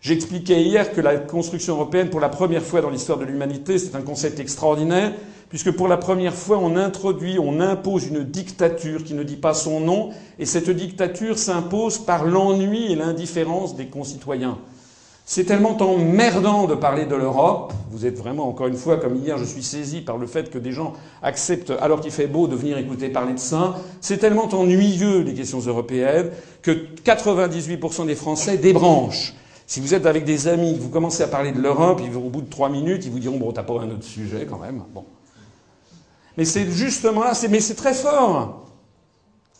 J'expliquais 0.00 0.62
hier 0.62 0.92
que 0.92 1.00
la 1.00 1.16
construction 1.16 1.74
européenne, 1.74 2.08
pour 2.08 2.20
la 2.20 2.28
première 2.28 2.62
fois 2.62 2.80
dans 2.80 2.90
l'histoire 2.90 3.18
de 3.18 3.24
l'humanité, 3.24 3.78
c'est 3.78 3.96
un 3.96 4.02
concept 4.02 4.38
extraordinaire, 4.38 5.12
puisque 5.48 5.72
pour 5.72 5.88
la 5.88 5.96
première 5.96 6.34
fois, 6.34 6.58
on 6.58 6.76
introduit, 6.76 7.38
on 7.38 7.60
impose 7.60 8.06
une 8.06 8.22
dictature 8.22 9.02
qui 9.02 9.14
ne 9.14 9.22
dit 9.22 9.36
pas 9.36 9.54
son 9.54 9.80
nom, 9.80 10.10
et 10.38 10.46
cette 10.46 10.70
dictature 10.70 11.36
s'impose 11.36 11.98
par 11.98 12.24
l'ennui 12.24 12.92
et 12.92 12.96
l'indifférence 12.96 13.74
des 13.74 13.86
concitoyens. 13.86 14.58
C'est 15.30 15.44
tellement 15.44 15.76
emmerdant 15.76 16.66
de 16.66 16.74
parler 16.74 17.04
de 17.04 17.14
l'Europe. 17.14 17.74
Vous 17.90 18.06
êtes 18.06 18.16
vraiment, 18.16 18.48
encore 18.48 18.66
une 18.66 18.78
fois, 18.78 18.96
comme 18.96 19.14
hier, 19.14 19.36
je 19.36 19.44
suis 19.44 19.62
saisi 19.62 20.00
par 20.00 20.16
le 20.16 20.26
fait 20.26 20.48
que 20.48 20.56
des 20.56 20.72
gens 20.72 20.94
acceptent, 21.22 21.74
alors 21.82 22.00
qu'il 22.00 22.12
fait 22.12 22.26
beau, 22.26 22.48
de 22.48 22.56
venir 22.56 22.78
écouter 22.78 23.10
parler 23.10 23.34
de 23.34 23.38
ça. 23.38 23.76
C'est 24.00 24.16
tellement 24.16 24.48
ennuyeux, 24.54 25.20
les 25.20 25.34
questions 25.34 25.60
européennes, 25.60 26.30
que 26.62 26.70
98% 27.04 28.06
des 28.06 28.14
Français 28.14 28.56
débranchent. 28.56 29.34
Si 29.66 29.80
vous 29.80 29.92
êtes 29.92 30.06
avec 30.06 30.24
des 30.24 30.48
amis, 30.48 30.78
vous 30.80 30.88
commencez 30.88 31.22
à 31.22 31.28
parler 31.28 31.52
de 31.52 31.60
l'Europe, 31.60 32.00
au 32.00 32.30
bout 32.30 32.40
de 32.40 32.48
trois 32.48 32.70
minutes, 32.70 33.04
ils 33.04 33.12
vous 33.12 33.18
diront, 33.18 33.36
bon, 33.36 33.52
t'as 33.52 33.64
pas 33.64 33.74
un 33.74 33.90
autre 33.90 34.04
sujet 34.04 34.46
quand 34.48 34.58
même. 34.58 34.82
Bon. 34.94 35.04
Mais 36.38 36.46
c'est 36.46 36.70
justement 36.70 37.22
là, 37.22 37.34
mais 37.50 37.60
c'est 37.60 37.74
très 37.74 37.92
fort. 37.92 38.64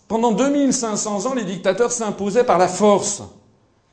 Pendant 0.08 0.32
2500 0.32 1.26
ans, 1.26 1.34
les 1.34 1.44
dictateurs 1.44 1.92
s'imposaient 1.92 2.44
par 2.44 2.56
la 2.56 2.68
force, 2.68 3.22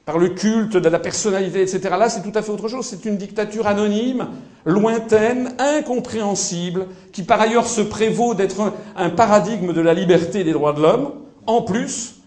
par 0.05 0.19
le 0.19 0.29
culte 0.29 0.77
de 0.77 0.87
la 0.87 0.99
personnalité, 0.99 1.61
etc. 1.61 1.79
Là, 1.97 2.09
c'est 2.09 2.21
tout 2.21 2.37
à 2.37 2.43
fait 2.43 2.51
autre 2.51 2.67
chose. 2.67 2.85
C'est 2.85 3.05
une 3.05 3.17
dictature 3.17 3.65
anonyme, 3.65 4.27
lointaine, 4.63 5.55
incompréhensible, 5.57 6.87
qui 7.11 7.23
par 7.23 7.41
ailleurs 7.41 7.67
se 7.67 7.81
prévaut 7.81 8.35
d'être 8.35 8.71
un, 8.95 9.09
paradigme 9.09 9.73
de 9.73 9.81
la 9.81 9.95
liberté 9.95 10.41
et 10.41 10.43
des 10.43 10.53
droits 10.53 10.73
de 10.73 10.81
l'homme, 10.81 11.11
en 11.47 11.63
plus. 11.63 12.17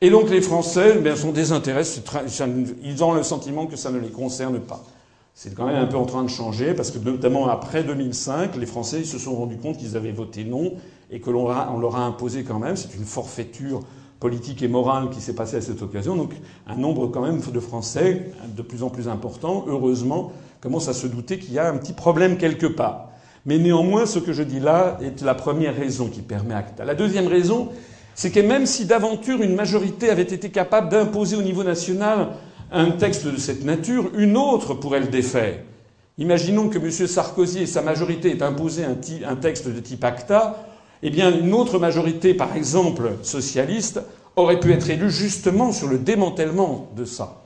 Et 0.00 0.10
donc 0.10 0.30
les 0.30 0.40
Français 0.40 0.94
eh 0.96 0.98
bien, 0.98 1.14
sont 1.14 1.30
désintéressés. 1.30 2.02
Ils 2.82 3.04
ont 3.04 3.12
le 3.12 3.22
sentiment 3.22 3.66
que 3.66 3.76
ça 3.76 3.90
ne 3.90 3.98
les 3.98 4.10
concerne 4.10 4.58
pas. 4.58 4.82
C'est 5.34 5.54
quand 5.54 5.66
même 5.66 5.76
un 5.76 5.86
peu 5.86 5.96
en 5.96 6.06
train 6.06 6.24
de 6.24 6.28
changer 6.28 6.74
parce 6.74 6.90
que 6.90 6.98
notamment 6.98 7.48
après 7.48 7.84
2005, 7.84 8.56
les 8.56 8.66
Français 8.66 9.04
se 9.04 9.18
sont 9.18 9.36
rendus 9.36 9.58
compte 9.58 9.76
qu'ils 9.76 9.96
avaient 9.96 10.10
voté 10.10 10.42
non 10.42 10.72
et 11.12 11.20
que 11.20 11.30
l'on 11.30 11.46
leur 11.78 11.94
a 11.94 12.04
imposé 12.04 12.42
quand 12.42 12.58
même. 12.58 12.74
C'est 12.74 12.96
une 12.96 13.04
forfaiture 13.04 13.80
politique 14.20 14.62
et 14.62 14.68
morale 14.68 15.10
qui 15.10 15.20
s'est 15.20 15.34
passée 15.34 15.56
à 15.56 15.60
cette 15.60 15.82
occasion. 15.82 16.16
Donc 16.16 16.32
un 16.66 16.76
nombre 16.76 17.06
quand 17.08 17.22
même 17.22 17.40
de 17.40 17.60
Français 17.60 18.32
de 18.56 18.62
plus 18.62 18.82
en 18.82 18.90
plus 18.90 19.08
important, 19.08 19.64
heureusement, 19.68 20.32
commence 20.60 20.88
à 20.88 20.92
se 20.92 21.06
douter 21.06 21.38
qu'il 21.38 21.54
y 21.54 21.58
a 21.58 21.68
un 21.68 21.76
petit 21.76 21.92
problème 21.92 22.36
quelque 22.36 22.66
part. 22.66 23.08
Mais 23.46 23.58
néanmoins, 23.58 24.06
ce 24.06 24.18
que 24.18 24.32
je 24.32 24.42
dis 24.42 24.60
là 24.60 24.98
est 25.00 25.22
la 25.22 25.34
première 25.34 25.76
raison 25.76 26.08
qui 26.08 26.20
permet 26.20 26.54
ACTA. 26.54 26.84
La 26.84 26.94
deuxième 26.94 27.28
raison, 27.28 27.68
c'est 28.14 28.30
que 28.30 28.40
même 28.40 28.66
si 28.66 28.84
d'aventure 28.84 29.42
une 29.42 29.54
majorité 29.54 30.10
avait 30.10 30.22
été 30.22 30.50
capable 30.50 30.88
d'imposer 30.88 31.36
au 31.36 31.42
niveau 31.42 31.62
national 31.62 32.30
un 32.72 32.90
texte 32.90 33.26
de 33.26 33.36
cette 33.38 33.64
nature, 33.64 34.10
une 34.18 34.36
autre 34.36 34.74
pourrait 34.74 35.00
le 35.00 35.06
défaire. 35.06 35.60
Imaginons 36.18 36.68
que 36.68 36.78
M. 36.78 36.90
Sarkozy 36.90 37.60
et 37.60 37.66
sa 37.66 37.80
majorité 37.80 38.30
aient 38.30 38.42
imposé 38.42 38.84
un, 38.84 39.36
texte 39.36 39.68
de 39.68 39.78
type 39.78 40.02
ACTA, 40.02 40.67
eh 41.02 41.10
bien 41.10 41.36
une 41.36 41.54
autre 41.54 41.78
majorité, 41.78 42.34
par 42.34 42.56
exemple 42.56 43.12
socialiste, 43.22 44.00
aurait 44.36 44.60
pu 44.60 44.72
être 44.72 44.90
élue 44.90 45.10
justement 45.10 45.72
sur 45.72 45.88
le 45.88 45.98
démantèlement 45.98 46.90
de 46.96 47.04
ça. 47.04 47.42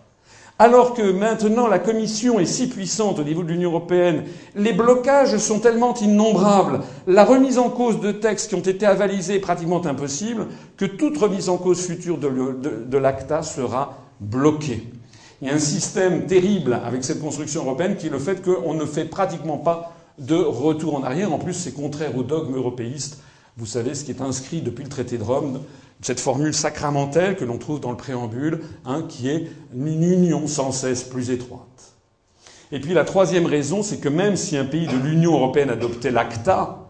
Alors 0.59 0.95
que 0.95 1.03
maintenant 1.03 1.67
la 1.67 1.79
Commission 1.79 2.39
est 2.39 2.47
si 2.47 2.69
puissante 2.69 3.19
au 3.19 3.25
niveau 3.25 3.43
de 3.43 3.49
l'Union 3.49 3.71
européenne, 3.71 4.25
les 4.55 4.73
blocages 4.73 5.37
sont 5.39 5.59
tellement 5.59 5.95
innombrables, 5.95 6.81
la 7.07 7.25
remise 7.25 7.59
en 7.59 7.71
cause 7.71 8.01
de 8.01 8.13
textes 8.13 8.49
qui 8.49 8.55
ont 8.55 8.61
été 8.61 8.87
avalisés 8.87 9.37
est 9.37 9.41
pratiquement 9.41 9.85
impossible, 9.85 10.47
que 10.77 10.85
toute 10.85 11.19
remise 11.19 11.49
en 11.49 11.57
cause 11.57 11.81
future 11.85 12.19
de 12.19 12.97
l'ACTA 12.99 13.43
sera 13.43 13.99
bloquée. 14.21 14.85
Il 15.41 15.49
y 15.49 15.51
a 15.51 15.55
un 15.55 15.59
système 15.59 16.27
terrible 16.27 16.79
avec 16.85 17.03
cette 17.03 17.21
construction 17.21 17.63
européenne 17.63 17.97
qui 17.97 18.07
est 18.07 18.11
le 18.11 18.21
fait 18.21 18.41
qu'on 18.43 18.75
ne 18.75 18.85
fait 18.85 19.07
pratiquement 19.07 19.59
pas 19.59 19.93
de 20.19 20.37
retour 20.37 20.95
en 20.95 21.03
arrière. 21.03 21.33
En 21.33 21.39
plus, 21.39 21.55
c'est 21.55 21.73
contraire 21.73 22.17
au 22.17 22.23
dogme 22.23 22.55
européiste. 22.55 23.19
Vous 23.57 23.67
savez 23.67 23.95
ce 23.95 24.05
qui 24.05 24.13
est 24.13 24.23
inscrit 24.23 24.63
depuis 24.63 24.85
le 24.85 24.89
traité 24.89 25.19
de 25.19 25.23
Rome, 25.23 25.61
cette 26.01 26.21
formule 26.21 26.55
sacramentelle 26.55 27.37
que 27.37 27.45
l'on 27.45 27.59
trouve 27.59 27.81
dans 27.81 27.91
le 27.91 27.97
préambule, 27.97 28.63
hein, 28.85 29.05
qui 29.09 29.29
est 29.29 29.51
une 29.75 30.03
union 30.03 30.47
sans 30.47 30.73
cesse 30.73 31.05
plus 31.05 31.31
étroite. 31.31 31.95
Et 32.73 32.81
puis 32.81 32.95
la 32.95 33.05
troisième 33.05 33.47
raison, 33.47 33.83
c'est 33.83 33.99
que 33.99 34.09
même 34.09 34.37
si 34.37 34.57
un 34.57 34.65
pays 34.65 34.87
de 34.87 34.97
l'Union 34.97 35.35
européenne 35.35 35.71
adoptait 35.71 36.11
l'ACTA, 36.11 36.89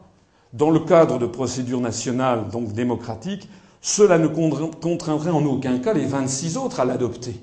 dans 0.52 0.70
le 0.70 0.80
cadre 0.80 1.18
de 1.18 1.26
procédures 1.26 1.80
nationales, 1.80 2.48
donc 2.50 2.72
démocratiques, 2.72 3.48
cela 3.80 4.18
ne 4.18 4.28
contraindrait 4.28 5.30
en 5.30 5.44
aucun 5.44 5.78
cas 5.78 5.92
les 5.92 6.06
26 6.06 6.56
autres 6.56 6.78
à 6.78 6.84
l'adopter. 6.84 7.34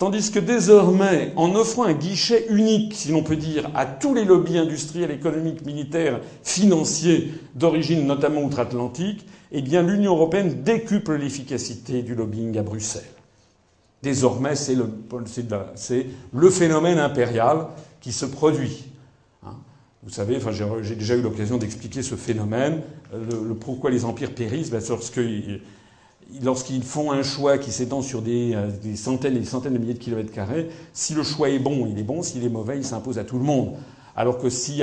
Tandis 0.00 0.30
que 0.30 0.38
désormais, 0.38 1.34
en 1.36 1.54
offrant 1.54 1.84
un 1.84 1.92
guichet 1.92 2.46
unique, 2.48 2.94
si 2.94 3.12
l'on 3.12 3.22
peut 3.22 3.36
dire, 3.36 3.70
à 3.74 3.84
tous 3.84 4.14
les 4.14 4.24
lobbies 4.24 4.56
industriels, 4.56 5.10
économiques, 5.10 5.66
militaires, 5.66 6.22
financiers, 6.42 7.34
d'origine 7.54 8.06
notamment 8.06 8.40
outre-Atlantique, 8.40 9.26
eh 9.52 9.60
l'Union 9.60 10.14
européenne 10.16 10.62
décuple 10.62 11.16
l'efficacité 11.16 12.00
du 12.00 12.14
lobbying 12.14 12.56
à 12.56 12.62
Bruxelles. 12.62 13.02
Désormais, 14.02 14.56
c'est 14.56 14.74
le, 14.74 16.50
phénomène 16.50 16.98
impérial 16.98 17.66
qui 18.00 18.12
se 18.12 18.24
produit. 18.24 18.86
Hein. 19.44 19.56
Vous 20.02 20.08
savez, 20.08 20.38
j'ai 20.80 20.96
déjà 20.96 21.14
eu 21.14 21.20
l'occasion 21.20 21.58
d'expliquer 21.58 22.02
ce 22.02 22.14
phénomène, 22.14 22.80
le, 23.12 23.48
le, 23.48 23.54
pourquoi 23.54 23.90
les 23.90 24.06
empires 24.06 24.34
périssent, 24.34 24.70
ben, 24.70 24.80
lorsqu'ils 26.42 26.82
font 26.82 27.12
un 27.12 27.22
choix 27.22 27.58
qui 27.58 27.70
s'étend 27.70 28.02
sur 28.02 28.22
euh, 28.26 28.70
des, 28.82 28.96
centaines 28.96 29.36
et 29.36 29.40
des 29.40 29.46
centaines 29.46 29.74
de 29.74 29.78
milliers 29.78 29.94
de 29.94 29.98
kilomètres 29.98 30.32
carrés, 30.32 30.68
si 30.92 31.14
le 31.14 31.22
choix 31.22 31.50
est 31.50 31.58
bon, 31.58 31.86
il 31.86 31.98
est 31.98 32.04
bon. 32.04 32.22
S'il 32.22 32.44
est 32.44 32.50
mauvais, 32.50 32.76
il 32.76 32.84
s'impose 32.84 33.18
à 33.18 33.24
tout 33.24 33.38
le 33.38 33.44
monde. 33.44 33.72
Alors 34.16 34.38
que 34.38 34.50
s'il 34.50 34.76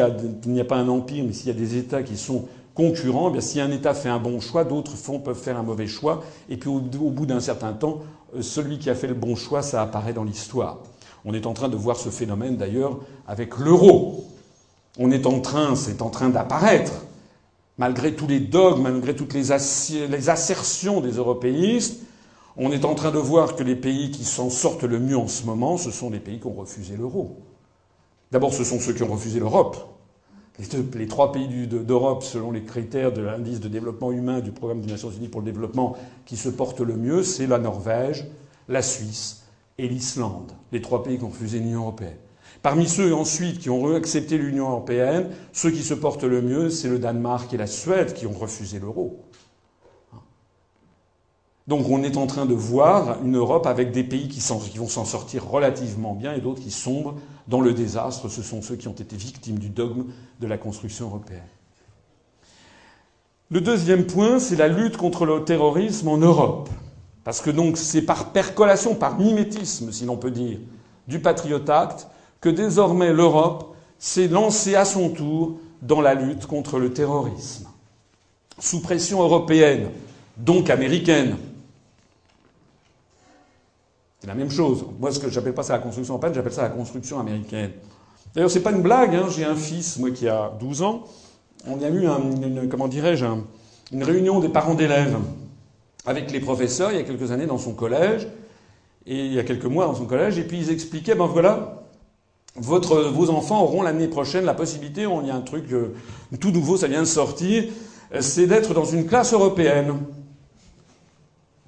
n'y 0.45 0.59
a, 0.59 0.65
pas 0.65 0.77
un 0.77 0.87
empire, 0.87 1.23
mais 1.25 1.33
s'il 1.33 1.47
y 1.47 1.51
a 1.51 1.53
des 1.53 1.77
États 1.77 2.03
qui 2.03 2.17
sont 2.17 2.45
concurrents, 2.73 3.29
eh 3.29 3.31
bien 3.33 3.41
si 3.41 3.59
un 3.59 3.71
État 3.71 3.93
fait 3.93 4.09
un 4.09 4.19
bon 4.19 4.39
choix, 4.39 4.63
d'autres 4.63 4.93
peuvent 5.23 5.37
faire 5.37 5.57
un 5.57 5.63
mauvais 5.63 5.87
choix. 5.87 6.23
Et 6.49 6.57
puis 6.57 6.69
au, 6.69 6.77
au 6.77 7.09
bout 7.09 7.25
d'un 7.25 7.39
certain 7.39 7.73
temps, 7.73 8.01
euh, 8.35 8.41
celui 8.41 8.79
qui 8.79 8.89
a 8.89 8.95
fait 8.95 9.07
le 9.07 9.13
bon 9.13 9.35
choix, 9.35 9.61
ça 9.61 9.81
apparaît 9.81 10.13
dans 10.13 10.23
l'histoire. 10.23 10.79
On 11.25 11.33
est 11.33 11.45
en 11.45 11.53
train 11.53 11.69
de 11.69 11.75
voir 11.75 11.97
ce 11.97 12.09
phénomène 12.09 12.57
d'ailleurs 12.57 12.99
avec 13.27 13.57
l'euro. 13.57 14.25
On 14.97 15.11
est 15.11 15.25
en 15.25 15.39
train, 15.39 15.75
c'est 15.75 16.01
en 16.01 16.09
train 16.09 16.29
d'apparaître 16.29 16.93
malgré 17.77 18.15
tous 18.15 18.27
les 18.27 18.39
dogmes, 18.39 18.83
malgré 18.83 19.15
toutes 19.15 19.33
les, 19.33 19.51
assertions 19.51 21.01
des 21.01 21.11
européistes, 21.11 22.01
on 22.57 22.71
est 22.71 22.85
en 22.85 22.95
train 22.95 23.11
de 23.11 23.19
voir 23.19 23.55
que 23.55 23.63
les 23.63 23.75
pays 23.75 24.09
qui 24.09 24.25
s'en 24.25 24.49
sortent 24.49 24.83
le 24.83 24.99
mieux 24.99 25.17
en 25.17 25.27
ce 25.27 25.45
moment, 25.45 25.77
ce 25.77 25.91
sont 25.91 26.09
les 26.09 26.19
pays 26.19 26.39
qui 26.39 26.47
ont 26.47 26.53
refusé 26.53 26.95
l'euro. 26.97 27.37
D'abord, 28.31 28.53
ce 28.53 28.63
sont 28.63 28.79
ceux 28.79 28.93
qui 28.93 29.03
ont 29.03 29.11
refusé 29.11 29.39
l'Europe. 29.39 29.77
les, 30.95 31.07
trois 31.07 31.31
pays 31.31 31.67
d'Europe, 31.67 32.23
selon 32.23 32.51
les 32.51 32.63
critères 32.63 33.13
de 33.13 33.21
l'indice 33.21 33.59
de 33.59 33.67
développement 33.67 34.11
humain 34.11 34.39
du 34.39 34.51
programme 34.51 34.81
des 34.81 34.91
Nations 34.91 35.11
Unies 35.11 35.27
pour 35.27 35.41
le 35.41 35.45
développement, 35.45 35.95
qui 36.25 36.35
se 36.35 36.49
portent 36.49 36.81
le 36.81 36.97
mieux, 36.97 37.21
c'est 37.21 37.45
la 37.45 37.59
Norvège, 37.59 38.25
la 38.67 38.81
Suisse 38.81 39.43
et 39.77 39.87
l'Islande, 39.87 40.51
les 40.71 40.81
trois 40.81 41.03
pays 41.03 41.19
qui 41.19 41.23
ont 41.23 41.29
refusé 41.29 41.59
l'Union 41.59 41.81
européenne. 41.81 42.17
Parmi 42.61 42.87
ceux 42.87 43.13
ensuite 43.13 43.59
qui 43.59 43.69
ont 43.69 43.93
accepté 43.95 44.37
l'Union 44.37 44.69
européenne, 44.69 45.29
ceux 45.53 45.71
qui 45.71 45.83
se 45.83 45.93
portent 45.93 46.23
le 46.23 46.41
mieux, 46.41 46.69
c'est 46.69 46.89
le 46.89 46.99
Danemark 46.99 47.53
et 47.53 47.57
la 47.57 47.67
Suède 47.67 48.13
qui 48.13 48.25
ont 48.25 48.33
refusé 48.33 48.79
l'euro. 48.79 49.23
Donc 51.67 51.89
on 51.89 52.01
est 52.01 52.15
en 52.15 52.27
train 52.27 52.45
de 52.45 52.53
voir 52.53 53.21
une 53.23 53.35
Europe 53.35 53.67
avec 53.67 53.91
des 53.91 54.03
pays 54.03 54.29
qui, 54.29 54.39
vont 54.77 54.87
s'en 54.87 55.03
sortir 55.03 55.45
relativement 55.45 56.13
bien 56.13 56.33
et 56.33 56.39
d'autres 56.39 56.61
qui 56.61 56.71
sombrent 56.71 57.15
dans 57.49 57.59
le 57.59 57.73
désastre. 57.73 58.29
Ce 58.29 58.41
sont 58.41 58.61
ceux 58.61 58.77
qui 58.77 58.87
ont 58.87 58.93
été 58.93 59.17
victimes 59.17 59.59
du 59.59 59.69
dogme 59.69 60.05
de 60.39 60.47
la 60.47 60.57
construction 60.57 61.07
européenne. 61.07 61.41
Le 63.49 63.61
deuxième 63.61 64.05
point, 64.05 64.39
c'est 64.39 64.55
la 64.55 64.69
lutte 64.69 64.97
contre 64.97 65.25
le 65.25 65.43
terrorisme 65.43 66.07
en 66.07 66.17
Europe. 66.17 66.69
Parce 67.25 67.41
que 67.41 67.49
donc 67.49 67.77
c'est 67.77 68.01
par 68.01 68.31
percolation, 68.31 68.95
par 68.95 69.19
mimétisme, 69.19 69.91
si 69.91 70.05
l'on 70.05 70.15
peut 70.15 70.31
dire, 70.31 70.59
du 71.09 71.19
Patriot 71.19 71.69
Act, 71.69 72.07
que 72.41 72.49
désormais 72.49 73.13
l'Europe 73.13 73.75
s'est 73.99 74.27
lancée 74.27 74.75
à 74.75 74.85
son 74.85 75.09
tour 75.09 75.59
dans 75.81 76.01
la 76.01 76.13
lutte 76.13 76.45
contre 76.45 76.79
le 76.79 76.93
terrorisme. 76.93 77.67
Sous 78.59 78.81
pression 78.81 79.21
européenne, 79.21 79.89
donc 80.37 80.69
américaine, 80.69 81.37
c'est 84.19 84.27
la 84.27 84.33
même 84.33 84.49
chose. 84.49 84.85
Moi, 84.99 85.11
ce 85.11 85.19
que 85.19 85.29
j'appelle 85.29 85.53
pas 85.53 85.63
ça 85.63 85.73
la 85.73 85.79
construction 85.79 86.13
européenne, 86.15 86.33
j'appelle 86.33 86.53
ça 86.53 86.63
la 86.63 86.69
construction 86.69 87.19
américaine. 87.19 87.71
D'ailleurs, 88.33 88.51
c'est 88.51 88.63
pas 88.63 88.71
une 88.71 88.81
blague. 88.81 89.15
Hein. 89.15 89.27
J'ai 89.29 89.45
un 89.45 89.55
fils, 89.55 89.97
moi, 89.99 90.11
qui 90.11 90.27
a 90.27 90.51
12 90.59 90.81
ans. 90.81 91.03
On 91.67 91.81
a 91.81 91.89
eu, 91.89 92.07
comment 92.69 92.87
dirais-je, 92.87 93.25
une 93.91 94.03
réunion 94.03 94.39
des 94.39 94.49
parents 94.49 94.73
d'élèves 94.73 95.17
avec 96.05 96.31
les 96.31 96.39
professeurs 96.39 96.91
il 96.91 96.97
y 96.97 96.99
a 96.99 97.03
quelques 97.03 97.31
années 97.31 97.45
dans 97.45 97.57
son 97.57 97.73
collège, 97.73 98.27
et 99.05 99.25
il 99.25 99.33
y 99.33 99.39
a 99.39 99.43
quelques 99.43 99.65
mois 99.65 99.85
dans 99.85 99.95
son 99.95 100.05
collège, 100.05 100.37
et 100.37 100.43
puis 100.43 100.57
ils 100.57 100.71
expliquaient, 100.71 101.15
ben 101.15 101.25
voilà, 101.25 101.76
vos 102.57 103.29
enfants 103.29 103.63
auront 103.63 103.81
l'année 103.81 104.07
prochaine 104.07 104.45
la 104.45 104.53
possibilité, 104.53 105.05
on 105.05 105.23
y 105.23 105.29
a 105.29 105.35
un 105.35 105.41
truc 105.41 105.71
euh, 105.71 105.93
tout 106.39 106.51
nouveau, 106.51 106.77
ça 106.77 106.87
vient 106.87 107.01
de 107.01 107.05
sortir, 107.05 107.65
euh, 108.13 108.21
c'est 108.21 108.47
d'être 108.47 108.73
dans 108.73 108.85
une 108.85 109.05
classe 109.05 109.33
européenne. 109.33 109.93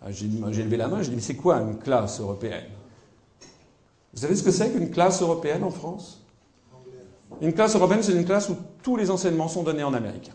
Ah, 0.02 0.12
j'ai 0.12 0.64
levé 0.64 0.78
la 0.78 0.88
main, 0.88 1.02
j'ai 1.02 1.10
dit, 1.10 1.16
mais 1.16 1.22
c'est 1.22 1.36
quoi 1.36 1.58
une 1.58 1.78
classe 1.78 2.20
européenne? 2.20 2.66
Vous 4.14 4.22
savez 4.22 4.36
ce 4.36 4.44
que 4.44 4.52
c'est 4.52 4.72
qu'une 4.72 4.90
classe 4.90 5.22
européenne 5.22 5.64
en 5.64 5.70
France? 5.70 6.24
Une 7.42 7.54
classe 7.54 7.76
européenne, 7.76 8.02
c'est 8.02 8.14
une 8.14 8.26
classe 8.26 8.50
où 8.50 8.58
tous 8.82 8.96
les 8.96 9.12
enseignements 9.12 9.48
sont 9.48 9.64
donnés 9.64 9.84
en 9.84 9.94
américain. 9.94 10.34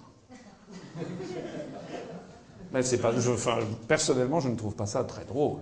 Personnellement, 3.89 4.41
je 4.41 4.49
ne 4.49 4.57
trouve 4.57 4.75
pas 4.75 4.87
ça 4.87 5.05
très 5.05 5.25
drôle. 5.25 5.59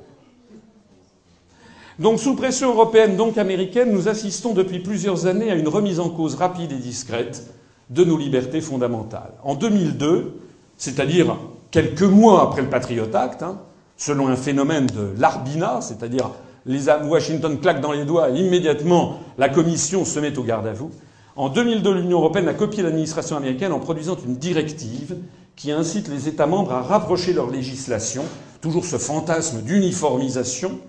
Donc, 2.03 2.19
sous 2.19 2.35
pression 2.35 2.71
européenne, 2.71 3.15
donc 3.15 3.39
américaine, 3.39 3.93
nous 3.93 4.09
assistons 4.09 4.55
depuis 4.55 4.81
plusieurs 4.81 5.27
années 5.27 5.53
à 5.53 5.55
une 5.55 5.69
remise 5.69 6.01
en 6.01 6.09
cause 6.09 6.35
rapide 6.35 6.73
et 6.73 6.79
discrète 6.79 7.47
de 7.91 8.03
nos 8.03 8.19
libertés 8.19 8.61
fondamentales. 8.61 9.35
En 9.45 9.55
2002, 9.55 10.37
c'est-à-dire 10.77 11.37
quelques 11.71 12.03
mois 12.03 12.43
après 12.43 12.63
le 12.63 12.69
Patriot 12.69 13.07
Act, 13.15 13.45
hein, 13.45 13.61
selon 13.97 14.27
un 14.27 14.35
phénomène 14.35 14.87
de 14.87 15.15
l'arbina, 15.17 15.81
c'est-à-dire 15.81 16.33
les 16.67 16.89
Washington 16.89 17.61
claque 17.61 17.81
dans 17.81 17.93
les 17.93 18.05
doigts 18.05 18.31
et 18.31 18.35
immédiatement 18.35 19.21
la 19.39 19.49
Commission 19.49 20.05
se 20.05 20.19
met 20.19 20.37
au 20.37 20.43
garde 20.43 20.67
à 20.67 20.73
vous. 20.73 20.91
En 21.37 21.51
2002, 21.51 21.95
l'Union 21.95 22.19
européenne 22.19 22.49
a 22.49 22.55
copié 22.55 22.83
l'administration 22.83 23.37
américaine 23.37 23.71
en 23.71 23.79
produisant 23.79 24.17
une 24.27 24.35
directive 24.35 25.19
qui 25.55 25.71
incite 25.71 26.09
les 26.09 26.27
États 26.27 26.47
membres 26.47 26.73
à 26.73 26.83
rapprocher 26.83 27.33
leur 27.33 27.49
législation, 27.49 28.25
toujours 28.61 28.87
ce 28.87 28.97
fantasme 28.97 29.63
d'uniformisation. 29.63 30.81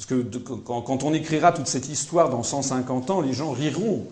Parce 0.00 0.08
que 0.08 0.38
quand 0.64 1.04
on 1.04 1.12
écrira 1.12 1.52
toute 1.52 1.66
cette 1.66 1.90
histoire 1.90 2.30
dans 2.30 2.42
150 2.42 3.10
ans, 3.10 3.20
les 3.20 3.34
gens 3.34 3.50
riront, 3.50 4.06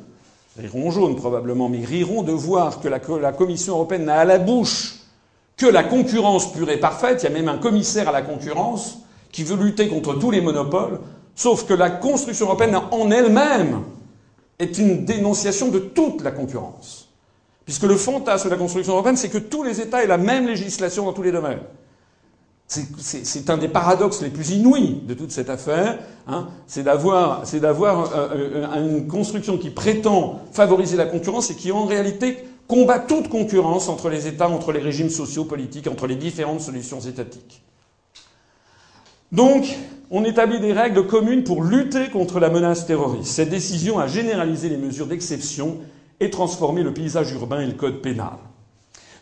riront 0.59 0.91
jaune 0.91 1.17
probablement, 1.17 1.71
mais 1.71 1.83
riront 1.83 2.23
de 2.23 2.31
voir 2.33 2.81
que 2.81 2.89
la, 2.89 3.01
la 3.23 3.33
Commission 3.33 3.73
européenne 3.73 4.05
n'a 4.05 4.17
à 4.17 4.25
la 4.27 4.39
bouche 4.39 4.97
que 5.57 5.65
la 5.65 5.83
concurrence 5.83 6.53
pure 6.53 6.69
et 6.69 6.79
parfaite, 6.79 7.23
il 7.23 7.25
y 7.25 7.27
a 7.29 7.33
même 7.33 7.49
un 7.49 7.57
commissaire 7.57 8.07
à 8.11 8.13
la 8.13 8.21
concurrence 8.21 8.99
qui 9.33 9.45
veut 9.45 9.57
lutter 9.57 9.89
contre 9.89 10.13
tous 10.19 10.31
les 10.31 10.43
monopoles, 10.43 11.01
sauf 11.35 11.65
que 11.65 11.73
la 11.73 11.89
construction 11.89 12.45
européenne 12.45 12.79
en 12.91 13.11
elle-même 13.11 13.81
est 14.59 14.77
une 14.77 15.07
dénonciation 15.07 15.69
de 15.69 15.79
toute 15.79 16.23
la 16.23 16.33
concurrence. 16.33 17.09
Puisque 17.65 17.85
le 17.85 17.97
fantasme 17.97 18.51
de 18.51 18.51
la 18.51 18.59
construction 18.59 18.93
européenne, 18.93 19.17
c'est 19.17 19.31
que 19.31 19.39
tous 19.39 19.63
les 19.63 19.81
États 19.81 20.05
aient 20.05 20.07
la 20.07 20.19
même 20.19 20.47
législation 20.47 21.07
dans 21.07 21.15
tous 21.15 21.23
les 21.23 21.33
domaines. 21.33 21.61
C'est 22.69 23.49
un 23.49 23.57
des 23.57 23.69
paradoxes 23.69 24.21
les 24.21 24.29
plus 24.29 24.51
inouïs 24.51 25.01
de 25.07 25.15
toute 25.15 25.33
cette 25.33 25.49
affaire. 25.49 25.99
Hein, 26.27 26.49
c'est 26.67 26.83
d'avoir 26.83 27.43
euh, 27.49 28.29
euh, 28.35 29.01
une 29.01 29.07
construction 29.07 29.57
qui 29.57 29.71
prétend 29.71 30.43
favoriser 30.53 30.99
la 30.99 31.07
concurrence 31.07 31.51
et 31.51 31.55
qui 31.55 31.73
en 31.73 31.87
réalité 31.87 32.45
combat 32.67 32.99
toute 32.99 33.31
concurrence 33.31 33.89
entre 33.89 34.11
les 34.11 34.27
États, 34.27 34.51
entre 34.51 34.73
les 34.73 34.81
régimes 34.81 35.09
sociaux, 35.09 35.47
politiques, 35.47 35.87
entre 35.87 36.07
les 36.07 36.17
différentes 36.17 36.61
solutions 36.61 37.01
étatiques. 37.01 37.63
Donc, 39.33 39.65
on 40.11 40.25
établit 40.25 40.61
des 40.61 40.75
règles 40.75 41.07
communes 41.07 41.45
pour 41.45 41.63
lutter 41.63 42.09
contre 42.11 42.39
la 42.39 42.51
menace 42.51 42.87
terroriste. 42.87 43.33
Cette 43.33 43.51
décision 43.51 43.99
a 43.99 44.07
généralisé 44.07 44.69
les 44.69 44.77
mesures 44.77 45.07
d'exception 45.07 45.79
et 46.21 46.29
transformé 46.29 46.83
le 46.83 46.93
paysage 46.93 47.33
urbain 47.33 47.61
et 47.61 47.67
le 47.67 47.73
code 47.73 48.03
pénal. 48.03 48.37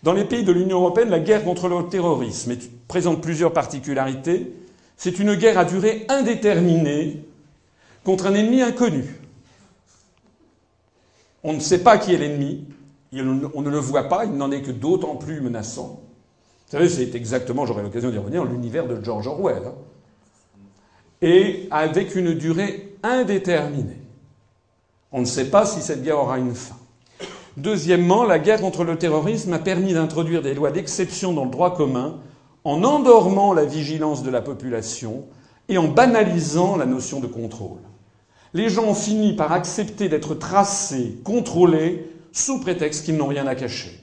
Dans 0.02 0.12
les 0.12 0.24
pays 0.24 0.44
de 0.44 0.52
l'Union 0.52 0.78
européenne, 0.78 1.10
la 1.10 1.20
guerre 1.20 1.44
contre 1.44 1.68
le 1.68 1.88
terrorisme 1.88 2.52
présente 2.88 3.22
plusieurs 3.22 3.52
particularités. 3.52 4.52
C'est 4.96 5.18
une 5.18 5.34
guerre 5.34 5.58
à 5.58 5.64
durée 5.64 6.06
indéterminée 6.08 7.24
contre 8.04 8.26
un 8.26 8.34
ennemi 8.34 8.62
inconnu. 8.62 9.20
On 11.42 11.52
ne 11.52 11.60
sait 11.60 11.82
pas 11.82 11.98
qui 11.98 12.14
est 12.14 12.18
l'ennemi, 12.18 12.66
on 13.12 13.62
ne 13.62 13.70
le 13.70 13.78
voit 13.78 14.08
pas, 14.08 14.24
il 14.24 14.32
n'en 14.32 14.50
est 14.50 14.62
que 14.62 14.70
d'autant 14.70 15.16
plus 15.16 15.40
menaçant. 15.40 16.02
Vous 16.66 16.72
savez, 16.72 16.88
c'est 16.88 17.14
exactement, 17.14 17.66
j'aurai 17.66 17.82
l'occasion 17.82 18.10
d'y 18.10 18.18
revenir, 18.18 18.44
l'univers 18.44 18.88
de 18.88 19.02
George 19.02 19.28
Orwell. 19.28 19.62
Hein. 19.66 19.74
Et 21.22 21.68
avec 21.70 22.16
une 22.16 22.34
durée 22.34 22.96
indéterminée. 23.02 24.00
On 25.12 25.20
ne 25.20 25.24
sait 25.26 25.50
pas 25.50 25.64
si 25.64 25.80
cette 25.80 26.02
guerre 26.02 26.18
aura 26.18 26.38
une 26.38 26.54
fin. 26.54 26.76
Deuxièmement, 27.56 28.24
la 28.24 28.38
guerre 28.38 28.60
contre 28.60 28.84
le 28.84 28.98
terrorisme 28.98 29.52
a 29.52 29.58
permis 29.58 29.94
d'introduire 29.94 30.42
des 30.42 30.52
lois 30.52 30.72
d'exception 30.72 31.32
dans 31.32 31.44
le 31.44 31.50
droit 31.50 31.74
commun 31.74 32.18
en 32.66 32.82
endormant 32.82 33.52
la 33.52 33.64
vigilance 33.64 34.24
de 34.24 34.30
la 34.30 34.42
population 34.42 35.24
et 35.68 35.78
en 35.78 35.86
banalisant 35.86 36.76
la 36.76 36.84
notion 36.84 37.20
de 37.20 37.28
contrôle. 37.28 37.78
Les 38.54 38.70
gens 38.70 38.86
ont 38.86 38.94
fini 38.94 39.36
par 39.36 39.52
accepter 39.52 40.08
d'être 40.08 40.34
tracés, 40.34 41.20
contrôlés, 41.22 42.10
sous 42.32 42.58
prétexte 42.60 43.04
qu'ils 43.04 43.16
n'ont 43.16 43.28
rien 43.28 43.46
à 43.46 43.54
cacher. 43.54 44.00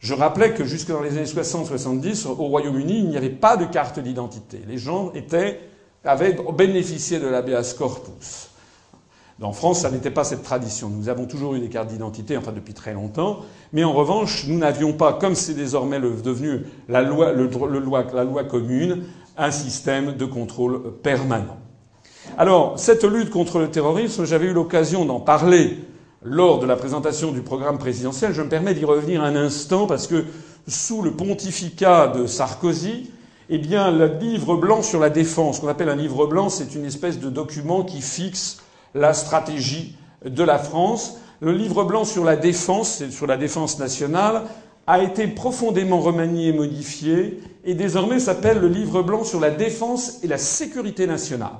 Je 0.00 0.12
rappelais 0.12 0.52
que 0.52 0.64
jusque 0.64 0.88
dans 0.88 1.00
les 1.00 1.16
années 1.16 1.24
60-70, 1.24 2.28
au 2.28 2.34
Royaume-Uni, 2.34 2.98
il 2.98 3.08
n'y 3.08 3.16
avait 3.16 3.30
pas 3.30 3.56
de 3.56 3.64
carte 3.64 3.98
d'identité. 3.98 4.60
Les 4.68 4.76
gens 4.76 5.10
étaient, 5.14 5.58
avaient 6.04 6.36
bénéficié 6.56 7.18
de 7.18 7.26
l'habeas 7.26 7.74
corpus. 7.76 8.47
En 9.40 9.52
France, 9.52 9.80
ça 9.82 9.90
n'était 9.90 10.10
pas 10.10 10.24
cette 10.24 10.42
tradition. 10.42 10.88
Nous 10.88 11.08
avons 11.08 11.26
toujours 11.26 11.54
eu 11.54 11.60
des 11.60 11.68
cartes 11.68 11.88
d'identité, 11.88 12.36
enfin 12.36 12.50
depuis 12.50 12.74
très 12.74 12.92
longtemps, 12.92 13.40
mais 13.72 13.84
en 13.84 13.92
revanche, 13.92 14.46
nous 14.48 14.58
n'avions 14.58 14.92
pas, 14.92 15.12
comme 15.12 15.36
c'est 15.36 15.54
désormais 15.54 16.00
devenu 16.00 16.62
la 16.88 17.02
loi, 17.02 17.32
loi, 17.32 18.04
la 18.12 18.24
loi 18.24 18.44
commune, 18.44 19.04
un 19.36 19.52
système 19.52 20.16
de 20.16 20.24
contrôle 20.24 20.92
permanent. 21.02 21.56
Alors, 22.36 22.78
cette 22.80 23.04
lutte 23.04 23.30
contre 23.30 23.60
le 23.60 23.70
terrorisme, 23.70 24.24
j'avais 24.24 24.46
eu 24.46 24.52
l'occasion 24.52 25.04
d'en 25.04 25.20
parler 25.20 25.78
lors 26.22 26.58
de 26.58 26.66
la 26.66 26.74
présentation 26.74 27.30
du 27.30 27.42
programme 27.42 27.78
présidentiel. 27.78 28.32
Je 28.34 28.42
me 28.42 28.48
permets 28.48 28.74
d'y 28.74 28.84
revenir 28.84 29.22
un 29.22 29.36
instant 29.36 29.86
parce 29.86 30.08
que 30.08 30.24
sous 30.66 31.00
le 31.00 31.12
pontificat 31.12 32.08
de 32.08 32.26
Sarkozy, 32.26 33.12
eh 33.50 33.58
bien, 33.58 33.92
le 33.92 34.18
livre 34.18 34.56
blanc 34.56 34.82
sur 34.82 34.98
la 34.98 35.10
défense, 35.10 35.60
qu'on 35.60 35.68
appelle 35.68 35.88
un 35.88 35.96
livre 35.96 36.26
blanc, 36.26 36.48
c'est 36.48 36.74
une 36.74 36.84
espèce 36.84 37.20
de 37.20 37.30
document 37.30 37.84
qui 37.84 38.02
fixe 38.02 38.58
la 38.94 39.12
stratégie 39.12 39.96
de 40.24 40.42
la 40.42 40.58
France. 40.58 41.18
Le 41.40 41.52
livre 41.52 41.84
blanc 41.84 42.04
sur 42.04 42.24
la 42.24 42.36
défense, 42.36 43.08
sur 43.10 43.26
la 43.26 43.36
défense 43.36 43.78
nationale, 43.78 44.42
a 44.86 45.02
été 45.02 45.26
profondément 45.28 46.00
remanié 46.00 46.48
et 46.48 46.52
modifié 46.52 47.40
et 47.64 47.74
désormais 47.74 48.18
s'appelle 48.18 48.58
le 48.58 48.68
livre 48.68 49.02
blanc 49.02 49.24
sur 49.24 49.38
la 49.40 49.50
défense 49.50 50.18
et 50.22 50.26
la 50.26 50.38
sécurité 50.38 51.06
nationale 51.06 51.52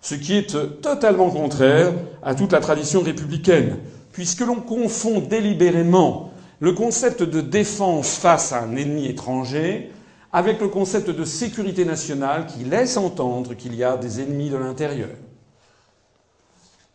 ce 0.00 0.14
qui 0.14 0.34
est 0.36 0.80
totalement 0.80 1.30
contraire 1.30 1.92
à 2.22 2.34
toute 2.34 2.52
la 2.52 2.60
tradition 2.60 3.00
républicaine, 3.00 3.78
puisque 4.12 4.40
l'on 4.40 4.56
confond 4.56 5.20
délibérément 5.20 6.32
le 6.58 6.72
concept 6.72 7.22
de 7.22 7.40
défense 7.40 8.16
face 8.16 8.52
à 8.52 8.62
un 8.62 8.76
ennemi 8.76 9.06
étranger 9.06 9.90
avec 10.32 10.60
le 10.60 10.68
concept 10.68 11.10
de 11.10 11.24
sécurité 11.24 11.84
nationale 11.84 12.46
qui 12.46 12.64
laisse 12.64 12.96
entendre 12.96 13.54
qu'il 13.54 13.74
y 13.74 13.84
a 13.84 13.96
des 13.96 14.20
ennemis 14.20 14.50
de 14.50 14.56
l'intérieur. 14.56 15.08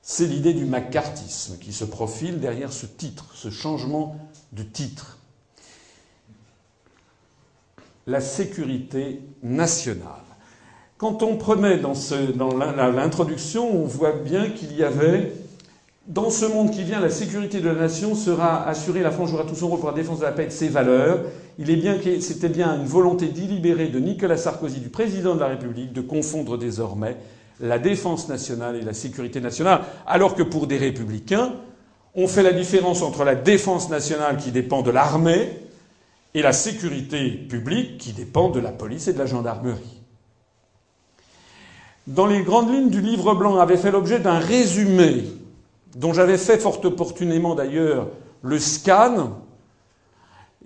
C'est 0.07 0.27
l'idée 0.27 0.53
du 0.53 0.65
macartisme 0.65 1.57
qui 1.57 1.73
se 1.73 1.83
profile 1.83 2.39
derrière 2.39 2.71
ce 2.71 2.85
titre, 2.85 3.25
ce 3.33 3.49
changement 3.49 4.15
de 4.53 4.61
titre. 4.61 5.17
La 8.05 8.21
sécurité 8.21 9.19
nationale. 9.41 10.21
Quand 10.99 11.23
on 11.23 11.37
prenait 11.37 11.79
dans, 11.79 11.95
l'introduction, 12.55 13.67
on 13.67 13.85
voit 13.85 14.11
bien 14.11 14.51
qu'il 14.51 14.77
y 14.77 14.83
avait 14.83 15.33
dans 16.05 16.29
ce 16.29 16.45
monde 16.45 16.69
qui 16.69 16.83
vient, 16.83 16.99
la 16.99 17.09
sécurité 17.09 17.59
de 17.59 17.67
la 17.67 17.73
nation 17.73 18.13
sera 18.13 18.63
assurée, 18.67 19.01
la 19.01 19.09
France 19.09 19.31
jouera 19.31 19.43
tout 19.43 19.55
son 19.55 19.69
rôle 19.69 19.79
pour 19.79 19.89
la 19.89 19.95
défense 19.95 20.19
de 20.19 20.25
la 20.25 20.31
paix 20.33 20.43
et 20.43 20.47
de 20.47 20.51
ses 20.51 20.69
valeurs. 20.69 21.21
Il 21.57 21.71
est 21.71 22.21
c'était 22.21 22.49
bien 22.49 22.75
une 22.79 22.85
volonté 22.85 23.29
délibérée 23.29 23.87
de 23.87 23.97
Nicolas 23.97 24.37
Sarkozy, 24.37 24.81
du 24.81 24.89
président 24.89 25.33
de 25.33 25.39
la 25.39 25.47
République, 25.47 25.93
de 25.93 26.01
confondre 26.01 26.59
désormais 26.59 27.17
la 27.59 27.79
défense 27.79 28.27
nationale 28.27 28.75
et 28.75 28.81
la 28.81 28.93
sécurité 28.93 29.39
nationale, 29.39 29.81
alors 30.05 30.35
que 30.35 30.43
pour 30.43 30.67
des 30.67 30.77
républicains, 30.77 31.53
on 32.15 32.27
fait 32.27 32.43
la 32.43 32.53
différence 32.53 33.01
entre 33.01 33.23
la 33.23 33.35
défense 33.35 33.89
nationale 33.89 34.37
qui 34.37 34.51
dépend 34.51 34.81
de 34.81 34.91
l'armée 34.91 35.49
et 36.33 36.41
la 36.41 36.53
sécurité 36.53 37.29
publique 37.29 37.97
qui 37.97 38.13
dépend 38.13 38.49
de 38.49 38.59
la 38.59 38.71
police 38.71 39.07
et 39.07 39.13
de 39.13 39.19
la 39.19 39.25
gendarmerie. 39.25 40.01
Dans 42.07 42.27
les 42.27 42.43
grandes 42.43 42.71
lignes 42.71 42.89
du 42.89 43.01
livre 43.01 43.33
blanc 43.33 43.57
avait 43.59 43.77
fait 43.77 43.91
l'objet 43.91 44.19
d'un 44.19 44.37
résumé 44.37 45.23
dont 45.95 46.13
j'avais 46.13 46.37
fait 46.37 46.59
fort 46.59 46.83
opportunément 46.85 47.55
d'ailleurs 47.55 48.09
le 48.43 48.59
scan. 48.59 49.31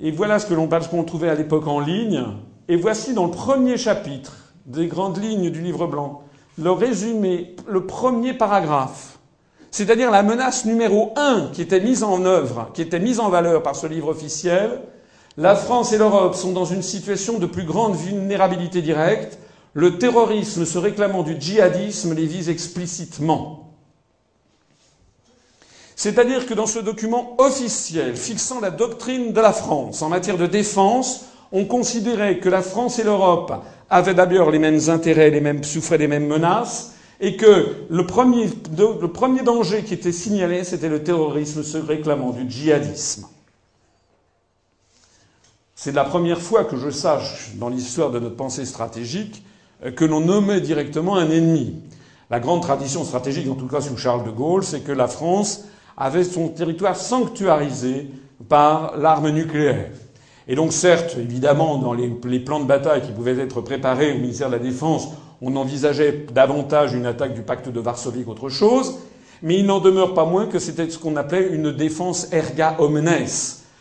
Et 0.01 0.11
voilà 0.11 0.39
ce 0.39 0.47
que 0.47 0.53
l'on 0.53 0.67
qu'on 0.67 1.03
trouvait 1.03 1.29
à 1.29 1.35
l'époque 1.35 1.67
en 1.67 1.79
ligne. 1.79 2.25
Et 2.67 2.75
voici 2.75 3.13
dans 3.13 3.25
le 3.25 3.31
premier 3.31 3.77
chapitre 3.77 4.53
des 4.65 4.87
grandes 4.87 5.17
lignes 5.17 5.49
du 5.49 5.61
livre 5.61 5.87
blanc 5.87 6.23
le 6.59 6.71
résumé, 6.71 7.55
le 7.67 7.85
premier 7.85 8.33
paragraphe, 8.33 9.17
c'est-à-dire 9.71 10.11
la 10.11 10.23
menace 10.23 10.65
numéro 10.65 11.13
un 11.15 11.49
qui 11.53 11.61
était 11.61 11.79
mise 11.79 12.03
en 12.03 12.25
œuvre, 12.25 12.69
qui 12.73 12.81
était 12.81 12.99
mise 12.99 13.19
en 13.19 13.29
valeur 13.29 13.63
par 13.63 13.75
ce 13.75 13.87
livre 13.87 14.09
officiel. 14.09 14.81
La 15.37 15.55
France 15.55 15.93
et 15.93 15.97
l'Europe 15.97 16.35
sont 16.35 16.51
dans 16.51 16.65
une 16.65 16.81
situation 16.81 17.37
de 17.39 17.45
plus 17.45 17.63
grande 17.63 17.95
vulnérabilité 17.95 18.81
directe. 18.81 19.39
Le 19.73 19.97
terrorisme 19.97 20.65
se 20.65 20.77
réclamant 20.77 21.23
du 21.23 21.39
djihadisme 21.39 22.13
les 22.13 22.25
vise 22.25 22.49
explicitement. 22.49 23.71
C'est-à-dire 25.95 26.45
que 26.45 26.53
dans 26.53 26.65
ce 26.65 26.79
document 26.79 27.35
officiel 27.37 28.15
fixant 28.15 28.59
la 28.59 28.71
doctrine 28.71 29.33
de 29.33 29.41
la 29.41 29.53
France 29.53 30.01
en 30.01 30.09
matière 30.09 30.37
de 30.37 30.47
défense, 30.47 31.25
on 31.51 31.65
considérait 31.65 32.39
que 32.39 32.49
la 32.49 32.61
France 32.61 32.99
et 32.99 33.03
l'Europe 33.03 33.53
avaient 33.89 34.13
d'abord 34.13 34.51
les 34.51 34.59
mêmes 34.59 34.79
intérêts, 34.89 35.29
les 35.29 35.41
mêmes, 35.41 35.63
souffraient 35.63 35.97
des 35.97 36.07
mêmes 36.07 36.27
menaces, 36.27 36.93
et 37.21 37.35
que 37.35 37.75
le 37.89 38.05
premier, 38.05 38.49
le 38.77 39.07
premier 39.07 39.41
danger 39.41 39.83
qui 39.83 39.93
était 39.93 40.11
signalé, 40.11 40.63
c'était 40.63 40.89
le 40.89 41.03
terrorisme 41.03 41.63
se 41.63 41.77
réclamant 41.77 42.31
du 42.31 42.49
djihadisme. 42.49 43.27
C'est 45.75 45.91
la 45.93 46.03
première 46.03 46.41
fois 46.41 46.65
que 46.65 46.77
je 46.77 46.89
sache, 46.89 47.51
dans 47.55 47.69
l'histoire 47.69 48.11
de 48.11 48.19
notre 48.19 48.35
pensée 48.35 48.65
stratégique, 48.65 49.43
que 49.95 50.05
l'on 50.05 50.19
nommait 50.19 50.61
directement 50.61 51.15
un 51.15 51.29
ennemi. 51.29 51.81
La 52.29 52.39
grande 52.39 52.61
tradition 52.61 53.03
stratégique, 53.03 53.49
en 53.49 53.55
tout 53.55 53.67
cas 53.67 53.81
sous 53.81 53.97
Charles 53.97 54.25
de 54.25 54.29
Gaulle, 54.29 54.63
c'est 54.63 54.81
que 54.81 54.91
la 54.91 55.07
France 55.07 55.65
avait 55.97 56.23
son 56.23 56.49
territoire 56.49 56.95
sanctuarisé 56.95 58.09
par 58.47 58.97
l'arme 58.97 59.29
nucléaire. 59.29 59.91
Et 60.51 60.55
donc 60.55 60.73
certes, 60.73 61.15
évidemment, 61.19 61.77
dans 61.77 61.93
les, 61.93 62.39
plans 62.39 62.59
de 62.59 62.65
bataille 62.65 63.03
qui 63.03 63.11
pouvaient 63.11 63.37
être 63.37 63.61
préparés 63.61 64.13
au 64.13 64.15
ministère 64.15 64.47
de 64.47 64.53
la 64.53 64.59
Défense, 64.59 65.09
on 65.43 65.55
envisageait 65.55 66.25
davantage 66.33 66.95
une 66.95 67.05
attaque 67.05 67.35
du 67.35 67.43
pacte 67.43 67.69
de 67.69 67.79
Varsovie 67.79 68.25
qu'autre 68.25 68.49
chose, 68.49 68.97
mais 69.43 69.59
il 69.59 69.67
n'en 69.67 69.79
demeure 69.79 70.15
pas 70.15 70.25
moins 70.25 70.47
que 70.47 70.57
c'était 70.57 70.89
ce 70.89 70.97
qu'on 70.97 71.15
appelait 71.17 71.49
une 71.49 71.71
défense 71.71 72.33
erga 72.33 72.75
omnes, 72.79 73.27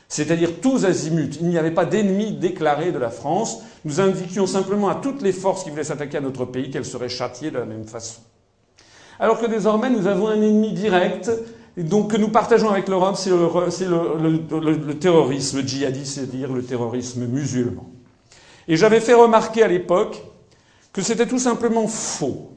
c'est-à-dire 0.08 0.60
tous 0.60 0.84
azimuts. 0.84 1.38
Il 1.40 1.48
n'y 1.48 1.56
avait 1.56 1.70
pas 1.70 1.86
d'ennemi 1.86 2.32
déclaré 2.32 2.92
de 2.92 2.98
la 2.98 3.10
France. 3.10 3.62
Nous 3.86 4.02
indiquions 4.02 4.46
simplement 4.46 4.90
à 4.90 4.96
toutes 4.96 5.22
les 5.22 5.32
forces 5.32 5.64
qui 5.64 5.70
voulaient 5.70 5.84
s'attaquer 5.84 6.18
à 6.18 6.20
notre 6.20 6.44
pays 6.44 6.70
qu'elles 6.70 6.84
seraient 6.84 7.08
châtiées 7.08 7.50
de 7.50 7.58
la 7.58 7.64
même 7.64 7.86
façon. 7.86 8.20
Alors 9.18 9.40
que 9.40 9.46
désormais, 9.46 9.88
nous 9.88 10.06
avons 10.06 10.28
un 10.28 10.40
ennemi 10.40 10.72
direct 10.72 11.30
donc 11.84 12.10
que 12.12 12.16
nous 12.16 12.28
partageons 12.28 12.70
avec 12.70 12.88
l'Europe, 12.88 13.16
c'est 13.16 13.30
le, 13.30 14.92
terrorisme 14.94 15.66
djihadiste, 15.66 16.14
c'est-à-dire 16.14 16.52
le 16.52 16.62
terrorisme 16.62 17.26
musulman. 17.26 17.88
Et 18.66 18.76
j'avais 18.76 19.00
fait 19.00 19.14
remarquer 19.14 19.62
à 19.62 19.68
l'époque 19.68 20.22
que 20.92 21.02
c'était 21.02 21.26
tout 21.26 21.38
simplement 21.38 21.86
faux. 21.86 22.50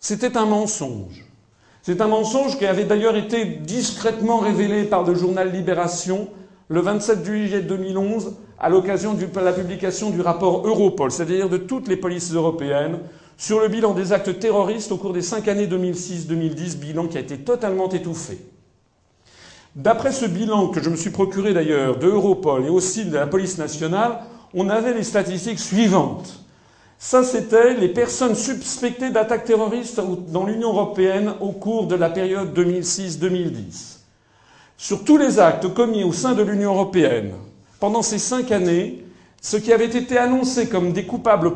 C'était 0.00 0.36
un 0.36 0.46
mensonge. 0.46 1.24
C'est 1.82 2.00
un 2.00 2.08
mensonge 2.08 2.58
qui 2.58 2.66
avait 2.66 2.84
d'ailleurs 2.84 3.16
été 3.16 3.44
discrètement 3.44 4.38
révélé 4.38 4.84
par 4.84 5.04
le 5.04 5.14
journal 5.14 5.50
Libération 5.52 6.28
le 6.68 6.80
27 6.80 7.24
juillet 7.24 7.60
2011 7.62 8.36
à 8.58 8.68
l'occasion 8.68 9.14
de 9.14 9.26
la 9.40 9.52
publication 9.52 10.10
du 10.10 10.20
rapport 10.20 10.66
Europol, 10.66 11.10
c'est-à-dire 11.10 11.48
de 11.48 11.56
toutes 11.56 11.88
les 11.88 11.96
polices 11.96 12.32
européennes 12.32 12.98
sur 13.38 13.60
le 13.60 13.68
bilan 13.68 13.94
des 13.94 14.12
actes 14.12 14.40
terroristes 14.40 14.90
au 14.90 14.96
cours 14.96 15.12
des 15.12 15.22
cinq 15.22 15.46
années 15.46 15.68
2006-2010, 15.68 16.76
bilan 16.76 17.06
qui 17.06 17.16
a 17.16 17.20
été 17.20 17.38
totalement 17.38 17.88
étouffé. 17.88 18.38
D'après 19.76 20.10
ce 20.10 20.26
bilan 20.26 20.68
que 20.68 20.82
je 20.82 20.90
me 20.90 20.96
suis 20.96 21.10
procuré 21.10 21.54
d'ailleurs 21.54 21.98
de 21.98 22.08
Europol 22.08 22.66
et 22.66 22.68
aussi 22.68 23.04
de 23.04 23.14
la 23.14 23.28
police 23.28 23.56
nationale, 23.56 24.18
on 24.54 24.68
avait 24.68 24.92
les 24.92 25.04
statistiques 25.04 25.60
suivantes. 25.60 26.44
Ça, 26.98 27.22
c'était 27.22 27.74
les 27.74 27.88
personnes 27.88 28.34
suspectées 28.34 29.10
d'attaques 29.10 29.44
terroristes 29.44 30.00
dans 30.32 30.44
l'Union 30.44 30.70
européenne 30.70 31.34
au 31.40 31.52
cours 31.52 31.86
de 31.86 31.94
la 31.94 32.10
période 32.10 32.58
2006-2010. 32.58 33.98
Sur 34.76 35.04
tous 35.04 35.16
les 35.16 35.38
actes 35.38 35.72
commis 35.72 36.02
au 36.02 36.12
sein 36.12 36.34
de 36.34 36.42
l'Union 36.42 36.74
européenne, 36.74 37.34
pendant 37.78 38.02
ces 38.02 38.18
cinq 38.18 38.50
années, 38.50 39.04
ce 39.40 39.56
qui 39.56 39.72
avait 39.72 39.84
été 39.86 40.18
annoncé 40.18 40.68
comme 40.68 40.92
des 40.92 41.06
coupables 41.06 41.54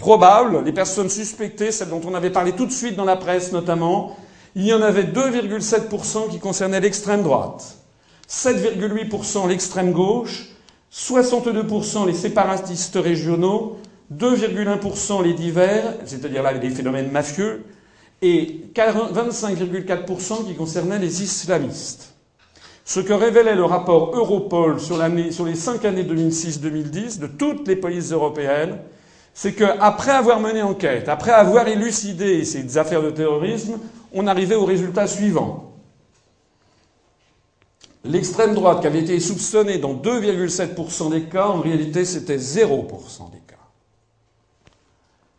probables, 0.00 0.64
les 0.64 0.72
personnes 0.72 1.10
suspectées, 1.10 1.70
celles 1.70 1.90
dont 1.90 2.00
on 2.04 2.14
avait 2.14 2.30
parlé 2.30 2.52
tout 2.52 2.66
de 2.66 2.72
suite 2.72 2.96
dans 2.96 3.04
la 3.04 3.16
presse 3.16 3.52
notamment, 3.52 4.16
il 4.56 4.66
y 4.66 4.72
en 4.72 4.82
avait 4.82 5.04
2,7% 5.04 6.28
qui 6.28 6.40
concernaient 6.40 6.80
l'extrême 6.80 7.22
droite, 7.22 7.76
7,8% 8.28 9.48
l'extrême 9.48 9.92
gauche, 9.92 10.48
62% 10.92 12.06
les 12.06 12.14
séparatistes 12.14 12.98
régionaux, 13.00 13.78
2,1% 14.12 15.22
les 15.22 15.34
divers, 15.34 15.94
c'est-à-dire 16.04 16.42
là 16.42 16.52
les 16.52 16.70
phénomènes 16.70 17.12
mafieux, 17.12 17.64
et 18.22 18.64
25,4% 18.74 20.46
qui 20.46 20.54
concernaient 20.54 20.98
les 20.98 21.22
islamistes. 21.22 22.14
Ce 22.84 22.98
que 22.98 23.12
révélait 23.12 23.54
le 23.54 23.64
rapport 23.64 24.16
Europol 24.16 24.80
sur, 24.80 24.96
sur 25.30 25.46
les 25.46 25.54
cinq 25.54 25.84
années 25.84 26.02
2006-2010 26.02 27.20
de 27.20 27.28
toutes 27.28 27.68
les 27.68 27.76
polices 27.76 28.10
européennes, 28.10 28.78
c'est 29.40 29.54
qu'après 29.54 30.10
avoir 30.10 30.38
mené 30.38 30.60
enquête, 30.60 31.08
après 31.08 31.30
avoir 31.30 31.66
élucidé 31.66 32.44
ces 32.44 32.76
affaires 32.76 33.00
de 33.00 33.10
terrorisme, 33.10 33.78
on 34.12 34.26
arrivait 34.26 34.54
au 34.54 34.66
résultat 34.66 35.06
suivant. 35.06 35.72
L'extrême 38.04 38.54
droite 38.54 38.82
qui 38.82 38.86
avait 38.86 39.00
été 39.00 39.18
soupçonnée 39.18 39.78
dans 39.78 39.94
2,7% 39.94 41.10
des 41.12 41.22
cas, 41.22 41.46
en 41.46 41.62
réalité 41.62 42.04
c'était 42.04 42.36
0% 42.36 43.30
des 43.30 43.38
cas. 43.38 43.56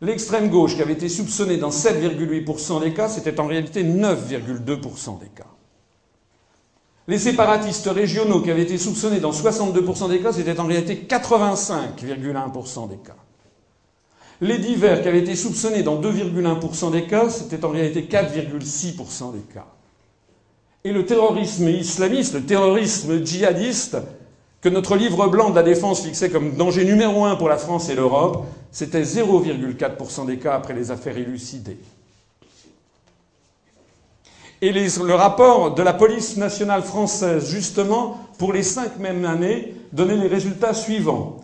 L'extrême 0.00 0.50
gauche 0.50 0.74
qui 0.74 0.82
avait 0.82 0.94
été 0.94 1.08
soupçonnée 1.08 1.58
dans 1.58 1.70
7,8% 1.70 2.80
des 2.80 2.94
cas, 2.94 3.08
c'était 3.08 3.38
en 3.38 3.46
réalité 3.46 3.84
9,2% 3.84 5.20
des 5.20 5.28
cas. 5.28 5.46
Les 7.06 7.20
séparatistes 7.20 7.86
régionaux 7.86 8.40
qui 8.40 8.50
avaient 8.50 8.62
été 8.62 8.78
soupçonnés 8.78 9.20
dans 9.20 9.30
62% 9.30 10.08
des 10.08 10.18
cas, 10.18 10.32
c'était 10.32 10.58
en 10.58 10.66
réalité 10.66 11.06
85,1% 11.08 12.88
des 12.88 12.96
cas. 12.96 13.14
Les 14.42 14.58
divers 14.58 15.02
qui 15.02 15.08
avaient 15.08 15.20
été 15.20 15.36
soupçonnés 15.36 15.84
dans 15.84 16.00
2,1% 16.00 16.90
des 16.90 17.04
cas, 17.04 17.30
c'était 17.30 17.64
en 17.64 17.70
réalité 17.70 18.08
4,6% 18.10 19.32
des 19.32 19.54
cas. 19.54 19.66
Et 20.82 20.90
le 20.90 21.06
terrorisme 21.06 21.68
islamiste, 21.68 22.34
le 22.34 22.42
terrorisme 22.42 23.24
djihadiste, 23.24 23.98
que 24.60 24.68
notre 24.68 24.96
livre 24.96 25.28
blanc 25.28 25.50
de 25.50 25.54
la 25.54 25.62
défense 25.62 26.02
fixait 26.02 26.28
comme 26.28 26.56
danger 26.56 26.84
numéro 26.84 27.24
un 27.24 27.36
pour 27.36 27.48
la 27.48 27.56
France 27.56 27.88
et 27.88 27.94
l'Europe, 27.94 28.44
c'était 28.72 29.02
0,4% 29.02 30.26
des 30.26 30.38
cas 30.38 30.54
après 30.54 30.74
les 30.74 30.90
affaires 30.90 31.16
élucidées. 31.16 31.78
Et 34.60 34.72
le 34.72 35.14
rapport 35.14 35.72
de 35.72 35.82
la 35.84 35.92
police 35.92 36.36
nationale 36.36 36.82
française, 36.82 37.48
justement, 37.48 38.18
pour 38.38 38.52
les 38.52 38.64
cinq 38.64 38.98
mêmes 38.98 39.24
années, 39.24 39.76
donnait 39.92 40.16
les 40.16 40.26
résultats 40.26 40.74
suivants. 40.74 41.42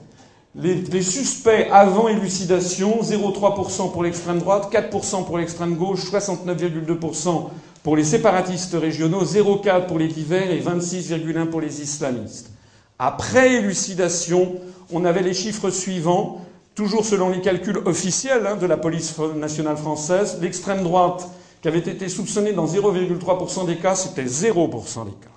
Les, 0.54 1.02
suspects 1.02 1.68
avant 1.70 2.08
élucidation, 2.08 3.00
0,3% 3.02 3.92
pour 3.92 4.02
l'extrême 4.02 4.38
droite, 4.38 4.72
4% 4.72 5.24
pour 5.26 5.38
l'extrême 5.38 5.76
gauche, 5.76 6.10
69,2% 6.10 7.50
pour 7.82 7.96
les 7.96 8.04
séparatistes 8.04 8.74
régionaux, 8.74 9.24
0,4% 9.24 9.86
pour 9.86 9.98
les 9.98 10.08
divers 10.08 10.50
et 10.50 10.60
26,1% 10.60 11.46
pour 11.46 11.60
les 11.60 11.82
islamistes. 11.82 12.50
Après 12.98 13.54
élucidation, 13.54 14.54
on 14.90 15.04
avait 15.04 15.22
les 15.22 15.34
chiffres 15.34 15.70
suivants, 15.70 16.44
toujours 16.74 17.04
selon 17.04 17.28
les 17.28 17.40
calculs 17.40 17.78
officiels 17.84 18.46
hein, 18.46 18.56
de 18.56 18.66
la 18.66 18.78
police 18.78 19.16
nationale 19.36 19.76
française. 19.76 20.38
L'extrême 20.40 20.82
droite, 20.82 21.28
qui 21.60 21.68
avait 21.68 21.78
été 21.78 22.08
soupçonné 22.08 22.52
dans 22.52 22.66
0,3% 22.66 23.66
des 23.66 23.76
cas, 23.76 23.94
c'était 23.94 24.24
0% 24.24 25.04
des 25.04 25.10
cas. 25.12 25.28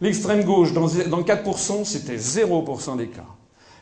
L'extrême 0.00 0.44
gauche, 0.44 0.72
dans 0.72 0.86
4%, 0.86 1.84
c'était 1.84 2.16
0% 2.16 2.96
des 2.98 3.08
cas. 3.08 3.24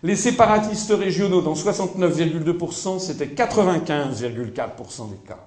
Les 0.03 0.17
séparatistes 0.17 0.93
régionaux, 0.93 1.43
dans 1.43 1.55
69,2%, 1.55 2.99
c'était 2.99 3.27
95,4% 3.27 5.11
des 5.11 5.17
cas. 5.27 5.39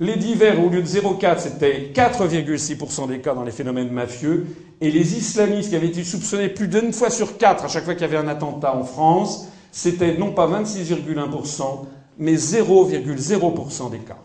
Les 0.00 0.14
divers, 0.14 0.64
au 0.64 0.68
lieu 0.68 0.80
de 0.80 0.86
0,4, 0.86 1.38
c'était 1.40 1.90
4,6% 1.92 3.08
des 3.08 3.18
cas 3.18 3.34
dans 3.34 3.42
les 3.42 3.50
phénomènes 3.50 3.90
mafieux. 3.90 4.46
Et 4.80 4.92
les 4.92 5.16
islamistes 5.16 5.70
qui 5.70 5.76
avaient 5.76 5.88
été 5.88 6.04
soupçonnés 6.04 6.48
plus 6.48 6.68
d'une 6.68 6.92
fois 6.92 7.10
sur 7.10 7.36
quatre 7.36 7.64
à 7.64 7.68
chaque 7.68 7.84
fois 7.84 7.94
qu'il 7.94 8.02
y 8.02 8.04
avait 8.04 8.16
un 8.16 8.28
attentat 8.28 8.76
en 8.76 8.84
France, 8.84 9.48
c'était 9.72 10.16
non 10.16 10.30
pas 10.30 10.46
26,1%, 10.46 11.86
mais 12.18 12.34
0,0% 12.34 13.90
des 13.90 13.98
cas. 13.98 14.18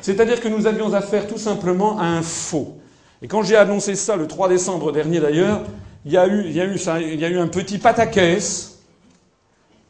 C'est-à-dire 0.00 0.40
que 0.40 0.48
nous 0.48 0.68
avions 0.68 0.92
affaire 0.94 1.26
tout 1.26 1.38
simplement 1.38 1.98
à 1.98 2.04
un 2.04 2.22
faux. 2.22 2.76
Et 3.22 3.26
quand 3.26 3.42
j'ai 3.42 3.56
annoncé 3.56 3.96
ça 3.96 4.14
le 4.14 4.28
3 4.28 4.48
décembre 4.48 4.92
dernier 4.92 5.18
d'ailleurs, 5.18 5.62
il 6.04 6.12
y 6.12 6.16
a 6.16 6.26
eu, 6.26 6.44
il 6.46 6.52
y 6.52 6.60
a 6.60 7.28
eu, 7.28 7.38
un 7.38 7.48
petit 7.48 7.78
pataquès 7.78 8.80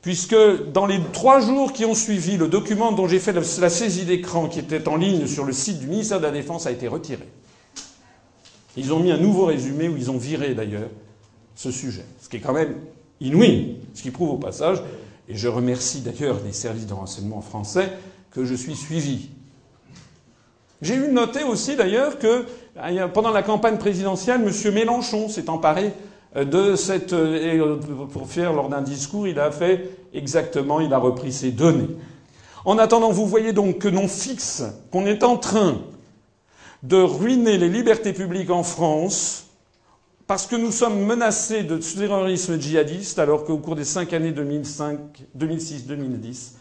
puisque 0.03 0.37
dans 0.73 0.87
les 0.87 1.01
trois 1.13 1.41
jours 1.41 1.73
qui 1.73 1.85
ont 1.85 1.95
suivi, 1.95 2.37
le 2.37 2.49
document 2.49 2.91
dont 2.91 3.07
j'ai 3.07 3.21
fait 3.21 3.33
la 3.33 3.71
saisie 3.71 4.05
d'écran, 4.05 4.49
qui 4.49 4.59
était 4.59 4.89
en 4.89 4.97
ligne 4.97 5.29
sur 5.29 5.45
le 5.45 5.53
site 5.53 5.79
du 5.79 5.87
ministère 5.87 6.19
de 6.19 6.25
la 6.25 6.33
Défense, 6.33 6.67
a 6.67 6.73
été 6.73 6.89
retiré. 6.89 7.29
Ils 8.77 8.93
ont 8.93 8.99
mis 8.99 9.13
un 9.13 9.17
nouveau 9.17 9.47
résumé 9.47 9.89
où 9.89 9.97
ils 9.97 10.11
ont 10.11 10.19
viré 10.19 10.55
d'ailleurs 10.55 10.89
ce 11.55 11.71
sujet, 11.71 12.05
ce 12.21 12.29
qui 12.29 12.39
est 12.39 12.41
quand 12.41 12.53
même 12.53 12.75
inouï, 13.21 13.77
ce 13.95 14.03
qui 14.03 14.11
prouve 14.11 14.31
au 14.31 14.39
passage, 14.39 14.83
et 15.29 15.37
je 15.37 15.47
remercie 15.47 16.01
d'ailleurs 16.01 16.41
les 16.45 16.53
services 16.53 16.87
de 16.87 16.95
renseignement 16.95 17.41
français, 17.41 17.93
que 18.33 18.45
je 18.45 18.55
suis 18.55 18.75
suivi. 18.75 19.29
J'ai 20.81 20.97
eu 20.97 21.13
noté 21.13 21.45
aussi 21.45 21.77
d'ailleurs 21.77 22.19
que 22.19 22.45
pendant 23.13 23.31
la 23.31 23.43
campagne 23.43 23.79
présidentielle, 23.79 24.43
M. 24.43 24.75
Mélenchon 24.75 25.29
s'est 25.29 25.51
emparé 25.51 25.93
de 26.35 26.77
cette. 26.77 27.13
Et 27.13 27.59
euh, 27.59 27.77
pour 28.13 28.27
faire 28.29 28.53
lors 28.53 28.69
d'un 28.69 28.83
discours, 28.83 29.29
il 29.29 29.39
a 29.39 29.51
fait 29.51 29.91
exactement, 30.15 30.81
il 30.81 30.93
a 30.95 30.99
repris 30.99 31.33
ces 31.33 31.51
données. 31.51 31.89
En 32.65 32.79
attendant, 32.79 33.11
vous 33.11 33.27
voyez 33.27 33.53
donc 33.53 33.79
que 33.79 33.89
l'on 33.89 34.09
fixe, 34.09 34.63
qu'on 34.91 35.07
est 35.07 35.25
en 35.25 35.37
train 35.37 35.79
de 36.83 36.97
ruiner 36.97 37.59
les 37.59 37.69
libertés 37.69 38.13
publiques 38.13 38.51
en 38.51 38.63
France 38.63 39.47
parce 40.27 40.47
que 40.47 40.57
nous 40.57 40.73
sommes 40.73 41.05
menacés 41.05 41.65
de 41.65 41.77
terrorisme 41.77 42.59
djihadiste 42.59 43.19
alors 43.19 43.45
qu'au 43.45 43.59
cours 43.59 43.77
des 43.77 43.85
cinq 43.85 44.13
années 44.13 44.33
2005, 44.33 44.99
2006, 45.35 45.87
2010, 45.87 46.57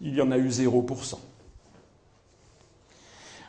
il 0.00 0.14
y 0.14 0.20
en 0.20 0.30
a 0.30 0.38
eu 0.38 0.48
0%. 0.48 1.14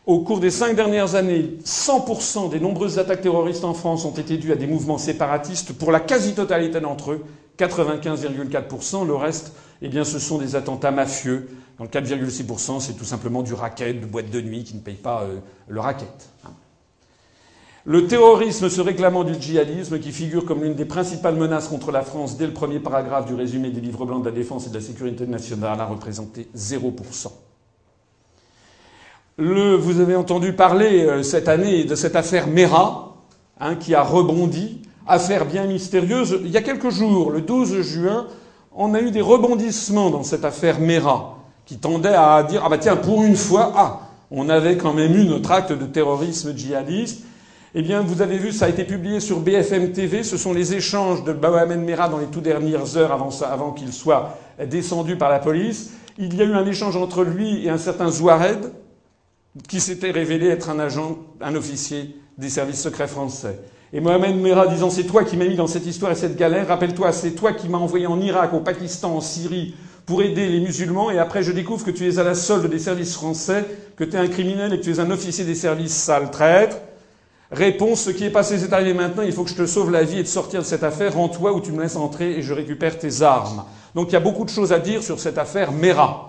Au 0.10 0.22
cours 0.22 0.40
des 0.40 0.50
cinq 0.50 0.76
dernières 0.76 1.14
années, 1.14 1.60
100% 1.64 2.50
des 2.50 2.60
nombreuses 2.60 2.98
attaques 2.98 3.22
terroristes 3.22 3.64
en 3.64 3.76
France 3.76 4.06
ont 4.06 4.14
été 4.16 4.38
dues 4.38 4.52
à 4.52 4.56
des 4.56 4.66
mouvements 4.66 4.98
séparatistes. 4.98 5.74
Pour 5.74 5.92
la 5.92 6.00
quasi-totalité 6.00 6.80
d'entre 6.80 7.12
eux, 7.12 7.26
95,4%. 7.60 9.06
Le 9.06 9.14
reste, 9.14 9.54
eh 9.84 9.88
bien, 9.88 10.04
ce 10.04 10.18
sont 10.18 10.40
des 10.40 10.56
attentats 10.56 10.90
mafieux. 10.90 11.48
Dans 11.78 11.84
le 11.84 11.92
4,6%, 11.92 12.80
c'est 12.80 12.94
tout 12.94 13.06
simplement 13.06 13.44
du 13.44 13.54
racket, 13.54 14.02
de 14.02 14.08
boîte 14.08 14.32
de 14.32 14.42
nuit 14.42 14.64
qui 14.64 14.74
ne 14.74 14.82
paye 14.82 14.96
pas 14.96 15.26
euh, 15.26 15.38
le 15.68 15.80
racket. 15.80 16.10
Le 17.86 18.08
terrorisme 18.08 18.68
se 18.68 18.82
réclamant 18.82 19.24
du 19.24 19.40
djihadisme, 19.40 20.00
qui 20.00 20.12
figure 20.12 20.44
comme 20.44 20.64
l'une 20.64 20.74
des 20.74 20.86
principales 20.86 21.36
menaces 21.36 21.68
contre 21.68 21.92
la 21.92 22.02
France 22.02 22.36
dès 22.36 22.48
le 22.48 22.54
premier 22.54 22.80
paragraphe 22.80 23.28
du 23.28 23.36
résumé 23.36 23.70
des 23.70 23.80
livres 23.80 24.08
blancs 24.08 24.24
de 24.24 24.30
la 24.30 24.36
défense 24.36 24.66
et 24.66 24.72
de 24.72 24.76
la 24.76 24.82
sécurité 24.82 25.28
nationale, 25.28 25.80
a 25.80 25.86
représenté 25.86 26.48
0% 26.58 27.28
vous 29.40 30.00
avez 30.00 30.16
entendu 30.16 30.54
parler 30.54 31.06
euh, 31.06 31.24
cette 31.24 31.48
année 31.48 31.86
de 31.86 31.96
cette 31.96 32.16
affaire 32.16 32.48
Mera, 32.48 33.16
hein, 33.60 33.76
qui 33.76 33.96
a 33.96 34.04
rebondi, 34.04 34.82
affaire 35.08 35.46
bien 35.46 35.66
mystérieuse. 35.66 36.40
Il 36.44 36.52
y 36.52 36.58
a 36.58 36.62
quelques 36.62 36.90
jours, 36.90 37.32
le 37.32 37.42
12 37.42 37.82
juin, 37.82 38.28
on 38.76 38.94
a 38.94 39.02
eu 39.02 39.12
des 39.12 39.22
rebondissements 39.22 40.10
dans 40.10 40.24
cette 40.24 40.46
affaire 40.46 40.80
Mera, 40.80 41.38
qui 41.66 41.78
tendait 41.78 42.16
à 42.16 42.44
dire 42.44 42.64
ah 42.66 42.70
bah 42.70 42.78
tiens 42.78 42.96
pour 42.96 43.24
une 43.24 43.36
fois 43.36 43.72
ah 43.76 44.00
on 44.32 44.50
avait 44.50 44.78
quand 44.78 44.94
même 44.94 45.16
eu 45.16 45.26
notre 45.26 45.52
acte 45.52 45.72
de 45.72 45.86
terrorisme 45.86 46.56
djihadiste. 46.56 47.24
Eh 47.76 47.82
bien, 47.82 48.02
vous 48.02 48.22
avez 48.22 48.38
vu, 48.38 48.52
ça 48.52 48.66
a 48.66 48.70
été 48.70 48.84
publié 48.84 49.20
sur 49.20 49.40
BFM 49.40 49.92
TV. 49.92 50.24
Ce 50.24 50.38
sont 50.38 50.54
les 50.54 50.74
échanges 50.74 51.24
de 51.24 51.34
Mohamed 51.34 51.80
Mera 51.80 52.10
dans 52.10 52.18
les 52.18 52.26
tout 52.26 52.42
dernières 52.42 52.98
heures 52.98 53.12
avant, 53.12 53.30
avant 53.44 53.72
qu'il 53.72 53.94
soit 53.94 54.38
descendu 54.70 55.16
par 55.16 55.30
la 55.30 55.40
police. 55.40 55.92
Il 56.18 56.36
y 56.36 56.42
a 56.42 56.46
eu 56.46 56.54
un 56.54 56.66
échange 56.66 56.96
entre 56.96 57.24
lui 57.24 57.66
et 57.66 57.70
un 57.70 57.78
certain 57.78 58.10
Zouared, 58.10 58.72
qui 59.68 59.80
s'était 59.80 60.12
révélé 60.12 60.48
être 60.48 60.70
un 60.70 60.80
agent, 60.80 61.18
un 61.42 61.56
officier 61.56 62.16
des 62.38 62.50
services 62.50 62.82
secrets 62.82 63.08
français. 63.08 63.60
Et 63.92 64.00
Mohamed 64.00 64.36
Merah 64.38 64.68
disant 64.68 64.90
c'est 64.90 65.04
toi 65.04 65.24
qui 65.24 65.36
m'as 65.36 65.48
mis 65.48 65.56
dans 65.56 65.68
cette 65.68 65.86
histoire 65.86 66.12
et 66.12 66.16
cette 66.16 66.38
galère, 66.38 66.68
rappelle-toi, 66.68 67.12
c'est 67.12 67.32
toi 67.32 67.54
qui 67.54 67.68
m'as 67.68 67.80
envoyé 67.80 68.06
en 68.06 68.22
Irak, 68.22 68.54
au 68.54 68.60
Pakistan, 68.60 69.16
en 69.16 69.22
Syrie, 69.22 69.74
pour 70.06 70.22
aider 70.22 70.48
les 70.48 70.60
musulmans, 70.60 71.12
et 71.12 71.20
après 71.20 71.44
je 71.44 71.52
découvre 71.52 71.84
que 71.84 71.92
tu 71.92 72.08
es 72.08 72.20
à 72.20 72.24
la 72.24 72.36
solde 72.36 72.70
des 72.70 72.80
services 72.80 73.16
français, 73.16 73.66
que 73.96 74.04
tu 74.04 74.16
es 74.16 74.20
un 74.20 74.28
criminel 74.28 74.74
et 74.74 74.80
que 74.80 74.84
tu 74.84 74.92
es 74.92 75.00
un 75.00 75.12
officier 75.12 75.44
des 75.44 75.56
services 75.56 75.94
sale 75.94 76.30
traître. 76.32 76.78
Réponse, 77.52 78.02
ce 78.02 78.10
qui 78.12 78.26
est 78.26 78.30
passé, 78.30 78.60
c'est 78.60 78.74
arrivé 78.74 78.94
maintenant, 78.94 79.24
il 79.24 79.32
faut 79.32 79.44
que 79.44 79.50
je 79.50 79.56
te 79.56 79.66
sauve 79.66 79.92
la 79.92 80.04
vie 80.04 80.20
et 80.20 80.24
te 80.24 80.30
sortir 80.30 80.62
de 80.62 80.66
cette 80.66 80.84
affaire, 80.84 81.16
rends-toi 81.16 81.54
ou 81.54 81.62
tu 81.62 81.72
me 81.72 81.82
laisses 81.82 81.96
entrer 81.96 82.34
et 82.34 82.44
je 82.44 82.54
récupère 82.54 83.00
tes 83.00 83.24
armes. 83.24 83.64
Donc 83.96 84.10
il 84.10 84.14
y 84.14 84.18
a 84.18 84.20
beaucoup 84.20 84.46
de 84.46 84.52
choses 84.52 84.72
à 84.72 84.78
dire 84.78 85.02
sur 85.02 85.20
cette 85.20 85.40
affaire 85.40 85.72
Mera 85.72 86.29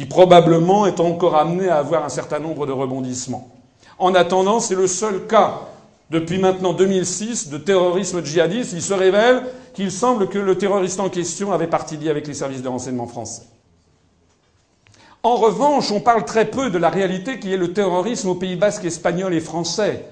qui 0.00 0.06
probablement 0.06 0.86
est 0.86 0.98
encore 0.98 1.36
amené 1.36 1.68
à 1.68 1.76
avoir 1.76 2.06
un 2.06 2.08
certain 2.08 2.38
nombre 2.38 2.66
de 2.66 2.72
rebondissements. 2.72 3.50
En 3.98 4.14
attendant, 4.14 4.58
c'est 4.58 4.74
le 4.74 4.86
seul 4.86 5.26
cas 5.26 5.60
depuis 6.08 6.38
maintenant 6.38 6.72
2006 6.72 7.50
de 7.50 7.58
terrorisme 7.58 8.24
djihadiste. 8.24 8.72
Il 8.72 8.80
se 8.80 8.94
révèle 8.94 9.42
qu'il 9.74 9.92
semble 9.92 10.30
que 10.30 10.38
le 10.38 10.56
terroriste 10.56 11.00
en 11.00 11.10
question 11.10 11.52
avait 11.52 11.66
partie 11.66 11.98
liée 11.98 12.08
avec 12.08 12.26
les 12.26 12.32
services 12.32 12.62
de 12.62 12.68
renseignement 12.68 13.06
français. 13.06 13.42
En 15.22 15.36
revanche, 15.36 15.92
on 15.92 16.00
parle 16.00 16.24
très 16.24 16.46
peu 16.46 16.70
de 16.70 16.78
la 16.78 16.88
réalité 16.88 17.38
qui 17.38 17.52
est 17.52 17.58
le 17.58 17.74
terrorisme 17.74 18.30
au 18.30 18.34
Pays 18.36 18.56
basque, 18.56 18.86
espagnol 18.86 19.34
et 19.34 19.40
français. 19.40 20.06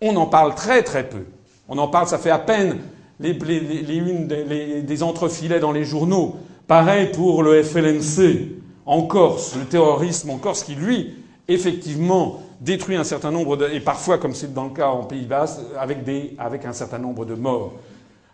On 0.00 0.16
en 0.16 0.24
parle 0.24 0.54
très 0.54 0.82
très 0.82 1.06
peu. 1.06 1.26
On 1.68 1.76
en 1.76 1.88
parle, 1.88 2.08
ça 2.08 2.16
fait 2.16 2.30
à 2.30 2.38
peine 2.38 2.78
les, 3.20 3.34
des, 3.34 4.80
des 4.80 5.02
entrefilets 5.02 5.60
dans 5.60 5.72
les 5.72 5.84
journaux. 5.84 6.36
Pareil 6.66 7.10
pour 7.12 7.42
le 7.42 7.62
FLNC 7.62 8.63
en 8.86 9.02
Corse, 9.02 9.56
le 9.56 9.64
terrorisme 9.64 10.30
en 10.30 10.38
Corse 10.38 10.62
qui, 10.62 10.74
lui, 10.74 11.14
effectivement, 11.48 12.42
détruit 12.60 12.96
un 12.96 13.04
certain 13.04 13.30
nombre 13.30 13.56
de, 13.56 13.68
et 13.68 13.80
parfois, 13.80 14.18
comme 14.18 14.34
c'est 14.34 14.52
dans 14.52 14.64
le 14.64 14.70
cas 14.70 14.88
en 14.88 15.04
Pays 15.04 15.26
Bas, 15.26 15.58
avec, 15.78 16.04
des, 16.04 16.34
avec 16.38 16.64
un 16.64 16.72
certain 16.72 16.98
nombre 16.98 17.24
de 17.24 17.34
morts. 17.34 17.74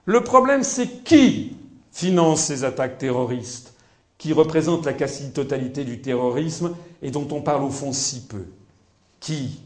Le 0.07 0.23
problème, 0.23 0.63
c'est 0.63 1.05
qui 1.05 1.57
finance 1.93 2.45
ces 2.45 2.65
attaques 2.65 2.99
terroristes, 2.99 3.75
qui 4.19 4.33
représentent 4.33 4.87
la 4.87 4.93
quasi-totalité 4.93 5.85
du 5.85 6.01
terrorisme 6.01 6.75
et 7.03 7.11
dont 7.11 7.27
on 7.31 7.41
parle 7.41 7.65
au 7.65 7.71
fond 7.71 7.93
si 7.93 8.27
peu? 8.27 8.45
Qui? 9.19 9.61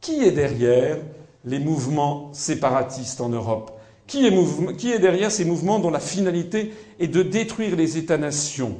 Qui 0.00 0.22
est 0.24 0.32
derrière 0.32 0.98
les 1.44 1.58
mouvements 1.58 2.30
séparatistes 2.32 3.20
en 3.20 3.28
Europe? 3.28 3.72
Qui 4.06 4.26
est, 4.26 4.76
qui 4.76 4.92
est 4.92 4.98
derrière 4.98 5.32
ces 5.32 5.44
mouvements 5.44 5.78
dont 5.78 5.90
la 5.90 6.00
finalité 6.00 6.72
est 7.00 7.08
de 7.08 7.22
détruire 7.22 7.76
les 7.76 7.96
États-nations? 7.96 8.76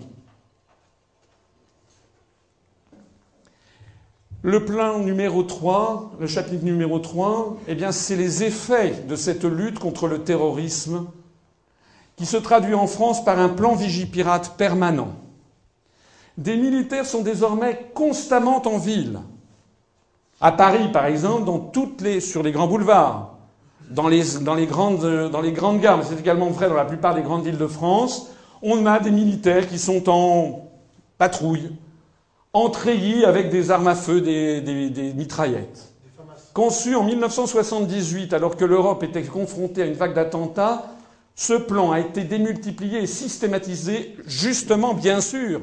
Le 4.47 4.65
plan 4.65 5.01
numéro 5.01 5.43
3, 5.43 6.13
le 6.21 6.29
chapitre 6.29 6.65
numéro 6.65 7.01
3, 7.01 7.57
eh 7.67 7.75
bien, 7.75 7.91
c'est 7.91 8.15
les 8.15 8.45
effets 8.45 8.93
de 9.09 9.17
cette 9.17 9.43
lutte 9.43 9.81
contre 9.81 10.07
le 10.07 10.23
terrorisme 10.23 11.07
qui 12.15 12.27
se 12.27 12.37
traduit 12.37 12.75
en 12.75 12.87
France 12.87 13.25
par 13.25 13.41
un 13.41 13.49
plan 13.49 13.75
Vigipirate 13.75 14.57
permanent. 14.57 15.09
Des 16.39 16.57
militaires 16.57 17.07
sont 17.07 17.23
désormais 17.23 17.91
constamment 17.93 18.63
en 18.69 18.79
ville. 18.79 19.19
À 20.41 20.53
Paris, 20.53 20.93
par 20.93 21.07
exemple, 21.07 21.45
dans 21.45 21.59
toutes 21.59 22.01
les, 22.01 22.21
sur 22.21 22.45
les 22.45 22.53
grands 22.53 22.69
boulevards, 22.69 23.35
dans 23.91 24.07
les, 24.07 24.23
grandes, 24.67 25.29
dans 25.33 25.41
les 25.41 25.51
grandes 25.51 25.81
gares, 25.81 25.99
mais 25.99 26.05
c'est 26.05 26.21
également 26.21 26.51
vrai 26.51 26.69
dans 26.69 26.77
la 26.77 26.85
plupart 26.85 27.17
des 27.17 27.23
grandes 27.23 27.43
villes 27.43 27.59
de 27.59 27.67
France, 27.67 28.31
on 28.63 28.87
a 28.87 29.01
des 29.01 29.11
militaires 29.11 29.67
qui 29.67 29.81
sont 29.81 30.09
en 30.09 30.69
patrouille, 31.19 31.73
en 32.53 32.73
avec 33.27 33.51
des 33.51 33.71
armes 33.71 33.89
à 33.89 33.95
feu, 33.95 34.21
des, 34.21 34.61
des, 34.61 35.13
mitraillettes. 35.13 35.93
Conçu 36.55 36.95
en 36.95 37.05
1978, 37.05 38.33
alors 38.33 38.57
que 38.57 38.65
l'Europe 38.65 39.03
était 39.03 39.23
confrontée 39.23 39.83
à 39.83 39.87
une 39.87 39.95
vague 39.95 40.15
d'attentats, 40.15 40.87
ce 41.35 41.53
plan 41.53 41.93
a 41.93 42.01
été 42.01 42.25
démultiplié 42.25 43.03
et 43.03 43.07
systématisé, 43.07 44.17
justement, 44.27 44.95
bien 44.95 45.21
sûr, 45.21 45.61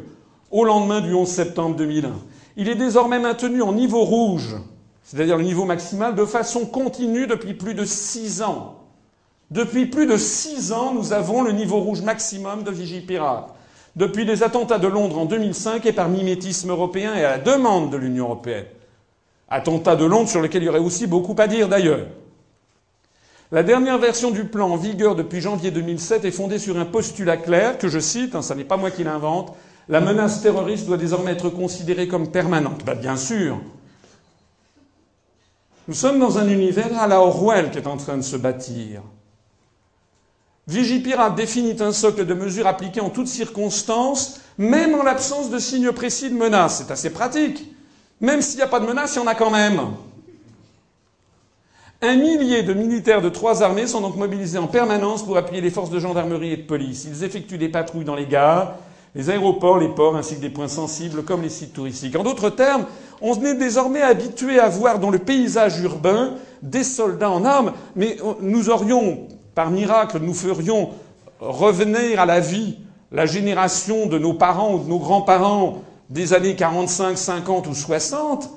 au 0.52 0.66
lendemain 0.66 1.02
du 1.02 1.16
11 1.16 1.28
septembre 1.28 1.76
2001. 1.76 2.12
Il 2.58 2.70
est 2.70 2.76
désormais 2.76 3.18
maintenu 3.18 3.64
en 3.64 3.74
niveau 3.74 4.04
rouge, 4.04 4.56
c'est-à-dire 5.04 5.38
le 5.38 5.44
niveau 5.44 5.66
maximal, 5.66 6.14
de 6.14 6.26
façon 6.26 6.68
continue 6.68 7.26
depuis 7.26 7.56
plus 7.56 7.74
de 7.74 7.86
six 7.86 8.44
ans. 8.44 8.76
Depuis 9.50 9.88
plus 9.88 10.06
de 10.06 10.18
six 10.18 10.72
ans, 10.72 10.94
nous 10.94 11.12
avons 11.12 11.42
le 11.42 11.52
niveau 11.52 11.80
rouge 11.80 12.02
maximum 12.02 12.64
de 12.64 12.72
Vigipirate. 12.72 13.54
Depuis 13.96 14.26
les 14.26 14.44
attentats 14.44 14.80
de 14.80 14.88
Londres 14.88 15.20
en 15.20 15.26
2005 15.26 15.86
et 15.86 15.94
par 15.94 16.10
mimétisme 16.10 16.72
européen 16.72 17.14
et 17.16 17.24
à 17.24 17.38
la 17.38 17.38
demande 17.38 17.92
de 17.92 17.98
l'Union 17.98 18.26
européenne. 18.26 18.66
Attentats 19.50 19.96
de 19.96 20.06
Londres 20.06 20.30
sur 20.30 20.42
lesquels 20.42 20.64
il 20.64 20.66
y 20.66 20.70
aurait 20.70 20.80
aussi 20.80 21.06
beaucoup 21.06 21.36
à 21.38 21.48
dire 21.48 21.70
d'ailleurs. 21.70 22.08
La 23.52 23.62
dernière 23.62 24.00
version 24.00 24.32
du 24.32 24.46
plan 24.46 24.72
en 24.72 24.78
vigueur 24.78 25.16
depuis 25.16 25.40
janvier 25.40 25.70
2007 25.70 26.26
est 26.26 26.32
fondée 26.32 26.58
sur 26.58 26.80
un 26.80 26.86
postulat 26.86 27.38
clair 27.38 27.78
que 27.78 27.88
je 27.88 28.00
cite, 28.00 28.34
hein, 28.34 28.42
ça 28.42 28.56
n'est 28.56 28.64
pas 28.64 28.78
moi 28.78 28.90
qui 28.90 29.04
l'invente, 29.04 29.54
la 29.90 30.02
menace 30.02 30.42
terroriste 30.42 30.88
doit 30.88 30.98
désormais 30.98 31.34
être 31.34 31.50
considérée 31.50 32.08
comme 32.08 32.32
permanente. 32.32 32.84
Ben, 32.84 32.96
bien 32.96 33.16
sûr. 33.16 33.60
Nous 35.88 35.94
sommes 35.94 36.20
dans 36.20 36.40
un 36.40 36.48
univers 36.48 36.98
à 36.98 37.08
la 37.08 37.20
Orwell 37.20 37.70
qui 37.70 37.78
est 37.78 37.88
en 37.88 37.98
train 37.98 38.18
de 38.18 38.22
se 38.24 38.38
bâtir. 38.38 39.02
Vigipirate 40.68 41.36
définit 41.36 41.76
un 41.82 41.92
socle 41.92 42.26
de 42.26 42.34
mesures 42.34 42.68
appliquées 42.68 43.02
en 43.02 43.10
toutes 43.10 43.28
circonstances, 43.28 44.40
même 44.58 44.96
en 44.96 45.04
l'absence 45.04 45.50
de 45.50 45.60
signes 45.60 45.92
précis 45.92 46.30
de 46.30 46.36
menace. 46.36 46.78
C'est 46.78 46.92
assez 46.92 47.10
pratique. 47.10 47.70
Même 48.22 48.42
s'il 48.42 48.58
n'y 48.58 48.64
a 48.64 48.68
pas 48.68 48.80
de 48.80 48.86
menace, 48.86 49.16
il 49.16 49.20
y 49.20 49.22
en 49.22 49.28
a 49.28 49.36
quand 49.36 49.52
même. 49.52 49.82
Un 52.02 52.16
millier 52.16 52.64
de 52.64 52.74
militaires 52.74 53.22
de 53.22 53.30
trois 53.30 53.64
armées 53.64 53.88
sont 53.88 54.02
donc 54.02 54.18
mobilisés 54.18 54.58
en 54.58 54.68
permanence 54.68 55.24
pour 55.24 55.38
appuyer 55.38 55.62
les 55.62 55.70
forces 55.70 55.90
de 55.90 56.00
gendarmerie 56.00 56.52
et 56.52 56.58
de 56.58 56.64
police. 56.64 57.06
Ils 57.10 57.24
effectuent 57.24 57.58
des 57.58 57.70
patrouilles 57.70 58.04
dans 58.06 58.16
les 58.16 58.26
gares, 58.26 58.76
les 59.16 59.30
aéroports, 59.30 59.78
les 59.78 59.90
ports, 59.90 60.16
ainsi 60.16 60.36
que 60.36 60.42
des 60.42 60.50
points 60.50 60.68
sensibles 60.68 61.24
comme 61.24 61.42
les 61.42 61.50
sites 61.50 61.74
touristiques. 61.74 62.16
En 62.18 62.24
d'autres 62.24 62.50
termes, 62.50 62.86
on 63.22 63.34
est 63.44 63.56
désormais 63.56 64.02
habitué 64.02 64.60
à 64.60 64.68
voir 64.68 65.00
dans 65.00 65.12
le 65.12 65.20
paysage 65.20 65.80
urbain 65.80 66.36
des 66.62 66.84
soldats 66.84 67.32
en 67.32 67.46
armes, 67.46 67.74
mais 67.96 68.18
nous 68.42 68.70
aurions, 68.70 69.28
par 69.56 69.70
miracle, 69.72 70.20
nous 70.20 70.34
ferions 70.34 70.92
revenir 71.40 72.20
à 72.20 72.26
la 72.26 72.40
vie 72.40 72.78
la 73.12 73.26
génération 73.26 74.08
de 74.08 74.18
nos 74.18 74.34
parents 74.34 74.74
ou 74.74 74.80
de 74.80 74.90
nos 74.90 75.00
grands-parents 75.00 75.84
des 76.10 76.34
années 76.34 76.56
45, 76.56 77.18
50 77.18 77.68
ou 77.68 77.74
60, 77.74 78.50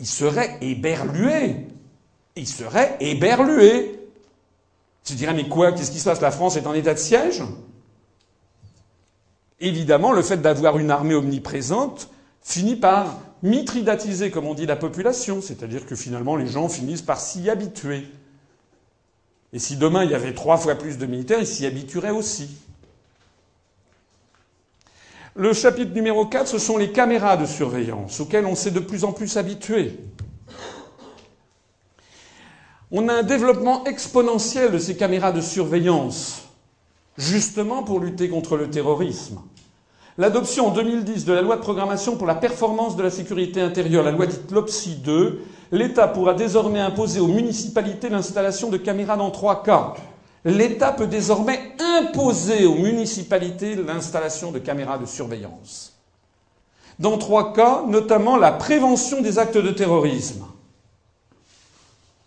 ils 0.00 0.06
seraient 0.06 0.58
éberlués. 0.60 1.66
Ils 2.36 2.48
seraient 2.48 2.96
éberlués. 3.00 4.00
Tu 5.04 5.14
dirais, 5.14 5.34
mais 5.34 5.48
quoi? 5.48 5.72
Qu'est-ce 5.72 5.90
qui 5.90 6.00
se 6.00 6.04
passe? 6.04 6.20
La 6.20 6.30
France 6.30 6.56
est 6.56 6.66
en 6.66 6.74
état 6.74 6.94
de 6.94 6.98
siège? 6.98 7.42
Évidemment, 9.60 10.12
le 10.12 10.22
fait 10.22 10.38
d'avoir 10.38 10.78
une 10.78 10.90
armée 10.90 11.14
omniprésente 11.14 12.08
finit 12.42 12.76
par 12.76 13.18
mitridatiser, 13.42 14.30
comme 14.30 14.46
on 14.46 14.54
dit, 14.54 14.66
la 14.66 14.76
population, 14.76 15.40
c'est-à-dire 15.40 15.86
que 15.86 15.94
finalement 15.94 16.36
les 16.36 16.46
gens 16.46 16.68
finissent 16.68 17.02
par 17.02 17.20
s'y 17.20 17.48
habituer. 17.50 18.06
Et 19.54 19.60
si 19.60 19.76
demain 19.76 20.04
il 20.04 20.10
y 20.10 20.14
avait 20.14 20.34
trois 20.34 20.56
fois 20.56 20.74
plus 20.74 20.98
de 20.98 21.06
militaires, 21.06 21.38
ils 21.38 21.46
s'y 21.46 21.64
habitueraient 21.64 22.10
aussi. 22.10 22.50
Le 25.36 25.52
chapitre 25.52 25.94
numéro 25.94 26.26
4, 26.26 26.48
ce 26.48 26.58
sont 26.58 26.76
les 26.76 26.90
caméras 26.90 27.36
de 27.36 27.46
surveillance, 27.46 28.20
auxquelles 28.20 28.46
on 28.46 28.56
s'est 28.56 28.72
de 28.72 28.80
plus 28.80 29.04
en 29.04 29.12
plus 29.12 29.36
habitué. 29.36 29.98
On 32.90 33.08
a 33.08 33.14
un 33.14 33.22
développement 33.22 33.84
exponentiel 33.84 34.72
de 34.72 34.78
ces 34.78 34.96
caméras 34.96 35.32
de 35.32 35.40
surveillance 35.40 36.42
justement 37.16 37.84
pour 37.84 38.00
lutter 38.00 38.28
contre 38.28 38.56
le 38.56 38.68
terrorisme. 38.70 39.40
L'adoption 40.18 40.68
en 40.68 40.70
2010 40.70 41.24
de 41.24 41.32
la 41.32 41.42
loi 41.42 41.56
de 41.56 41.60
programmation 41.60 42.16
pour 42.16 42.26
la 42.26 42.34
performance 42.34 42.96
de 42.96 43.02
la 43.02 43.10
sécurité 43.10 43.60
intérieure, 43.60 44.04
la 44.04 44.12
loi 44.12 44.26
dite 44.26 44.50
LOPSI 44.50 44.96
2, 44.96 45.42
l'État 45.76 46.08
pourra 46.08 46.34
désormais 46.34 46.80
imposer 46.80 47.20
aux 47.20 47.28
municipalités 47.28 48.08
l'installation 48.08 48.70
de 48.70 48.76
caméras 48.76 49.16
dans 49.16 49.30
trois 49.30 49.62
cas. 49.62 49.94
L'État 50.44 50.92
peut 50.92 51.06
désormais 51.06 51.74
imposer 51.78 52.66
aux 52.66 52.74
municipalités 52.74 53.74
l'installation 53.76 54.52
de 54.52 54.58
caméras 54.58 54.98
de 54.98 55.06
surveillance. 55.06 55.94
Dans 56.98 57.18
trois 57.18 57.52
cas, 57.52 57.82
notamment 57.86 58.36
la 58.36 58.52
prévention 58.52 59.20
des 59.20 59.38
actes 59.38 59.58
de 59.58 59.70
terrorisme 59.70 60.46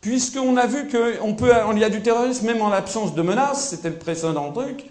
puisqu'on 0.07 0.55
a 0.55 0.65
vu 0.65 0.87
qu'il 0.87 1.79
y 1.79 1.83
a 1.83 1.89
du 1.89 2.01
terrorisme 2.01 2.45
même 2.45 2.61
en 2.61 2.69
l'absence 2.69 3.13
de 3.13 3.21
menaces, 3.21 3.69
c'était 3.71 3.89
le 3.89 3.97
précédent 3.97 4.53
truc. 4.53 4.85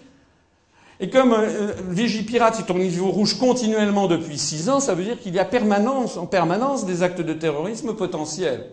Et 0.99 1.11
comme 1.11 1.33
euh, 1.33 1.73
Vigipirate 1.89 2.61
est 2.61 2.71
au 2.71 2.79
niveau 2.79 3.11
rouge 3.11 3.39
continuellement 3.39 4.07
depuis 4.07 4.39
six 4.39 4.71
ans, 4.71 4.81
ça 4.81 4.95
veut 4.95 5.05
dire 5.05 5.21
qu'il 5.21 5.35
y 5.35 5.39
a 5.39 5.45
permanence, 5.45 6.17
en 6.17 6.27
permanence 6.27 6.87
des 6.87 7.03
actes 7.03 7.21
de 7.21 7.35
terrorisme 7.35 7.95
potentiels. 7.95 8.67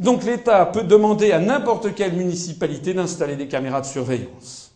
Donc 0.00 0.24
l'État 0.24 0.66
peut 0.66 0.82
demander 0.82 1.32
à 1.32 1.38
n'importe 1.38 1.94
quelle 1.94 2.12
municipalité 2.12 2.92
d'installer 2.92 3.36
des 3.36 3.48
caméras 3.48 3.80
de 3.80 3.86
surveillance. 3.86 4.72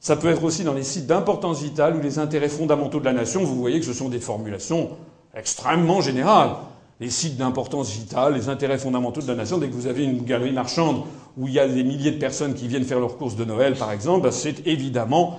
Ça 0.00 0.16
peut 0.16 0.28
être 0.28 0.42
aussi 0.42 0.64
dans 0.64 0.72
les 0.72 0.82
sites 0.82 1.06
d'importance 1.06 1.62
vitale 1.62 1.96
ou 1.96 2.00
les 2.00 2.18
intérêts 2.18 2.48
fondamentaux 2.48 2.98
de 2.98 3.04
la 3.04 3.12
nation. 3.12 3.44
Vous 3.44 3.54
voyez 3.56 3.78
que 3.80 3.86
ce 3.86 3.92
sont 3.92 4.08
des 4.08 4.18
formulations 4.18 4.90
extrêmement 5.34 6.00
générales 6.00 6.56
les 7.00 7.10
sites 7.10 7.36
d'importance 7.36 7.90
vitale, 7.90 8.34
les 8.34 8.48
intérêts 8.48 8.78
fondamentaux 8.78 9.20
de 9.20 9.26
la 9.26 9.34
nation. 9.34 9.58
Dès 9.58 9.68
que 9.68 9.74
vous 9.74 9.86
avez 9.86 10.04
une 10.04 10.22
galerie 10.22 10.52
marchande 10.52 11.02
où 11.36 11.48
il 11.48 11.54
y 11.54 11.58
a 11.58 11.66
des 11.66 11.82
milliers 11.82 12.12
de 12.12 12.18
personnes 12.18 12.54
qui 12.54 12.68
viennent 12.68 12.84
faire 12.84 13.00
leurs 13.00 13.16
courses 13.16 13.36
de 13.36 13.44
Noël, 13.44 13.74
par 13.74 13.92
exemple, 13.92 14.22
ben, 14.22 14.32
c'est 14.32 14.66
évidemment 14.66 15.38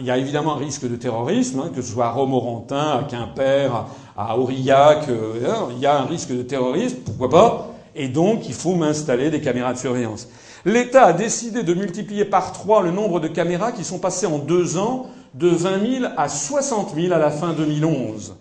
il 0.00 0.06
y 0.06 0.10
a 0.10 0.18
évidemment 0.18 0.54
un 0.54 0.58
risque 0.58 0.88
de 0.88 0.96
terrorisme, 0.96 1.60
hein, 1.60 1.70
que 1.74 1.80
ce 1.80 1.92
soit 1.92 2.06
à 2.06 2.10
Romorantin, 2.10 2.98
à 2.98 3.06
Quimper, 3.08 3.86
à 4.16 4.36
Aurillac, 4.36 5.08
euh, 5.08 5.48
hein, 5.48 5.68
il 5.70 5.78
y 5.78 5.86
a 5.86 6.00
un 6.00 6.06
risque 6.06 6.36
de 6.36 6.42
terrorisme, 6.42 6.98
pourquoi 7.04 7.30
pas 7.30 7.74
Et 7.94 8.08
donc, 8.08 8.48
il 8.48 8.54
faut 8.54 8.74
m'installer 8.74 9.30
des 9.30 9.40
caméras 9.40 9.72
de 9.72 9.78
surveillance. 9.78 10.28
L'État 10.64 11.06
a 11.06 11.12
décidé 11.12 11.62
de 11.62 11.72
multiplier 11.72 12.24
par 12.24 12.52
trois 12.52 12.82
le 12.82 12.90
nombre 12.90 13.20
de 13.20 13.28
caméras 13.28 13.72
qui 13.72 13.84
sont 13.84 13.98
passées 13.98 14.26
en 14.26 14.38
deux 14.38 14.76
ans 14.76 15.06
de 15.34 15.48
20 15.48 16.00
000 16.00 16.12
à 16.16 16.28
60 16.28 16.94
000 16.94 17.12
à 17.12 17.18
la 17.18 17.30
fin 17.30 17.52
2011. 17.52 18.34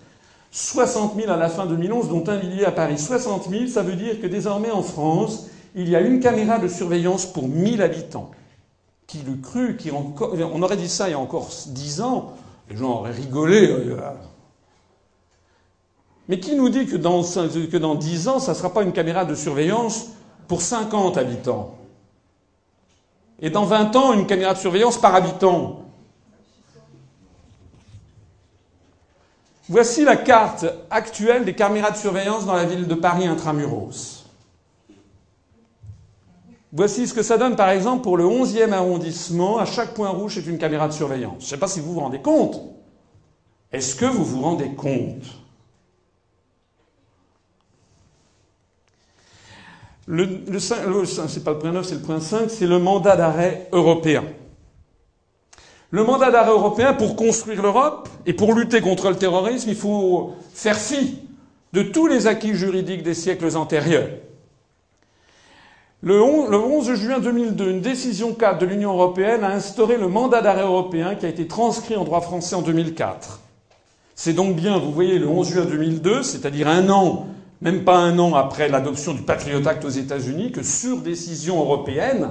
60 0.51 1.15
000 1.15 1.31
à 1.31 1.37
la 1.37 1.49
fin 1.49 1.65
2011, 1.65 2.09
dont 2.09 2.23
un 2.27 2.37
millier 2.37 2.65
à 2.65 2.71
Paris. 2.71 2.97
60 2.97 3.49
000, 3.49 3.67
ça 3.67 3.83
veut 3.83 3.95
dire 3.95 4.19
que 4.19 4.27
désormais 4.27 4.71
en 4.71 4.81
France, 4.81 5.47
il 5.75 5.89
y 5.89 5.95
a 5.95 6.01
une 6.01 6.19
caméra 6.19 6.57
de 6.57 6.67
surveillance 6.67 7.25
pour 7.25 7.47
1000 7.47 7.81
habitants. 7.81 8.31
Qui 9.07 9.19
le 9.25 9.35
cru 9.35 9.75
qui 9.77 9.91
On 9.91 10.61
aurait 10.61 10.77
dit 10.77 10.89
ça 10.89 11.07
il 11.07 11.11
y 11.11 11.15
a 11.15 11.19
encore 11.19 11.49
10 11.67 12.01
ans, 12.01 12.33
les 12.69 12.77
gens 12.77 12.99
auraient 12.99 13.11
rigolé. 13.11 13.67
Euh, 13.67 13.97
Mais 16.27 16.39
qui 16.39 16.55
nous 16.55 16.69
dit 16.69 16.85
que 16.85 16.95
dans, 16.95 17.23
que 17.23 17.77
dans 17.77 17.95
10 17.95 18.27
ans, 18.27 18.39
ça 18.39 18.51
ne 18.51 18.57
sera 18.57 18.71
pas 18.71 18.83
une 18.83 18.93
caméra 18.93 19.25
de 19.25 19.35
surveillance 19.35 20.09
pour 20.47 20.61
50 20.61 21.17
habitants? 21.17 21.75
Et 23.41 23.49
dans 23.49 23.65
20 23.65 23.95
ans, 23.95 24.13
une 24.13 24.27
caméra 24.27 24.53
de 24.53 24.59
surveillance 24.59 24.97
par 24.97 25.15
habitant? 25.15 25.88
Voici 29.69 30.03
la 30.03 30.15
carte 30.15 30.65
actuelle 30.89 31.45
des 31.45 31.53
caméras 31.53 31.91
de 31.91 31.97
surveillance 31.97 32.43
dans 32.43 32.55
la 32.55 32.65
ville 32.65 32.87
de 32.87 32.95
Paris 32.95 33.27
intramuros. 33.27 34.25
Voici 36.71 37.07
ce 37.07 37.13
que 37.13 37.21
ça 37.21 37.37
donne 37.37 37.55
par 37.55 37.69
exemple 37.69 38.01
pour 38.01 38.17
le 38.17 38.23
11e 38.23 38.71
arrondissement. 38.71 39.59
À 39.59 39.65
chaque 39.65 39.93
point 39.93 40.09
rouge, 40.09 40.35
c'est 40.35 40.47
une 40.47 40.57
caméra 40.57 40.87
de 40.87 40.93
surveillance. 40.93 41.35
Je 41.39 41.45
ne 41.45 41.49
sais 41.49 41.57
pas 41.57 41.67
si 41.67 41.79
vous 41.79 41.93
vous 41.93 41.99
rendez 41.99 42.19
compte. 42.19 42.59
Est-ce 43.71 43.95
que 43.95 44.05
vous 44.05 44.25
vous 44.25 44.41
rendez 44.41 44.73
compte? 44.73 45.23
Le, 50.07 50.25
le, 50.47 50.57
c'est 50.57 51.43
pas 51.43 51.51
le 51.51 51.59
point 51.59 51.71
9, 51.71 51.85
c'est 51.85 51.93
le 51.93 52.01
point 52.01 52.19
5, 52.19 52.49
c'est 52.49 52.65
le 52.65 52.79
mandat 52.79 53.15
d'arrêt 53.15 53.69
européen. 53.71 54.23
Le 55.91 56.03
mandat 56.03 56.29
d'arrêt 56.29 56.51
européen, 56.51 56.93
pour 56.93 57.15
construire 57.15 57.63
l'Europe 57.63 58.09
et 58.25 58.33
pour 58.33 58.53
lutter 58.53 58.79
contre 58.79 59.09
le 59.09 59.15
terrorisme, 59.15 59.69
il 59.69 59.75
faut 59.75 60.33
faire 60.53 60.77
fi 60.77 61.19
de 61.73 61.81
tous 61.81 62.07
les 62.07 62.27
acquis 62.27 62.53
juridiques 62.53 63.03
des 63.03 63.15
siècles 63.15 63.55
antérieurs. 63.57 64.09
Le 66.01 66.21
11 66.21 66.93
juin 66.93 67.19
2002, 67.19 67.71
une 67.71 67.81
décision 67.81 68.33
cadre 68.33 68.59
de 68.59 68.65
l'Union 68.65 68.93
européenne 68.93 69.43
a 69.43 69.49
instauré 69.49 69.97
le 69.97 70.07
mandat 70.07 70.41
d'arrêt 70.41 70.63
européen 70.63 71.15
qui 71.15 71.25
a 71.25 71.29
été 71.29 71.47
transcrit 71.47 71.97
en 71.97 72.05
droit 72.05 72.21
français 72.21 72.55
en 72.55 72.61
2004. 72.61 73.41
C'est 74.15 74.33
donc 74.33 74.55
bien, 74.55 74.77
vous 74.77 74.91
voyez, 74.91 75.17
le 75.19 75.27
11 75.27 75.49
juin 75.49 75.65
2002, 75.65 76.23
c'est-à-dire 76.23 76.67
un 76.67 76.89
an, 76.89 77.27
même 77.61 77.83
pas 77.83 77.97
un 77.97 78.17
an 78.19 78.35
après 78.35 78.69
l'adoption 78.69 79.13
du 79.13 79.23
Patriot 79.23 79.67
Act 79.67 79.83
aux 79.83 79.89
États-Unis, 79.89 80.51
que 80.51 80.63
sur 80.63 80.97
décision 80.97 81.59
européenne, 81.59 82.29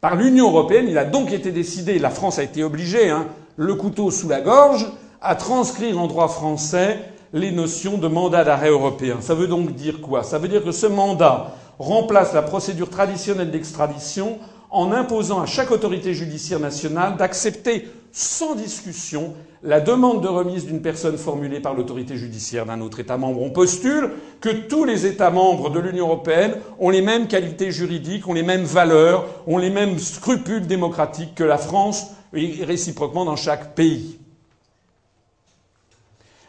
par 0.00 0.16
l'Union 0.16 0.48
européenne, 0.48 0.86
il 0.88 0.98
a 0.98 1.04
donc 1.04 1.32
été 1.32 1.50
décidé, 1.50 1.98
la 1.98 2.10
France 2.10 2.38
a 2.38 2.44
été 2.44 2.62
obligée, 2.62 3.10
hein, 3.10 3.26
le 3.56 3.74
couteau 3.74 4.10
sous 4.10 4.28
la 4.28 4.40
gorge, 4.40 4.86
à 5.20 5.34
transcrire 5.34 5.98
en 5.98 6.06
droit 6.06 6.28
français 6.28 7.00
les 7.32 7.50
notions 7.50 7.98
de 7.98 8.08
mandat 8.08 8.44
d'arrêt 8.44 8.70
européen. 8.70 9.16
Ça 9.20 9.34
veut 9.34 9.48
donc 9.48 9.74
dire 9.74 10.00
quoi? 10.00 10.22
Ça 10.22 10.38
veut 10.38 10.48
dire 10.48 10.64
que 10.64 10.72
ce 10.72 10.86
mandat 10.86 11.52
remplace 11.78 12.32
la 12.32 12.42
procédure 12.42 12.90
traditionnelle 12.90 13.50
d'extradition 13.50 14.38
en 14.70 14.92
imposant 14.92 15.40
à 15.40 15.46
chaque 15.46 15.70
autorité 15.70 16.14
judiciaire 16.14 16.60
nationale 16.60 17.16
d'accepter 17.16 17.88
sans 18.12 18.54
discussion 18.54 19.34
la 19.62 19.80
demande 19.80 20.22
de 20.22 20.28
remise 20.28 20.66
d'une 20.66 20.82
personne 20.82 21.18
formulée 21.18 21.60
par 21.60 21.74
l'autorité 21.74 22.16
judiciaire 22.16 22.66
d'un 22.66 22.80
autre 22.80 23.00
État 23.00 23.16
membre. 23.16 23.42
On 23.42 23.50
postule 23.50 24.10
que 24.40 24.50
tous 24.50 24.84
les 24.84 25.06
États 25.06 25.30
membres 25.30 25.70
de 25.70 25.80
l'Union 25.80 26.06
européenne 26.06 26.54
ont 26.78 26.90
les 26.90 27.02
mêmes 27.02 27.26
qualités 27.26 27.72
juridiques, 27.72 28.28
ont 28.28 28.34
les 28.34 28.42
mêmes 28.42 28.64
valeurs, 28.64 29.26
ont 29.46 29.58
les 29.58 29.70
mêmes 29.70 29.98
scrupules 29.98 30.66
démocratiques 30.66 31.34
que 31.34 31.44
la 31.44 31.58
France 31.58 32.08
et 32.34 32.64
réciproquement 32.64 33.24
dans 33.24 33.36
chaque 33.36 33.74
pays. 33.74 34.18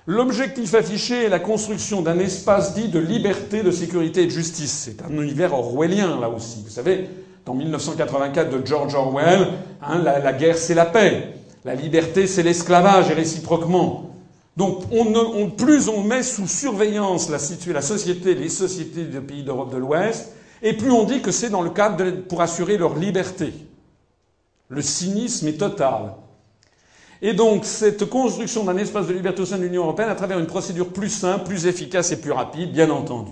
L'objectif 0.05 0.73
affiché 0.73 1.25
est 1.25 1.29
la 1.29 1.39
construction 1.39 2.01
d'un 2.01 2.17
espace 2.17 2.73
dit 2.73 2.87
de 2.87 2.99
liberté, 2.99 3.61
de 3.61 3.69
sécurité 3.69 4.23
et 4.23 4.25
de 4.25 4.31
justice. 4.31 4.71
C'est 4.85 5.03
un 5.03 5.21
univers 5.21 5.53
orwellien, 5.53 6.19
là 6.19 6.29
aussi. 6.29 6.63
Vous 6.63 6.71
savez, 6.71 7.07
dans 7.45 7.53
1984 7.53 8.49
de 8.49 8.65
George 8.65 8.93
Orwell, 8.95 9.47
hein, 9.81 9.99
la, 9.99 10.33
guerre 10.33 10.57
c'est 10.57 10.73
la 10.73 10.85
paix. 10.85 11.33
La 11.65 11.75
liberté, 11.75 12.27
c'est 12.27 12.43
l'esclavage 12.43 13.09
et 13.09 13.13
réciproquement. 13.13 14.11
Donc, 14.55 14.83
on 14.91 15.49
plus 15.51 15.87
on 15.87 16.03
met 16.03 16.23
sous 16.23 16.47
surveillance 16.47 17.29
la, 17.29 17.39
société, 17.39 18.35
les 18.35 18.49
sociétés 18.49 19.05
des 19.05 19.19
pays 19.21 19.43
d'Europe 19.43 19.71
de 19.71 19.77
l'Ouest, 19.77 20.33
et 20.61 20.73
plus 20.73 20.91
on 20.91 21.05
dit 21.05 21.21
que 21.21 21.31
c'est 21.31 21.49
dans 21.49 21.61
le 21.61 21.69
cadre 21.69 22.11
pour 22.27 22.41
assurer 22.41 22.77
leur 22.77 22.95
liberté. 22.95 23.53
Le 24.67 24.81
cynisme 24.81 25.47
est 25.47 25.57
total. 25.57 26.13
Et 27.21 27.33
donc, 27.33 27.65
cette 27.65 28.05
construction 28.05 28.63
d'un 28.63 28.77
espace 28.77 29.07
de 29.07 29.13
liberté 29.13 29.41
au 29.41 29.45
sein 29.45 29.57
de 29.57 29.63
l'Union 29.63 29.83
européenne 29.83 30.09
à 30.09 30.15
travers 30.15 30.39
une 30.39 30.45
procédure 30.45 30.89
plus 30.89 31.09
simple, 31.09 31.45
plus 31.45 31.65
efficace 31.65 32.11
et 32.11 32.21
plus 32.21 32.31
rapide, 32.31 32.71
bien 32.71 32.89
entendu. 32.89 33.31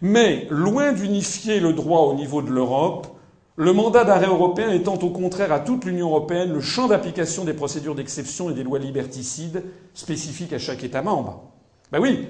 Mais, 0.00 0.46
loin 0.50 0.92
d'unifier 0.92 1.60
le 1.60 1.72
droit 1.72 2.02
au 2.02 2.14
niveau 2.14 2.40
de 2.40 2.50
l'Europe, 2.50 3.17
le 3.58 3.72
mandat 3.72 4.04
d'arrêt 4.04 4.28
européen 4.28 4.70
étant 4.70 4.94
au 4.94 5.10
contraire 5.10 5.50
à 5.50 5.58
toute 5.58 5.84
l'Union 5.84 6.10
européenne 6.10 6.52
le 6.52 6.60
champ 6.60 6.86
d'application 6.86 7.44
des 7.44 7.54
procédures 7.54 7.96
d'exception 7.96 8.50
et 8.50 8.54
des 8.54 8.62
lois 8.62 8.78
liberticides 8.78 9.64
spécifiques 9.94 10.52
à 10.52 10.60
chaque 10.60 10.84
État 10.84 11.02
membre. 11.02 11.42
Ben 11.90 11.98
oui. 12.00 12.28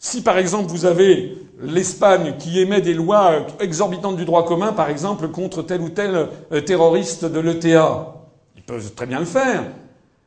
Si 0.00 0.20
par 0.20 0.38
exemple 0.38 0.68
vous 0.68 0.84
avez 0.84 1.38
l'Espagne 1.60 2.34
qui 2.40 2.58
émet 2.58 2.80
des 2.80 2.92
lois 2.92 3.46
exorbitantes 3.60 4.16
du 4.16 4.24
droit 4.24 4.44
commun, 4.44 4.72
par 4.72 4.90
exemple 4.90 5.28
contre 5.28 5.62
tel 5.62 5.80
ou 5.80 5.90
tel 5.90 6.28
euh, 6.50 6.60
terroriste 6.60 7.24
de 7.24 7.38
l'ETA, 7.38 8.12
ils 8.56 8.64
peuvent 8.64 8.94
très 8.94 9.06
bien 9.06 9.20
le 9.20 9.26
faire. 9.26 9.62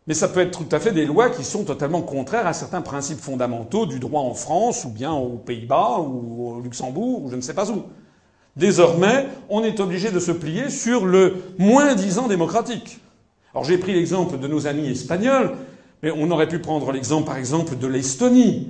Mais 0.08 0.14
ça 0.14 0.30
peut 0.30 0.40
être 0.40 0.58
tout 0.58 0.74
à 0.74 0.80
fait 0.80 0.94
des 0.94 1.06
lois 1.06 1.30
qui 1.30 1.44
sont 1.44 1.66
totalement 1.66 2.02
contraires 2.02 2.48
à 2.48 2.54
certains 2.54 2.82
principes 2.82 3.20
fondamentaux 3.20 3.86
du 3.86 4.00
droit 4.00 4.22
en 4.22 4.34
France, 4.34 4.86
ou 4.86 4.90
bien 4.90 5.12
aux 5.12 5.40
Pays-Bas, 5.40 6.00
ou 6.00 6.56
au 6.56 6.62
Luxembourg, 6.62 7.24
ou 7.26 7.30
je 7.32 7.36
ne 7.36 7.42
sais 7.42 7.56
pas 7.56 7.70
où. 7.70 7.84
Désormais, 8.56 9.28
on 9.50 9.64
est 9.64 9.80
obligé 9.80 10.12
de 10.12 10.20
se 10.20 10.32
plier 10.32 10.70
sur 10.70 11.06
le 11.06 11.36
moins-disant 11.58 12.28
démocratique. 12.28 13.00
Alors 13.54 13.66
j'ai 13.66 13.78
pris 13.78 13.94
l'exemple 13.94 14.38
de 14.38 14.48
nos 14.48 14.68
amis 14.68 14.90
espagnols, 14.90 15.52
mais 16.02 16.12
on 16.12 16.32
aurait 16.32 16.48
pu 16.48 16.60
prendre 16.60 16.92
l'exemple 16.92 17.26
par 17.26 17.38
exemple 17.38 17.78
de 17.78 17.88
l'Estonie 17.88 18.68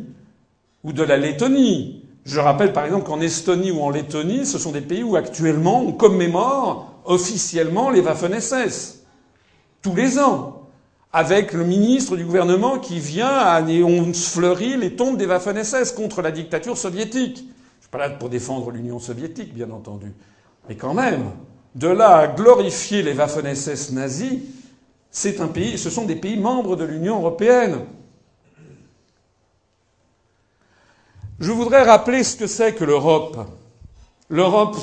ou 0.84 0.92
de 0.92 1.04
la 1.04 1.18
Lettonie. 1.18 2.04
Je 2.24 2.40
rappelle 2.40 2.74
par 2.74 2.86
exemple 2.86 3.06
qu'en 3.06 3.22
Estonie 3.22 3.72
ou 3.72 3.82
en 3.82 3.92
Lettonie, 3.92 4.46
ce 4.46 4.58
sont 4.58 4.72
des 4.72 4.82
pays 4.82 5.04
où 5.04 5.16
actuellement 5.16 5.82
on 5.82 5.92
commémore 5.92 6.92
officiellement 7.06 7.92
les 7.92 8.02
Waffen-SS. 8.02 9.04
Tous 9.82 9.96
les 9.96 10.18
ans. 10.18 10.62
Avec 11.14 11.54
le 11.54 11.64
ministre 11.64 12.18
du 12.18 12.26
gouvernement 12.26 12.78
qui 12.78 13.00
vient 13.00 13.30
à, 13.30 13.62
et 13.70 13.84
on 13.84 14.12
les 14.60 14.96
tombes 14.98 15.16
des 15.16 15.26
Waffen-SS 15.26 15.94
contre 15.94 16.22
la 16.22 16.32
dictature 16.32 16.78
soviétique 16.78 17.46
pas 17.98 18.10
pour 18.10 18.30
défendre 18.30 18.72
l'Union 18.72 19.00
soviétique, 19.00 19.54
bien 19.54 19.72
entendu. 19.72 20.12
Mais 20.68 20.76
quand 20.76 20.94
même, 20.94 21.32
de 21.76 21.88
là 21.88 22.18
à 22.18 22.28
glorifier 22.28 23.04
les 23.04 23.14
Waffen-SS 23.14 23.92
nazis, 23.92 24.40
c'est 25.12 25.40
un 25.40 25.48
pays, 25.48 25.78
ce 25.78 25.90
sont 25.90 26.06
des 26.06 26.16
pays 26.16 26.38
membres 26.38 26.76
de 26.76 26.84
l'Union 26.84 27.18
européenne. 27.20 27.86
Je 31.40 31.52
voudrais 31.52 31.84
rappeler 31.84 32.24
ce 32.24 32.36
que 32.36 32.48
c'est 32.48 32.74
que 32.74 32.84
l'Europe. 32.84 33.38
L'Europe, 34.30 34.78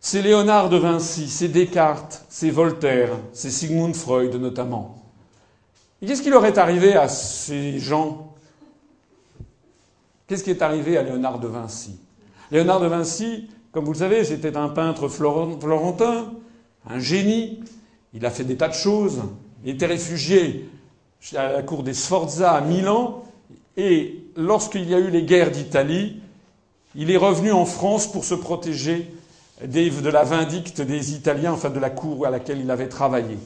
c'est 0.00 0.22
Léonard 0.22 0.68
de 0.68 0.76
Vinci, 0.76 1.28
c'est 1.28 1.48
Descartes, 1.48 2.24
c'est 2.28 2.50
Voltaire, 2.50 3.10
c'est 3.32 3.50
Sigmund 3.50 3.94
Freud 3.94 4.34
notamment. 4.36 5.02
Et 6.00 6.06
qu'est-ce 6.06 6.22
qui 6.22 6.30
leur 6.30 6.44
est 6.44 6.58
arrivé 6.58 6.94
à 6.94 7.08
ces 7.08 7.78
gens? 7.78 8.34
Qu'est-ce 10.26 10.44
qui 10.44 10.50
est 10.50 10.62
arrivé 10.62 10.96
à 10.98 11.02
Léonard 11.02 11.38
de 11.38 11.48
Vinci? 11.48 11.98
Léonard 12.50 12.80
de 12.80 12.86
Vinci, 12.86 13.48
comme 13.72 13.84
vous 13.84 13.92
le 13.92 13.98
savez, 13.98 14.24
c'était 14.24 14.56
un 14.56 14.68
peintre 14.68 15.08
florentin, 15.08 16.32
un 16.88 16.98
génie. 16.98 17.60
Il 18.14 18.24
a 18.24 18.30
fait 18.30 18.44
des 18.44 18.56
tas 18.56 18.68
de 18.68 18.74
choses. 18.74 19.20
Il 19.64 19.70
était 19.70 19.86
réfugié 19.86 20.68
à 21.34 21.52
la 21.52 21.62
cour 21.62 21.82
des 21.82 21.92
Sforza 21.92 22.52
à 22.52 22.60
Milan. 22.60 23.24
Et 23.76 24.24
lorsqu'il 24.36 24.88
y 24.88 24.94
a 24.94 24.98
eu 24.98 25.10
les 25.10 25.24
guerres 25.24 25.50
d'Italie, 25.50 26.20
il 26.94 27.10
est 27.10 27.16
revenu 27.16 27.52
en 27.52 27.66
France 27.66 28.10
pour 28.10 28.24
se 28.24 28.34
protéger 28.34 29.12
de 29.62 30.08
la 30.08 30.24
vindicte 30.24 30.80
des 30.80 31.12
Italiens, 31.12 31.52
enfin 31.52 31.70
de 31.70 31.78
la 31.78 31.90
cour 31.90 32.26
à 32.26 32.30
laquelle 32.30 32.60
il 32.60 32.70
avait 32.70 32.88
travaillé. 32.88 33.36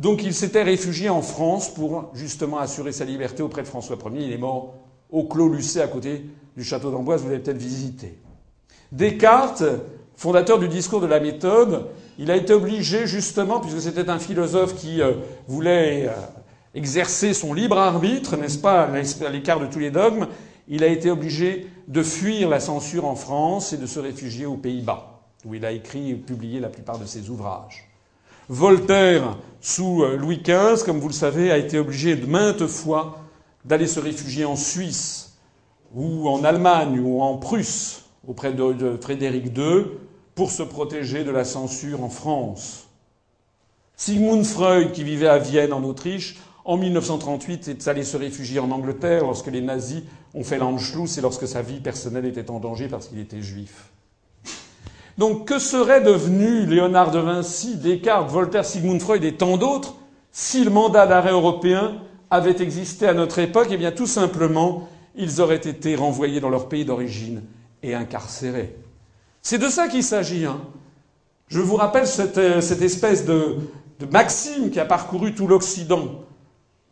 Donc 0.00 0.22
il 0.22 0.34
s'était 0.34 0.62
réfugié 0.62 1.08
en 1.08 1.22
France 1.22 1.68
pour 1.72 2.10
justement 2.14 2.58
assurer 2.58 2.92
sa 2.92 3.04
liberté 3.04 3.42
auprès 3.42 3.62
de 3.62 3.66
François 3.66 3.96
Ier. 3.96 4.26
Il 4.26 4.32
est 4.32 4.38
mort 4.38 4.74
au 5.10 5.24
Clos 5.24 5.48
Lucé 5.48 5.80
à 5.80 5.88
côté 5.88 6.24
du 6.56 6.64
château 6.64 6.90
d'Amboise, 6.90 7.22
vous 7.22 7.28
l'avez 7.28 7.42
peut-être 7.42 7.58
visité. 7.58 8.18
Descartes, 8.92 9.64
fondateur 10.16 10.58
du 10.58 10.68
discours 10.68 11.00
de 11.00 11.06
la 11.06 11.20
méthode, 11.20 11.86
il 12.18 12.30
a 12.30 12.36
été 12.36 12.52
obligé 12.52 13.06
justement, 13.06 13.60
puisque 13.60 13.80
c'était 13.80 14.08
un 14.08 14.18
philosophe 14.18 14.76
qui 14.76 15.02
euh, 15.02 15.14
voulait 15.48 16.06
euh, 16.06 16.12
exercer 16.74 17.34
son 17.34 17.54
libre 17.54 17.78
arbitre, 17.78 18.36
n'est-ce 18.36 18.58
pas, 18.58 18.82
à 18.84 19.30
l'écart 19.30 19.60
de 19.60 19.66
tous 19.66 19.80
les 19.80 19.90
dogmes, 19.90 20.28
il 20.68 20.84
a 20.84 20.86
été 20.86 21.10
obligé 21.10 21.66
de 21.88 22.02
fuir 22.02 22.48
la 22.48 22.60
censure 22.60 23.04
en 23.04 23.16
France 23.16 23.72
et 23.72 23.76
de 23.76 23.86
se 23.86 23.98
réfugier 23.98 24.46
aux 24.46 24.56
Pays-Bas, 24.56 25.20
où 25.44 25.54
il 25.54 25.64
a 25.64 25.72
écrit 25.72 26.10
et 26.10 26.14
publié 26.14 26.60
la 26.60 26.68
plupart 26.68 26.98
de 26.98 27.04
ses 27.04 27.28
ouvrages. 27.30 27.90
Voltaire, 28.48 29.38
sous 29.60 30.04
euh, 30.04 30.16
Louis 30.16 30.42
XV, 30.42 30.84
comme 30.84 31.00
vous 31.00 31.08
le 31.08 31.14
savez, 31.14 31.50
a 31.50 31.58
été 31.58 31.78
obligé 31.78 32.14
de 32.14 32.26
maintes 32.26 32.66
fois 32.66 33.18
d'aller 33.64 33.86
se 33.86 33.98
réfugier 33.98 34.44
en 34.44 34.56
Suisse 34.56 35.33
ou 35.94 36.28
en 36.28 36.44
Allemagne 36.44 37.00
ou 37.00 37.22
en 37.22 37.36
Prusse 37.36 38.02
auprès 38.26 38.52
de, 38.52 38.98
Frédéric 39.00 39.56
II 39.56 39.84
pour 40.34 40.50
se 40.50 40.62
protéger 40.62 41.24
de 41.24 41.30
la 41.30 41.44
censure 41.44 42.02
en 42.02 42.08
France. 42.08 42.88
Sigmund 43.96 44.44
Freud, 44.44 44.92
qui 44.92 45.04
vivait 45.04 45.28
à 45.28 45.38
Vienne 45.38 45.72
en 45.72 45.84
Autriche, 45.84 46.36
en 46.64 46.76
1938 46.76 47.68
est 47.68 47.88
allé 47.88 48.04
se 48.04 48.16
réfugier 48.16 48.58
en 48.58 48.70
Angleterre 48.70 49.22
lorsque 49.24 49.48
les 49.48 49.60
nazis 49.60 50.02
ont 50.34 50.42
fait 50.42 50.58
l'Anschluss 50.58 51.18
et 51.18 51.20
lorsque 51.20 51.46
sa 51.46 51.62
vie 51.62 51.78
personnelle 51.78 52.24
était 52.24 52.50
en 52.50 52.58
danger 52.58 52.88
parce 52.88 53.08
qu'il 53.08 53.20
était 53.20 53.42
juif. 53.42 53.90
Donc 55.18 55.46
que 55.46 55.58
serait 55.58 56.00
devenu 56.00 56.66
Léonard 56.66 57.12
de 57.12 57.20
Vinci, 57.20 57.76
Descartes, 57.76 58.30
Voltaire, 58.30 58.64
Sigmund 58.64 59.00
Freud 59.00 59.22
et 59.22 59.34
tant 59.34 59.56
d'autres 59.58 59.94
si 60.32 60.64
le 60.64 60.70
mandat 60.70 61.06
d'arrêt 61.06 61.30
européen 61.30 61.98
avait 62.30 62.60
existé 62.60 63.06
à 63.06 63.14
notre 63.14 63.38
époque? 63.38 63.68
Eh 63.70 63.76
bien 63.76 63.92
tout 63.92 64.08
simplement 64.08 64.88
ils 65.16 65.40
auraient 65.40 65.56
été 65.56 65.96
renvoyés 65.96 66.40
dans 66.40 66.50
leur 66.50 66.68
pays 66.68 66.84
d'origine 66.84 67.42
et 67.82 67.94
incarcérés. 67.94 68.74
C'est 69.42 69.58
de 69.58 69.68
ça 69.68 69.88
qu'il 69.88 70.02
s'agit. 70.02 70.46
Hein. 70.46 70.60
Je 71.48 71.60
vous 71.60 71.76
rappelle 71.76 72.06
cette, 72.06 72.38
euh, 72.38 72.60
espèce 72.60 73.24
de, 73.24 73.56
maxime 74.10 74.70
qui 74.70 74.80
a 74.80 74.84
parcouru 74.84 75.34
tout 75.34 75.46
l'Occident, 75.46 76.24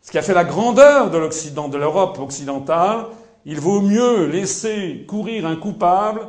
ce 0.01 0.11
qui 0.11 0.17
a 0.17 0.21
fait 0.21 0.33
la 0.33 0.43
grandeur 0.43 1.11
de 1.11 1.17
l'Occident, 1.17 1.67
de 1.67 1.77
l'Europe 1.77 2.17
occidentale. 2.19 3.07
Il 3.45 3.59
vaut 3.59 3.81
mieux 3.81 4.27
laisser 4.27 5.05
courir 5.07 5.45
un 5.45 5.55
coupable 5.55 6.27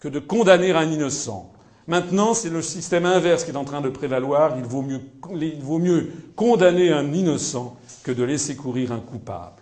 que 0.00 0.08
de 0.08 0.18
condamner 0.18 0.72
un 0.72 0.90
innocent. 0.90 1.52
Maintenant, 1.86 2.34
c'est 2.34 2.50
le 2.50 2.62
système 2.62 3.06
inverse 3.06 3.44
qui 3.44 3.50
est 3.50 3.56
en 3.56 3.64
train 3.64 3.80
de 3.80 3.88
prévaloir. 3.88 4.56
Il 4.58 4.64
vaut 4.64 5.78
mieux 5.78 6.12
condamner 6.36 6.92
un 6.92 7.12
innocent 7.12 7.76
que 8.02 8.12
de 8.12 8.22
laisser 8.22 8.56
courir 8.56 8.92
un 8.92 9.00
coupable. 9.00 9.60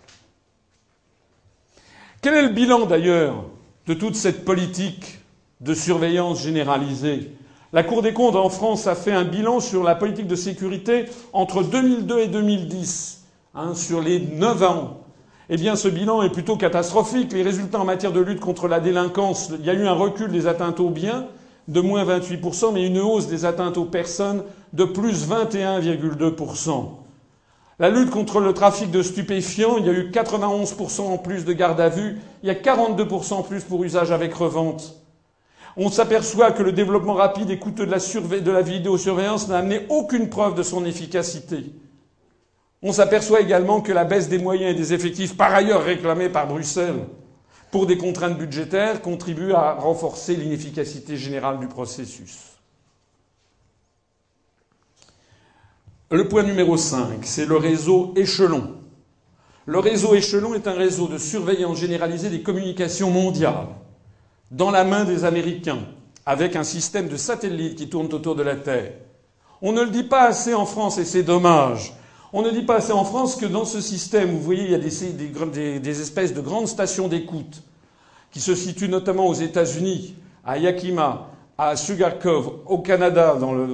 Quel 2.21 2.33
est 2.33 2.41
le 2.41 2.49
bilan 2.49 2.85
d'ailleurs 2.85 3.45
de 3.87 3.93
toute 3.93 4.15
cette 4.15 4.43
politique 4.43 5.19
de 5.61 5.73
surveillance 5.73 6.43
généralisée? 6.43 7.31
La 7.71 7.83
Cour 7.83 8.01
des 8.01 8.11
comptes 8.11 8.35
en 8.35 8.49
France 8.49 8.87
a 8.87 8.95
fait 8.95 9.13
un 9.13 9.23
bilan 9.23 9.61
sur 9.61 9.85
la 9.85 9.95
politique 9.95 10.27
de 10.27 10.35
sécurité 10.35 11.05
entre 11.31 11.63
2002 11.63 12.19
et 12.19 12.27
2010, 12.27 13.23
hein, 13.55 13.73
sur 13.73 14.01
les 14.01 14.19
neuf 14.19 14.61
ans. 14.63 14.99
Eh 15.49 15.55
bien, 15.55 15.77
ce 15.77 15.87
bilan 15.87 16.21
est 16.21 16.29
plutôt 16.29 16.57
catastrophique. 16.57 17.31
Les 17.31 17.41
résultats 17.41 17.79
en 17.79 17.85
matière 17.85 18.11
de 18.11 18.19
lutte 18.19 18.41
contre 18.41 18.67
la 18.67 18.81
délinquance, 18.81 19.53
il 19.57 19.65
y 19.65 19.69
a 19.69 19.73
eu 19.73 19.87
un 19.87 19.93
recul 19.93 20.29
des 20.29 20.45
atteintes 20.45 20.81
aux 20.81 20.89
biens 20.89 21.25
de 21.69 21.79
moins 21.79 22.03
28%, 22.03 22.73
mais 22.73 22.85
une 22.85 22.99
hausse 22.99 23.27
des 23.27 23.45
atteintes 23.45 23.77
aux 23.77 23.85
personnes 23.85 24.43
de 24.73 24.83
plus 24.83 25.25
21,2%. 25.25 26.98
La 27.79 27.89
lutte 27.89 28.09
contre 28.09 28.41
le 28.41 28.53
trafic 28.53 28.91
de 28.91 29.01
stupéfiants, 29.01 29.77
il 29.77 29.85
y 29.85 29.89
a 29.89 29.93
eu 29.93 30.09
91% 30.09 30.99
en 30.99 31.17
plus 31.17 31.45
de 31.45 31.53
garde 31.53 31.79
à 31.79 31.87
vue, 31.87 32.17
il 32.43 32.47
y 32.47 32.49
a 32.49 32.53
42% 32.53 33.35
en 33.35 33.41
plus 33.41 33.63
pour 33.63 33.81
usage 33.85 34.11
avec 34.11 34.33
revente. 34.33 34.97
On 35.77 35.89
s'aperçoit 35.89 36.51
que 36.51 36.61
le 36.61 36.73
développement 36.73 37.13
rapide 37.13 37.49
et 37.49 37.57
coûteux 37.57 37.85
de 37.85 37.91
la, 37.91 37.99
de 38.41 38.51
la 38.51 38.61
vidéosurveillance 38.61 39.47
n'a 39.47 39.59
amené 39.59 39.85
aucune 39.87 40.29
preuve 40.29 40.55
de 40.55 40.63
son 40.63 40.83
efficacité. 40.83 41.71
On 42.83 42.91
s'aperçoit 42.91 43.39
également 43.39 43.79
que 43.79 43.93
la 43.93 44.03
baisse 44.03 44.27
des 44.27 44.39
moyens 44.39 44.75
et 44.75 44.77
des 44.77 44.93
effectifs, 44.93 45.37
par 45.37 45.53
ailleurs 45.53 45.83
réclamés 45.83 46.27
par 46.27 46.47
Bruxelles 46.47 47.05
pour 47.71 47.85
des 47.85 47.97
contraintes 47.97 48.37
budgétaires, 48.37 49.01
contribue 49.01 49.53
à 49.53 49.75
renforcer 49.75 50.35
l'inefficacité 50.35 51.15
générale 51.15 51.59
du 51.59 51.67
processus. 51.67 52.48
Le 56.11 56.27
point 56.27 56.41
numéro 56.41 56.75
5, 56.75 57.19
c'est 57.21 57.45
le 57.45 57.55
réseau 57.55 58.13
échelon. 58.15 58.77
Le 59.67 59.77
réseau 59.77 60.15
échelon 60.15 60.55
est 60.55 60.67
un 60.67 60.73
réseau 60.73 61.07
de 61.07 61.19
surveillance 61.19 61.77
généralisée 61.77 62.31
des 62.31 62.41
communications 62.41 63.11
mondiales, 63.11 63.67
dans 64.49 64.71
la 64.71 64.83
main 64.83 65.05
des 65.05 65.23
Américains, 65.23 65.83
avec 66.25 66.55
un 66.55 66.63
système 66.63 67.09
de 67.09 67.15
satellites 67.15 67.75
qui 67.75 67.89
tournent 67.89 68.11
autour 68.11 68.33
de 68.33 68.41
la 68.41 68.55
Terre. 68.55 68.93
On 69.61 69.71
ne 69.71 69.83
le 69.83 69.91
dit 69.91 70.01
pas 70.01 70.23
assez 70.23 70.55
en 70.55 70.65
France 70.65 70.97
et 70.97 71.05
c'est 71.05 71.21
dommage. 71.21 71.93
On 72.33 72.41
ne 72.41 72.49
dit 72.49 72.63
pas 72.63 72.77
assez 72.77 72.91
en 72.91 73.03
France 73.05 73.35
que 73.35 73.45
dans 73.45 73.65
ce 73.65 73.79
système, 73.79 74.31
vous 74.31 74.41
voyez, 74.41 74.63
il 74.63 74.71
y 74.71 74.75
a 74.75 74.79
des, 74.79 76.01
espèces 76.01 76.33
de 76.33 76.41
grandes 76.41 76.67
stations 76.67 77.07
d'écoute 77.07 77.61
qui 78.31 78.39
se 78.39 78.55
situent 78.55 78.89
notamment 78.89 79.27
aux 79.27 79.35
États-Unis, 79.35 80.15
à 80.43 80.57
Yakima, 80.57 81.29
à 81.55 81.75
Sugar 81.75 82.17
Cove, 82.17 82.61
au 82.65 82.79
Canada, 82.79 83.37
dans 83.39 83.53
le 83.53 83.67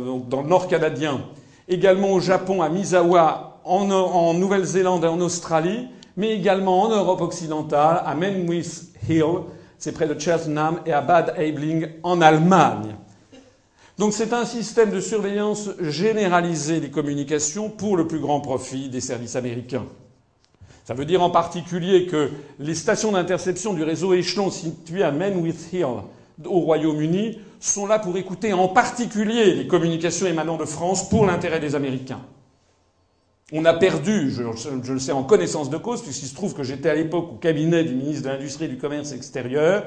nord 0.44 0.68
canadien, 0.68 1.22
également 1.68 2.12
au 2.12 2.20
Japon, 2.20 2.62
à 2.62 2.70
Misawa, 2.70 3.62
en, 3.64 4.34
Nouvelle-Zélande 4.34 5.04
et 5.04 5.08
en 5.08 5.20
Australie, 5.22 5.88
mais 6.18 6.32
également 6.36 6.84
en 6.84 6.90
Europe 6.90 7.22
occidentale, 7.22 8.02
à 8.06 8.16
Menwith 8.16 8.94
Hill, 9.10 9.42
c'est 9.78 9.92
près 9.92 10.08
de 10.08 10.20
Cheltenham, 10.20 10.80
et 10.86 10.94
à 10.94 11.02
Bad 11.02 11.34
Aibling, 11.38 11.88
en 12.04 12.22
Allemagne. 12.22 12.96
Donc 13.98 14.14
c'est 14.14 14.34
un 14.34 14.46
système 14.46 14.92
de 14.92 15.00
surveillance 15.00 15.70
généralisée 15.80 16.80
des 16.80 16.90
communications 16.92 17.70
pour 17.70 17.96
le 17.96 18.08
plus 18.08 18.20
grand 18.20 18.42
profit 18.42 18.90
des 18.90 19.02
services 19.02 19.36
américains. 19.36 19.86
Ça 20.84 20.94
veut 20.94 21.06
dire 21.06 21.24
en 21.24 21.30
particulier 21.30 22.06
que 22.06 22.30
les 22.60 22.76
stations 22.76 23.14
d'interception 23.14 23.74
du 23.74 23.84
réseau 23.84 24.14
échelon 24.14 24.52
situé 24.52 25.02
à 25.02 25.12
Menwith 25.12 25.74
Hill 25.74 26.04
au 26.44 26.60
Royaume-Uni 26.60 27.40
sont 27.60 27.88
là 27.88 28.00
pour 28.00 28.18
écouter 28.18 28.54
en 28.54 28.68
particulier 28.68 29.54
les 29.54 29.68
communications 29.68 30.28
émanant 30.28 30.58
de 30.58 30.66
France 30.66 31.08
pour 31.10 31.26
l'intérêt 31.26 31.60
des 31.60 31.76
Américains. 31.76 32.22
On 33.52 33.64
a 33.64 33.74
perdu, 33.74 34.32
je, 34.32 34.92
le 34.92 35.00
sais 35.00 35.12
en 35.12 35.24
connaissance 35.24 35.70
de 35.70 35.78
cause, 35.78 36.02
puisqu'il 36.02 36.26
se 36.26 36.34
trouve 36.36 36.56
que 36.56 36.64
j'étais 36.64 36.90
à 36.90 36.96
l'époque 36.96 37.30
au 37.32 37.36
cabinet 37.36 37.84
du 37.84 37.94
ministre 37.94 38.24
de 38.24 38.30
l'Industrie 38.30 38.66
et 38.66 38.70
du 38.70 38.78
Commerce 38.78 39.12
extérieur. 39.12 39.84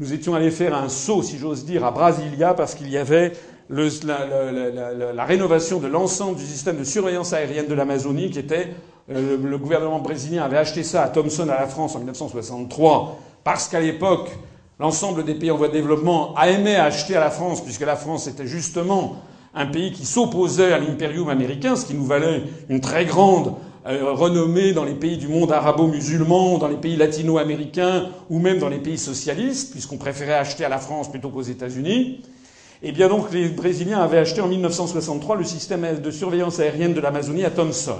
Nous 0.00 0.12
étions 0.12 0.34
allés 0.34 0.50
faire 0.50 0.74
un 0.74 0.88
saut, 0.88 1.22
si 1.22 1.38
j'ose 1.38 1.64
dire, 1.64 1.84
à 1.84 1.92
Brasilia, 1.92 2.54
parce 2.54 2.74
qu'il 2.74 2.90
y 2.90 2.96
avait 2.96 3.32
la, 3.70 5.24
rénovation 5.24 5.78
de 5.78 5.86
l'ensemble 5.86 6.38
du 6.38 6.44
système 6.44 6.76
de 6.76 6.84
surveillance 6.84 7.32
aérienne 7.32 7.66
de 7.66 7.74
l'Amazonie, 7.74 8.30
qui 8.30 8.40
était 8.40 8.70
euh, 9.10 9.36
le 9.42 9.58
gouvernement 9.58 10.00
brésilien 10.00 10.42
avait 10.42 10.58
acheté 10.58 10.82
ça 10.82 11.04
à 11.04 11.08
Thomson 11.08 11.48
à 11.48 11.60
la 11.60 11.66
France 11.68 11.94
en 11.94 11.98
1963, 11.98 13.18
parce 13.44 13.68
qu'à 13.68 13.80
l'époque, 13.80 14.30
l'ensemble 14.78 15.24
des 15.24 15.34
pays 15.34 15.50
en 15.50 15.56
voie 15.56 15.68
de 15.68 15.72
développement 15.72 16.34
a 16.36 16.50
aimé 16.50 16.76
acheter 16.76 17.16
à 17.16 17.20
la 17.20 17.30
France, 17.30 17.62
puisque 17.62 17.84
la 17.84 17.96
France 17.96 18.26
était 18.26 18.46
justement 18.46 19.16
un 19.54 19.66
pays 19.66 19.92
qui 19.92 20.06
s'opposait 20.06 20.72
à 20.72 20.78
l'impérium 20.78 21.28
américain, 21.28 21.76
ce 21.76 21.86
qui 21.86 21.94
nous 21.94 22.04
valait 22.04 22.42
une 22.68 22.80
très 22.80 23.04
grande 23.04 23.54
euh, 23.86 24.12
renommée 24.12 24.72
dans 24.72 24.84
les 24.84 24.94
pays 24.94 25.16
du 25.16 25.28
monde 25.28 25.50
arabo-musulman, 25.50 26.58
dans 26.58 26.68
les 26.68 26.76
pays 26.76 26.96
latino-américains, 26.96 28.08
ou 28.28 28.38
même 28.38 28.58
dans 28.58 28.68
les 28.68 28.78
pays 28.78 28.98
socialistes, 28.98 29.72
puisqu'on 29.72 29.96
préférait 29.96 30.34
acheter 30.34 30.64
à 30.64 30.68
la 30.68 30.78
France 30.78 31.10
plutôt 31.10 31.30
qu'aux 31.30 31.42
États-Unis. 31.42 32.20
Eh 32.82 32.92
bien 32.92 33.08
donc, 33.08 33.32
les 33.32 33.48
Brésiliens 33.48 34.00
avaient 34.00 34.18
acheté 34.18 34.40
en 34.40 34.46
1963 34.46 35.36
le 35.36 35.44
système 35.44 36.00
de 36.00 36.10
surveillance 36.10 36.60
aérienne 36.60 36.94
de 36.94 37.00
l'Amazonie 37.00 37.44
à 37.44 37.50
Thomson. 37.50 37.96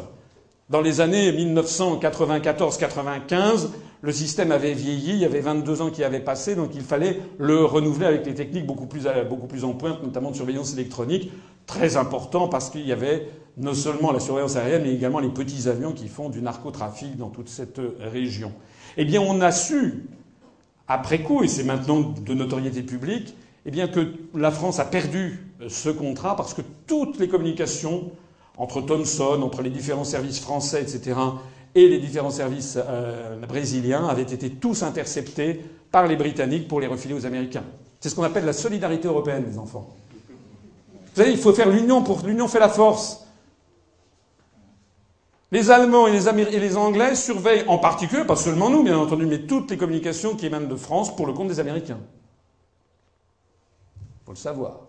Dans 0.70 0.82
les 0.82 1.00
années 1.00 1.32
1994-95, 1.32 3.68
le 4.00 4.12
système 4.12 4.52
avait 4.52 4.74
vieilli, 4.74 5.12
il 5.12 5.18
y 5.18 5.24
avait 5.24 5.40
22 5.40 5.82
ans 5.82 5.90
qui 5.90 6.04
avaient 6.04 6.20
passé, 6.20 6.54
donc 6.54 6.70
il 6.74 6.82
fallait 6.82 7.20
le 7.38 7.64
renouveler 7.64 8.06
avec 8.06 8.22
des 8.22 8.34
techniques 8.34 8.66
beaucoup 8.66 8.86
plus, 8.86 9.08
beaucoup 9.28 9.46
plus 9.46 9.64
en 9.64 9.72
pointe, 9.72 10.02
notamment 10.02 10.30
de 10.30 10.36
surveillance 10.36 10.72
électronique, 10.72 11.32
très 11.66 11.96
important 11.96 12.48
parce 12.48 12.70
qu'il 12.70 12.86
y 12.86 12.92
avait 12.92 13.28
non 13.56 13.74
seulement 13.74 14.12
la 14.12 14.20
surveillance 14.20 14.56
aérienne, 14.56 14.82
mais 14.84 14.94
également 14.94 15.18
les 15.18 15.28
petits 15.28 15.68
avions 15.68 15.92
qui 15.92 16.08
font 16.08 16.28
du 16.28 16.40
narcotrafic 16.40 17.16
dans 17.16 17.28
toute 17.28 17.48
cette 17.48 17.80
région. 17.98 18.52
Eh 18.96 19.04
bien, 19.04 19.20
on 19.20 19.40
a 19.40 19.50
su, 19.50 20.06
après 20.86 21.22
coup, 21.22 21.42
et 21.42 21.48
c'est 21.48 21.64
maintenant 21.64 22.00
de 22.00 22.34
notoriété 22.34 22.82
publique, 22.82 23.34
eh 23.66 23.88
que 23.90 24.14
la 24.34 24.50
France 24.50 24.78
a 24.78 24.84
perdu 24.84 25.52
ce 25.68 25.90
contrat 25.90 26.36
parce 26.36 26.54
que 26.54 26.62
toutes 26.86 27.18
les 27.18 27.28
communications 27.28 28.12
entre 28.58 28.80
Thomson, 28.80 29.40
entre 29.42 29.62
les 29.62 29.70
différents 29.70 30.04
services 30.04 30.40
français, 30.40 30.82
etc., 30.82 31.16
et 31.74 31.88
les 31.88 31.98
différents 31.98 32.30
services 32.30 32.76
euh, 32.76 33.38
brésiliens 33.46 34.08
avaient 34.08 34.22
été 34.22 34.50
tous 34.50 34.82
interceptés 34.82 35.64
par 35.92 36.06
les 36.06 36.16
Britanniques 36.16 36.66
pour 36.66 36.80
les 36.80 36.86
refiler 36.86 37.14
aux 37.14 37.24
Américains. 37.24 37.64
C'est 38.00 38.08
ce 38.08 38.14
qu'on 38.14 38.24
appelle 38.24 38.44
la 38.44 38.52
solidarité 38.52 39.06
européenne, 39.06 39.44
les 39.48 39.58
enfants. 39.58 39.88
Vous 41.14 41.22
savez, 41.22 41.30
il 41.30 41.38
faut 41.38 41.52
faire 41.52 41.68
l'union 41.68 42.02
pour 42.02 42.24
l'union 42.24 42.48
fait 42.48 42.58
la 42.58 42.68
force. 42.68 43.24
Les 45.50 45.70
Allemands 45.70 46.06
et 46.06 46.12
les, 46.12 46.28
et 46.28 46.60
les, 46.60 46.76
Anglais 46.76 47.14
surveillent 47.14 47.64
en 47.68 47.78
particulier, 47.78 48.24
pas 48.24 48.36
seulement 48.36 48.68
nous, 48.70 48.82
bien 48.82 48.98
entendu, 48.98 49.24
mais 49.24 49.40
toutes 49.40 49.70
les 49.70 49.78
communications 49.78 50.36
qui 50.36 50.46
émanent 50.46 50.68
de 50.68 50.76
France 50.76 51.14
pour 51.14 51.26
le 51.26 51.32
compte 51.32 51.48
des 51.48 51.60
Américains. 51.60 51.98
Il 53.96 54.24
faut 54.26 54.32
le 54.32 54.36
savoir. 54.36 54.87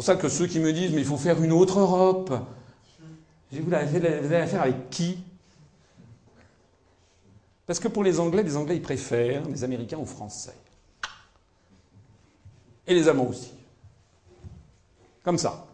C'est 0.00 0.14
pour 0.14 0.16
ça 0.16 0.22
que 0.22 0.30
ceux 0.30 0.46
qui 0.46 0.60
me 0.60 0.72
disent 0.72 0.92
mais 0.92 1.02
il 1.02 1.06
faut 1.06 1.18
faire 1.18 1.42
une 1.42 1.52
autre 1.52 1.78
Europe, 1.78 2.32
vous 3.52 3.74
avez 3.74 4.36
affaire 4.36 4.62
avec 4.62 4.88
qui? 4.88 5.18
Parce 7.66 7.78
que 7.78 7.88
pour 7.88 8.02
les 8.02 8.18
Anglais, 8.18 8.42
les 8.42 8.56
Anglais 8.56 8.76
ils 8.76 8.82
préfèrent 8.82 9.46
les 9.46 9.62
Américains 9.62 9.98
aux 9.98 10.06
Français. 10.06 10.54
Et 12.86 12.94
les 12.94 13.08
Allemands 13.08 13.28
aussi. 13.28 13.52
Comme 15.22 15.36
ça. 15.36 15.66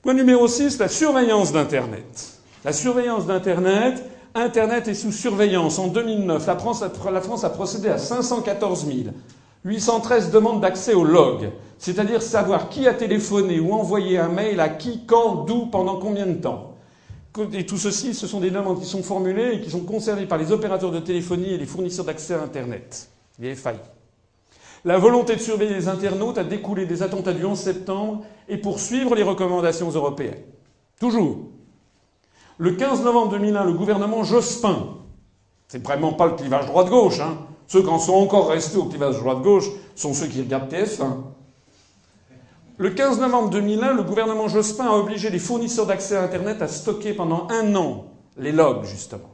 Point 0.00 0.14
numéro 0.14 0.48
6, 0.48 0.78
la 0.78 0.88
surveillance 0.88 1.52
d'Internet. 1.52 2.40
La 2.64 2.72
surveillance 2.72 3.26
d'Internet. 3.26 4.02
Internet 4.34 4.88
est 4.88 4.94
sous 4.94 5.12
surveillance. 5.12 5.78
En 5.78 5.88
2009, 5.88 6.46
la 6.46 6.56
France, 6.56 6.82
a, 6.82 6.90
la 7.10 7.50
procédé 7.50 7.90
à 7.90 7.98
514 7.98 8.86
000 8.86 9.14
813 9.64 10.30
demandes 10.30 10.60
d'accès 10.60 10.94
au 10.94 11.04
log, 11.04 11.50
c'est-à-dire 11.82 12.22
savoir 12.22 12.68
qui 12.68 12.86
a 12.86 12.94
téléphoné 12.94 13.58
ou 13.58 13.72
envoyé 13.72 14.16
un 14.16 14.28
mail 14.28 14.60
à 14.60 14.68
qui, 14.68 15.04
quand, 15.04 15.44
d'où, 15.46 15.66
pendant 15.66 15.96
combien 15.96 16.26
de 16.26 16.34
temps. 16.34 16.76
Et 17.52 17.66
tout 17.66 17.76
ceci, 17.76 18.14
ce 18.14 18.28
sont 18.28 18.38
des 18.38 18.52
demandes 18.52 18.78
qui 18.78 18.86
sont 18.86 19.02
formulées 19.02 19.54
et 19.54 19.60
qui 19.60 19.68
sont 19.68 19.80
conservées 19.80 20.26
par 20.26 20.38
les 20.38 20.52
opérateurs 20.52 20.92
de 20.92 21.00
téléphonie 21.00 21.54
et 21.54 21.58
les 21.58 21.66
fournisseurs 21.66 22.04
d'accès 22.04 22.34
à 22.34 22.42
Internet, 22.42 23.10
les 23.40 23.56
FAI. 23.56 23.74
La 24.84 24.96
volonté 24.96 25.34
de 25.34 25.40
surveiller 25.40 25.74
les 25.74 25.88
internautes 25.88 26.38
a 26.38 26.44
découlé 26.44 26.86
des 26.86 27.02
attentats 27.02 27.32
du 27.32 27.44
11 27.44 27.58
septembre 27.58 28.22
et 28.48 28.58
poursuivre 28.58 29.16
les 29.16 29.24
recommandations 29.24 29.90
européennes. 29.90 30.38
Toujours. 31.00 31.38
Le 32.58 32.70
15 32.76 33.02
novembre 33.02 33.32
2001, 33.32 33.64
le 33.64 33.72
gouvernement 33.72 34.22
Jospin, 34.22 34.98
c'est 35.66 35.82
vraiment 35.82 36.12
pas 36.12 36.26
le 36.26 36.36
clivage 36.36 36.66
droite-gauche, 36.66 37.18
hein, 37.18 37.38
ceux 37.66 37.82
qui 37.82 37.88
en 37.88 37.98
sont 37.98 38.14
encore 38.14 38.50
restés 38.50 38.78
au 38.78 38.84
clivage 38.84 39.18
droite-gauche 39.18 39.68
sont 39.96 40.14
ceux 40.14 40.28
qui 40.28 40.42
regardent 40.42 40.72
TF1. 40.72 41.41
Le 42.78 42.90
15 42.90 43.20
novembre 43.20 43.50
2001, 43.50 43.92
le 43.94 44.02
gouvernement 44.02 44.48
Jospin 44.48 44.86
a 44.86 44.96
obligé 44.96 45.28
les 45.28 45.38
fournisseurs 45.38 45.86
d'accès 45.86 46.16
à 46.16 46.22
Internet 46.22 46.62
à 46.62 46.68
stocker 46.68 47.12
pendant 47.12 47.46
un 47.50 47.74
an 47.74 48.06
les 48.38 48.52
logs, 48.52 48.84
justement. 48.84 49.30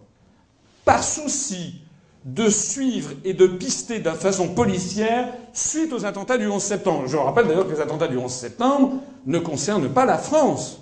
Par 0.85 1.05
souci 1.05 1.83
de 2.25 2.51
suivre 2.51 3.13
et 3.25 3.33
de 3.33 3.47
pister 3.47 4.01
de 4.01 4.11
façon 4.11 4.49
policière 4.49 5.33
suite 5.53 5.93
aux 5.93 6.05
attentats 6.05 6.37
du 6.37 6.49
11 6.49 6.61
septembre. 6.63 7.07
Je 7.07 7.17
rappelle 7.17 7.47
d'ailleurs 7.47 7.67
que 7.67 7.73
les 7.73 7.81
attentats 7.81 8.09
du 8.09 8.19
11 8.19 8.31
septembre 8.31 8.95
ne 9.25 9.39
concernent 9.39 9.89
pas 9.89 10.05
la 10.05 10.19
France. 10.19 10.81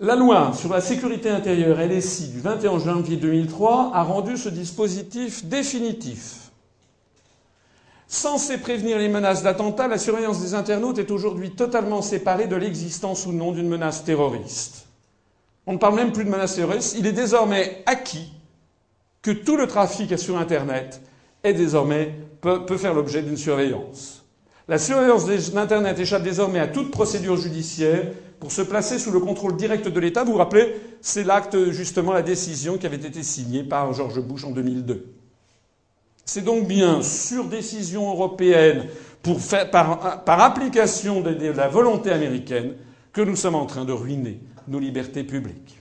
La 0.00 0.16
loi 0.16 0.52
sur 0.52 0.72
la 0.72 0.80
sécurité 0.80 1.30
intérieure 1.30 1.78
LSI 1.78 2.28
du 2.30 2.40
21 2.40 2.80
janvier 2.80 3.16
2003 3.16 3.92
a 3.94 4.02
rendu 4.02 4.36
ce 4.36 4.48
dispositif 4.48 5.44
définitif. 5.44 6.43
Censé 8.06 8.58
prévenir 8.58 8.98
les 8.98 9.08
menaces 9.08 9.42
d'attentat, 9.42 9.88
la 9.88 9.98
surveillance 9.98 10.40
des 10.40 10.54
internautes 10.54 10.98
est 10.98 11.10
aujourd'hui 11.10 11.50
totalement 11.50 12.02
séparée 12.02 12.46
de 12.46 12.56
l'existence 12.56 13.26
ou 13.26 13.32
non 13.32 13.52
d'une 13.52 13.68
menace 13.68 14.04
terroriste. 14.04 14.86
On 15.66 15.72
ne 15.72 15.78
parle 15.78 15.96
même 15.96 16.12
plus 16.12 16.24
de 16.24 16.30
menace 16.30 16.56
terroriste. 16.56 16.96
Il 16.98 17.06
est 17.06 17.12
désormais 17.12 17.82
acquis 17.86 18.32
que 19.22 19.30
tout 19.30 19.56
le 19.56 19.66
trafic 19.66 20.18
sur 20.18 20.38
Internet 20.38 21.00
est 21.42 21.54
désormais, 21.54 22.14
peut, 22.40 22.66
peut 22.66 22.76
faire 22.76 22.94
l'objet 22.94 23.22
d'une 23.22 23.38
surveillance. 23.38 24.24
La 24.68 24.78
surveillance 24.78 25.26
d'Internet 25.26 25.98
échappe 25.98 26.22
désormais 26.22 26.58
à 26.58 26.66
toute 26.66 26.90
procédure 26.90 27.36
judiciaire 27.36 28.12
pour 28.40 28.52
se 28.52 28.62
placer 28.62 28.98
sous 28.98 29.10
le 29.10 29.20
contrôle 29.20 29.56
direct 29.56 29.88
de 29.88 30.00
l'État. 30.00 30.24
Vous 30.24 30.32
vous 30.32 30.38
rappelez, 30.38 30.74
c'est 31.00 31.24
l'acte, 31.24 31.70
justement, 31.70 32.12
la 32.12 32.22
décision 32.22 32.76
qui 32.78 32.86
avait 32.86 32.96
été 32.96 33.22
signée 33.22 33.62
par 33.62 33.92
George 33.92 34.20
Bush 34.20 34.44
en 34.44 34.50
2002. 34.50 35.13
C'est 36.24 36.42
donc 36.42 36.66
bien 36.66 37.02
sur 37.02 37.44
décision 37.44 38.10
européenne, 38.10 38.86
par, 39.70 40.40
application 40.40 41.20
de, 41.20 41.30
la 41.50 41.68
volonté 41.68 42.10
américaine, 42.10 42.74
que 43.12 43.20
nous 43.20 43.36
sommes 43.36 43.54
en 43.54 43.66
train 43.66 43.84
de 43.84 43.92
ruiner 43.92 44.40
nos 44.68 44.78
libertés 44.78 45.24
publiques. 45.24 45.80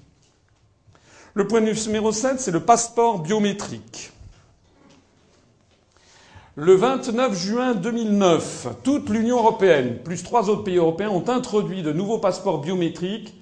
Le 1.33 1.47
point 1.47 1.61
numéro 1.61 2.11
7, 2.11 2.39
c'est 2.39 2.51
le 2.51 2.59
passeport 2.59 3.19
biométrique. 3.19 4.11
Le 6.55 6.75
29 6.75 7.35
juin 7.35 7.73
2009, 7.73 8.67
toute 8.83 9.09
l'Union 9.09 9.37
européenne, 9.39 9.97
plus 10.03 10.21
trois 10.21 10.49
autres 10.51 10.63
pays 10.63 10.77
européens, 10.77 11.09
ont 11.09 11.27
introduit 11.27 11.81
de 11.81 11.91
nouveaux 11.91 12.19
passeports 12.19 12.61
biométriques 12.61 13.33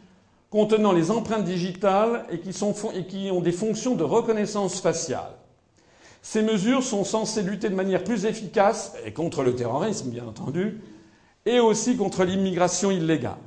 contenant 0.49 0.93
les 0.93 1.11
empreintes 1.11 1.43
digitales 1.43 2.25
et 2.31 2.39
qui, 2.39 3.31
ont 3.31 3.41
des 3.41 3.51
fonctions 3.51 3.95
de 3.95 4.03
reconnaissance 4.03 4.79
faciale. 4.79 5.40
Ces 6.21 6.43
mesures 6.43 6.83
sont 6.83 7.03
censées 7.03 7.41
lutter 7.41 7.69
de 7.69 7.75
manière 7.75 8.03
plus 8.03 8.25
efficace 8.25 8.93
et 9.05 9.11
contre 9.11 9.43
le 9.43 9.55
terrorisme, 9.55 10.09
bien 10.09 10.25
entendu, 10.25 10.79
et 11.45 11.59
aussi 11.59 11.97
contre 11.97 12.23
l'immigration 12.23 12.91
illégale. 12.91 13.37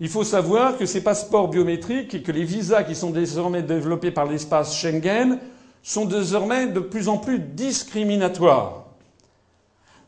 Il 0.00 0.08
faut 0.08 0.22
savoir 0.22 0.78
que 0.78 0.86
ces 0.86 1.02
passeports 1.02 1.48
biométriques 1.48 2.14
et 2.14 2.22
que 2.22 2.30
les 2.30 2.44
visas 2.44 2.84
qui 2.84 2.94
sont 2.94 3.10
désormais 3.10 3.62
développés 3.62 4.12
par 4.12 4.26
l'espace 4.26 4.76
Schengen 4.76 5.38
sont 5.82 6.04
désormais 6.04 6.68
de 6.68 6.80
plus 6.80 7.08
en 7.08 7.18
plus 7.18 7.40
discriminatoires. 7.40 8.84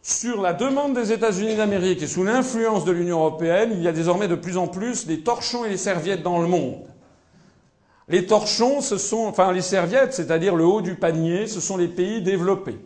Sur 0.03 0.41
la 0.41 0.53
demande 0.53 0.95
des 0.95 1.12
États-Unis 1.12 1.57
d'Amérique 1.57 2.03
et 2.03 2.07
sous 2.07 2.23
l'influence 2.23 2.85
de 2.85 2.93
l'Union 2.93 3.19
européenne, 3.19 3.70
il 3.74 3.82
y 3.82 3.89
a 3.89 3.93
désormais 3.93 4.28
de 4.28 4.37
plus 4.37 4.57
en 4.57 4.69
plus 4.69 5.07
des 5.07 5.20
torchons 5.20 5.65
et 5.65 5.70
des 5.70 5.77
serviettes 5.77 6.23
dans 6.23 6.41
le 6.41 6.47
monde. 6.47 6.89
Les 8.11 8.27
torchons, 8.27 8.81
ce 8.81 8.99
sont, 8.99 9.27
enfin 9.27 9.53
les 9.53 9.62
serviettes, 9.62 10.12
c'est-à-dire 10.12 10.57
le 10.57 10.65
haut 10.65 10.81
du 10.81 10.97
panier, 10.97 11.47
ce 11.47 11.61
sont 11.61 11.77
les 11.77 11.87
pays 11.87 12.20
développés. 12.20 12.77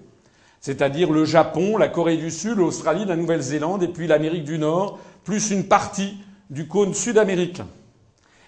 C'est-à-dire 0.60 1.10
le 1.10 1.24
Japon, 1.24 1.78
la 1.78 1.88
Corée 1.88 2.18
du 2.18 2.30
Sud, 2.30 2.58
l'Australie, 2.58 3.06
la 3.06 3.16
Nouvelle-Zélande 3.16 3.82
et 3.82 3.88
puis 3.88 4.06
l'Amérique 4.06 4.44
du 4.44 4.58
Nord, 4.58 4.98
plus 5.24 5.50
une 5.50 5.64
partie 5.64 6.18
du 6.50 6.68
cône 6.68 6.92
sud-américain. 6.92 7.66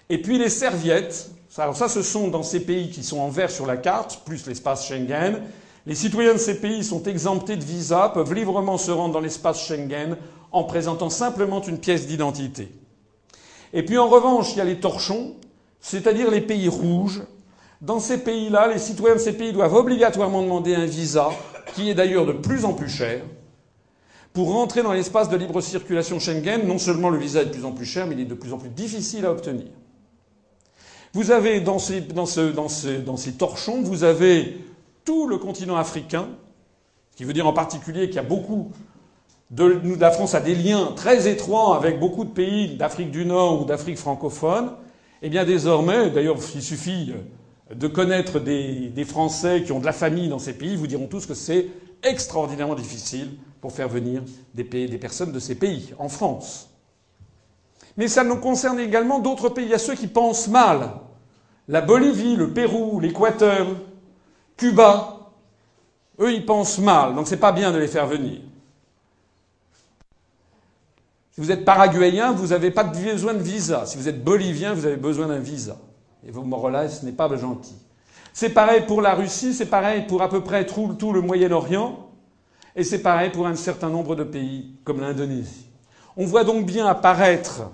Et 0.09 0.21
puis 0.21 0.37
les 0.37 0.49
serviettes, 0.49 1.31
alors 1.57 1.75
ça, 1.75 1.89
ce 1.89 2.03
sont 2.03 2.27
dans 2.27 2.43
ces 2.43 2.59
pays 2.59 2.91
qui 2.91 3.03
sont 3.03 3.19
en 3.19 3.29
vert 3.29 3.49
sur 3.49 3.65
la 3.65 3.77
carte, 3.77 4.21
plus 4.23 4.45
l'espace 4.45 4.87
Schengen. 4.87 5.41
Les 5.87 5.95
citoyens 5.95 6.33
de 6.33 6.37
ces 6.37 6.59
pays 6.61 6.83
sont 6.83 7.01
exemptés 7.03 7.55
de 7.55 7.63
visa, 7.63 8.11
peuvent 8.13 8.35
librement 8.35 8.77
se 8.77 8.91
rendre 8.91 9.15
dans 9.15 9.19
l'espace 9.19 9.65
Schengen 9.65 10.15
en 10.51 10.63
présentant 10.63 11.09
simplement 11.09 11.63
une 11.63 11.79
pièce 11.79 12.05
d'identité. 12.05 12.69
Et 13.73 13.83
puis 13.83 13.97
en 13.97 14.07
revanche, 14.07 14.51
il 14.51 14.59
y 14.59 14.61
a 14.61 14.65
les 14.65 14.79
torchons, 14.79 15.33
c'est-à-dire 15.87 16.29
les 16.29 16.41
pays 16.41 16.67
rouges. 16.67 17.23
Dans 17.79 18.01
ces 18.01 18.17
pays-là, 18.17 18.67
les 18.67 18.77
citoyens 18.77 19.15
de 19.15 19.21
ces 19.21 19.31
pays 19.31 19.53
doivent 19.53 19.73
obligatoirement 19.73 20.41
demander 20.41 20.75
un 20.75 20.85
visa, 20.85 21.29
qui 21.73 21.89
est 21.89 21.93
d'ailleurs 21.93 22.25
de 22.25 22.33
plus 22.33 22.65
en 22.65 22.73
plus 22.73 22.89
cher. 22.89 23.21
Pour 24.33 24.51
rentrer 24.51 24.83
dans 24.83 24.91
l'espace 24.91 25.29
de 25.29 25.37
libre 25.37 25.61
circulation 25.61 26.19
Schengen, 26.19 26.67
non 26.67 26.77
seulement 26.77 27.09
le 27.09 27.17
visa 27.17 27.41
est 27.41 27.45
de 27.45 27.51
plus 27.51 27.63
en 27.63 27.71
plus 27.71 27.85
cher, 27.85 28.05
mais 28.05 28.15
il 28.15 28.21
est 28.21 28.25
de 28.25 28.33
plus 28.33 28.51
en 28.51 28.57
plus 28.57 28.69
difficile 28.69 29.25
à 29.25 29.31
obtenir. 29.31 29.67
Vous 31.13 31.31
avez 31.31 31.61
dans 31.61 31.79
ces, 31.79 32.03
torchons, 33.37 33.81
vous 33.81 34.03
avez 34.03 34.57
tout 35.05 35.25
le 35.25 35.37
continent 35.37 35.77
africain, 35.77 36.27
ce 37.11 37.17
qui 37.17 37.23
veut 37.23 37.33
dire 37.33 37.47
en 37.47 37.53
particulier 37.53 38.07
qu'il 38.07 38.17
y 38.17 38.19
a 38.19 38.23
beaucoup 38.23 38.71
de, 39.51 39.81
la 39.97 40.11
France 40.11 40.35
a 40.35 40.41
des 40.41 40.53
liens 40.53 40.91
très 40.97 41.29
étroits 41.29 41.77
avec 41.77 41.97
beaucoup 41.97 42.25
de 42.25 42.31
pays 42.31 42.75
d'Afrique 42.75 43.11
du 43.11 43.25
Nord 43.25 43.61
ou 43.61 43.65
d'Afrique 43.65 43.97
francophone. 43.97 44.71
Eh 45.21 45.29
bien 45.29 45.45
désormais, 45.45 46.09
d'ailleurs, 46.09 46.37
il 46.55 46.61
suffit 46.61 47.13
de 47.73 47.87
connaître 47.87 48.39
des, 48.39 49.05
Français 49.05 49.63
qui 49.63 49.71
ont 49.71 49.79
de 49.79 49.85
la 49.85 49.93
famille 49.93 50.29
dans 50.29 50.39
ces 50.39 50.53
pays, 50.53 50.75
vous 50.75 50.87
diront 50.87 51.07
tous 51.07 51.25
que 51.25 51.33
c'est 51.33 51.67
extraordinairement 52.03 52.75
difficile 52.75 53.31
pour 53.61 53.71
faire 53.71 53.89
venir 53.89 54.21
des, 54.53 54.63
des 54.63 54.97
personnes 54.97 55.31
de 55.31 55.39
ces 55.39 55.55
pays 55.55 55.93
en 55.97 56.09
France. 56.09 56.69
Mais 57.97 58.07
ça 58.07 58.23
nous 58.23 58.37
concerne 58.37 58.79
également 58.79 59.19
d'autres 59.19 59.49
pays. 59.49 59.65
Il 59.65 59.71
y 59.71 59.73
a 59.73 59.79
ceux 59.79 59.95
qui 59.95 60.07
pensent 60.07 60.47
mal. 60.47 60.91
La 61.67 61.81
Bolivie, 61.81 62.35
le 62.35 62.53
Pérou, 62.53 62.99
l'Équateur, 62.99 63.67
Cuba, 64.55 65.31
eux, 66.19 66.31
ils 66.31 66.45
pensent 66.45 66.77
mal. 66.77 67.15
Donc 67.15 67.27
c'est 67.27 67.37
pas 67.37 67.51
bien 67.51 67.71
de 67.71 67.79
les 67.79 67.87
faire 67.87 68.05
venir. 68.05 68.39
Si 71.37 71.41
vous 71.41 71.51
êtes 71.51 71.65
paraguayen, 71.65 72.31
vous 72.31 72.47
n'avez 72.47 72.71
pas 72.71 72.83
besoin 72.83 73.35
de 73.35 73.43
visa. 73.43 73.85
Si 73.85 73.95
vous 73.95 74.09
êtes 74.09 74.23
bolivien, 74.23 74.73
vous 74.73 74.87
avez 74.87 74.95
besoin 74.95 75.27
d'un 75.27 75.37
visa. 75.37 75.77
Et 76.27 76.31
vous 76.31 76.41
me 76.41 76.87
ce 76.87 77.05
n'est 77.05 77.11
pas 77.11 77.29
gentil. 77.37 77.75
C'est 78.33 78.49
pareil 78.49 78.85
pour 78.87 79.03
la 79.03 79.13
Russie, 79.13 79.53
c'est 79.53 79.67
pareil 79.67 80.07
pour 80.07 80.23
à 80.23 80.29
peu 80.29 80.41
près 80.41 80.65
tout, 80.65 80.95
tout 80.97 81.13
le 81.13 81.21
Moyen-Orient, 81.21 82.09
et 82.75 82.83
c'est 82.83 83.03
pareil 83.03 83.29
pour 83.29 83.45
un 83.45 83.55
certain 83.55 83.89
nombre 83.89 84.15
de 84.15 84.23
pays 84.23 84.79
comme 84.83 84.99
l'Indonésie. 84.99 85.67
On 86.15 86.25
voit 86.25 86.43
donc 86.43 86.65
bien 86.65 86.87
apparaître 86.87 87.69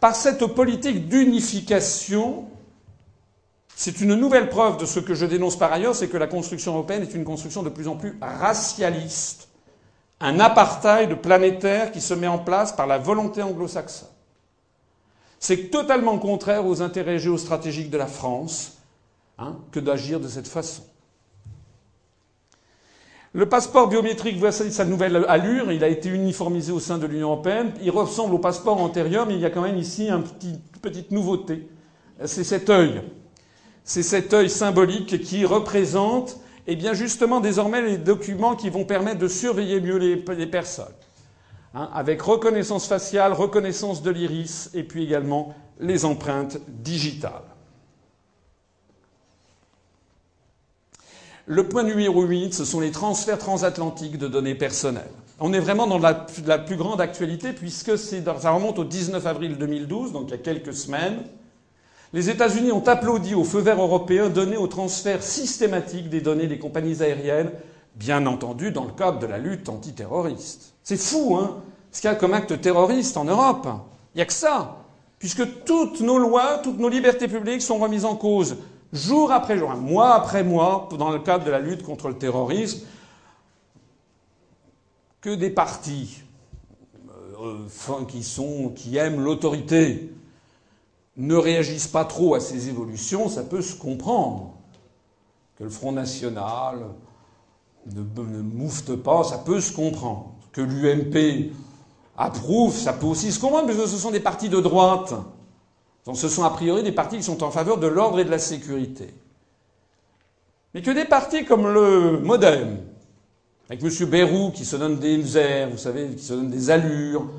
par 0.00 0.16
cette 0.16 0.46
politique 0.46 1.06
d'unification, 1.06 2.46
c'est 3.76 4.00
une 4.00 4.14
nouvelle 4.14 4.48
preuve 4.48 4.78
de 4.78 4.86
ce 4.86 4.98
que 4.98 5.12
je 5.12 5.26
dénonce 5.26 5.58
par 5.58 5.70
ailleurs, 5.74 5.94
c'est 5.94 6.08
que 6.08 6.16
la 6.16 6.26
construction 6.26 6.72
européenne 6.72 7.02
est 7.02 7.14
une 7.14 7.24
construction 7.24 7.62
de 7.62 7.68
plus 7.68 7.86
en 7.86 7.96
plus 7.96 8.16
racialiste, 8.22 9.48
un 10.20 10.40
apartheid 10.40 11.14
planétaire 11.16 11.92
qui 11.92 12.00
se 12.00 12.14
met 12.14 12.26
en 12.26 12.38
place 12.38 12.72
par 12.72 12.86
la 12.86 12.98
volonté 12.98 13.42
anglo-saxonne. 13.42 14.08
C'est 15.38 15.70
totalement 15.70 16.18
contraire 16.18 16.66
aux 16.66 16.80
intérêts 16.80 17.18
géostratégiques 17.18 17.90
de 17.90 17.98
la 17.98 18.06
France 18.06 18.78
hein, 19.38 19.56
que 19.72 19.80
d'agir 19.80 20.20
de 20.20 20.28
cette 20.28 20.48
façon. 20.48 20.82
Le 23.34 23.48
passeport 23.48 23.88
biométrique 23.88 24.38
voit 24.38 24.52
sa 24.52 24.84
nouvelle 24.84 25.24
allure. 25.28 25.72
Il 25.72 25.82
a 25.82 25.88
été 25.88 26.08
uniformisé 26.08 26.70
au 26.70 26.78
sein 26.78 26.98
de 26.98 27.06
l'Union 27.06 27.32
européenne. 27.32 27.72
Il 27.82 27.90
ressemble 27.90 28.32
au 28.32 28.38
passeport 28.38 28.80
antérieur, 28.80 29.26
mais 29.26 29.34
il 29.34 29.40
y 29.40 29.44
a 29.44 29.50
quand 29.50 29.62
même 29.62 29.76
ici 29.76 30.08
une 30.08 30.22
petit, 30.22 30.60
petite 30.80 31.10
nouveauté. 31.10 31.68
C'est 32.24 32.44
cet 32.44 32.70
œil. 32.70 33.02
C'est 33.82 34.04
cet 34.04 34.32
œil 34.32 34.48
symbolique 34.48 35.20
qui 35.20 35.44
représente, 35.44 36.38
eh 36.66 36.76
bien, 36.76 36.94
justement, 36.94 37.40
désormais, 37.40 37.82
les 37.82 37.98
documents 37.98 38.56
qui 38.56 38.70
vont 38.70 38.84
permettre 38.84 39.18
de 39.18 39.28
surveiller 39.28 39.80
mieux 39.80 39.98
les, 39.98 40.46
personnes. 40.46 40.86
Hein, 41.74 41.90
avec 41.92 42.22
reconnaissance 42.22 42.86
faciale, 42.86 43.32
reconnaissance 43.32 44.02
de 44.02 44.10
l'iris, 44.10 44.70
et 44.74 44.82
puis 44.82 45.04
également 45.04 45.54
les 45.78 46.04
empreintes 46.04 46.58
digitales. 46.68 47.42
Le 51.46 51.68
point 51.68 51.82
numéro 51.82 52.22
8, 52.22 52.54
ce 52.54 52.64
sont 52.64 52.80
les 52.80 52.90
transferts 52.90 53.38
transatlantiques 53.38 54.16
de 54.16 54.28
données 54.28 54.54
personnelles. 54.54 55.10
On 55.40 55.52
est 55.52 55.60
vraiment 55.60 55.86
dans 55.86 55.98
la, 55.98 56.26
la 56.46 56.58
plus 56.58 56.76
grande 56.76 57.02
actualité 57.02 57.52
puisque 57.52 57.98
ça 57.98 58.50
remonte 58.50 58.78
au 58.78 58.84
19 58.84 59.26
avril 59.26 59.58
2012, 59.58 60.12
donc 60.12 60.28
il 60.28 60.30
y 60.30 60.34
a 60.34 60.38
quelques 60.38 60.72
semaines. 60.72 61.18
Les 62.14 62.30
États-Unis 62.30 62.70
ont 62.70 62.86
applaudi 62.86 63.34
au 63.34 63.42
feu 63.42 63.58
vert 63.58 63.82
européen 63.82 64.28
donné 64.28 64.56
au 64.56 64.68
transfert 64.68 65.20
systématique 65.20 66.08
des 66.08 66.20
données 66.20 66.46
des 66.46 66.60
compagnies 66.60 67.02
aériennes, 67.02 67.50
bien 67.96 68.24
entendu 68.26 68.70
dans 68.70 68.84
le 68.84 68.92
cadre 68.92 69.18
de 69.18 69.26
la 69.26 69.36
lutte 69.36 69.68
antiterroriste. 69.68 70.74
C'est 70.84 70.96
fou, 70.96 71.34
hein, 71.34 71.56
ce 71.90 72.00
qu'il 72.00 72.08
y 72.08 72.12
a 72.12 72.14
comme 72.14 72.32
acte 72.32 72.60
terroriste 72.60 73.16
en 73.16 73.24
Europe. 73.24 73.66
Il 74.14 74.18
n'y 74.18 74.22
a 74.22 74.26
que 74.26 74.32
ça. 74.32 74.76
Puisque 75.18 75.64
toutes 75.64 76.02
nos 76.02 76.18
lois, 76.18 76.60
toutes 76.62 76.78
nos 76.78 76.88
libertés 76.88 77.26
publiques 77.26 77.62
sont 77.62 77.78
remises 77.78 78.04
en 78.04 78.14
cause 78.14 78.58
jour 78.92 79.32
après 79.32 79.58
jour, 79.58 79.74
mois 79.74 80.14
après 80.14 80.44
mois, 80.44 80.88
dans 80.96 81.10
le 81.10 81.18
cadre 81.18 81.44
de 81.44 81.50
la 81.50 81.58
lutte 81.58 81.82
contre 81.82 82.06
le 82.06 82.14
terrorisme, 82.14 82.86
que 85.20 85.34
des 85.34 85.50
partis 85.50 86.22
euh, 87.42 88.04
qui, 88.06 88.22
sont, 88.22 88.68
qui 88.68 88.98
aiment 88.98 89.20
l'autorité 89.20 90.12
ne 91.16 91.34
réagissent 91.36 91.88
pas 91.88 92.04
trop 92.04 92.34
à 92.34 92.40
ces 92.40 92.68
évolutions, 92.68 93.28
ça 93.28 93.42
peut 93.42 93.62
se 93.62 93.74
comprendre. 93.74 94.54
Que 95.56 95.64
le 95.64 95.70
Front 95.70 95.92
National 95.92 96.78
ne, 97.86 98.00
ne 98.00 98.42
moufte 98.42 98.96
pas, 98.96 99.22
ça 99.24 99.38
peut 99.38 99.60
se 99.60 99.72
comprendre. 99.72 100.34
Que 100.52 100.60
l'UMP 100.60 101.52
approuve, 102.16 102.74
ça 102.76 102.92
peut 102.92 103.06
aussi 103.06 103.30
se 103.30 103.38
comprendre, 103.38 103.66
parce 103.66 103.78
que 103.78 103.86
ce 103.86 103.96
sont 103.96 104.10
des 104.10 104.20
partis 104.20 104.48
de 104.48 104.60
droite. 104.60 105.14
Donc 106.04 106.16
ce 106.16 106.28
sont 106.28 106.44
a 106.44 106.50
priori 106.50 106.82
des 106.82 106.92
partis 106.92 107.16
qui 107.16 107.22
sont 107.22 107.42
en 107.42 107.50
faveur 107.50 107.78
de 107.78 107.86
l'ordre 107.86 108.20
et 108.20 108.24
de 108.24 108.30
la 108.30 108.38
sécurité. 108.38 109.14
Mais 110.74 110.82
que 110.82 110.90
des 110.90 111.04
partis 111.04 111.44
comme 111.44 111.72
le 111.72 112.18
Modem, 112.18 112.78
avec 113.70 113.82
M. 113.82 114.08
Bérou 114.08 114.50
qui 114.50 114.64
se 114.64 114.76
donne 114.76 114.98
des 114.98 115.38
airs, 115.38 115.70
vous 115.70 115.78
savez, 115.78 116.08
qui 116.10 116.24
se 116.24 116.34
donne 116.34 116.50
des 116.50 116.70
allures, 116.70 117.30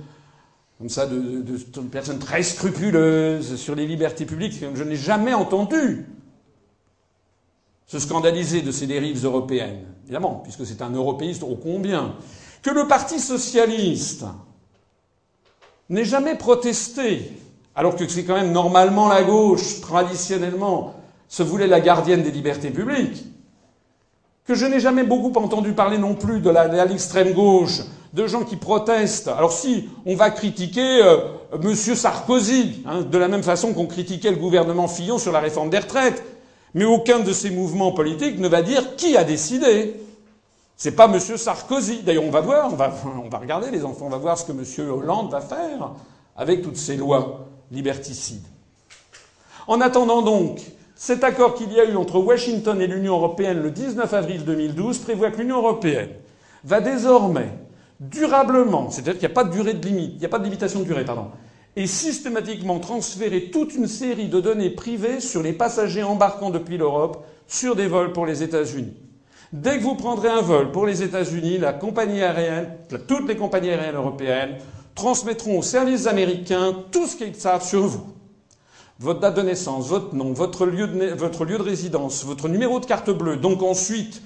comme 0.77 0.89
ça, 0.89 1.05
de, 1.05 1.43
personnes 1.91 2.19
très 2.19 2.43
scrupuleuses 2.43 3.55
sur 3.55 3.75
les 3.75 3.87
libertés 3.87 4.25
publiques, 4.25 4.59
que 4.59 4.75
je 4.75 4.83
n'ai 4.83 4.97
jamais 4.97 5.33
entendu 5.33 6.05
se 7.87 7.99
scandaliser 7.99 8.61
de 8.61 8.71
ces 8.71 8.87
dérives 8.87 9.23
européennes, 9.23 9.85
évidemment, 10.03 10.41
puisque 10.43 10.65
c'est 10.65 10.81
un 10.81 10.89
européiste 10.89 11.43
ô 11.43 11.55
combien, 11.55 12.15
que 12.61 12.71
le 12.71 12.87
Parti 12.87 13.19
socialiste 13.19 14.25
n'ait 15.89 16.03
jamais 16.03 16.35
protesté, 16.35 17.31
alors 17.75 17.95
que 17.95 18.07
c'est 18.07 18.25
quand 18.25 18.35
même 18.35 18.51
normalement 18.51 19.07
la 19.07 19.23
gauche, 19.23 19.81
traditionnellement, 19.81 20.95
se 21.27 21.43
voulait 21.43 21.67
la 21.67 21.79
gardienne 21.79 22.23
des 22.23 22.31
libertés 22.31 22.71
publiques, 22.71 23.23
que 24.45 24.55
je 24.55 24.65
n'ai 24.65 24.79
jamais 24.79 25.03
beaucoup 25.03 25.31
entendu 25.39 25.73
parler 25.73 25.97
non 25.97 26.15
plus 26.15 26.39
de 26.39 26.49
l'extrême 26.49 27.33
gauche, 27.33 27.81
de 28.15 28.27
gens 28.27 28.45
qui 28.45 28.55
protestent. 28.55 29.27
Alors 29.27 29.51
si 29.51 29.89
on 30.05 30.15
va 30.15 30.29
critiquer 30.29 31.03
euh, 31.03 31.17
Monsieur 31.61 31.95
Sarkozy, 31.95 32.81
hein, 32.85 33.01
de 33.01 33.17
la 33.17 33.27
même 33.27 33.43
façon 33.43 33.73
qu'on 33.73 33.87
critiquait 33.87 34.31
le 34.31 34.37
gouvernement 34.37 34.87
Fillon 34.87 35.17
sur 35.17 35.33
la 35.33 35.41
réforme 35.41 35.69
des 35.69 35.79
retraites, 35.79 36.23
mais 36.73 36.85
aucun 36.85 37.19
de 37.19 37.33
ces 37.33 37.49
mouvements 37.49 37.91
politiques 37.91 38.39
ne 38.39 38.47
va 38.47 38.61
dire 38.61 38.95
qui 38.95 39.17
a 39.17 39.25
décidé. 39.25 39.99
C'est 40.77 40.93
pas 40.93 41.09
Monsieur 41.09 41.35
Sarkozy. 41.35 42.03
D'ailleurs, 42.03 42.23
on 42.23 42.31
va 42.31 42.39
voir, 42.39 42.71
on 42.71 43.29
va, 43.29 43.37
regarder 43.37 43.69
les 43.69 43.83
enfants, 43.83 44.05
on 44.05 44.09
va 44.09 44.17
voir 44.17 44.37
ce 44.37 44.45
que 44.45 44.53
Monsieur 44.53 44.89
Hollande 44.89 45.29
va 45.29 45.41
faire 45.41 45.91
avec 46.37 46.61
toutes 46.61 46.77
ces 46.77 46.95
lois 46.95 47.47
liberticides. 47.69 48.45
En 49.67 49.81
attendant 49.81 50.21
donc, 50.21 50.61
cet 50.95 51.25
accord 51.25 51.55
qu'il 51.55 51.73
y 51.73 51.81
a 51.81 51.85
eu 51.85 51.97
entre 51.97 52.19
Washington 52.19 52.79
et 52.79 52.87
l'Union 52.87 53.15
européenne 53.15 53.61
le 53.61 53.71
19 53.71 54.13
avril 54.13 54.45
2012 54.45 54.99
prévoit 54.99 55.31
que 55.31 55.41
l'Union 55.41 55.57
européenne 55.57 56.11
va 56.63 56.79
désormais 56.79 57.49
durablement, 57.99 58.89
c'est-à-dire 58.89 59.13
qu'il 59.13 59.27
n'y 59.27 59.33
a 59.33 59.35
pas 59.35 59.43
de 59.43 59.51
durée 59.51 59.73
de 59.73 59.85
limite, 59.85 60.13
il 60.15 60.19
n'y 60.19 60.25
a 60.25 60.29
pas 60.29 60.39
de 60.39 60.43
limitation 60.43 60.79
de 60.79 60.85
durée, 60.85 61.05
pardon, 61.05 61.27
et 61.75 61.87
systématiquement 61.87 62.79
transférer 62.79 63.49
toute 63.51 63.75
une 63.75 63.87
série 63.87 64.27
de 64.27 64.39
données 64.39 64.69
privées 64.69 65.19
sur 65.19 65.43
les 65.43 65.53
passagers 65.53 66.03
embarquant 66.03 66.49
depuis 66.49 66.77
l'Europe 66.77 67.25
sur 67.47 67.75
des 67.75 67.87
vols 67.87 68.13
pour 68.13 68.25
les 68.25 68.43
États-Unis. 68.43 68.93
Dès 69.53 69.77
que 69.77 69.83
vous 69.83 69.95
prendrez 69.95 70.29
un 70.29 70.41
vol 70.41 70.71
pour 70.71 70.85
les 70.85 71.03
États-Unis, 71.03 71.57
la 71.57 71.73
compagnie 71.73 72.21
aérienne, 72.21 72.69
toutes 73.07 73.27
les 73.27 73.37
compagnies 73.37 73.69
aériennes 73.69 73.95
européennes 73.95 74.57
transmettront 74.95 75.59
aux 75.59 75.63
services 75.63 76.07
américains 76.07 76.73
tout 76.91 77.05
ce 77.05 77.17
qu'ils 77.17 77.35
savent 77.35 77.65
sur 77.65 77.85
vous. 77.85 78.05
Votre 78.99 79.19
date 79.19 79.35
de 79.35 79.41
naissance, 79.41 79.87
votre 79.87 80.15
nom, 80.15 80.31
votre 80.31 80.65
lieu 80.65 80.87
de, 80.87 81.13
votre 81.15 81.43
lieu 81.43 81.57
de 81.57 81.63
résidence, 81.63 82.23
votre 82.23 82.47
numéro 82.47 82.79
de 82.79 82.85
carte 82.85 83.09
bleue, 83.09 83.35
donc 83.35 83.61
ensuite, 83.61 84.21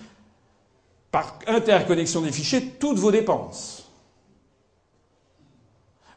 par 1.12 1.40
interconnexion 1.48 2.22
des 2.22 2.32
fichiers, 2.32 2.76
toutes 2.80 3.00
vos 3.00 3.12
dépenses 3.12 3.80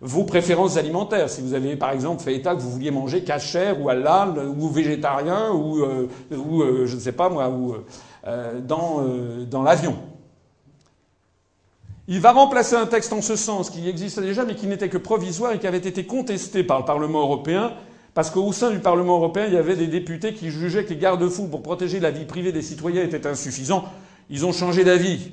vos 0.03 0.25
préférences 0.25 0.77
alimentaires. 0.77 1.31
Si 1.31 1.41
vous 1.41 1.55
avez, 1.55 1.77
par 1.77 1.93
exemple, 1.93 2.23
fait 2.23 2.35
état 2.35 2.55
que 2.55 2.61
vous 2.61 2.71
vouliez 2.71 2.91
manger 2.91 3.23
cachère 3.23 3.81
ou 3.81 3.89
halal 3.89 4.37
ou 4.59 4.69
végétarien 4.69 5.53
ou, 5.53 5.79
euh, 5.79 6.09
euh, 6.33 6.87
je 6.87 6.97
ne 6.97 7.01
sais 7.01 7.13
pas 7.13 7.29
moi, 7.29 7.49
ou 7.49 7.77
euh, 8.27 8.61
dans, 8.61 9.05
dans 9.49 9.63
l'avion. 9.63 9.97
Il 12.09 12.21
va 12.21 12.33
remplacer 12.33 12.75
un 12.75 12.87
texte 12.87 13.13
en 13.13 13.23
ce 13.23 13.37
sens 13.37 13.71
qui 13.71 13.89
existait 13.89 14.23
déjà 14.23 14.45
mais 14.45 14.57
qui 14.57 14.67
n'était 14.67 14.89
que 14.89 14.99
provisoire 14.99 15.53
et 15.53 15.61
qui 15.61 15.69
avait 15.69 15.79
été 15.79 16.05
contesté 16.05 16.65
par 16.65 16.81
le 16.81 16.85
Parlement 16.85 17.21
européen 17.21 17.73
parce 18.13 18.29
qu'au 18.29 18.53
sein 18.53 18.71
du 18.71 18.81
Parlement 18.81 19.17
européen, 19.17 19.47
il 19.47 19.55
y 19.55 19.57
avait 19.57 19.77
des 19.77 19.87
députés 19.87 20.35
qui 20.35 20.51
jugeaient 20.51 20.85
que 20.85 20.91
les 20.91 20.97
garde-fous 20.97 21.47
pour 21.47 21.63
protéger 21.63 22.01
la 22.01 22.11
vie 22.11 22.27
privée 22.27 22.53
des 22.53 22.61
citoyens 22.61 23.03
étaient 23.05 23.27
insuffisants. 23.27 23.85
Ils 24.33 24.47
ont 24.47 24.53
changé 24.53 24.83
d'avis. 24.83 25.31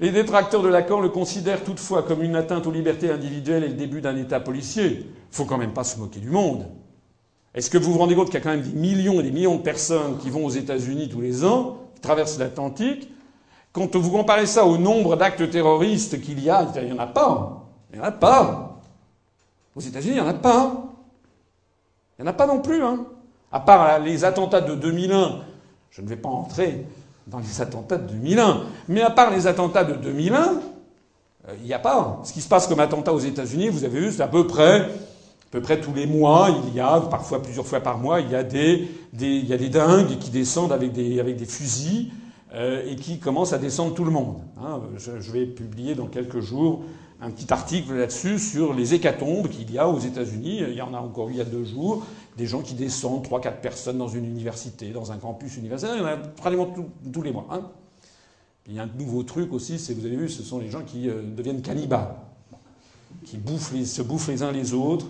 Les 0.00 0.10
détracteurs 0.10 0.62
de 0.62 0.68
l'accord 0.68 1.02
le 1.02 1.10
considèrent 1.10 1.62
toutefois 1.62 2.02
comme 2.02 2.22
une 2.22 2.34
atteinte 2.34 2.66
aux 2.66 2.70
libertés 2.70 3.10
individuelles 3.10 3.62
et 3.62 3.68
le 3.68 3.74
début 3.74 4.00
d'un 4.00 4.16
État 4.16 4.40
policier. 4.40 5.06
Faut 5.30 5.44
quand 5.44 5.58
même 5.58 5.74
pas 5.74 5.84
se 5.84 5.98
moquer 5.98 6.18
du 6.18 6.30
monde. 6.30 6.66
Est-ce 7.54 7.68
que 7.68 7.76
vous 7.76 7.92
vous 7.92 7.98
rendez 7.98 8.14
compte 8.14 8.30
qu'il 8.30 8.34
y 8.34 8.38
a 8.38 8.40
quand 8.40 8.56
même 8.56 8.62
des 8.62 8.72
millions 8.72 9.20
et 9.20 9.22
des 9.22 9.30
millions 9.30 9.56
de 9.56 9.62
personnes 9.62 10.16
qui 10.16 10.30
vont 10.30 10.46
aux 10.46 10.50
États-Unis 10.50 11.10
tous 11.10 11.20
les 11.20 11.44
ans, 11.44 11.76
qui 11.94 12.00
traversent 12.00 12.38
l'Atlantique? 12.38 13.12
Quand 13.72 13.94
vous 13.94 14.10
comparez 14.10 14.46
ça 14.46 14.64
au 14.64 14.78
nombre 14.78 15.16
d'actes 15.16 15.50
terroristes 15.50 16.22
qu'il 16.22 16.42
y 16.42 16.48
a, 16.48 16.66
il 16.76 16.86
n'y 16.86 16.92
en 16.92 16.98
a 17.00 17.06
pas. 17.06 17.66
Il 17.90 17.98
n'y 17.98 18.02
en 18.02 18.08
a 18.08 18.12
pas. 18.12 18.80
Aux 19.76 19.80
États-Unis, 19.80 20.16
il 20.16 20.22
n'y 20.22 20.26
en 20.26 20.30
a 20.30 20.32
pas. 20.32 20.84
Il 22.18 22.22
n'y 22.22 22.28
en 22.28 22.30
a 22.30 22.34
pas 22.34 22.46
non 22.46 22.62
plus. 22.62 22.82
Hein. 22.82 23.04
À 23.52 23.60
part 23.60 23.98
les 23.98 24.24
attentats 24.24 24.62
de 24.62 24.74
2001, 24.74 25.49
je 25.90 26.02
ne 26.02 26.08
vais 26.08 26.16
pas 26.16 26.28
entrer 26.28 26.86
dans 27.26 27.38
les 27.38 27.60
attentats 27.60 27.98
de 27.98 28.12
2001. 28.12 28.62
Mais 28.88 29.02
à 29.02 29.10
part 29.10 29.30
les 29.30 29.46
attentats 29.46 29.84
de 29.84 29.94
2001, 29.94 30.60
il 31.44 31.50
euh, 31.50 31.66
n'y 31.66 31.72
a 31.72 31.78
pas. 31.78 32.20
Ce 32.24 32.32
qui 32.32 32.40
se 32.40 32.48
passe 32.48 32.66
comme 32.66 32.80
attentat 32.80 33.12
aux 33.12 33.20
États-Unis, 33.20 33.68
vous 33.68 33.84
avez 33.84 34.00
vu, 34.00 34.12
c'est 34.12 34.22
à 34.22 34.28
peu 34.28 34.46
près, 34.46 34.82
à 34.82 34.88
peu 35.50 35.60
près 35.60 35.80
tous 35.80 35.94
les 35.94 36.06
mois, 36.06 36.48
il 36.66 36.74
y 36.74 36.80
a, 36.80 37.00
parfois 37.00 37.42
plusieurs 37.42 37.66
fois 37.66 37.80
par 37.80 37.98
mois, 37.98 38.20
il 38.20 38.30
y 38.30 38.34
a 38.34 38.42
des, 38.42 38.88
il 39.18 39.70
dingues 39.70 40.18
qui 40.18 40.30
descendent 40.30 40.72
avec 40.72 40.92
des, 40.92 41.46
fusils 41.46 42.10
euh, 42.54 42.84
et 42.86 42.96
qui 42.96 43.18
commencent 43.18 43.52
à 43.52 43.58
descendre 43.58 43.94
tout 43.94 44.04
le 44.04 44.10
monde. 44.10 44.38
Hein. 44.62 44.80
Je, 44.96 45.32
vais 45.32 45.46
publier 45.46 45.94
dans 45.94 46.06
quelques 46.06 46.40
jours 46.40 46.82
un 47.22 47.30
petit 47.30 47.52
article 47.52 47.94
là-dessus 47.94 48.38
sur 48.38 48.72
les 48.72 48.94
hécatombes 48.94 49.48
qu'il 49.48 49.70
y 49.72 49.78
a 49.78 49.88
aux 49.88 49.98
États-Unis. 49.98 50.62
Il 50.68 50.74
y 50.74 50.82
en 50.82 50.94
a 50.94 50.98
encore 50.98 51.30
il 51.30 51.36
y 51.36 51.40
a 51.40 51.44
deux 51.44 51.64
jours. 51.64 52.06
Des 52.40 52.46
gens 52.46 52.62
qui 52.62 52.72
descendent, 52.72 53.22
trois, 53.22 53.38
quatre 53.38 53.60
personnes 53.60 53.98
dans 53.98 54.08
une 54.08 54.24
université, 54.24 54.92
dans 54.92 55.12
un 55.12 55.18
campus 55.18 55.58
universitaire. 55.58 55.94
Il 55.94 56.00
y 56.00 56.02
en 56.02 56.08
a 56.08 56.16
pratiquement 56.16 56.74
tous 57.12 57.20
les 57.20 57.32
mois. 57.32 57.46
Hein. 57.50 57.68
il 58.66 58.72
y 58.72 58.78
a 58.78 58.84
un 58.84 58.90
nouveau 58.98 59.24
truc 59.24 59.52
aussi, 59.52 59.78
c'est, 59.78 59.92
vous 59.92 60.06
avez 60.06 60.16
vu, 60.16 60.30
ce 60.30 60.42
sont 60.42 60.58
les 60.58 60.70
gens 60.70 60.80
qui 60.80 61.10
euh, 61.10 61.20
deviennent 61.22 61.60
cannibales. 61.60 62.14
Qui 63.26 63.36
bouffent 63.36 63.74
se 63.84 64.00
bouffent 64.00 64.28
les 64.28 64.42
uns 64.42 64.52
les 64.52 64.72
autres. 64.72 65.04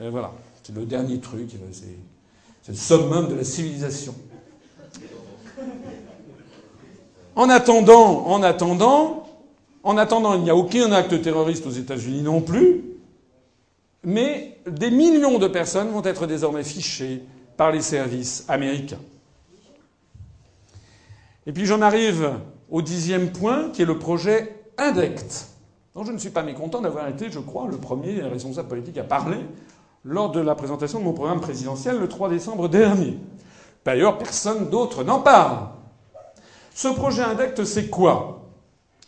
Euh, 0.00 0.08
voilà. 0.08 0.32
C'est 0.62 0.74
le 0.74 0.86
dernier 0.86 1.20
truc. 1.20 1.50
Euh, 1.56 1.58
c'est 2.62 2.72
le 2.72 2.74
summum 2.74 3.28
de 3.28 3.34
la 3.34 3.44
civilisation. 3.44 4.14
En 7.36 7.50
attendant, 7.50 8.28
en 8.28 8.42
attendant, 8.42 9.26
en 9.82 9.98
attendant, 9.98 10.36
il 10.36 10.40
n'y 10.40 10.48
a 10.48 10.56
aucun 10.56 10.90
acte 10.92 11.20
terroriste 11.20 11.66
aux 11.66 11.70
États-Unis 11.70 12.22
non 12.22 12.40
plus, 12.40 12.91
mais 14.04 14.58
des 14.66 14.90
millions 14.90 15.38
de 15.38 15.46
personnes 15.46 15.90
vont 15.90 16.02
être 16.02 16.26
désormais 16.26 16.64
fichées 16.64 17.22
par 17.56 17.70
les 17.70 17.82
services 17.82 18.44
américains. 18.48 19.00
Et 21.46 21.52
puis 21.52 21.66
j'en 21.66 21.82
arrive 21.82 22.32
au 22.70 22.82
dixième 22.82 23.30
point, 23.32 23.70
qui 23.70 23.82
est 23.82 23.86
le 23.86 23.98
projet 23.98 24.64
INDECT, 24.78 25.48
dont 25.94 26.04
je 26.04 26.12
ne 26.12 26.18
suis 26.18 26.30
pas 26.30 26.42
mécontent 26.42 26.80
d'avoir 26.80 27.08
été, 27.08 27.30
je 27.30 27.38
crois, 27.38 27.68
le 27.68 27.76
premier 27.76 28.22
responsable 28.22 28.68
politique 28.68 28.98
à 28.98 29.04
parler 29.04 29.38
lors 30.04 30.30
de 30.30 30.40
la 30.40 30.54
présentation 30.54 30.98
de 30.98 31.04
mon 31.04 31.12
programme 31.12 31.40
présidentiel 31.40 31.98
le 31.98 32.08
3 32.08 32.28
décembre 32.28 32.68
dernier. 32.68 33.18
D'ailleurs, 33.84 34.18
personne 34.18 34.70
d'autre 34.70 35.04
n'en 35.04 35.20
parle. 35.20 35.68
Ce 36.74 36.88
projet 36.88 37.22
INDECT, 37.22 37.64
c'est 37.64 37.88
quoi? 37.88 38.41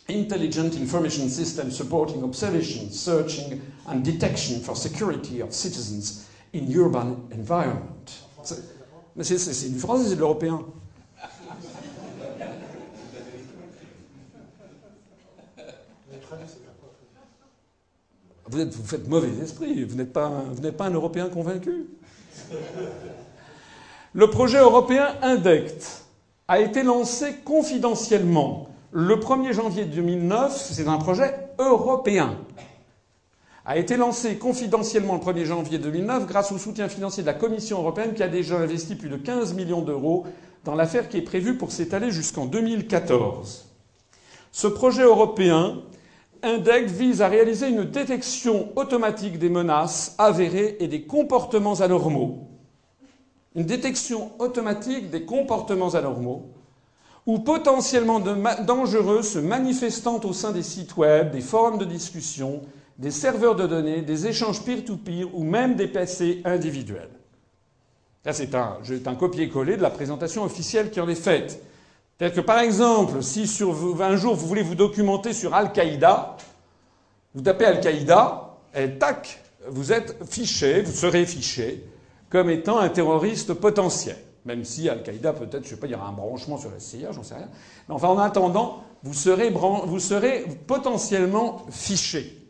Intelligent 0.07 0.75
information 0.75 1.29
system 1.29 1.71
supporting 1.71 2.23
observation, 2.23 2.91
searching 2.91 3.61
and 3.87 4.03
detection 4.03 4.59
for 4.59 4.75
security 4.75 5.41
of 5.41 5.53
citizens 5.53 6.27
in 6.53 6.71
urban 6.71 7.27
environment. 7.33 8.11
Mais 9.15 9.23
c'est 9.23 9.69
du 9.69 9.79
français, 9.79 10.09
c'est 10.09 10.15
de 10.15 10.19
l'européen. 10.19 10.61
Vous, 18.47 18.83
faites 18.85 19.07
mauvais 19.07 19.31
esprit, 19.43 19.83
vous 19.83 19.95
n'êtes 19.95 20.13
pas 20.13 20.29
un 20.85 20.91
Européen 20.91 21.29
convaincu. 21.29 21.87
Le 24.13 24.29
projet 24.29 24.59
européen 24.59 25.15
INDECT 25.23 26.03
a 26.47 26.59
été 26.59 26.83
lancé 26.83 27.37
confidentiellement 27.43 28.69
le 28.97 29.17
1er 29.17 29.51
janvier 29.51 29.83
2009, 29.83 30.55
c'est 30.71 30.87
un 30.87 30.97
projet 30.97 31.49
européen, 31.59 32.37
a 33.65 33.77
été 33.77 33.97
lancé 33.97 34.37
confidentiellement 34.37 35.15
le 35.15 35.19
1er 35.19 35.43
janvier 35.43 35.79
2009 35.79 36.25
grâce 36.25 36.53
au 36.53 36.57
soutien 36.57 36.87
financier 36.87 37.21
de 37.21 37.27
la 37.27 37.33
Commission 37.33 37.79
européenne 37.79 38.13
qui 38.13 38.23
a 38.23 38.29
déjà 38.29 38.57
investi 38.57 38.95
plus 38.95 39.09
de 39.09 39.17
15 39.17 39.53
millions 39.53 39.81
d'euros 39.81 40.25
dans 40.63 40.75
l'affaire 40.75 41.09
qui 41.09 41.17
est 41.17 41.23
prévue 41.23 41.57
pour 41.57 41.73
s'étaler 41.73 42.09
jusqu'en 42.09 42.45
2014. 42.45 43.65
Ce 44.53 44.67
projet 44.67 45.03
européen, 45.03 45.81
INDEC, 46.41 46.85
vise 46.85 47.21
à 47.21 47.27
réaliser 47.27 47.67
une 47.67 47.83
détection 47.83 48.69
automatique 48.77 49.39
des 49.39 49.49
menaces 49.49 50.15
avérées 50.17 50.77
et 50.79 50.87
des 50.87 51.01
comportements 51.01 51.81
anormaux. 51.81 52.47
Une 53.55 53.65
détection 53.65 54.31
automatique 54.39 55.09
des 55.09 55.25
comportements 55.25 55.95
anormaux 55.95 56.49
ou 57.25 57.39
potentiellement 57.39 58.19
dangereux 58.19 59.23
se 59.23 59.39
manifestant 59.39 60.19
au 60.23 60.33
sein 60.33 60.51
des 60.51 60.63
sites 60.63 60.95
web, 60.95 61.31
des 61.31 61.41
forums 61.41 61.77
de 61.77 61.85
discussion, 61.85 62.61
des 62.97 63.11
serveurs 63.11 63.55
de 63.55 63.65
données, 63.65 64.01
des 64.01 64.27
échanges 64.27 64.61
peer-to-peer 64.61 65.27
ou 65.33 65.43
même 65.43 65.75
des 65.75 65.87
PC 65.87 66.41
individuels. 66.45 67.09
Là, 68.23 68.33
c'est 68.33 68.55
un, 68.55 68.77
un 69.05 69.15
copier-coller 69.15 69.77
de 69.77 69.81
la 69.81 69.89
présentation 69.89 70.43
officielle 70.43 70.89
qui 70.91 70.99
en 70.99 71.09
est 71.09 71.15
faite. 71.15 71.61
C'est-à-dire 72.17 72.41
que, 72.41 72.45
par 72.45 72.59
exemple, 72.59 73.21
si 73.21 73.45
sur, 73.45 74.01
un 74.01 74.15
jour 74.15 74.35
vous 74.35 74.47
voulez 74.47 74.63
vous 74.63 74.75
documenter 74.75 75.33
sur 75.33 75.53
Al-Qaïda, 75.53 76.37
vous 77.33 77.41
tapez 77.41 77.65
Al-Qaïda, 77.65 78.55
et 78.73 78.97
tac, 78.97 79.41
vous 79.67 79.91
êtes 79.91 80.17
fiché, 80.29 80.81
vous 80.81 80.93
serez 80.93 81.25
fiché 81.25 81.83
comme 82.29 82.49
étant 82.49 82.79
un 82.79 82.89
terroriste 82.89 83.53
potentiel. 83.53 84.17
Même 84.45 84.63
si 84.63 84.87
Al-Qaïda, 84.87 85.33
peut-être, 85.33 85.63
je 85.63 85.69
sais 85.69 85.77
pas, 85.77 85.87
il 85.87 85.91
y 85.91 85.95
aura 85.95 86.07
un 86.07 86.13
branchement 86.13 86.57
sur 86.57 86.69
la 86.69 86.79
CIA, 86.79 87.11
j'en 87.11 87.23
sais 87.23 87.35
rien. 87.35 87.49
Mais 87.89 87.95
enfin, 87.95 88.09
en 88.09 88.19
attendant, 88.19 88.83
vous 89.03 89.13
serez, 89.13 89.51
potentiellement 90.67 91.65
fiché. 91.71 92.41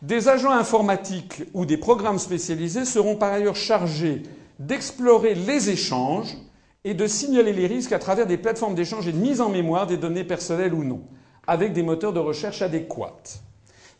Des 0.00 0.28
agents 0.28 0.52
informatiques 0.52 1.42
ou 1.54 1.66
des 1.66 1.76
programmes 1.76 2.18
spécialisés 2.18 2.84
seront 2.84 3.16
par 3.16 3.32
ailleurs 3.32 3.56
chargés 3.56 4.22
d'explorer 4.58 5.34
les 5.34 5.70
échanges 5.70 6.36
et 6.84 6.94
de 6.94 7.06
signaler 7.06 7.52
les 7.52 7.66
risques 7.66 7.92
à 7.92 7.98
travers 7.98 8.26
des 8.26 8.36
plateformes 8.36 8.74
d'échange 8.74 9.06
et 9.06 9.12
de 9.12 9.18
mise 9.18 9.40
en 9.40 9.48
mémoire 9.48 9.86
des 9.86 9.96
données 9.96 10.24
personnelles 10.24 10.74
ou 10.74 10.82
non, 10.82 11.02
avec 11.46 11.72
des 11.72 11.82
moteurs 11.82 12.12
de 12.12 12.18
recherche 12.20 12.62
adéquats. 12.62 13.22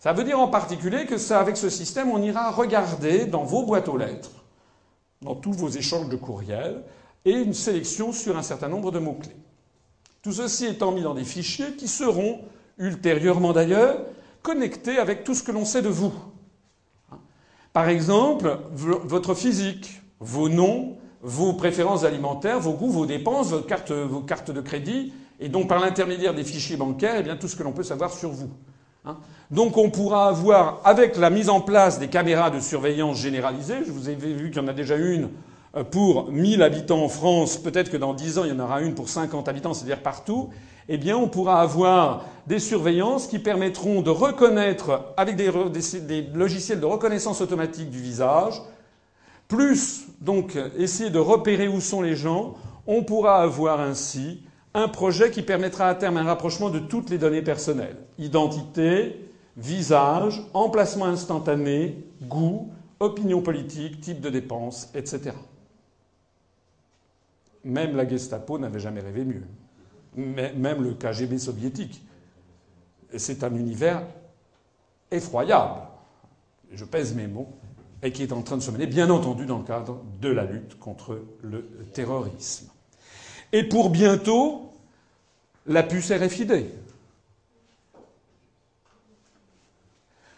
Ça 0.01 0.13
veut 0.13 0.25
dire 0.25 0.41
en 0.41 0.49
particulier 0.49 1.07
que 1.07 1.17
ça, 1.17 1.39
avec 1.39 1.57
ce 1.57 1.71
système, 1.71 2.11
on 2.11 2.21
ira 2.21 2.51
regarder 2.51 3.25
dans 3.25 3.45
vos 3.45 3.65
boîtes 3.65 3.89
aux 3.89 3.97
lettres, 3.97 4.42
dans 5.23 5.35
tous 5.35 5.53
vos 5.53 5.69
échanges 5.69 6.09
de 6.09 6.17
courriels, 6.17 6.83
et 7.25 7.33
une 7.33 7.55
sélection 7.55 8.13
sur 8.13 8.37
un 8.37 8.43
certain 8.43 8.69
nombre 8.69 8.91
de 8.91 8.99
mots-clés. 8.99 9.37
Tout 10.23 10.33
ceci 10.33 10.67
étant 10.67 10.93
mis 10.93 11.03
dans 11.03 11.15
des 11.15 11.25
fichiers 11.25 11.73
qui 11.77 11.89
seront, 11.89 12.41
ultérieurement 12.79 13.53
d'ailleurs, 13.53 14.01
connectés 14.43 14.99
avec 14.99 15.25
tout 15.25 15.35
ce 15.35 15.43
que 15.43 15.53
l'on 15.53 15.65
sait 15.65 15.83
de 15.83 15.89
vous. 15.89 16.13
Par 17.73 17.89
exemple, 17.89 18.59
votre 18.73 19.35
physique, 19.35 20.03
vos 20.21 20.49
noms, 20.49 20.99
vos 21.23 21.53
préférences 21.53 22.05
alimentaires, 22.05 22.61
vos 22.61 22.73
goûts, 22.73 22.91
vos 22.91 23.07
dépenses, 23.07 23.51
vos 23.51 23.61
cartes, 23.61 23.93
vos 23.93 24.21
cartes 24.21 24.51
de 24.51 24.61
crédit, 24.61 25.13
et 25.41 25.49
donc 25.49 25.69
par 25.69 25.81
l'intermédiaire 25.81 26.35
des 26.35 26.45
fichiers 26.45 26.77
bancaires, 26.77 27.17
eh 27.19 27.23
bien, 27.23 27.37
tout 27.37 27.49
ce 27.49 27.57
que 27.57 27.63
l'on 27.63 27.73
peut 27.73 27.83
savoir 27.83 28.13
sur 28.13 28.31
vous. 28.31 28.51
Hein. 29.05 29.17
donc 29.51 29.77
on 29.77 29.91
pourra 29.91 30.29
avoir, 30.29 30.81
avec 30.85 31.17
la 31.17 31.29
mise 31.29 31.49
en 31.49 31.61
place 31.61 31.99
des 31.99 32.07
caméras 32.07 32.51
de 32.51 32.61
surveillance 32.61 33.19
généralisées, 33.19 33.85
je 33.85 33.91
vous 33.91 34.09
ai 34.09 34.15
vu 34.15 34.51
qu'il 34.51 34.63
y 34.63 34.65
en 34.65 34.69
a 34.69 34.73
déjà 34.73 34.95
une 34.95 35.31
euh, 35.75 35.83
pour 35.83 36.31
1000 36.31 36.63
habitants 36.63 37.03
en 37.03 37.09
France, 37.09 37.57
peut-être 37.57 37.91
que 37.91 37.97
dans 37.97 38.15
10 38.15 38.39
ans 38.39 38.45
il 38.45 38.51
y 38.51 38.53
en 38.53 38.61
aura 38.61 38.81
une 38.81 38.95
pour 38.95 39.09
50 39.09 39.49
habitants, 39.49 39.75
c'est-à-dire 39.75 40.03
partout, 40.03 40.51
eh 40.89 40.99
bien 40.99 41.17
on 41.17 41.27
pourra 41.27 41.61
avoir 41.61 42.27
des 42.47 42.61
surveillances 42.61 43.27
qui 43.27 43.41
permettront 43.41 44.03
de 44.03 44.11
reconnaître, 44.11 45.15
avec 45.17 45.35
des, 45.35 45.51
des 46.01 46.23
logiciels 46.35 46.79
de 46.79 46.87
reconnaissance 46.87 47.41
automatique 47.41 47.91
du 47.91 47.99
visage, 47.99 48.63
plus 49.49 50.07
donc 50.21 50.57
essayer 50.79 51.11
de 51.11 51.19
repérer 51.19 51.67
où 51.67 51.81
sont 51.81 52.03
les 52.03 52.15
gens, 52.15 52.55
on 52.87 53.03
pourra 53.03 53.43
avoir 53.43 53.81
ainsi 53.81 54.43
un 54.75 54.89
projet 54.89 55.31
qui 55.31 55.43
permettra 55.43 55.89
à 55.89 55.95
terme 55.95 56.17
un 56.17 56.25
rapprochement 56.25 56.71
de 56.71 56.79
toutes 56.79 57.11
les 57.11 57.19
données 57.19 57.43
personnelles. 57.43 57.97
Identité, 58.19 59.31
visage, 59.57 60.43
emplacement 60.55 61.07
instantané, 61.07 62.05
goût, 62.23 62.71
opinion 63.01 63.43
politique, 63.43 64.01
type 64.01 64.21
de 64.21 64.31
dépenses, 64.31 64.91
etc. 64.95 65.33
Même 67.65 67.97
la 67.97 68.09
Gestapo 68.09 68.59
n'avait 68.59 68.81
jamais 68.81 69.01
rêvé 69.01 69.25
mieux. 69.25 69.45
Même 70.17 70.83
le 70.83 70.95
KGB 70.95 71.39
soviétique. 71.39 72.03
C'est 73.17 73.45
un 73.45 73.55
univers 73.55 74.03
effroyable. 75.11 75.81
Je 76.73 76.85
pèse 76.85 77.15
mes 77.15 77.27
mots. 77.27 77.49
Et 78.05 78.11
qui 78.11 78.25
est 78.25 78.33
en 78.33 78.43
train 78.43 78.57
de 78.57 78.63
se 78.63 78.73
mener, 78.73 78.89
bien 78.89 79.11
entendu, 79.11 79.47
dans 79.47 79.59
le 79.59 79.65
cadre 79.65 80.03
de 80.21 80.29
la 80.29 80.45
lutte 80.45 80.77
contre 80.81 81.21
le 81.41 81.69
terrorisme. 81.93 82.72
Et 83.53 83.65
pour 83.65 83.91
bientôt, 83.91 84.71
la 85.67 85.83
puce 85.83 86.11
RFID. 86.11 86.67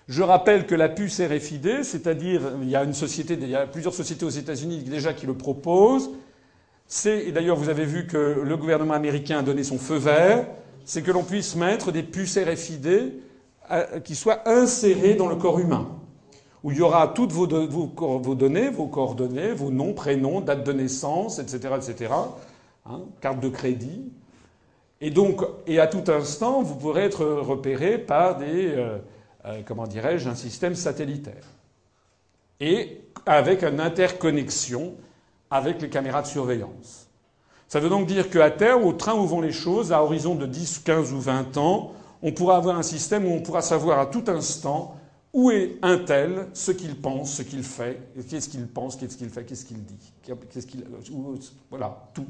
Je 0.07 0.23
rappelle 0.23 0.66
que 0.66 0.74
la 0.74 0.89
puce 0.89 1.20
RFID, 1.20 1.82
c'est-à-dire, 1.82 2.43
il 2.61 2.69
y 2.69 2.77
a 2.77 3.66
plusieurs 3.66 3.95
sociétés 3.95 4.27
aux 4.27 4.31
États-Unis 4.31 4.82
déjà 4.82 5.15
qui 5.15 5.27
le 5.27 5.35
proposent. 5.35 6.11
C'est, 6.86 7.20
et 7.20 7.32
d'ailleurs 7.32 7.57
vous 7.57 7.70
avez 7.70 7.86
vu 7.86 8.07
que 8.07 8.43
le 8.45 8.57
gouvernement 8.59 8.95
américain 8.95 9.39
a 9.39 9.43
donné 9.43 9.65
son 9.65 9.78
feu 9.78 9.97
vert, 9.97 10.47
c'est 10.85 11.03
que 11.03 11.11
l'on 11.11 11.23
puisse 11.23 11.57
mettre 11.57 11.91
des 11.93 12.03
puces 12.03 12.36
RFID 12.36 13.15
euh, 13.70 14.01
qui 14.01 14.15
soient 14.15 14.47
insérées 14.47 15.15
dans 15.15 15.28
le 15.28 15.36
corps 15.36 15.59
humain, 15.59 15.89
où 16.62 16.70
il 16.70 16.77
y 16.77 16.82
aura 16.82 17.09
toutes 17.09 17.32
vos, 17.32 17.47
vos 17.47 18.35
données, 18.35 18.69
vos 18.69 18.86
coordonnées, 18.86 19.53
vos 19.53 19.70
noms, 19.70 19.95
prénoms, 19.95 20.43
date 20.43 20.65
de 20.65 20.73
naissance, 20.73 21.39
etc., 21.39 21.77
etc. 21.77 22.11
Hein, 22.86 23.02
carte 23.20 23.40
de 23.40 23.48
crédit. 23.48 24.12
Et 25.01 25.11
donc, 25.11 25.43
et 25.66 25.81
à 25.81 25.86
tout 25.86 26.05
instant, 26.11 26.62
vous 26.62 26.77
pourrez 26.77 27.05
être 27.05 27.24
repéré 27.24 27.98
par 27.98 28.36
des, 28.36 28.69
euh, 28.69 28.98
euh, 29.47 29.62
comment 29.65 29.86
dirais-je, 29.86 30.28
un 30.28 30.35
système 30.35 30.74
satellitaire. 30.74 31.47
Et 32.61 33.01
avec 33.27 33.62
une 33.62 33.81
interconnexion 33.81 34.94
avec 35.51 35.81
les 35.81 35.89
caméras 35.89 36.23
de 36.23 36.27
surveillance. 36.27 37.09
Ça 37.69 37.81
veut 37.81 37.89
donc 37.89 38.06
dire 38.06 38.28
qu'à 38.28 38.51
terme, 38.51 38.85
au 38.85 38.93
train 38.93 39.15
où 39.15 39.27
vont 39.27 39.40
les 39.40 39.52
choses, 39.52 39.93
à 39.93 40.02
horizon 40.02 40.35
de 40.35 40.47
10, 40.47 40.81
15 40.81 41.12
ou 41.12 41.20
20 41.20 41.56
ans, 41.56 41.93
on 42.23 42.32
pourra 42.32 42.56
avoir 42.56 42.77
un 42.77 42.82
système 42.82 43.27
où 43.27 43.31
on 43.31 43.40
pourra 43.40 43.62
savoir 43.62 43.98
à 43.98 44.06
tout 44.06 44.24
instant 44.28 44.97
où 45.32 45.51
est 45.51 45.78
un 45.82 45.98
tel, 45.98 46.48
ce 46.52 46.70
qu'il 46.70 47.01
pense, 47.01 47.35
ce 47.35 47.43
qu'il 47.43 47.65
fait, 47.65 48.01
qu'est-ce 48.28 48.48
qu'il 48.48 48.66
pense, 48.69 48.94
qu'est-ce 48.94 49.16
qu'il 49.16 49.28
fait, 49.28 49.44
qu'est-ce 49.44 49.65
qu'il 49.65 49.82
dit, 49.82 49.98
voilà, 51.70 52.09
tout. 52.15 52.27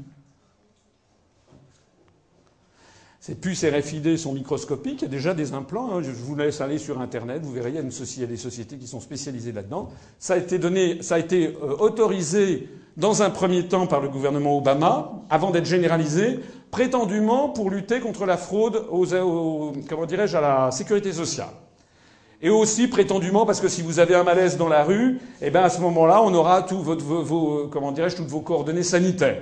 Ces 3.25 3.33
puces 3.33 3.65
RFID 3.65 4.19
sont 4.19 4.33
microscopiques. 4.33 5.01
Il 5.01 5.05
y 5.05 5.07
a 5.07 5.09
déjà 5.09 5.33
des 5.33 5.53
implants. 5.53 5.89
Hein. 5.91 6.03
Je 6.03 6.11
vous 6.11 6.35
laisse 6.35 6.61
aller 6.61 6.77
sur 6.77 7.01
Internet. 7.01 7.41
Vous 7.41 7.51
verrez, 7.51 7.69
il 7.69 7.75
y 7.75 7.79
a, 7.79 8.27
des 8.27 8.37
sociétés 8.37 8.77
qui 8.77 8.85
sont 8.85 8.99
spécialisées 8.99 9.51
là-dedans. 9.51 9.89
Ça 10.19 10.35
a 10.35 10.37
été 10.37 10.59
donné, 10.59 11.01
ça 11.01 11.15
a 11.15 11.17
été 11.17 11.47
euh, 11.47 11.75
autorisé 11.79 12.69
dans 12.97 13.23
un 13.23 13.31
premier 13.31 13.67
temps 13.67 13.87
par 13.87 14.01
le 14.01 14.09
gouvernement 14.09 14.55
Obama, 14.55 15.23
avant 15.31 15.49
d'être 15.49 15.65
généralisé, 15.65 16.39
prétendument 16.69 17.49
pour 17.49 17.71
lutter 17.71 17.99
contre 17.99 18.27
la 18.27 18.37
fraude 18.37 18.85
aux, 18.91 19.73
comment 19.89 20.05
dirais-je, 20.05 20.37
à 20.37 20.41
la 20.41 20.69
sécurité 20.69 21.11
sociale. 21.11 21.49
Et 22.43 22.51
aussi 22.51 22.87
prétendument 22.87 23.47
parce 23.47 23.59
que 23.59 23.69
si 23.69 23.81
vous 23.81 23.97
avez 23.97 24.13
un 24.13 24.23
malaise 24.23 24.55
dans 24.55 24.69
la 24.69 24.83
rue, 24.83 25.17
eh 25.41 25.49
ben 25.49 25.63
à 25.63 25.69
ce 25.71 25.81
moment-là, 25.81 26.21
on 26.21 26.31
aura 26.35 26.61
tout 26.61 26.83
votre, 26.83 27.03
vos, 27.03 27.69
comment 27.71 27.91
dirais-je, 27.91 28.17
toutes 28.17 28.27
vos 28.27 28.41
coordonnées 28.41 28.83
sanitaires. 28.83 29.41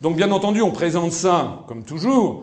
Donc 0.00 0.16
bien 0.16 0.32
entendu, 0.32 0.62
on 0.62 0.72
présente 0.72 1.12
ça, 1.12 1.60
comme 1.68 1.84
toujours, 1.84 2.42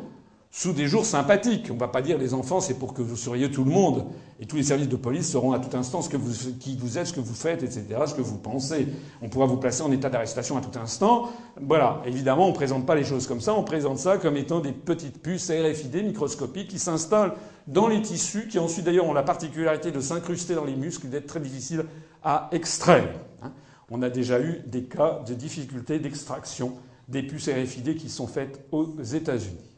sous 0.57 0.71
des 0.71 0.87
jours 0.87 1.05
sympathiques. 1.05 1.67
On 1.69 1.73
ne 1.73 1.79
va 1.79 1.89
pas 1.89 2.01
dire 2.01 2.17
les 2.17 2.33
enfants, 2.33 2.61
c'est 2.61 2.79
pour 2.79 2.93
que 2.93 3.01
vous 3.01 3.17
souriez 3.17 3.51
tout 3.51 3.65
le 3.65 3.71
monde. 3.71 4.05
Et 4.39 4.45
tous 4.45 4.55
les 4.55 4.63
services 4.63 4.87
de 4.87 4.95
police 4.95 5.29
sauront 5.29 5.51
à 5.51 5.59
tout 5.59 5.75
instant 5.75 6.01
ce 6.01 6.07
que 6.07 6.15
vous, 6.15 6.31
qui 6.57 6.77
vous 6.77 6.97
êtes, 6.97 7.07
ce 7.07 7.13
que 7.13 7.19
vous 7.19 7.33
faites, 7.33 7.61
etc., 7.61 7.83
ce 8.07 8.13
que 8.13 8.21
vous 8.21 8.37
pensez. 8.37 8.87
On 9.21 9.27
pourra 9.27 9.47
vous 9.47 9.57
placer 9.57 9.81
en 9.81 9.91
état 9.91 10.09
d'arrestation 10.09 10.57
à 10.57 10.61
tout 10.61 10.79
instant. 10.79 11.29
Voilà. 11.61 12.01
Évidemment, 12.05 12.45
on 12.45 12.51
ne 12.51 12.55
présente 12.55 12.85
pas 12.85 12.95
les 12.95 13.03
choses 13.03 13.27
comme 13.27 13.41
ça. 13.41 13.53
On 13.53 13.65
présente 13.65 13.97
ça 13.97 14.17
comme 14.17 14.37
étant 14.37 14.61
des 14.61 14.71
petites 14.71 15.21
puces 15.21 15.51
RFID 15.51 16.05
microscopiques 16.05 16.69
qui 16.69 16.79
s'installent 16.79 17.33
dans 17.67 17.89
les 17.89 18.01
tissus, 18.01 18.47
qui 18.47 18.57
ensuite 18.57 18.85
d'ailleurs 18.85 19.07
ont 19.07 19.13
la 19.13 19.23
particularité 19.23 19.91
de 19.91 19.99
s'incruster 19.99 20.55
dans 20.55 20.63
les 20.63 20.75
muscles 20.75 21.07
et 21.07 21.09
d'être 21.09 21.27
très 21.27 21.41
difficiles 21.41 21.83
à 22.23 22.47
extraire. 22.53 23.09
Hein. 23.43 23.51
On 23.91 24.01
a 24.01 24.09
déjà 24.09 24.39
eu 24.39 24.61
des 24.67 24.85
cas 24.85 25.19
de 25.27 25.33
difficulté 25.33 25.99
d'extraction 25.99 26.77
des 27.09 27.23
puces 27.23 27.49
RFID 27.49 27.97
qui 27.97 28.07
sont 28.07 28.27
faites 28.27 28.65
aux 28.71 29.01
États-Unis. 29.01 29.74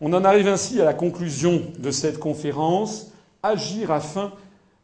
On 0.00 0.12
en 0.12 0.24
arrive 0.24 0.46
ainsi 0.46 0.80
à 0.80 0.84
la 0.84 0.94
conclusion 0.94 1.62
de 1.78 1.90
cette 1.90 2.18
conférence. 2.18 3.10
Agir 3.42 3.90
afin 3.90 4.32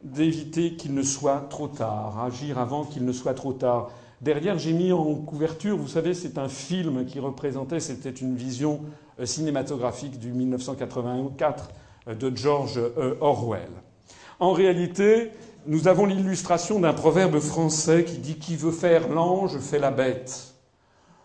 d'éviter 0.03 0.75
qu'il 0.75 0.93
ne 0.93 1.03
soit 1.03 1.47
trop 1.49 1.67
tard. 1.67 2.21
Agir 2.23 2.59
avant 2.59 2.83
qu'il 2.83 3.05
ne 3.05 3.11
soit 3.11 3.33
trop 3.33 3.53
tard. 3.53 3.91
Derrière, 4.21 4.57
j'ai 4.57 4.73
mis 4.73 4.91
en 4.91 5.15
couverture, 5.15 5.77
vous 5.77 5.87
savez, 5.87 6.13
c'est 6.13 6.37
un 6.37 6.49
film 6.49 7.05
qui 7.05 7.19
représentait, 7.19 7.79
c'était 7.79 8.09
une 8.09 8.35
vision 8.35 8.81
euh, 9.19 9.25
cinématographique 9.25 10.19
du 10.19 10.31
1984 10.31 11.69
euh, 12.07 12.15
de 12.15 12.35
George 12.35 12.77
euh, 12.77 13.15
Orwell. 13.19 13.69
En 14.39 14.51
réalité, 14.51 15.31
nous 15.67 15.87
avons 15.87 16.05
l'illustration 16.05 16.79
d'un 16.79 16.93
proverbe 16.93 17.39
français 17.39 18.03
qui 18.03 18.17
dit 18.17 18.35
Qui 18.35 18.55
veut 18.55 18.71
faire 18.71 19.09
l'ange 19.09 19.57
fait 19.59 19.79
la 19.79 19.91
bête. 19.91 20.53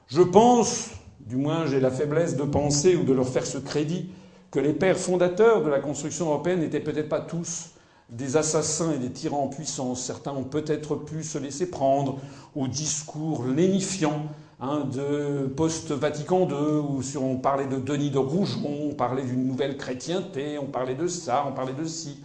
Je 0.08 0.22
pense 0.22 0.90
du 1.26 1.36
moins 1.36 1.66
j'ai 1.66 1.80
la 1.80 1.90
faiblesse 1.90 2.36
de 2.36 2.44
penser 2.44 2.96
ou 2.96 3.04
de 3.04 3.12
leur 3.12 3.28
faire 3.28 3.46
ce 3.46 3.58
crédit, 3.58 4.10
que 4.50 4.58
les 4.58 4.72
pères 4.72 4.98
fondateurs 4.98 5.62
de 5.62 5.70
la 5.70 5.78
construction 5.78 6.26
européenne 6.26 6.60
n'étaient 6.60 6.80
peut-être 6.80 7.08
pas 7.08 7.20
tous 7.20 7.70
des 8.10 8.36
assassins 8.36 8.92
et 8.92 8.98
des 8.98 9.10
tyrans 9.10 9.44
en 9.44 9.48
puissance. 9.48 10.02
Certains 10.02 10.32
ont 10.32 10.44
peut-être 10.44 10.96
pu 10.96 11.22
se 11.22 11.38
laisser 11.38 11.70
prendre 11.70 12.18
au 12.56 12.66
discours 12.66 13.44
lénifiant 13.44 14.22
hein, 14.60 14.88
de 14.92 15.46
post-Vatican 15.46 16.48
II, 16.48 16.54
où 16.54 17.02
on 17.20 17.36
parlait 17.36 17.66
de 17.66 17.76
Denis 17.76 18.10
de 18.10 18.18
Rougemont, 18.18 18.88
on 18.90 18.94
parlait 18.94 19.22
d'une 19.22 19.46
nouvelle 19.46 19.76
chrétienté, 19.76 20.58
on 20.58 20.66
parlait 20.66 20.96
de 20.96 21.06
ça, 21.06 21.44
on 21.48 21.52
parlait 21.52 21.72
de 21.72 21.84
ci. 21.84 22.18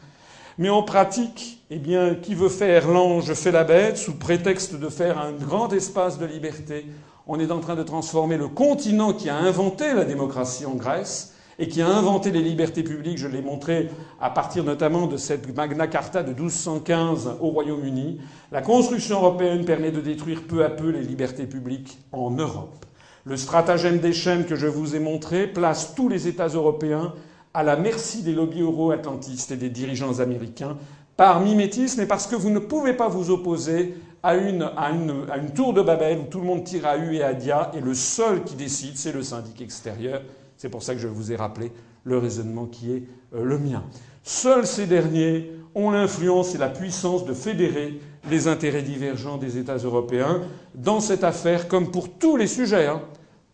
Mais 0.57 0.69
en 0.69 0.83
pratique, 0.83 1.61
eh 1.69 1.77
bien, 1.77 2.15
qui 2.15 2.33
veut 2.33 2.49
faire 2.49 2.89
l'ange 2.89 3.33
fait 3.33 3.51
la 3.51 3.65
bête, 3.65 3.97
sous 3.97 4.15
prétexte 4.15 4.75
de 4.75 4.89
faire 4.89 5.19
un 5.19 5.33
grand 5.33 5.71
espace 5.73 6.17
de 6.17 6.25
liberté 6.25 6.85
on 7.27 7.39
est 7.39 7.51
en 7.51 7.59
train 7.59 7.75
de 7.75 7.83
transformer 7.83 8.37
le 8.37 8.47
continent 8.47 9.13
qui 9.13 9.29
a 9.29 9.35
inventé 9.35 9.93
la 9.93 10.05
démocratie 10.05 10.65
en 10.65 10.75
Grèce 10.75 11.33
et 11.57 11.67
qui 11.67 11.81
a 11.81 11.87
inventé 11.87 12.31
les 12.31 12.41
libertés 12.41 12.83
publiques, 12.83 13.17
je 13.17 13.27
l'ai 13.27 13.41
montré 13.41 13.89
à 14.19 14.29
partir 14.29 14.63
notamment 14.63 15.07
de 15.07 15.15
cette 15.17 15.55
Magna 15.55 15.87
Carta 15.87 16.21
de 16.21 16.33
1215 16.33 17.37
au 17.39 17.47
Royaume-Uni. 17.47 18.19
La 18.51 18.61
construction 18.61 19.17
européenne 19.17 19.63
permet 19.63 19.91
de 19.91 20.01
détruire 20.01 20.43
peu 20.47 20.65
à 20.65 20.69
peu 20.69 20.89
les 20.89 21.01
libertés 21.01 21.45
publiques 21.45 21.97
en 22.11 22.31
Europe. 22.31 22.85
Le 23.23 23.37
stratagème 23.37 23.99
des 23.99 24.13
chaînes 24.13 24.45
que 24.45 24.55
je 24.55 24.67
vous 24.67 24.95
ai 24.95 24.99
montré 24.99 25.47
place 25.47 25.95
tous 25.95 26.09
les 26.09 26.27
États 26.27 26.47
européens 26.49 27.13
à 27.53 27.63
la 27.63 27.77
merci 27.77 28.21
des 28.21 28.33
lobbies 28.33 28.61
euro-atlantistes 28.61 29.51
et 29.51 29.55
des 29.57 29.69
dirigeants 29.69 30.19
américains 30.19 30.77
par 31.17 31.39
mimétisme 31.39 32.01
et 32.01 32.05
parce 32.05 32.27
que 32.27 32.35
vous 32.35 32.49
ne 32.49 32.59
pouvez 32.59 32.93
pas 32.93 33.07
vous 33.07 33.29
opposer 33.29 33.95
à 34.21 34.35
une, 34.35 34.63
à 34.75 34.89
une, 34.91 35.25
à 35.31 35.37
une 35.37 35.51
tour 35.51 35.73
de 35.73 35.81
Babel 35.81 36.19
où 36.19 36.23
tout 36.23 36.39
le 36.39 36.45
monde 36.45 36.63
tire 36.63 36.85
à 36.85 36.97
U 36.97 37.15
et 37.15 37.23
à 37.23 37.33
Dia 37.33 37.71
et 37.75 37.79
le 37.79 37.93
seul 37.93 38.43
qui 38.43 38.55
décide, 38.55 38.97
c'est 38.97 39.11
le 39.11 39.23
syndic 39.23 39.61
extérieur. 39.61 40.21
C'est 40.57 40.69
pour 40.69 40.83
ça 40.83 40.93
que 40.93 40.99
je 40.99 41.07
vous 41.07 41.31
ai 41.31 41.35
rappelé 41.35 41.71
le 42.03 42.17
raisonnement 42.17 42.65
qui 42.65 42.91
est 42.91 43.03
euh, 43.35 43.43
le 43.43 43.59
mien. 43.59 43.83
Seuls 44.23 44.65
ces 44.65 44.87
derniers 44.87 45.51
ont 45.75 45.91
l'influence 45.91 46.55
et 46.55 46.57
la 46.57 46.69
puissance 46.69 47.25
de 47.25 47.33
fédérer 47.33 47.99
les 48.29 48.47
intérêts 48.47 48.81
divergents 48.81 49.37
des 49.37 49.57
États 49.57 49.77
européens 49.77 50.41
dans 50.73 50.99
cette 50.99 51.23
affaire, 51.23 51.67
comme 51.67 51.91
pour 51.91 52.09
tous 52.17 52.37
les 52.37 52.47
sujets. 52.47 52.87
Hein. 52.87 53.01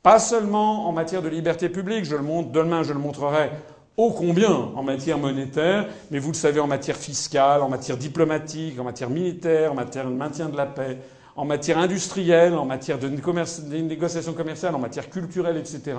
Pas 0.04 0.20
seulement 0.20 0.88
en 0.88 0.92
matière 0.94 1.22
de 1.22 1.30
liberté 1.30 1.68
publique, 1.70 2.06
je 2.06 2.16
le 2.16 2.22
montre 2.22 2.52
demain, 2.52 2.84
je 2.84 2.94
le 2.94 3.00
montrerai 3.00 3.52
ô 3.98 4.12
combien 4.12 4.52
en 4.52 4.84
matière 4.84 5.18
monétaire, 5.18 5.88
mais 6.10 6.20
vous 6.20 6.30
le 6.30 6.36
savez 6.36 6.60
en 6.60 6.68
matière 6.68 6.98
fiscale, 6.98 7.62
en 7.62 7.70
matière 7.70 7.98
diplomatique, 7.98 8.80
en 8.80 8.84
matière 8.84 9.10
militaire, 9.10 9.72
en 9.72 9.76
matière 9.76 10.06
de 10.06 10.16
maintien 10.16 10.50
de 10.50 10.58
la 10.58 10.66
paix, 10.66 10.98
en 11.36 11.46
matière 11.46 11.78
industrielle, 11.78 12.54
en 12.54 12.66
matière 12.66 13.00
de, 13.00 13.08
négociations 13.08 14.34
commerciales, 14.34 14.76
en 14.76 14.80
matière 14.80 15.10
culturelle, 15.10 15.58
etc. 15.58 15.98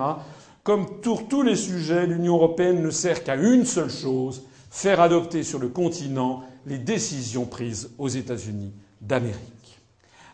Comme 0.63 1.01
pour 1.01 1.27
tous 1.27 1.41
les 1.41 1.55
sujets, 1.55 2.05
l'Union 2.07 2.35
européenne 2.35 2.81
ne 2.81 2.89
sert 2.89 3.23
qu'à 3.23 3.35
une 3.35 3.65
seule 3.65 3.89
chose, 3.89 4.43
faire 4.69 5.01
adopter 5.01 5.43
sur 5.43 5.59
le 5.59 5.67
continent 5.67 6.43
les 6.65 6.77
décisions 6.77 7.45
prises 7.45 7.91
aux 7.97 8.07
États-Unis 8.07 8.73
d'Amérique. 9.01 9.81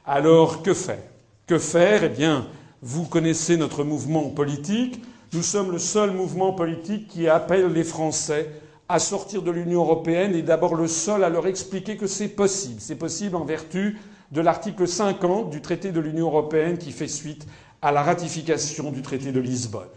Alors 0.05 0.61
que 0.61 0.73
faire? 0.73 1.03
Que 1.47 1.57
faire? 1.57 2.03
Eh 2.03 2.09
bien, 2.09 2.47
vous 2.81 3.05
connaissez 3.05 3.57
notre 3.57 3.83
mouvement 3.83 4.29
politique. 4.29 5.01
Nous 5.31 5.43
sommes 5.43 5.71
le 5.71 5.77
seul 5.77 6.11
mouvement 6.11 6.53
politique 6.53 7.07
qui 7.07 7.27
appelle 7.27 7.71
les 7.71 7.83
Français 7.83 8.49
à 8.87 8.97
sortir 8.97 9.43
de 9.43 9.51
l'Union 9.51 9.81
européenne 9.81 10.33
et 10.33 10.41
d'abord 10.41 10.73
le 10.73 10.87
seul 10.87 11.23
à 11.23 11.29
leur 11.29 11.45
expliquer 11.45 11.97
que 11.97 12.07
c'est 12.07 12.29
possible. 12.29 12.81
C'est 12.81 12.95
possible 12.95 13.35
en 13.35 13.45
vertu 13.45 13.99
de 14.31 14.41
l'article 14.41 14.87
50 14.87 15.51
du 15.51 15.61
traité 15.61 15.91
de 15.91 15.99
l'Union 15.99 16.25
européenne 16.27 16.79
qui 16.79 16.91
fait 16.91 17.07
suite 17.07 17.45
à 17.83 17.91
la 17.91 18.01
ratification 18.01 18.91
du 18.91 19.03
traité 19.03 19.31
de 19.31 19.39
Lisbonne. 19.39 19.87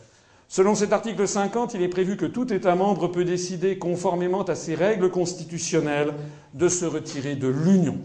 Selon 0.49 0.75
cet 0.75 0.93
article 0.93 1.27
50, 1.27 1.73
il 1.73 1.81
est 1.81 1.89
prévu 1.89 2.19
que 2.19 2.27
tout 2.27 2.53
État 2.53 2.75
membre 2.75 3.09
peut 3.09 3.25
décider, 3.25 3.79
conformément 3.79 4.43
à 4.43 4.55
ses 4.55 4.75
règles 4.75 5.11
constitutionnelles, 5.11 6.13
de 6.53 6.69
se 6.69 6.85
retirer 6.85 7.37
de 7.37 7.49
l'Union. 7.49 7.97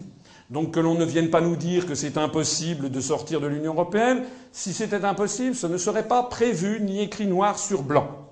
Donc 0.50 0.74
que 0.74 0.80
l'on 0.80 0.96
ne 0.96 1.04
vienne 1.04 1.30
pas 1.30 1.42
nous 1.42 1.58
dire 1.58 1.86
que 1.86 1.96
c'est 1.96 2.18
impossible 2.18 2.90
de 2.90 3.02
sortir 3.02 3.42
de 3.42 3.48
l'Union 3.48 3.74
européenne. 3.74 4.24
Si 4.52 4.74
c'était 4.74 5.04
impossible, 5.04 5.56
ce 5.56 5.68
ne 5.68 5.78
serait 5.78 6.08
pas 6.08 6.24
prévu 6.24 6.80
ni 6.82 7.02
écrit 7.02 7.28
noir 7.28 7.60
sur 7.60 7.84
blanc. 7.84 8.30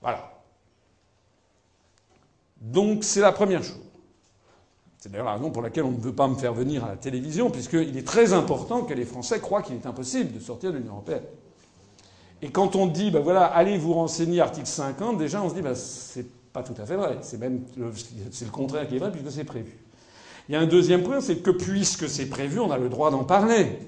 Voilà. 0.00 0.32
Donc 2.60 3.04
c'est 3.04 3.20
la 3.20 3.32
première 3.32 3.62
chose. 3.62 3.78
C'est 4.98 5.10
d'ailleurs 5.10 5.26
la 5.26 5.34
raison 5.34 5.50
pour 5.50 5.62
laquelle 5.62 5.84
on 5.84 5.92
ne 5.92 6.00
veut 6.00 6.14
pas 6.14 6.28
me 6.28 6.36
faire 6.36 6.54
venir 6.54 6.84
à 6.84 6.88
la 6.88 6.96
télévision, 6.96 7.50
puisqu'il 7.50 7.96
est 7.96 8.06
très 8.06 8.32
important 8.32 8.82
que 8.82 8.94
les 8.94 9.04
Français 9.04 9.40
croient 9.40 9.62
qu'il 9.62 9.74
est 9.74 9.86
impossible 9.86 10.32
de 10.32 10.38
sortir 10.38 10.72
de 10.72 10.78
l'Union 10.78 10.92
européenne. 10.92 11.24
Et 12.40 12.50
quand 12.50 12.76
on 12.76 12.86
dit, 12.86 13.10
ben 13.10 13.20
voilà, 13.20 13.46
allez 13.46 13.78
vous 13.78 13.94
renseigner 13.94 14.40
article 14.40 14.66
50, 14.66 15.18
déjà 15.18 15.42
on 15.42 15.48
se 15.48 15.54
dit, 15.54 15.62
ben 15.62 15.74
c'est 15.74 16.26
pas 16.52 16.62
tout 16.62 16.74
à 16.80 16.86
fait 16.86 16.96
vrai. 16.96 17.18
C'est 17.22 17.38
même 17.38 17.64
le 17.76 17.92
contraire 18.50 18.86
qui 18.88 18.96
est 18.96 18.98
vrai 18.98 19.10
puisque 19.10 19.30
c'est 19.30 19.44
prévu. 19.44 19.76
Il 20.52 20.56
y 20.56 20.58
a 20.58 20.60
un 20.60 20.66
deuxième 20.66 21.02
point, 21.02 21.22
c'est 21.22 21.36
que 21.36 21.50
puisque 21.50 22.10
c'est 22.10 22.26
prévu, 22.26 22.60
on 22.60 22.70
a 22.70 22.76
le 22.76 22.90
droit 22.90 23.10
d'en 23.10 23.24
parler. 23.24 23.78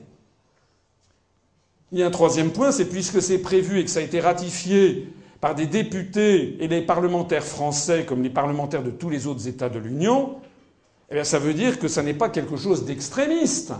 Il 1.92 1.98
y 1.98 2.02
a 2.02 2.06
un 2.06 2.10
troisième 2.10 2.52
point, 2.52 2.72
c'est 2.72 2.86
puisque 2.86 3.20
c'est 3.20 3.36
prévu 3.36 3.80
et 3.80 3.84
que 3.84 3.90
ça 3.90 3.98
a 3.98 4.02
été 4.02 4.18
ratifié 4.18 5.12
par 5.42 5.54
des 5.54 5.66
députés 5.66 6.56
et 6.64 6.66
des 6.66 6.80
parlementaires 6.80 7.44
français 7.44 8.06
comme 8.06 8.22
les 8.22 8.30
parlementaires 8.30 8.82
de 8.82 8.90
tous 8.90 9.10
les 9.10 9.26
autres 9.26 9.46
États 9.46 9.68
de 9.68 9.78
l'Union, 9.78 10.36
eh 11.10 11.16
bien 11.16 11.24
ça 11.24 11.38
veut 11.38 11.52
dire 11.52 11.78
que 11.78 11.86
ça 11.86 12.02
n'est 12.02 12.14
pas 12.14 12.30
quelque 12.30 12.56
chose 12.56 12.86
d'extrémiste. 12.86 13.74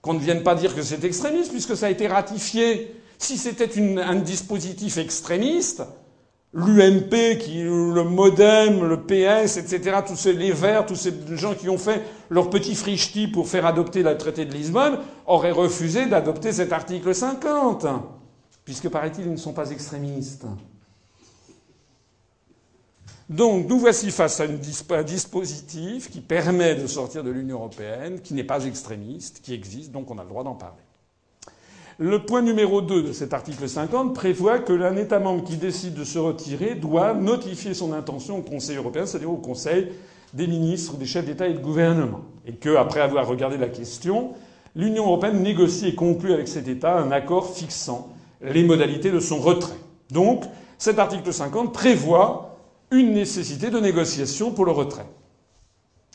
Qu'on 0.00 0.14
ne 0.14 0.20
vienne 0.20 0.44
pas 0.44 0.54
dire 0.54 0.76
que 0.76 0.82
c'est 0.82 1.02
extrémiste 1.02 1.50
puisque 1.50 1.76
ça 1.76 1.86
a 1.86 1.90
été 1.90 2.06
ratifié 2.06 2.94
si 3.18 3.36
c'était 3.36 3.76
un 3.98 4.14
dispositif 4.14 4.98
extrémiste, 4.98 5.82
l'UMP, 6.54 7.10
le 7.12 8.04
MoDem, 8.04 8.84
le 8.84 9.00
PS, 9.00 9.56
etc., 9.56 9.98
tous 10.06 10.16
ces, 10.16 10.32
les 10.32 10.52
Verts, 10.52 10.86
tous 10.86 10.94
ces 10.94 11.12
gens 11.32 11.54
qui 11.54 11.68
ont 11.68 11.78
fait 11.78 12.02
leur 12.30 12.48
petit 12.48 12.76
frichti 12.76 13.26
pour 13.26 13.48
faire 13.48 13.66
adopter 13.66 14.02
le 14.02 14.16
traité 14.16 14.44
de 14.44 14.52
Lisbonne, 14.52 14.98
auraient 15.26 15.50
refusé 15.50 16.06
d'adopter 16.06 16.52
cet 16.52 16.72
article 16.72 17.14
50. 17.14 17.86
Puisque, 18.64 18.88
paraît-il, 18.88 19.26
ils 19.26 19.32
ne 19.32 19.36
sont 19.36 19.52
pas 19.52 19.70
extrémistes. 19.70 20.46
Donc, 23.28 23.66
nous 23.68 23.78
voici 23.78 24.10
face 24.10 24.40
à 24.40 24.44
un 24.44 25.02
dispositif 25.02 26.10
qui 26.10 26.20
permet 26.20 26.76
de 26.76 26.86
sortir 26.86 27.24
de 27.24 27.30
l'Union 27.30 27.56
européenne, 27.56 28.20
qui 28.20 28.34
n'est 28.34 28.44
pas 28.44 28.64
extrémiste, 28.64 29.40
qui 29.42 29.54
existe, 29.54 29.90
donc 29.90 30.10
on 30.10 30.18
a 30.18 30.22
le 30.22 30.28
droit 30.28 30.44
d'en 30.44 30.54
parler. 30.54 30.83
Le 31.98 32.24
point 32.24 32.42
numéro 32.42 32.80
2 32.80 33.04
de 33.04 33.12
cet 33.12 33.32
article 33.34 33.68
50 33.68 34.14
prévoit 34.14 34.58
que 34.58 34.72
l'un 34.72 34.96
État 34.96 35.20
membre 35.20 35.44
qui 35.44 35.56
décide 35.56 35.94
de 35.94 36.02
se 36.02 36.18
retirer 36.18 36.74
doit 36.74 37.14
notifier 37.14 37.72
son 37.72 37.92
intention 37.92 38.38
au 38.38 38.42
Conseil 38.42 38.76
européen, 38.76 39.06
c'est-à-dire 39.06 39.30
au 39.30 39.36
Conseil 39.36 39.92
des 40.32 40.48
ministres, 40.48 40.96
des 40.96 41.06
chefs 41.06 41.24
d'État 41.24 41.46
et 41.46 41.54
de 41.54 41.60
gouvernement. 41.60 42.22
Et 42.46 42.54
que, 42.54 42.74
après 42.74 43.00
avoir 43.00 43.28
regardé 43.28 43.58
la 43.58 43.68
question, 43.68 44.32
l'Union 44.74 45.06
européenne 45.06 45.40
négocie 45.40 45.86
et 45.86 45.94
conclut 45.94 46.32
avec 46.32 46.48
cet 46.48 46.66
État 46.66 46.98
un 46.98 47.12
accord 47.12 47.54
fixant 47.54 48.08
les 48.42 48.64
modalités 48.64 49.12
de 49.12 49.20
son 49.20 49.38
retrait. 49.38 49.76
Donc, 50.10 50.44
cet 50.78 50.98
article 50.98 51.32
50 51.32 51.72
prévoit 51.72 52.58
une 52.90 53.12
nécessité 53.12 53.70
de 53.70 53.78
négociation 53.78 54.50
pour 54.50 54.64
le 54.64 54.72
retrait. 54.72 55.06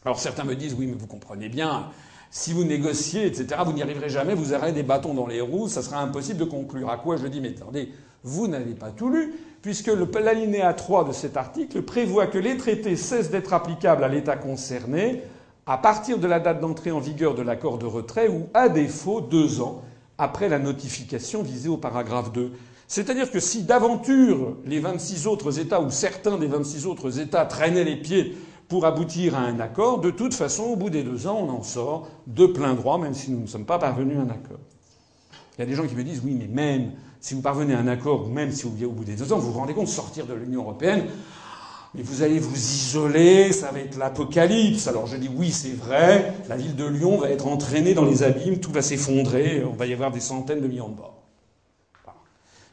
Alors 0.05 0.19
certains 0.19 0.43
me 0.43 0.55
disent 0.55 0.75
oui, 0.77 0.87
mais 0.87 0.95
vous 0.97 1.07
comprenez 1.07 1.49
bien, 1.49 1.89
si 2.31 2.53
vous 2.53 2.63
négociez, 2.63 3.25
etc., 3.25 3.61
vous 3.65 3.73
n'y 3.73 3.81
arriverez 3.81 4.09
jamais, 4.09 4.35
vous 4.35 4.53
aurez 4.53 4.71
des 4.71 4.83
bâtons 4.83 5.13
dans 5.13 5.27
les 5.27 5.41
roues, 5.41 5.67
ça 5.67 5.81
sera 5.81 5.99
impossible 6.01 6.39
de 6.39 6.45
conclure. 6.45 6.89
À 6.89 6.97
quoi 6.97 7.17
je 7.17 7.27
dis, 7.27 7.41
mais 7.41 7.49
attendez, 7.49 7.91
vous 8.23 8.47
n'avez 8.47 8.73
pas 8.73 8.91
tout 8.91 9.09
lu, 9.09 9.33
puisque 9.61 9.91
l'alinéa 10.19 10.73
3 10.73 11.05
de 11.05 11.11
cet 11.11 11.37
article 11.37 11.81
prévoit 11.81 12.27
que 12.27 12.37
les 12.37 12.57
traités 12.57 12.95
cessent 12.95 13.31
d'être 13.31 13.53
applicables 13.53 14.03
à 14.03 14.07
l'État 14.07 14.35
concerné 14.35 15.23
à 15.65 15.77
partir 15.77 16.17
de 16.17 16.27
la 16.27 16.39
date 16.39 16.61
d'entrée 16.61 16.91
en 16.91 16.99
vigueur 16.99 17.35
de 17.35 17.41
l'accord 17.41 17.77
de 17.77 17.85
retrait 17.85 18.27
ou, 18.27 18.47
à 18.53 18.69
défaut, 18.69 19.21
deux 19.21 19.61
ans 19.61 19.83
après 20.17 20.49
la 20.49 20.59
notification 20.59 21.43
visée 21.43 21.69
au 21.69 21.77
paragraphe 21.77 22.31
2. 22.31 22.51
C'est-à-dire 22.87 23.29
que 23.29 23.39
si 23.39 23.63
d'aventure 23.63 24.57
les 24.65 24.79
26 24.79 25.27
autres 25.27 25.59
États 25.59 25.79
ou 25.79 25.91
certains 25.91 26.37
des 26.37 26.47
26 26.47 26.87
autres 26.87 27.19
États 27.19 27.45
traînaient 27.45 27.83
les 27.83 27.97
pieds 27.97 28.35
pour 28.69 28.85
aboutir 28.85 29.35
à 29.35 29.39
un 29.39 29.59
accord. 29.59 29.99
De 29.99 30.11
toute 30.11 30.33
façon, 30.33 30.63
au 30.63 30.75
bout 30.75 30.89
des 30.89 31.03
deux 31.03 31.27
ans, 31.27 31.39
on 31.41 31.49
en 31.49 31.63
sort 31.63 32.07
de 32.27 32.45
plein 32.45 32.75
droit, 32.75 32.97
même 32.97 33.15
si 33.15 33.31
nous 33.31 33.41
ne 33.41 33.47
sommes 33.47 33.65
pas 33.65 33.79
parvenus 33.79 34.17
à 34.17 34.21
un 34.21 34.29
accord. 34.29 34.59
Il 35.57 35.61
y 35.61 35.63
a 35.63 35.65
des 35.65 35.75
gens 35.75 35.85
qui 35.85 35.95
me 35.95 36.03
disent 36.03 36.21
oui, 36.23 36.37
mais 36.39 36.47
même 36.47 36.91
si 37.19 37.33
vous 37.33 37.41
parvenez 37.41 37.73
à 37.73 37.79
un 37.79 37.87
accord, 37.87 38.27
ou 38.27 38.29
même 38.29 38.51
si 38.51 38.63
vous 38.63 38.85
au 38.85 38.91
bout 38.91 39.03
des 39.03 39.15
deux 39.15 39.33
ans, 39.33 39.39
vous 39.39 39.51
vous 39.51 39.59
rendez 39.59 39.73
compte, 39.73 39.87
sortir 39.87 40.25
de 40.25 40.33
l'Union 40.33 40.61
européenne, 40.61 41.07
mais 41.95 42.03
vous 42.03 42.21
allez 42.21 42.39
vous 42.39 42.55
isoler, 42.55 43.51
ça 43.51 43.71
va 43.71 43.79
être 43.79 43.97
l'apocalypse. 43.97 44.87
Alors 44.87 45.07
je 45.07 45.17
dis 45.17 45.29
oui, 45.35 45.51
c'est 45.51 45.73
vrai, 45.73 46.33
la 46.47 46.55
ville 46.55 46.75
de 46.75 46.85
Lyon 46.85 47.17
va 47.17 47.29
être 47.31 47.47
entraînée 47.47 47.95
dans 47.95 48.05
les 48.05 48.23
abîmes, 48.23 48.59
tout 48.59 48.71
va 48.71 48.83
s'effondrer, 48.83 49.63
on 49.65 49.73
va 49.73 49.87
y 49.87 49.93
avoir 49.93 50.11
des 50.11 50.19
centaines 50.19 50.61
de 50.61 50.67
millions 50.67 50.89
de 50.89 50.95
morts. 50.95 51.15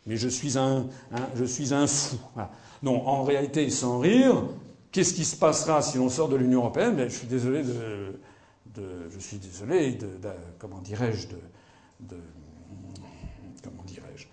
Mais 0.06 0.16
je 0.16 0.28
suis 0.28 0.56
un, 0.56 0.86
je 1.34 1.44
suis 1.44 1.74
un 1.74 1.86
fou. 1.86 2.16
Non, 2.82 3.08
en 3.08 3.24
réalité, 3.24 3.70
sans 3.70 3.98
rire, 3.98 4.44
Qu'est-ce 4.96 5.12
qui 5.12 5.26
se 5.26 5.36
passera 5.36 5.82
si 5.82 5.98
l'on 5.98 6.08
sort 6.08 6.30
de 6.30 6.36
l'Union 6.36 6.60
européenne? 6.60 6.96
Ben, 6.96 7.10
Je 7.10 7.14
suis 7.14 7.26
désolé 7.26 7.62
de, 7.62 8.18
je 9.10 9.18
suis 9.18 9.36
désolé 9.36 9.92
de, 9.92 10.08
comment 10.58 10.80
dirais-je 10.80 11.28
de, 12.00 12.16
comment 13.62 13.82
dirais-je 13.86 14.26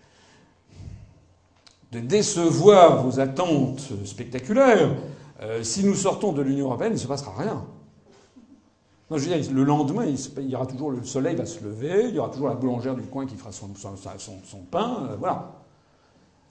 de 1.91 1.99
décevoir 1.99 3.03
vos 3.03 3.19
attentes 3.19 3.89
spectaculaires. 4.05 4.95
Euh, 5.41 5.63
si 5.63 5.83
nous 5.83 5.95
sortons 5.95 6.31
de 6.31 6.41
l'Union 6.41 6.67
européenne, 6.67 6.93
il 6.93 6.95
ne 6.95 6.99
se 6.99 7.07
passera 7.07 7.33
rien. 7.37 7.65
Non, 9.11 9.17
je 9.17 9.29
veux 9.29 9.37
dire, 9.37 9.51
le 9.51 9.65
lendemain, 9.65 10.05
il, 10.05 10.49
y 10.49 10.55
aura 10.55 10.65
toujours 10.65 10.91
le 10.91 11.03
soleil 11.03 11.35
va 11.35 11.45
se 11.45 11.61
lever, 11.61 12.05
il 12.07 12.15
y 12.15 12.19
aura 12.19 12.29
toujours 12.29 12.47
la 12.47 12.55
boulangère 12.55 12.95
du 12.95 13.03
coin 13.03 13.25
qui 13.25 13.35
fera 13.35 13.51
son, 13.51 13.69
son, 13.75 14.59
pain, 14.71 15.09
euh, 15.09 15.17
voilà. 15.19 15.55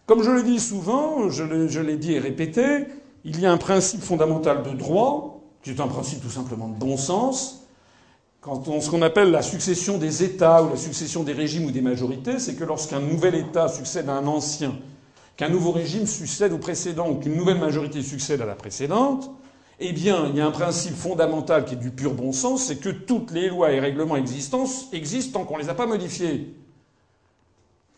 Comme 0.05 0.23
je 0.23 0.31
le 0.31 0.43
dis 0.43 0.61
souvent, 0.61 1.31
je 1.31 1.81
l'ai 1.81 1.97
dit 1.97 2.13
et 2.13 2.19
répété, 2.19 2.89
il 3.25 3.41
y 3.41 3.47
a 3.47 3.53
un 3.53 3.57
principe 3.57 4.03
fondamental 4.03 4.63
de 4.63 4.71
droit, 4.71 5.41
qui 5.63 5.71
est 5.71 5.81
un 5.81 5.89
principe 5.89 6.23
tout 6.23 6.31
simplement 6.31 6.69
de 6.69 6.75
bon 6.75 6.97
sens. 6.97 7.67
Quand 8.41 8.67
on, 8.67 8.81
ce 8.81 8.91
qu'on 8.91 9.03
appelle 9.03 9.31
la 9.31 9.43
succession 9.43 9.99
des 9.99 10.25
États 10.25 10.65
ou 10.65 10.71
la 10.71 10.77
succession 10.77 11.23
des 11.23 11.33
régimes 11.33 11.67
ou 11.67 11.71
des 11.71 11.81
majorités, 11.81 12.41
c'est 12.41 12.55
que 12.55 12.65
lorsqu'un 12.65 12.99
nouvel 12.99 13.37
État 13.37 13.69
succède 13.69 14.09
à 14.09 14.15
un 14.15 14.27
ancien, 14.27 14.75
qu'un 15.37 15.49
nouveau 15.49 15.71
régime 15.71 16.07
succède 16.07 16.53
au 16.53 16.59
précédent 16.59 17.09
ou 17.09 17.15
qu'une 17.15 17.37
nouvelle 17.37 17.59
majorité 17.59 18.03
succède 18.03 18.41
à 18.41 18.47
la 18.47 18.57
précédente, 18.57 19.31
eh 19.79 19.93
bien, 19.93 20.27
il 20.29 20.37
y 20.37 20.41
a 20.41 20.47
un 20.47 20.51
principe 20.51 20.95
fondamental 20.95 21.65
qui 21.65 21.75
est 21.75 21.79
du 21.79 21.91
pur 21.91 22.15
bon 22.15 22.33
sens, 22.33 22.65
c'est 22.65 22.77
que 22.77 22.89
toutes 22.89 23.31
les 23.31 23.49
lois 23.49 23.73
et 23.73 23.81
règlements 23.81 24.17
existants 24.17 24.65
existent 24.93 25.39
tant 25.39 25.45
qu'on 25.45 25.57
ne 25.57 25.63
les 25.63 25.69
a 25.69 25.75
pas 25.75 25.87
modifiés. 25.87 26.55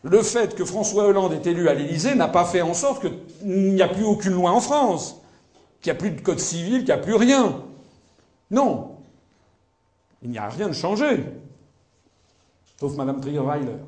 Le 0.04 0.22
fait 0.22 0.54
que 0.54 0.66
François 0.66 1.06
Hollande 1.06 1.32
est 1.32 1.46
élu 1.46 1.66
à 1.68 1.74
l'Élysée 1.74 2.14
n'a 2.14 2.28
pas 2.28 2.44
fait 2.44 2.60
en 2.60 2.74
sorte 2.74 3.00
qu'il 3.00 3.72
n'y 3.72 3.80
a 3.80 3.88
plus 3.88 4.04
aucune 4.04 4.34
loi 4.34 4.50
en 4.50 4.60
France, 4.60 5.22
qu'il 5.80 5.90
n'y 5.90 5.96
a 5.96 6.00
plus 6.00 6.10
de 6.10 6.20
code 6.20 6.38
civil, 6.38 6.78
qu'il 6.78 6.86
n'y 6.86 6.92
a 6.92 6.98
plus 6.98 7.14
rien. 7.14 7.62
Non. 8.50 8.98
Il 10.22 10.28
n'y 10.28 10.36
a 10.36 10.46
rien 10.46 10.68
de 10.68 10.74
changé. 10.74 11.24
Sauf 12.78 12.94
Madame 12.96 13.18
Trierweiler. 13.18 13.78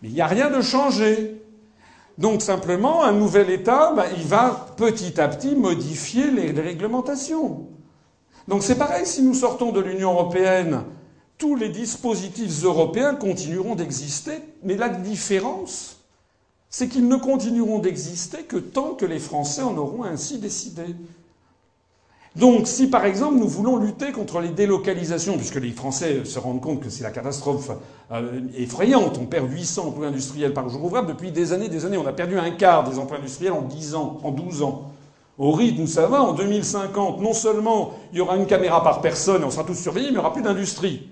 Mais 0.00 0.08
il 0.08 0.14
n'y 0.14 0.22
a 0.22 0.26
rien 0.26 0.48
de 0.48 0.62
changé. 0.62 1.42
Donc 2.16 2.40
simplement, 2.40 3.04
un 3.04 3.12
nouvel 3.12 3.50
État, 3.50 3.92
ben, 3.94 4.06
il 4.16 4.24
va 4.24 4.66
petit 4.78 5.20
à 5.20 5.28
petit 5.28 5.54
modifier 5.54 6.30
les 6.30 6.58
réglementations. 6.58 7.68
Donc 8.48 8.62
c'est 8.62 8.78
pareil, 8.78 9.04
si 9.04 9.22
nous 9.22 9.34
sortons 9.34 9.72
de 9.72 9.80
l'Union 9.80 10.12
européenne, 10.12 10.84
tous 11.38 11.54
les 11.54 11.68
dispositifs 11.68 12.64
européens 12.64 13.14
continueront 13.14 13.76
d'exister, 13.76 14.42
mais 14.64 14.76
la 14.76 14.88
différence, 14.88 15.98
c'est 16.68 16.88
qu'ils 16.88 17.08
ne 17.08 17.16
continueront 17.16 17.78
d'exister 17.78 18.42
que 18.42 18.56
tant 18.56 18.94
que 18.94 19.06
les 19.06 19.20
Français 19.20 19.62
en 19.62 19.76
auront 19.76 20.04
ainsi 20.04 20.38
décidé. 20.38 20.84
Donc, 22.36 22.66
si 22.66 22.88
par 22.88 23.04
exemple 23.04 23.36
nous 23.36 23.48
voulons 23.48 23.76
lutter 23.76 24.12
contre 24.12 24.40
les 24.40 24.50
délocalisations, 24.50 25.36
puisque 25.36 25.56
les 25.56 25.70
Français 25.70 26.24
se 26.24 26.38
rendent 26.38 26.60
compte 26.60 26.80
que 26.80 26.90
c'est 26.90 27.02
la 27.02 27.10
catastrophe 27.10 27.70
euh, 28.12 28.40
effrayante, 28.56 29.18
on 29.18 29.26
perd 29.26 29.50
800 29.50 29.88
emplois 29.88 30.08
industriels 30.08 30.52
par 30.52 30.68
jour 30.68 30.84
ouvrable 30.84 31.08
depuis 31.08 31.32
des 31.32 31.52
années, 31.52 31.68
des 31.68 31.84
années, 31.84 31.96
on 31.96 32.06
a 32.06 32.12
perdu 32.12 32.38
un 32.38 32.50
quart 32.50 32.88
des 32.88 32.98
emplois 32.98 33.18
industriels 33.18 33.52
en 33.52 33.62
10 33.62 33.94
ans, 33.94 34.18
en 34.22 34.30
12 34.30 34.62
ans. 34.62 34.92
Au 35.38 35.52
rythme 35.52 35.82
où 35.82 35.86
ça 35.86 36.06
va, 36.06 36.22
en 36.22 36.32
2050, 36.32 37.20
non 37.20 37.32
seulement 37.32 37.94
il 38.12 38.18
y 38.18 38.20
aura 38.20 38.36
une 38.36 38.46
caméra 38.46 38.82
par 38.82 39.00
personne 39.00 39.42
et 39.42 39.44
on 39.44 39.50
sera 39.50 39.64
tous 39.64 39.74
surveillés, 39.74 40.08
mais 40.08 40.12
il 40.12 40.14
n'y 40.14 40.20
aura 40.20 40.32
plus 40.32 40.42
d'industrie. 40.42 41.08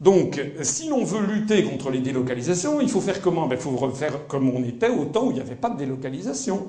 Donc, 0.00 0.40
si 0.62 0.88
l'on 0.88 1.04
veut 1.04 1.26
lutter 1.26 1.62
contre 1.62 1.90
les 1.90 2.00
délocalisations, 2.00 2.80
il 2.80 2.88
faut 2.88 3.02
faire 3.02 3.20
comment? 3.20 3.46
Ben, 3.46 3.56
Il 3.56 3.62
faut 3.62 3.76
refaire 3.76 4.26
comme 4.28 4.48
on 4.48 4.64
était 4.64 4.88
au 4.88 5.04
temps 5.04 5.26
où 5.26 5.30
il 5.30 5.34
n'y 5.34 5.40
avait 5.40 5.54
pas 5.54 5.68
de 5.68 5.76
délocalisation. 5.76 6.68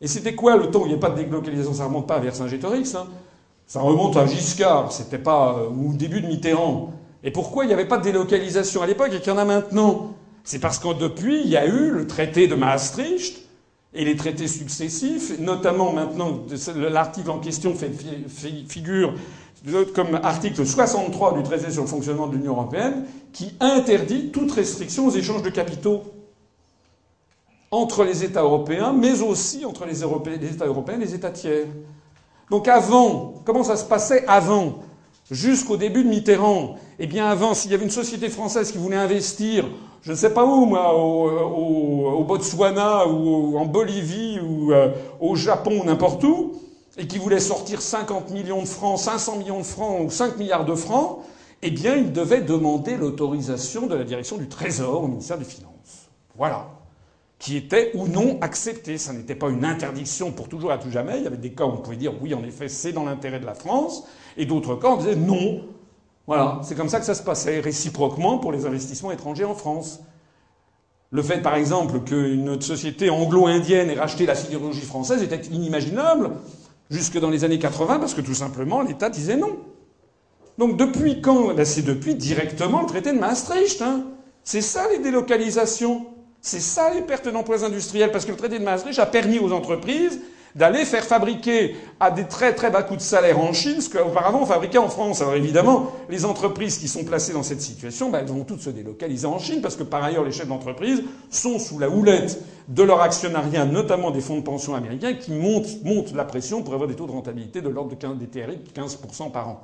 Et 0.00 0.08
c'était 0.08 0.34
quoi 0.34 0.56
le 0.56 0.70
temps 0.70 0.80
où 0.80 0.84
il 0.84 0.88
n'y 0.88 0.92
avait 0.94 1.00
pas 1.00 1.10
de 1.10 1.22
délocalisation? 1.22 1.74
Ça 1.74 1.84
remonte 1.84 2.08
pas 2.08 2.18
vers 2.18 2.34
Saint-Gétorix, 2.34 2.94
hein. 2.96 3.06
ça 3.66 3.80
remonte 3.80 4.16
à 4.16 4.26
Giscard, 4.26 4.90
c'était 4.92 5.18
pas 5.18 5.58
euh, 5.58 5.68
au 5.68 5.92
début 5.92 6.20
de 6.22 6.26
Mitterrand. 6.26 6.92
Et 7.22 7.30
pourquoi 7.30 7.64
il 7.64 7.68
n'y 7.68 7.74
avait 7.74 7.86
pas 7.86 7.98
de 7.98 8.02
délocalisation 8.02 8.82
à 8.82 8.86
l'époque 8.86 9.10
et 9.12 9.20
qu'il 9.20 9.32
y 9.32 9.36
en 9.36 9.38
a 9.38 9.44
maintenant? 9.44 10.14
C'est 10.42 10.58
parce 10.58 10.78
que 10.78 10.92
depuis, 10.98 11.42
il 11.44 11.48
y 11.48 11.56
a 11.56 11.66
eu 11.66 11.90
le 11.90 12.06
traité 12.06 12.48
de 12.48 12.56
Maastricht 12.56 13.42
et 13.94 14.04
les 14.04 14.16
traités 14.16 14.48
successifs, 14.48 15.38
notamment 15.38 15.92
maintenant, 15.92 16.40
l'article 16.76 17.30
en 17.30 17.38
question 17.38 17.74
fait, 17.74 17.92
figure 18.66 19.14
comme 19.94 20.18
article 20.22 20.66
63 20.66 21.38
du 21.38 21.42
traité 21.42 21.70
sur 21.70 21.82
le 21.82 21.88
fonctionnement 21.88 22.26
de 22.26 22.36
l'Union 22.36 22.52
européenne, 22.52 23.04
qui 23.32 23.54
interdit 23.60 24.30
toute 24.30 24.50
restriction 24.52 25.06
aux 25.06 25.10
échanges 25.10 25.42
de 25.42 25.50
capitaux 25.50 26.02
entre 27.70 28.04
les 28.04 28.22
États 28.22 28.42
européens, 28.42 28.92
mais 28.92 29.22
aussi 29.22 29.64
entre 29.64 29.86
les, 29.86 30.02
États 30.02 30.66
européens 30.66 30.96
et 30.96 31.04
les 31.04 31.14
États 31.14 31.30
tiers. 31.30 31.66
Donc 32.50 32.68
avant, 32.68 33.34
comment 33.44 33.64
ça 33.64 33.76
se 33.76 33.84
passait 33.84 34.24
avant? 34.26 34.80
Jusqu'au 35.30 35.78
début 35.78 36.04
de 36.04 36.08
Mitterrand. 36.08 36.76
Eh 36.98 37.06
bien 37.06 37.26
avant, 37.26 37.54
s'il 37.54 37.70
y 37.70 37.74
avait 37.74 37.84
une 37.84 37.90
société 37.90 38.28
française 38.28 38.70
qui 38.70 38.76
voulait 38.76 38.96
investir, 38.96 39.64
je 40.02 40.10
ne 40.10 40.16
sais 40.16 40.34
pas 40.34 40.44
où, 40.44 40.66
moi, 40.66 40.94
au, 40.94 42.22
Botswana 42.24 43.06
ou 43.06 43.56
en 43.56 43.64
Bolivie 43.64 44.38
ou 44.40 44.72
euh, 44.72 44.90
au 45.20 45.34
Japon 45.34 45.80
ou 45.80 45.84
n'importe 45.84 46.22
où, 46.24 46.52
et 46.98 47.06
qui 47.06 47.18
voulait 47.18 47.40
sortir 47.40 47.80
50 47.80 48.30
millions 48.30 48.62
de 48.62 48.68
francs, 48.68 48.98
500 48.98 49.38
millions 49.38 49.58
de 49.58 49.64
francs 49.64 50.00
ou 50.04 50.10
5 50.10 50.36
milliards 50.36 50.64
de 50.64 50.74
francs, 50.74 51.20
eh 51.62 51.70
bien 51.70 51.96
il 51.96 52.12
devait 52.12 52.42
demander 52.42 52.96
l'autorisation 52.96 53.86
de 53.86 53.94
la 53.94 54.04
direction 54.04 54.36
du 54.36 54.48
Trésor 54.48 55.04
au 55.04 55.08
ministère 55.08 55.38
des 55.38 55.44
Finances. 55.44 56.10
Voilà 56.36 56.68
qui 57.42 57.56
était 57.56 57.90
ou 57.94 58.06
non 58.06 58.38
accepté. 58.40 58.98
Ça 58.98 59.12
n'était 59.12 59.34
pas 59.34 59.50
une 59.50 59.64
interdiction 59.64 60.30
pour 60.30 60.48
toujours 60.48 60.70
à 60.70 60.78
tout 60.78 60.92
jamais. 60.92 61.18
Il 61.18 61.24
y 61.24 61.26
avait 61.26 61.36
des 61.36 61.50
cas 61.50 61.64
où 61.64 61.70
on 61.70 61.78
pouvait 61.78 61.96
dire 61.96 62.12
oui, 62.22 62.34
en 62.34 62.44
effet, 62.44 62.68
c'est 62.68 62.92
dans 62.92 63.04
l'intérêt 63.04 63.40
de 63.40 63.44
la 63.44 63.54
France, 63.54 64.04
et 64.36 64.46
d'autres 64.46 64.76
cas 64.76 64.90
on 64.90 64.96
disait 64.96 65.16
non. 65.16 65.60
Voilà, 66.28 66.60
c'est 66.62 66.76
comme 66.76 66.88
ça 66.88 67.00
que 67.00 67.04
ça 67.04 67.16
se 67.16 67.22
passait, 67.24 67.58
réciproquement 67.58 68.38
pour 68.38 68.52
les 68.52 68.64
investissements 68.64 69.10
étrangers 69.10 69.44
en 69.44 69.56
France. 69.56 69.98
Le 71.10 71.20
fait, 71.20 71.42
par 71.42 71.56
exemple, 71.56 71.98
qu'une 72.04 72.60
société 72.62 73.10
anglo-indienne 73.10 73.90
ait 73.90 73.98
racheté 73.98 74.24
la 74.24 74.36
sidérurgie 74.36 74.80
française 74.82 75.20
était 75.20 75.44
inimaginable 75.48 76.30
jusque 76.92 77.18
dans 77.18 77.30
les 77.30 77.44
années 77.44 77.58
80 77.58 77.98
parce 77.98 78.14
que 78.14 78.20
tout 78.20 78.34
simplement 78.34 78.82
l'État 78.82 79.10
disait 79.10 79.36
non. 79.36 79.58
Donc 80.58 80.76
depuis 80.76 81.20
quand? 81.20 81.54
Ben, 81.54 81.64
C'est 81.64 81.82
depuis 81.82 82.14
directement 82.14 82.82
le 82.82 82.86
traité 82.86 83.12
de 83.12 83.18
Maastricht. 83.18 83.82
Hein. 83.82 84.04
C'est 84.44 84.60
ça 84.60 84.86
les 84.90 84.98
délocalisations. 84.98 86.06
C'est 86.40 86.60
ça 86.60 86.92
les 86.92 87.02
pertes 87.02 87.28
d'emplois 87.28 87.64
industriels, 87.64 88.10
parce 88.10 88.24
que 88.24 88.32
le 88.32 88.36
traité 88.36 88.58
de 88.58 88.64
Maastricht 88.64 88.98
a 88.98 89.06
permis 89.06 89.38
aux 89.38 89.52
entreprises 89.52 90.20
d'aller 90.54 90.84
faire 90.84 91.04
fabriquer 91.04 91.76
à 92.00 92.10
des 92.10 92.24
très 92.24 92.54
très 92.54 92.70
bas 92.70 92.82
coûts 92.82 92.96
de 92.96 93.00
salaire 93.00 93.38
en 93.38 93.52
Chine 93.52 93.80
ce 93.80 93.88
qu'auparavant 93.88 94.42
on 94.42 94.46
fabriquait 94.46 94.78
en 94.78 94.88
France. 94.88 95.20
Alors 95.20 95.34
évidemment, 95.34 95.92
les 96.08 96.24
entreprises 96.24 96.78
qui 96.78 96.88
sont 96.88 97.04
placées 97.04 97.32
dans 97.32 97.42
cette 97.42 97.60
situation, 97.60 98.10
ben, 98.10 98.20
elles 98.20 98.26
vont 98.26 98.44
toutes 98.44 98.60
se 98.60 98.70
délocaliser 98.70 99.26
en 99.26 99.38
Chine 99.38 99.62
parce 99.62 99.76
que 99.76 99.82
par 99.82 100.04
ailleurs 100.04 100.24
les 100.24 100.32
chefs 100.32 100.48
d'entreprise 100.48 101.02
sont 101.30 101.58
sous 101.58 101.78
la 101.78 101.88
houlette 101.88 102.42
de 102.68 102.82
leur 102.82 103.00
actionnariat, 103.00 103.64
notamment 103.64 104.10
des 104.10 104.20
fonds 104.20 104.36
de 104.36 104.42
pension 104.42 104.74
américains, 104.74 105.14
qui 105.14 105.32
montent, 105.32 105.82
montent 105.84 106.14
la 106.14 106.24
pression 106.24 106.62
pour 106.62 106.74
avoir 106.74 106.88
des 106.88 106.94
taux 106.94 107.06
de 107.06 107.12
rentabilité 107.12 107.60
de 107.60 107.68
l'ordre 107.68 107.96
de 107.96 108.14
des 108.14 108.26
TRI 108.26 108.58
de 108.58 108.80
15% 108.80 109.30
par 109.30 109.48
an. 109.48 109.60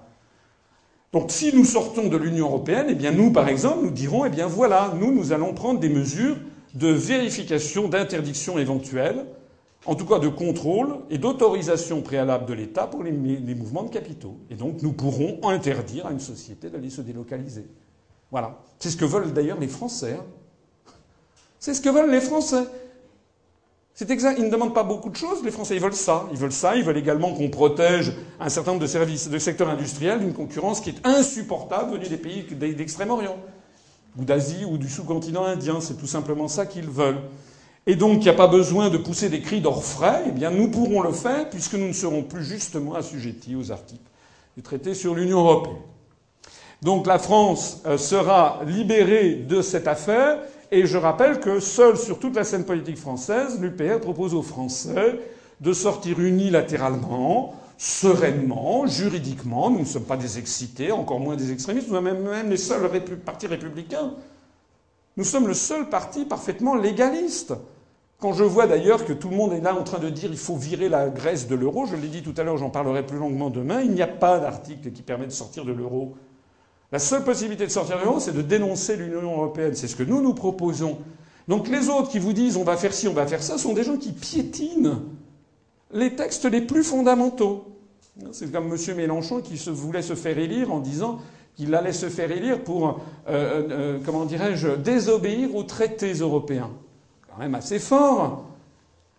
Donc 1.12 1.31
si 1.31 1.55
nous 1.55 1.65
sortons 1.65 2.09
de 2.09 2.16
l'Union 2.16 2.47
européenne, 2.47 2.86
eh 2.90 2.94
bien 2.94 3.12
nous, 3.12 3.32
par 3.32 3.48
exemple, 3.48 3.78
nous 3.82 3.90
dirons, 3.90 4.27
eh 4.27 4.31
bien 4.31 4.47
voilà, 4.47 4.93
nous, 4.98 5.12
nous 5.12 5.32
allons 5.32 5.55
prendre 5.55 5.81
des 5.81 5.89
mesures 5.89 6.36
de 6.74 6.89
vérification, 6.89 7.89
d'interdiction 7.89 8.59
éventuelle, 8.59 9.24
en 9.89 9.94
tout 9.94 10.05
cas 10.05 10.19
de 10.19 10.28
contrôle 10.28 10.98
et 11.09 11.16
d'autorisation 11.16 12.02
préalable 12.02 12.44
de 12.44 12.52
l'État 12.52 12.86
pour 12.86 13.02
les, 13.02 13.10
mouvements 13.10 13.85
de 13.85 13.89
capitaux. 13.89 14.36
Et 14.51 14.55
donc 14.55 14.82
nous 14.82 14.93
pourrons 14.93 15.40
interdire 15.43 16.06
à 16.06 16.12
une 16.12 16.20
société 16.20 16.69
d'aller 16.69 16.90
se 16.90 17.01
délocaliser. 17.01 17.66
Voilà. 18.31 18.59
C'est 18.78 18.90
ce 18.90 18.98
que 18.98 19.06
veulent 19.06 19.32
d'ailleurs 19.32 19.59
les 19.59 19.66
Français. 19.66 20.19
Hein. 20.20 20.93
C'est 21.59 21.73
ce 21.73 21.81
que 21.81 21.89
veulent 21.89 22.10
les 22.10 22.20
Français. 22.20 22.65
C'est 23.94 24.10
exact. 24.10 24.39
Ils 24.39 24.44
ne 24.44 24.51
demandent 24.51 24.74
pas 24.74 24.85
beaucoup 24.85 25.09
de 25.09 25.16
choses. 25.16 25.43
Les 25.43 25.51
Français, 25.51 25.77
ils 25.77 25.81
veulent 25.81 25.94
ça. 25.94 26.27
Ils 26.32 26.39
veulent 26.39 26.52
ça. 26.52 26.77
Ils 26.77 26.85
veulent 26.85 26.98
également 26.98 27.32
qu'on 27.32 27.48
protège 27.48 28.12
un 28.40 28.51
certain 28.51 28.73
nombre 28.73 28.82
de 28.82 28.86
services, 28.86 29.31
de 29.31 29.39
secteurs 29.39 29.70
industriels 29.70 30.20
d'une 30.20 30.35
concurrence 30.35 30.82
qui 30.82 30.90
est 30.90 31.06
insupportable 31.06 31.93
venue 31.93 32.09
des 32.09 32.19
pays 32.19 32.43
d'Extrême-Orient 32.44 33.39
ou 34.19 34.24
d'Asie 34.24 34.66
ou 34.66 34.77
du 34.77 34.90
sous-continent 34.90 35.47
indien. 35.47 35.81
C'est 35.81 35.97
tout 35.97 36.06
simplement 36.06 36.47
ça 36.47 36.66
qu'ils 36.66 36.90
veulent. 36.90 37.23
Et 37.89 37.97
donc, 37.97 38.19
il 38.19 38.24
n'y 38.24 38.28
a 38.28 38.35
pas 38.35 38.48
besoin 38.48 38.90
de 38.90 38.98
pousser 38.98 39.31
des 39.31 39.40
cris 39.40 39.62
d'orfraie. 39.62 40.24
Eh 40.27 40.31
bien, 40.31 40.51
nous 40.51 40.69
pourrons 40.69 41.01
le 41.01 41.10
faire 41.10 41.48
puisque 41.48 41.73
nous 41.73 41.89
ne 41.89 41.94
serons 41.94 42.23
plus 42.23 42.44
justement 42.44 42.94
assujettis 42.94 43.56
aux 43.56 43.73
articles 43.73 44.02
du 44.59 44.62
traité 44.62 44.93
sur 44.93 45.15
l'Union 45.15 45.39
européenne. 45.39 45.78
Donc, 46.82 47.06
la 47.06 47.19
France 47.19 47.81
euh, 47.86 47.97
sera 47.97 48.60
libérée 48.66 49.36
de 49.36 49.62
cette 49.62 49.89
affaire. 49.89 50.39
Et 50.70 50.85
je 50.85 50.98
rappelle 50.98 51.40
que 51.40 51.60
seul 51.60 51.97
sur 51.97 52.19
toute 52.19 52.36
la 52.36 52.44
scène 52.44 52.66
politique 52.66 52.98
française, 52.98 53.59
l'UPR 53.59 54.01
propose 54.01 54.35
aux 54.35 54.43
Français 54.43 55.19
de 55.62 55.73
sortir 55.73 56.20
unilatéralement 56.20 57.55
sereinement, 57.78 58.86
juridiquement. 58.86 59.70
Nous 59.70 59.81
ne 59.81 59.85
sommes 59.86 60.05
pas 60.05 60.19
des 60.19 60.39
excités, 60.39 60.93
encore 60.93 61.20
moins 61.20 61.36
des 61.36 61.52
extrémistes. 61.52 61.89
Nous 61.89 61.94
sommes 61.94 62.05
même, 62.05 62.51
les 62.51 62.59
seuls 62.59 62.86
partis 63.24 63.47
républicains. 63.47 64.12
Nous 65.16 65.24
sommes 65.24 65.48
le 65.48 65.55
seul 65.55 65.89
parti 65.89 66.27
parfaitement 66.27 66.74
légaliste. 66.74 67.55
Quand 68.20 68.32
je 68.32 68.43
vois 68.43 68.66
d'ailleurs 68.66 69.05
que 69.05 69.12
tout 69.12 69.28
le 69.28 69.36
monde 69.36 69.53
est 69.53 69.61
là 69.61 69.77
en 69.78 69.85
train 69.85 70.01
de 70.01 70.09
dire 70.11 70.28
il 70.31 70.39
faut 70.39 70.57
virer 70.57 70.89
la 70.89 71.09
Grèce 71.09 71.47
de 71.47 71.55
l'euro, 71.55 71.86
je 71.86 71.95
l'ai 71.95 72.09
dit 72.09 72.23
tout 72.23 72.35
à 72.36 72.43
l'heure, 72.43 72.57
j'en 72.57 72.69
parlerai 72.69 73.07
plus 73.07 73.16
longuement 73.19 73.49
demain, 73.49 73.81
il 73.81 73.93
n'y 73.93 74.03
a 74.03 74.09
pas 74.09 74.40
d'article 74.40 74.90
qui 74.90 75.03
permet 75.03 75.27
de 75.27 75.32
sortir 75.32 75.65
de 75.65 75.70
l'euro. 75.70 76.16
La 76.90 76.99
seule 76.99 77.23
possibilité 77.23 77.65
de 77.65 77.70
sortir 77.70 77.97
de 77.99 78.03
l'euro, 78.03 78.19
c'est 78.19 78.32
de 78.32 78.43
dénoncer 78.43 78.97
l'Union 78.97 79.36
européenne. 79.36 79.74
C'est 79.74 79.86
ce 79.86 79.95
que 79.95 80.03
nous 80.03 80.20
nous 80.20 80.35
proposons. 80.35 80.99
Donc 81.47 81.69
les 81.69 81.89
autres 81.89 82.09
qui 82.09 82.19
vous 82.19 82.32
disent 82.32 82.57
on 82.57 82.65
va 82.65 82.77
faire 82.77 82.93
ci, 82.93 83.07
on 83.07 83.12
va 83.12 83.27
faire 83.27 83.43
ça, 83.43 83.57
sont 83.57 83.73
des 83.73 83.85
gens 83.85 83.97
qui 83.97 84.11
piétinent 84.11 85.03
les 85.93 86.16
textes 86.16 86.45
les 86.45 86.61
plus 86.61 86.82
fondamentaux. 86.82 87.66
C'est 88.32 88.51
comme 88.51 88.73
M. 88.73 88.97
Mélenchon 88.97 89.43
qui 89.43 89.57
se 89.57 89.70
voulait 89.70 90.03
se 90.03 90.15
faire 90.15 90.39
élire 90.39 90.73
en 90.73 90.81
disant 90.81 91.20
qu'il 91.55 91.73
allait 91.74 91.93
se 91.93 92.09
faire 92.09 92.32
élire 92.32 92.65
pour, 92.65 92.89
euh, 92.89 92.93
euh, 93.28 93.69
euh, 93.70 93.99
comment 94.05 94.24
dirais-je, 94.24 94.70
désobéir 94.70 95.55
aux 95.55 95.62
traités 95.62 96.15
européens. 96.15 96.70
Même 97.39 97.55
assez 97.55 97.78
fort. 97.78 98.44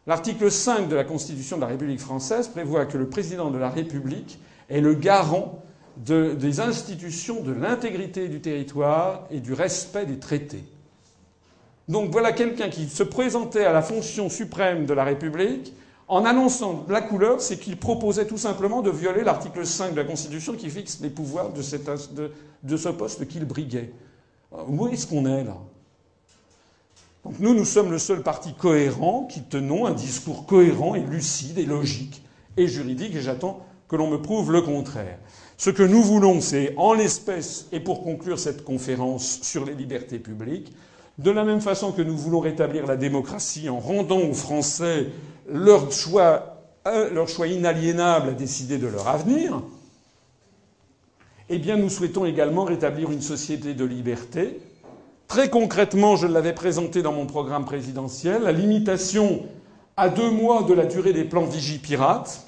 L'article 0.08 0.52
5 0.52 0.88
de 0.88 0.96
la 0.96 1.04
Constitution 1.04 1.58
de 1.58 1.62
la 1.62 1.68
République 1.68 2.00
française 2.00 2.48
prévoit 2.48 2.86
que 2.86 2.98
le 2.98 3.08
président 3.08 3.52
de 3.52 3.58
la 3.58 3.70
République 3.70 4.40
est 4.70 4.82
le 4.82 4.94
garant 4.94 5.62
des 5.98 6.60
institutions 6.60 7.42
de 7.42 7.52
l'intégrité 7.52 8.28
du 8.28 8.40
territoire 8.40 9.26
et 9.32 9.40
du 9.40 9.54
respect 9.54 10.06
des 10.06 10.18
traités. 10.18 10.64
Donc 11.88 12.12
voilà 12.12 12.32
quelqu'un 12.32 12.70
qui 12.70 12.88
se 12.88 13.04
présentait 13.04 13.66
à 13.66 13.74
la 13.74 13.82
fonction 13.82 14.30
suprême 14.30 14.86
de 14.86 14.94
la 14.94 15.04
République 15.04 15.74
En 16.10 16.26
annonçant 16.26 16.86
la 16.90 17.02
couleur, 17.02 17.40
c'est 17.40 17.58
qu'il 17.58 17.78
proposait 17.78 18.26
tout 18.26 18.38
simplement 18.38 18.82
de 18.82 18.90
violer 18.90 19.24
l'article 19.24 19.64
5 19.64 19.92
de 19.92 19.98
la 19.98 20.04
Constitution 20.04 20.54
qui 20.54 20.68
fixe 20.72 21.00
les 21.02 21.12
pouvoirs 21.12 21.52
de, 21.54 21.62
ce 21.62 22.90
poste 22.90 23.28
qu'il 23.28 23.46
briguait. 23.46 23.94
Où 24.68 24.88
est-ce 24.88 25.06
qu'on 25.06 25.28
est 25.28 25.44
là? 25.44 25.56
Donc 27.24 27.40
nous, 27.40 27.54
nous 27.54 27.66
sommes 27.66 27.92
le 27.92 28.00
seul 28.00 28.22
parti 28.22 28.54
cohérent 28.54 29.26
qui 29.30 29.42
tenons 29.42 29.86
un 29.86 29.94
discours 29.94 30.46
cohérent 30.46 30.96
et 30.96 31.02
lucide 31.02 31.58
et 31.58 31.66
logique 31.66 32.24
et 32.58 32.68
juridique, 32.68 33.16
et 33.16 33.22
j'attends 33.22 33.66
que 33.88 33.96
l'on 33.96 34.10
me 34.10 34.22
prouve 34.22 34.52
le 34.52 34.62
contraire. 34.62 35.18
Ce 35.58 35.70
que 35.70 35.84
nous 35.84 36.02
voulons, 36.02 36.40
c'est, 36.40 36.74
en 36.78 36.94
l'espèce, 36.94 37.68
et 37.72 37.80
pour 37.82 38.04
conclure 38.04 38.40
cette 38.40 38.64
conférence 38.64 39.40
sur 39.42 39.66
les 39.66 39.74
libertés 39.74 40.20
publiques, 40.20 40.74
de 41.18 41.32
la 41.32 41.44
même 41.44 41.60
façon 41.60 41.92
que 41.92 42.02
nous 42.02 42.18
voulons 42.18 42.40
rétablir 42.40 42.86
la 42.86 42.96
démocratie 42.96 43.68
en 43.68 43.80
rendant 43.80 44.20
aux 44.20 44.34
Français 44.34 45.08
leur 45.52 45.92
choix, 45.92 46.64
euh, 46.88 47.14
leur 47.14 47.28
choix 47.28 47.48
inaliénable 47.48 48.30
à 48.30 48.34
décider 48.34 48.78
de 48.78 48.88
leur 48.88 49.08
avenir, 49.10 49.62
eh 51.50 51.58
bien, 51.58 51.76
nous 51.76 51.90
souhaitons 51.90 52.26
également 52.26 52.64
rétablir 52.64 53.12
une 53.12 53.22
société 53.22 53.74
de 53.74 53.84
liberté. 53.84 54.62
Très 55.30 55.48
concrètement, 55.52 56.16
je 56.16 56.26
l'avais 56.26 56.54
présenté 56.54 57.04
dans 57.04 57.14
mon 57.14 57.28
programme 57.28 57.64
présidentiel, 57.64 58.42
la 58.42 58.52
limitation 58.52 59.44
à 59.96 60.10
deux 60.10 60.32
mois 60.32 60.64
de 60.64 60.74
la 60.74 60.88
durée 60.88 61.14
des 61.14 61.24
plans 61.24 61.46
Vigipirate, 61.46 62.48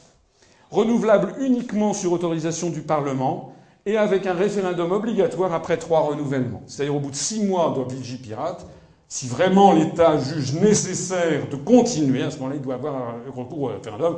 renouvelable 0.72 1.36
uniquement 1.42 1.94
sur 1.94 2.12
autorisation 2.12 2.72
du 2.72 2.82
Parlement 2.82 3.54
et 3.86 3.98
avec 3.98 4.26
un 4.26 4.34
référendum 4.34 4.92
obligatoire 4.92 5.54
après 5.54 5.78
trois 5.78 6.00
renouvellements. 6.00 6.64
C'est-à-dire 6.66 6.96
au 6.96 7.00
bout 7.00 7.12
de 7.12 7.16
six 7.16 7.44
mois 7.44 7.72
de 7.78 7.94
Vigipirate, 7.94 8.66
si 9.08 9.28
vraiment 9.28 9.74
l'État 9.74 10.18
juge 10.18 10.54
nécessaire 10.56 11.50
de 11.52 11.58
continuer, 11.58 12.24
à 12.24 12.32
ce 12.32 12.38
moment-là, 12.38 12.56
il 12.56 12.64
doit 12.64 12.74
avoir 12.74 12.96
un 12.96 13.32
recours 13.32 13.62
au 13.62 13.68
référendum. 13.68 14.18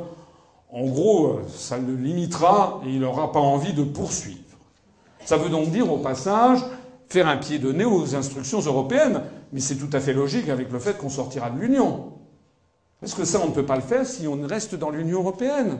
En 0.72 0.86
gros, 0.86 1.40
ça 1.54 1.76
le 1.76 1.94
limitera 1.94 2.80
et 2.86 2.88
il 2.88 3.00
n'aura 3.00 3.30
pas 3.30 3.40
envie 3.40 3.74
de 3.74 3.82
poursuivre. 3.82 4.38
Ça 5.26 5.36
veut 5.36 5.50
donc 5.50 5.68
dire, 5.68 5.92
au 5.92 5.98
passage, 5.98 6.60
faire 7.14 7.28
un 7.28 7.36
pied 7.36 7.60
de 7.60 7.70
nez 7.70 7.84
aux 7.84 8.16
instructions 8.16 8.60
européennes. 8.60 9.22
Mais 9.52 9.60
c'est 9.60 9.76
tout 9.76 9.90
à 9.92 10.00
fait 10.00 10.12
logique 10.12 10.48
avec 10.48 10.70
le 10.72 10.78
fait 10.78 10.98
qu'on 10.98 11.08
sortira 11.08 11.48
de 11.50 11.60
l'Union. 11.60 12.12
Parce 13.00 13.14
que 13.14 13.24
ça, 13.24 13.40
on 13.42 13.48
ne 13.48 13.54
peut 13.54 13.64
pas 13.66 13.76
le 13.76 13.82
faire 13.82 14.04
si 14.04 14.26
on 14.26 14.40
reste 14.46 14.74
dans 14.74 14.90
l'Union 14.90 15.20
européenne? 15.20 15.78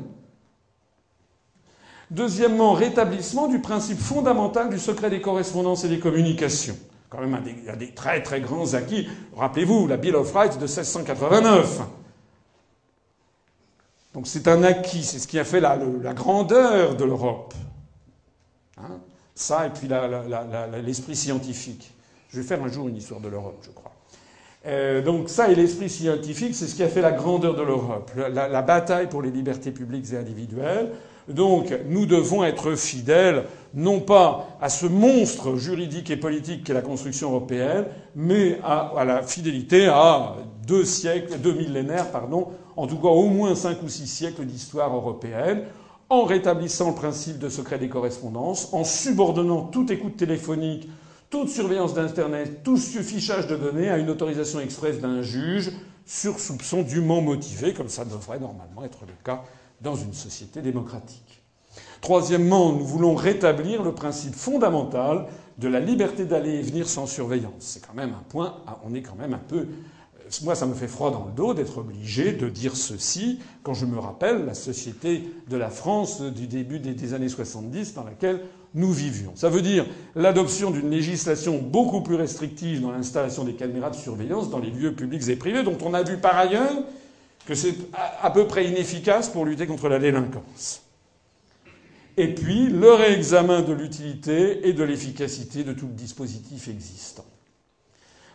Deuxièmement, 2.11 2.73
rétablissement 2.73 3.49
du 3.49 3.59
principe 3.59 3.99
fondamental 3.99 4.69
du 4.69 4.79
secret 4.79 5.11
des 5.11 5.21
correspondances 5.21 5.85
et 5.85 5.89
des 5.89 5.99
communications. 5.99 6.77
Quand 7.09 7.21
même, 7.21 7.41
il 7.47 7.65
y 7.65 7.69
a 7.69 7.77
des 7.77 7.93
très 7.93 8.23
très 8.23 8.41
grands 8.41 8.75
acquis. 8.75 9.09
Rappelez-vous, 9.37 9.89
la 9.89 9.97
Bill 9.97 10.15
of 10.15 10.33
Rights 10.33 10.59
de 10.59 10.67
1689. 10.67 11.81
Donc 14.13 14.29
c'est 14.29 14.47
un 14.47 14.63
acquis, 14.63 15.03
c'est 15.03 15.19
ce 15.19 15.27
qui 15.27 15.39
a 15.41 15.45
fait 15.45 15.61
la, 15.61 15.77
grandeur 16.15 16.95
de 16.95 17.05
l'Europe. 17.05 17.55
Ça, 19.35 19.67
et 19.67 19.71
puis 19.71 19.89
l'esprit 20.85 21.17
scientifique. 21.17 21.93
Je 22.29 22.41
vais 22.41 22.47
faire 22.47 22.63
un 22.63 22.69
jour 22.69 22.89
une 22.89 22.97
histoire 22.97 23.21
de 23.21 23.29
l'Europe, 23.29 23.59
je 23.63 23.71
crois. 23.71 23.93
Euh, 24.67 25.03
donc 25.03 25.29
ça 25.29 25.51
et 25.51 25.55
l'esprit 25.55 25.91
scientifique, 25.91 26.55
c'est 26.55 26.67
ce 26.67 26.75
qui 26.75 26.83
a 26.83 26.89
fait 26.89 27.03
la 27.03 27.13
grandeur 27.13 27.55
de 27.55 27.63
l'Europe. 27.63 28.11
la 28.17 28.63
bataille 28.63 29.09
pour 29.09 29.21
les 29.21 29.31
libertés 29.31 29.73
publiques 29.73 30.13
et 30.13 30.17
individuelles, 30.17 30.91
donc 31.29 31.75
nous 31.89 32.07
devons 32.07 32.45
être 32.45 32.75
fidèles 32.75 33.45
non 33.73 34.01
pas 34.01 34.57
à 34.61 34.69
ce 34.69 34.87
monstre 34.87 35.57
juridique 35.57 36.11
et 36.11 36.17
politique 36.17 36.65
qu'est 36.65 36.75
la 36.75 36.83
construction 36.83 37.31
européenne, 37.31 37.87
mais 38.15 38.59
à, 38.63 39.05
la 39.05 39.23
fidélité 39.23 39.87
à 39.87 40.37
deux 40.67 40.85
siècles, 40.85 41.39
deux 41.39 41.55
millénaires, 41.55 42.11
pardon, 42.11 42.49
en 42.77 42.87
tout 42.87 42.99
cas 42.99 43.09
au 43.09 43.29
moins 43.29 43.55
cinq 43.55 43.83
ou 43.83 43.89
six 43.89 44.07
siècles 44.07 44.45
d'histoire 44.45 44.95
européenne, 44.95 45.65
en 46.09 46.25
rétablissant 46.25 46.91
le 46.91 46.95
principe 46.95 47.39
de 47.39 47.49
secret 47.49 47.79
des 47.79 47.89
correspondances, 47.89 48.73
en 48.73 48.85
subordonnant 48.85 49.63
toute 49.63 49.91
écoute 49.91 50.17
téléphonique, 50.17 50.89
toute 51.31 51.49
surveillance 51.49 51.95
d'Internet, 51.95 52.63
tout 52.63 52.77
fichage 52.77 53.47
de 53.47 53.57
données 53.57 53.91
à 53.91 53.99
une 53.99 54.11
autorisation 54.11 54.61
expresse 54.61 55.01
d'un 55.01 55.23
juge 55.23 55.73
sur 56.07 56.39
soupçon 56.39 56.83
dûment 56.83 57.21
motivé, 57.21 57.73
comme 57.73 57.89
ça 57.89 58.05
devrait 58.05 58.39
normalement 58.39 58.85
être 58.85 59.01
le 59.07 59.15
cas 59.25 59.43
dans 59.81 59.97
une 59.97 60.13
société 60.13 60.61
démocratique. 60.61 61.43
Troisièmement, 62.01 62.73
nous 62.73 62.85
voulons 62.85 63.15
rétablir 63.15 63.83
le 63.83 63.93
principe 63.93 64.35
fondamental 64.35 65.27
de 65.59 65.69
la 65.69 65.81
liberté 65.81 66.25
d'aller 66.25 66.57
et 66.57 66.63
venir 66.63 66.89
sans 66.89 67.07
surveillance. 67.07 67.53
C'est 67.61 67.87
quand 67.87 67.95
même 67.95 68.11
un 68.11 68.23
point, 68.29 68.59
on 68.85 68.95
est 68.95 69.03
quand 69.03 69.17
même 69.17 69.35
un 69.35 69.39
peu 69.39 69.67
moi, 70.43 70.55
ça 70.55 70.67
me 70.67 70.75
fait 70.75 70.89
froid 70.89 71.11
dans 71.11 71.27
le 71.27 71.33
dos 71.33 71.55
d'être 71.55 71.79
obligé 71.79 72.33
de 72.33 72.49
dire 72.49 72.77
ceci 72.77 73.39
quand 73.63 73.75
je 73.75 73.87
me 73.87 73.99
rappelle 73.99 74.47
la 74.47 74.55
société 74.55 75.23
de 75.49 75.57
la 75.57 75.71
France 75.71 76.23
du 76.23 76.47
début 76.47 76.79
des 76.79 77.15
années 77.15 77.29
70 77.29 77.95
dans 77.95 78.05
laquelle 78.05 78.41
nous 78.75 78.93
vivions. 78.93 79.33
Ça 79.37 79.49
veut 79.49 79.63
dire 79.63 79.87
l'adoption 80.17 80.71
d'une 80.71 80.91
législation 80.91 81.59
beaucoup 81.59 82.01
plus 82.01 82.17
restrictive 82.17 82.81
dans 82.81 82.91
l'installation 82.91 83.45
des 83.45 83.55
caméras 83.55 83.91
de 83.91 83.97
surveillance 83.97 84.51
dans 84.51 84.59
les 84.59 84.71
lieux 84.71 84.95
publics 84.95 85.29
et 85.29 85.37
privés, 85.37 85.63
dont 85.63 85.79
on 85.83 85.95
a 85.95 86.03
vu 86.03 86.17
par 86.17 86.37
ailleurs 86.37 86.83
que 87.47 87.55
c'est 87.55 87.75
à 88.23 88.31
peu 88.31 88.47
près 88.47 88.67
inefficace 88.67 89.29
pour 89.29 89.45
lutter 89.45 89.67
contre 89.67 89.89
la 89.89 89.99
délinquance. 89.99 90.83
Et 92.17 92.33
puis, 92.33 92.69
le 92.69 92.93
réexamen 92.93 93.63
de 93.63 93.73
l'utilité 93.73 94.69
et 94.69 94.73
de 94.73 94.85
l'efficacité 94.85 95.65
de 95.65 95.73
tout 95.73 95.87
le 95.87 95.95
dispositif 95.95 96.69
existant. 96.69 97.25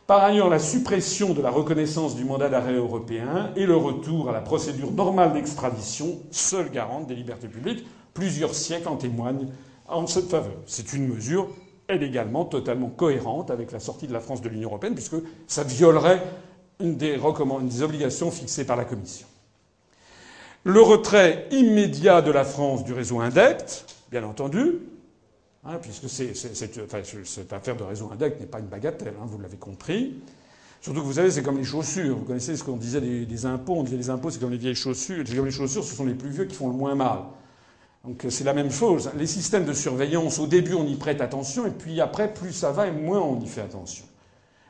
Par 0.10 0.24
ailleurs, 0.24 0.50
la 0.50 0.58
suppression 0.58 1.36
de 1.36 1.42
la 1.44 1.52
reconnaissance 1.52 2.16
du 2.16 2.26
mandat 2.26 2.50
d'arrêt 2.50 2.74
européen 2.74 3.52
et 3.56 3.68
le 3.68 3.76
retour 3.76 4.28
à 4.28 4.32
la 4.32 4.42
procédure 4.42 4.92
normale 4.92 5.34
d'extradition, 5.34 6.18
seule 6.32 6.72
garante 6.72 7.06
des 7.06 7.14
libertés 7.14 7.48
publiques, 7.48 7.86
plusieurs 8.16 8.56
siècles 8.56 8.88
en 8.88 8.96
témoignent 8.96 9.50
en 9.88 10.08
cette 10.08 10.28
faveur. 10.28 10.56
C'est 10.66 10.94
une 10.94 11.08
mesure, 11.08 11.48
elle 11.88 12.02
également, 12.02 12.44
totalement 12.44 12.90
cohérente 12.90 13.52
avec 13.52 13.72
la 13.72 13.80
sortie 13.80 14.08
de 14.08 14.14
la 14.14 14.20
France 14.20 14.42
de 14.42 14.50
l'Union 14.50 14.70
européenne, 14.70 14.96
puisque 14.96 15.18
ça 15.46 15.62
violerait 15.62 16.24
une 16.80 16.98
des, 16.98 17.20
obligations 17.84 18.32
fixées 18.32 18.66
par 18.66 18.78
la 18.78 18.86
Commission. 18.86 19.28
Le 20.64 20.82
retrait 20.82 21.46
immédiat 21.52 22.24
de 22.24 22.32
la 22.32 22.46
France 22.46 22.84
du 22.84 22.94
réseau 22.94 23.20
INDECT, 23.20 23.86
bien 24.10 24.24
entendu, 24.24 24.80
hein, 25.66 25.80
puisque 25.82 26.10
cette 26.10 27.54
affaire 27.54 27.76
de 27.76 27.84
réseau 27.84 28.10
INDECT 28.12 28.40
n'est 28.40 28.46
pas 28.46 28.60
une 28.60 28.68
bagatelle, 28.68 29.14
hein, 29.22 29.26
vous 29.26 29.40
l'avez 29.40 29.58
compris. 29.58 30.16
Surtout 30.82 31.02
que 31.02 31.06
vous 31.06 31.14
savez, 31.14 31.30
c'est 31.30 31.44
comme 31.44 31.58
les 31.58 31.66
chaussures. 31.66 32.18
Vous 32.18 32.24
connaissez 32.24 32.56
ce 32.56 32.64
qu'on 32.64 32.78
disait 32.78 33.02
des, 33.02 33.46
impôts. 33.46 33.76
On 33.76 33.84
disait 33.84 33.98
les 33.98 34.10
impôts, 34.10 34.30
c'est 34.30 34.40
comme 34.40 34.52
les 34.52 34.58
vieilles 34.58 34.76
chaussures. 34.76 35.26
C'est 35.28 35.36
comme 35.36 35.46
les 35.46 35.52
chaussures, 35.52 35.84
ce 35.84 35.94
sont 35.94 36.06
les 36.06 36.14
plus 36.14 36.30
vieux 36.30 36.46
qui 36.46 36.56
font 36.56 36.70
le 36.70 36.76
moins 36.76 36.96
mal. 36.96 37.20
Donc 38.06 38.26
c'est 38.30 38.46
la 38.46 38.54
même 38.54 38.72
chose. 38.72 39.12
Les 39.18 39.28
systèmes 39.28 39.66
de 39.66 39.74
surveillance, 39.74 40.40
au 40.40 40.48
début, 40.48 40.74
on 40.74 40.88
y 40.88 40.96
prête 40.96 41.20
attention, 41.20 41.66
et 41.66 41.72
puis 41.72 42.00
après, 42.00 42.34
plus 42.34 42.54
ça 42.54 42.72
va, 42.72 42.88
et 42.88 42.92
moins 42.92 43.20
on 43.20 43.42
y 43.42 43.48
fait 43.48 43.62
attention. 43.62 44.06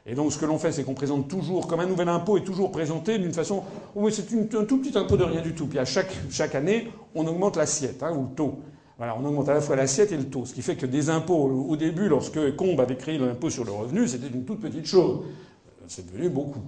Et 0.07 0.16
donc, 0.16 0.32
ce 0.32 0.40
que 0.40 0.45
l'on 0.45 0.57
fait, 0.57 0.72
c'est 0.72 0.84
qu'on 0.84 0.95
présente 0.95 1.28
toujours, 1.28 1.68
comme 1.68 1.82
un 1.82 1.86
nouvel 1.86 2.10
impôt 2.10 2.38
est 2.38 2.44
toujours 2.44 2.72
présenté 2.72 3.20
d'une 3.20 3.34
façon, 3.34 3.64
oui, 3.94 4.11
c'est 4.11 4.24
un 4.56 4.66
tout 4.66 4.80
petit 4.80 4.98
impôt 4.98 5.18
de 5.18 5.24
rien 5.24 5.41
du 5.41 5.53
tout. 5.53 5.68
Puis 5.68 5.78
à 5.78 5.86
chaque, 5.86 6.11
chaque 6.32 6.56
année, 6.56 6.91
on 7.14 7.28
augmente 7.28 7.57
l'assiette, 7.57 8.02
hein, 8.02 8.11
ou 8.16 8.24
le 8.24 8.36
taux. 8.36 8.60
Voilà, 9.00 9.16
on 9.18 9.26
augmente 9.26 9.48
à 9.48 9.54
la 9.54 9.62
fois 9.62 9.78
l'assiette 9.78 10.12
et 10.12 10.18
le 10.18 10.26
taux. 10.26 10.46
Ce 10.46 10.54
qui 10.54 10.62
fait 10.62 10.76
que 10.76 10.86
des 10.86 11.10
impôts, 11.10 11.66
au 11.70 11.76
début, 11.78 12.10
lorsque 12.10 12.56
Combe 12.58 12.82
avait 12.82 12.98
créé 12.98 13.18
l'impôt 13.18 13.50
sur 13.50 13.64
le 13.64 13.72
revenu, 13.72 14.06
c'était 14.10 14.28
une 14.28 14.44
toute 14.44 14.60
petite 14.60 14.86
chose. 14.86 15.22
C'est 15.88 16.06
devenu 16.12 16.30
beaucoup. 16.30 16.60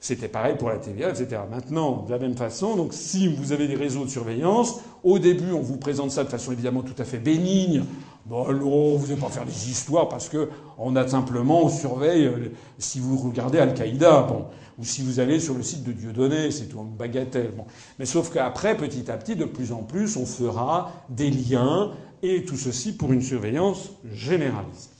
C'était 0.00 0.28
pareil 0.28 0.56
pour 0.58 0.68
la 0.68 0.76
TVA, 0.76 1.08
etc. 1.10 1.40
Maintenant, 1.50 2.02
de 2.06 2.10
la 2.10 2.18
même 2.18 2.36
façon, 2.36 2.76
donc 2.76 2.92
si 2.92 3.26
vous 3.26 3.52
avez 3.52 3.66
des 3.68 3.76
réseaux 3.76 4.04
de 4.04 4.10
surveillance, 4.10 4.80
au 5.02 5.18
début, 5.18 5.52
on 5.52 5.60
vous 5.60 5.78
présente 5.78 6.10
ça 6.10 6.24
de 6.24 6.28
façon 6.28 6.52
évidemment 6.52 6.82
tout 6.82 7.00
à 7.00 7.04
fait 7.04 7.16
bénigne. 7.16 7.84
Bon, 8.26 8.52
non, 8.52 8.96
vous 8.96 9.06
n'allez 9.06 9.20
pas 9.20 9.28
faire 9.28 9.46
des 9.46 9.70
histoires 9.70 10.08
parce 10.08 10.28
que 10.28 10.50
on 10.76 10.96
a 10.96 11.06
simplement, 11.08 11.64
on 11.64 11.68
surveille, 11.70 12.26
euh, 12.26 12.52
si 12.78 13.00
vous 13.00 13.16
regardez 13.16 13.58
Al-Qaïda, 13.58 14.26
bon, 14.28 14.44
ou 14.78 14.84
si 14.84 15.02
vous 15.02 15.20
allez 15.20 15.40
sur 15.40 15.54
le 15.54 15.62
site 15.62 15.84
de 15.84 15.92
Dieudonné, 15.92 16.50
c'est 16.50 16.66
tout 16.66 16.78
une 16.78 16.96
bagatelle. 16.96 17.52
Mais 17.98 18.06
sauf 18.06 18.32
qu'après, 18.32 18.76
petit 18.76 19.10
à 19.10 19.16
petit, 19.16 19.36
de 19.36 19.44
plus 19.44 19.72
en 19.72 19.82
plus, 19.82 20.16
on 20.16 20.26
fera 20.26 20.92
des 21.08 21.30
liens, 21.30 21.92
et 22.22 22.44
tout 22.44 22.56
ceci 22.56 22.96
pour 22.96 23.12
une 23.12 23.22
surveillance 23.22 23.90
généralisée 24.10 24.94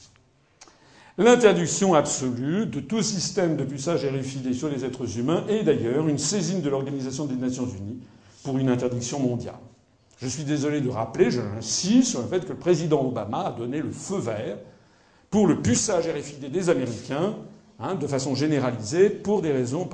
l'interdiction 1.19 1.95
absolue 1.95 2.67
de 2.67 2.81
tout 2.81 3.03
système 3.03 3.57
de 3.57 3.65
puçage 3.65 4.05
RFID 4.05 4.53
sur 4.53 4.69
les 4.69 4.85
êtres 4.85 5.19
humains 5.19 5.45
et 5.49 5.63
d'ailleurs 5.63 6.09
une 6.09 6.19
saisine 6.19 6.61
de 6.61 6.69
l'Organisation 6.69 7.27
des 7.27 7.37
Nations 7.37 7.67
Unies 7.67 8.01
pour 8.43 8.59
une 8.59 8.69
interdiction 8.69 9.21
mondiale. 9.21 9.55
Je 10.19 10.29
suis 10.29 10.45
désolé 10.45 10.81
de 10.81 10.89
rappeler, 10.89 11.31
je 11.31 11.41
insiste 11.41 12.11
sur 12.11 12.23
le 12.23 12.29
fait 12.29 12.45
que 12.45 12.51
le 12.53 12.59
président 12.59 13.05
Obama 13.07 13.47
a 13.47 13.53
donné 13.53 13.81
le 13.81 13.91
feu 13.91 14.19
vert 14.19 14.59
pour 15.31 15.47
le 15.47 15.61
puçage 15.61 16.09
RFID 16.09 16.51
des 16.51 16.69
Américains 16.69 17.37
hein, 17.79 17.95
de 17.95 18.07
façon 18.07 18.35
généralisée 18.35 19.11
pour 19.11 19.43
des 19.43 19.53
raisons 19.53 19.89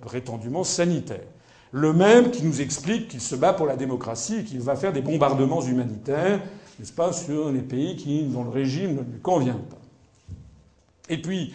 prétendument 0.00 0.64
sanitaires. 0.64 1.26
Le 1.72 1.92
même 1.92 2.30
qui 2.30 2.44
nous 2.44 2.60
explique 2.60 3.08
qu'il 3.08 3.20
se 3.20 3.36
bat 3.36 3.52
pour 3.52 3.66
la 3.66 3.76
démocratie 3.76 4.38
et 4.38 4.44
qu'il 4.44 4.60
va 4.60 4.74
faire 4.74 4.92
des 4.92 5.02
bombardements 5.02 5.62
humanitaires, 5.62 6.40
n'est-ce 6.78 6.92
pas, 6.92 7.12
sur 7.12 7.52
les 7.52 7.60
pays 7.60 7.96
qui, 7.96 8.24
dont 8.24 8.42
le 8.42 8.50
régime 8.50 8.96
ne 8.96 9.02
lui 9.02 9.20
convient 9.22 9.60
pas. 9.70 9.78
Et 11.08 11.20
puis, 11.20 11.52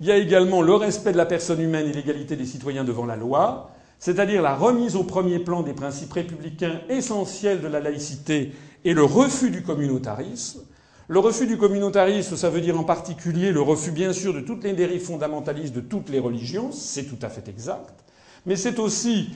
il 0.00 0.06
y 0.06 0.12
a 0.12 0.16
également 0.16 0.60
le 0.60 0.74
respect 0.74 1.12
de 1.12 1.16
la 1.16 1.26
personne 1.26 1.60
humaine 1.60 1.86
et 1.86 1.92
l'égalité 1.92 2.36
des 2.36 2.44
citoyens 2.44 2.84
devant 2.84 3.06
la 3.06 3.16
loi. 3.16 3.70
c'est-à-dire 3.98 4.42
la 4.42 4.54
remise 4.54 4.96
au 4.96 5.04
premier 5.04 5.38
plan 5.38 5.62
des 5.62 5.72
principes 5.72 6.12
républicains 6.12 6.80
essentiels 6.90 7.62
de 7.62 7.68
la 7.68 7.80
laïcité 7.80 8.52
et 8.84 8.92
le 8.92 9.04
refus 9.04 9.50
du 9.50 9.62
communautarisme. 9.62 10.60
Le 11.06 11.18
refus 11.18 11.46
du 11.46 11.58
communautarisme, 11.58 12.34
ça 12.34 12.48
veut 12.48 12.62
dire 12.62 12.80
en 12.80 12.84
particulier 12.84 13.52
le 13.52 13.60
refus 13.60 13.90
bien 13.90 14.14
sûr 14.14 14.32
de 14.32 14.40
toutes 14.40 14.64
les 14.64 14.72
dérives 14.72 15.04
fondamentalistes 15.04 15.74
de 15.74 15.80
toutes 15.80 16.08
les 16.08 16.18
religions, 16.18 16.72
c'est 16.72 17.04
tout 17.04 17.18
à 17.20 17.28
fait 17.28 17.46
exact, 17.48 17.92
mais 18.46 18.56
c'est 18.56 18.78
aussi 18.78 19.28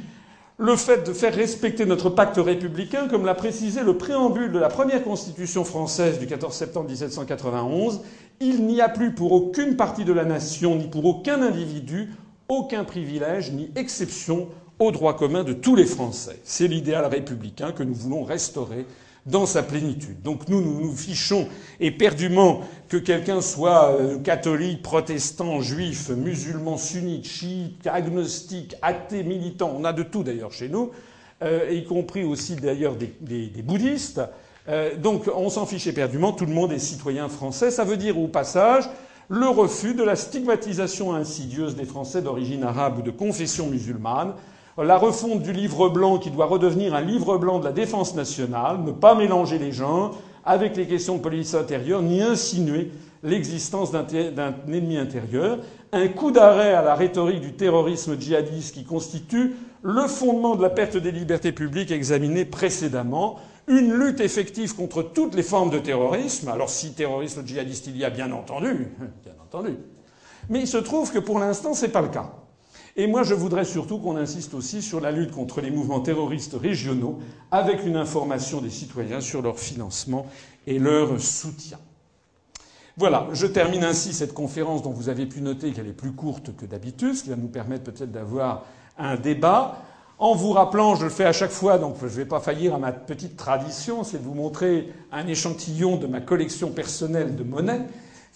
le 0.57 0.77
fait 0.77 1.07
de 1.07 1.13
faire 1.13 1.35
respecter 1.35 1.85
notre 1.85 2.09
pacte 2.09 2.39
républicain, 2.39 3.07
comme 3.07 3.27
l'a 3.27 3.35
précisé 3.35 3.83
le 3.83 3.99
préambule 3.99 4.51
de 4.51 4.59
la 4.59 4.69
première 4.69 5.05
constitution 5.05 5.63
française 5.63 6.19
du 6.19 6.27
14 6.27 6.55
septembre 6.55 6.89
1791, 6.89 8.01
il 8.41 8.65
n'y 8.65 8.81
a 8.81 8.89
plus 8.89 9.15
pour 9.15 9.33
aucune 9.33 9.77
partie 9.77 10.05
de 10.07 10.13
la 10.15 10.25
nation, 10.25 10.75
ni 10.75 10.89
pour 10.89 11.05
aucun 11.05 11.43
individu, 11.43 12.15
aucun 12.49 12.85
privilège 12.85 13.53
ni 13.53 13.71
exception 13.77 14.49
au 14.79 14.91
droit 14.91 15.17
commun 15.17 15.45
de 15.45 15.53
tous 15.53 15.77
les 15.77 15.85
Français. 15.85 16.41
C'est 16.45 16.67
l'idéal 16.67 17.05
républicain 17.05 17.73
que 17.73 17.83
nous 17.83 17.95
voulons 17.95 18.25
restaurer 18.25 18.87
dans 19.29 19.47
sa 19.47 19.63
plénitude. 19.63 20.23
Donc 20.23 20.49
nous, 20.49 20.61
nous 20.61 20.81
nous 20.81 20.97
fichons 20.97 21.49
éperdument 21.81 22.63
que 22.89 22.97
quelqu'un 22.97 23.41
soit 23.41 23.91
euh, 23.91 24.19
catholique, 24.19 24.83
protestant, 24.83 25.61
juif, 25.61 26.09
musulman, 26.11 26.77
sunnite, 26.77 27.27
chiite, 27.27 27.87
agnostique, 27.87 28.75
athée, 28.83 29.23
militant. 29.23 29.75
On 29.79 29.85
a 29.85 29.93
de 29.93 30.03
tout 30.03 30.23
d'ailleurs 30.23 30.53
chez 30.53 30.69
nous, 30.69 30.91
euh, 31.43 31.69
y 31.71 31.85
compris 31.85 32.25
aussi 32.25 32.57
d'ailleurs 32.57 32.97
des, 32.97 33.15
des, 33.21 33.63
bouddhistes. 33.63 34.21
Euh, 34.69 34.97
donc 34.97 35.31
on 35.35 35.51
s'en 35.51 35.67
fiche 35.67 35.87
éperdument. 35.87 36.33
Tout 36.33 36.47
le 36.47 36.55
monde 36.55 36.73
est 36.73 36.79
citoyen 36.79 37.29
français. 37.29 37.71
Ça 37.71 37.85
veut 37.85 37.97
dire 37.97 38.19
au 38.19 38.29
passage 38.29 38.89
le 39.29 39.47
refus 39.47 39.95
de 39.95 40.03
la 40.03 40.17
stigmatisation 40.17 41.15
insidieuse 41.15 41.77
des 41.77 41.85
Français 41.85 42.23
d'origine 42.23 42.65
arabe 42.65 42.99
ou 42.99 43.03
de 43.03 43.11
confession 43.11 43.67
musulmane 43.67 44.33
la 44.85 44.97
refonte 44.97 45.43
du 45.43 45.53
livre 45.53 45.89
blanc 45.89 46.19
qui 46.19 46.31
doit 46.31 46.47
redevenir 46.47 46.95
un 46.95 47.01
livre 47.01 47.37
blanc 47.39 47.59
de 47.59 47.65
la 47.65 47.73
défense 47.73 48.15
nationale, 48.15 48.79
ne 48.85 48.93
pas 48.93 49.15
mélanger 49.15 49.59
les 49.59 49.73
gens 49.73 50.13
avec 50.45 50.77
les 50.77 50.87
questions 50.87 51.17
de 51.17 51.23
police 51.23 51.55
intérieure, 51.55 52.03
ni 52.03 52.23
insinuer 52.23 52.91
l'existence 53.23 53.91
d'un 53.91 54.55
ennemi 54.69 54.97
intérieur, 54.97 55.59
un 55.93 56.09
coup 56.09 56.31
d'arrêt 56.31 56.75
à 56.75 56.83
la 56.83 56.95
rhétorique 56.95 57.41
du 57.41 57.55
terrorisme 57.55 58.19
djihadiste 58.19 58.75
qui 58.75 58.85
constitue 58.85 59.57
le 59.83 60.07
fondement 60.07 60.57
de 60.57 60.63
la 60.63 60.71
perte 60.71 60.97
des 60.97 61.13
libertés 61.13 61.53
publiques 61.53 61.91
examinées 61.91 62.45
précédemment, 62.45 63.39
une 63.67 63.93
lutte 63.93 64.21
effective 64.21 64.75
contre 64.75 65.03
toutes 65.03 65.35
les 65.35 65.43
formes 65.43 65.71
de 65.71 65.79
terrorisme. 65.79 66.49
Alors 66.49 66.71
si 66.71 66.93
terrorisme 66.93 67.47
djihadiste 67.47 67.89
il 67.89 67.97
y 67.97 68.05
a, 68.05 68.11
bien 68.11 68.31
entendu, 68.33 68.89
bien 69.25 69.35
entendu. 69.43 69.77
Mais 70.49 70.61
il 70.61 70.69
se 70.69 70.79
trouve 70.79 71.13
que 71.13 71.19
pour 71.19 71.39
l'instant, 71.39 71.75
c'est 71.75 71.89
pas 71.89 72.01
le 72.01 72.09
cas. 72.09 72.31
Et 72.99 73.07
moi, 73.07 73.23
je 73.23 73.33
voudrais 73.33 73.65
surtout 73.65 74.01
qu'on 74.01 74.17
insiste 74.17 74.55
aussi 74.55 74.83
sur 74.83 75.01
la 75.01 75.13
lutte 75.13 75.31
contre 75.31 75.61
les 75.61 75.71
mouvements 75.71 76.01
terroristes 76.01 76.57
régionaux, 76.61 77.21
avec 77.53 77.87
une 77.87 77.95
information 77.95 78.61
des 78.61 78.71
citoyens 78.71 79.21
sur 79.21 79.41
leur 79.41 79.61
financement 79.61 80.27
et 80.67 80.81
leur 80.81 81.21
soutien. 81.21 81.79
Voilà, 82.97 83.29
je 83.33 83.47
termine 83.47 83.85
ainsi 83.85 84.13
cette 84.13 84.35
conférence 84.35 84.83
dont 84.83 84.91
vous 84.91 85.09
avez 85.09 85.27
pu 85.27 85.41
noter 85.41 85.71
qu'elle 85.71 85.87
est 85.87 85.93
plus 85.93 86.11
courte 86.11 86.57
que 86.57 86.67
d'habitude, 86.67 87.15
ce 87.15 87.23
qui 87.23 87.31
va 87.31 87.37
nous 87.37 87.47
permettre 87.47 87.85
peut-être 87.85 88.11
d'avoir 88.11 88.65
un 88.99 89.15
débat. 89.15 89.79
En 90.19 90.35
vous 90.35 90.51
rappelant, 90.51 90.97
je 90.97 91.05
le 91.05 91.11
fais 91.11 91.25
à 91.25 91.33
chaque 91.33 91.53
fois, 91.53 91.79
donc 91.79 91.95
je 92.01 92.07
ne 92.07 92.11
vais 92.11 92.25
pas 92.25 92.41
faillir 92.41 92.75
à 92.75 92.79
ma 92.79 92.91
petite 92.91 93.37
tradition, 93.37 94.03
c'est 94.03 94.19
de 94.19 94.25
vous 94.25 94.35
montrer 94.35 94.93
un 95.13 95.29
échantillon 95.29 95.99
de 95.99 96.09
ma 96.09 96.21
collection 96.21 96.71
personnelle 96.71 97.37
de 97.37 97.45
monnaies. 97.45 97.83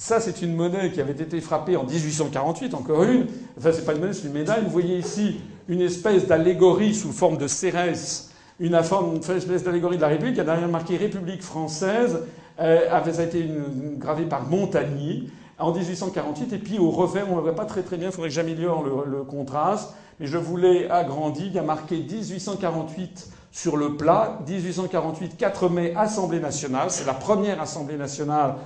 Ça, 0.02 0.18
c'est 0.18 0.42
une 0.42 0.56
monnaie 0.56 0.90
qui 0.90 1.00
avait 1.00 1.12
été 1.12 1.40
frappée 1.40 1.76
en 1.76 1.84
1848, 1.84 2.74
encore 2.74 3.04
une. 3.04 3.28
Enfin, 3.56 3.70
c'est 3.72 3.84
pas 3.84 3.92
une 3.92 4.00
monnaie, 4.00 4.12
c'est 4.12 4.26
une 4.26 4.32
médaille. 4.32 4.64
Vous 4.64 4.70
voyez 4.70 4.98
ici 4.98 5.36
une 5.68 5.80
espèce 5.80 6.26
d'allégorie 6.26 6.92
sous 6.92 7.12
forme 7.12 7.36
de 7.36 7.46
cérès, 7.46 8.32
une, 8.58 8.74
espèce 8.74 9.62
d'allégorie 9.62 9.98
de 9.98 10.02
la 10.02 10.08
République. 10.08 10.34
Il 10.34 10.38
y 10.38 10.40
a 10.40 10.44
derrière 10.44 10.66
marqué 10.66 10.96
République 10.96 11.40
française. 11.44 12.18
Euh, 12.58 12.80
ça 13.12 13.20
a 13.20 13.24
été 13.24 13.42
une, 13.42 13.96
gravé 13.96 14.24
par 14.24 14.48
Montagny 14.48 15.30
en 15.56 15.72
1848. 15.72 16.52
Et 16.52 16.58
puis 16.58 16.80
au 16.80 16.90
revers, 16.90 17.28
on 17.28 17.34
ne 17.34 17.36
le 17.36 17.42
voit 17.42 17.54
pas 17.54 17.64
très 17.64 17.82
très 17.82 17.96
bien, 17.96 18.08
il 18.08 18.12
faudrait 18.12 18.30
que 18.30 18.34
j'améliore 18.34 18.82
le, 18.82 19.22
contraste. 19.22 19.94
Mais 20.18 20.26
je 20.26 20.36
vous 20.36 20.56
l'ai 20.56 20.90
agrandi. 20.90 21.46
Il 21.46 21.52
y 21.52 21.60
a 21.60 21.62
marqué 21.62 21.98
1848 21.98 23.28
sur 23.52 23.76
le 23.76 23.96
plat. 23.96 24.40
1848, 24.48 25.36
4 25.36 25.68
mai, 25.68 25.94
Assemblée 25.96 26.40
nationale. 26.40 26.90
C'est 26.90 27.06
la 27.06 27.14
première 27.14 27.62
Assemblée 27.62 27.96
nationale 27.96 28.56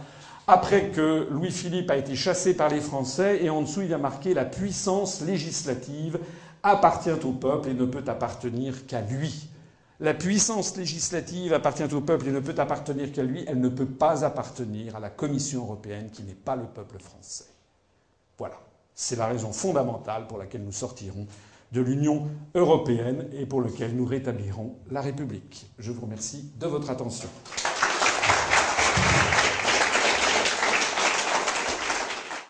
après 0.47 0.91
que 0.91 1.27
Louis-Philippe 1.31 1.91
a 1.91 1.97
été 1.97 2.15
chassé 2.15 2.55
par 2.55 2.69
les 2.69 2.81
Français, 2.81 3.43
et 3.43 3.51
en 3.51 3.63
dessous 3.63 3.83
il 3.83 3.93
a 3.93 3.99
marqué 3.99 4.35
la 4.35 4.45
puissance 4.45 5.21
législative 5.21 6.19
appartient 6.63 7.11
au 7.11 7.33
peuple 7.33 7.71
et 7.71 7.75
ne 7.75 7.85
peut 7.85 8.05
appartenir 8.07 8.87
qu'à 8.87 9.01
lui. 9.01 9.49
La 9.99 10.13
puissance 10.13 10.77
législative 10.77 11.55
appartient 11.55 11.95
au 11.95 12.01
peuple 12.01 12.29
et 12.29 12.33
ne 12.33 12.41
peut 12.41 12.55
appartenir 12.59 13.13
qu'à 13.13 13.23
lui. 13.23 13.45
Elle 13.47 13.61
ne 13.61 13.69
peut 13.69 13.87
pas 13.87 14.25
appartenir 14.25 14.97
à 14.97 15.01
la 15.01 15.09
Commission 15.09 15.63
européenne 15.63 16.11
qui 16.13 16.23
n'est 16.23 16.35
pas 16.35 16.55
le 16.55 16.65
peuple 16.65 16.99
français. 16.99 17.47
Voilà. 18.37 18.57
C'est 18.95 19.17
la 19.17 19.27
raison 19.27 19.53
fondamentale 19.53 20.27
pour 20.27 20.39
laquelle 20.39 20.65
nous 20.65 20.73
sortirons 20.73 21.27
de 21.73 21.81
l'Union 21.81 22.29
européenne 22.55 23.27
et 23.33 23.47
pour 23.47 23.63
laquelle 23.63 23.95
nous 23.97 24.07
rétablirons 24.07 24.75
la 24.91 25.01
République. 25.01 25.67
Je 25.79 25.93
vous 25.93 26.03
remercie 26.03 26.51
de 26.59 26.67
votre 26.67 26.91
attention. 26.91 27.29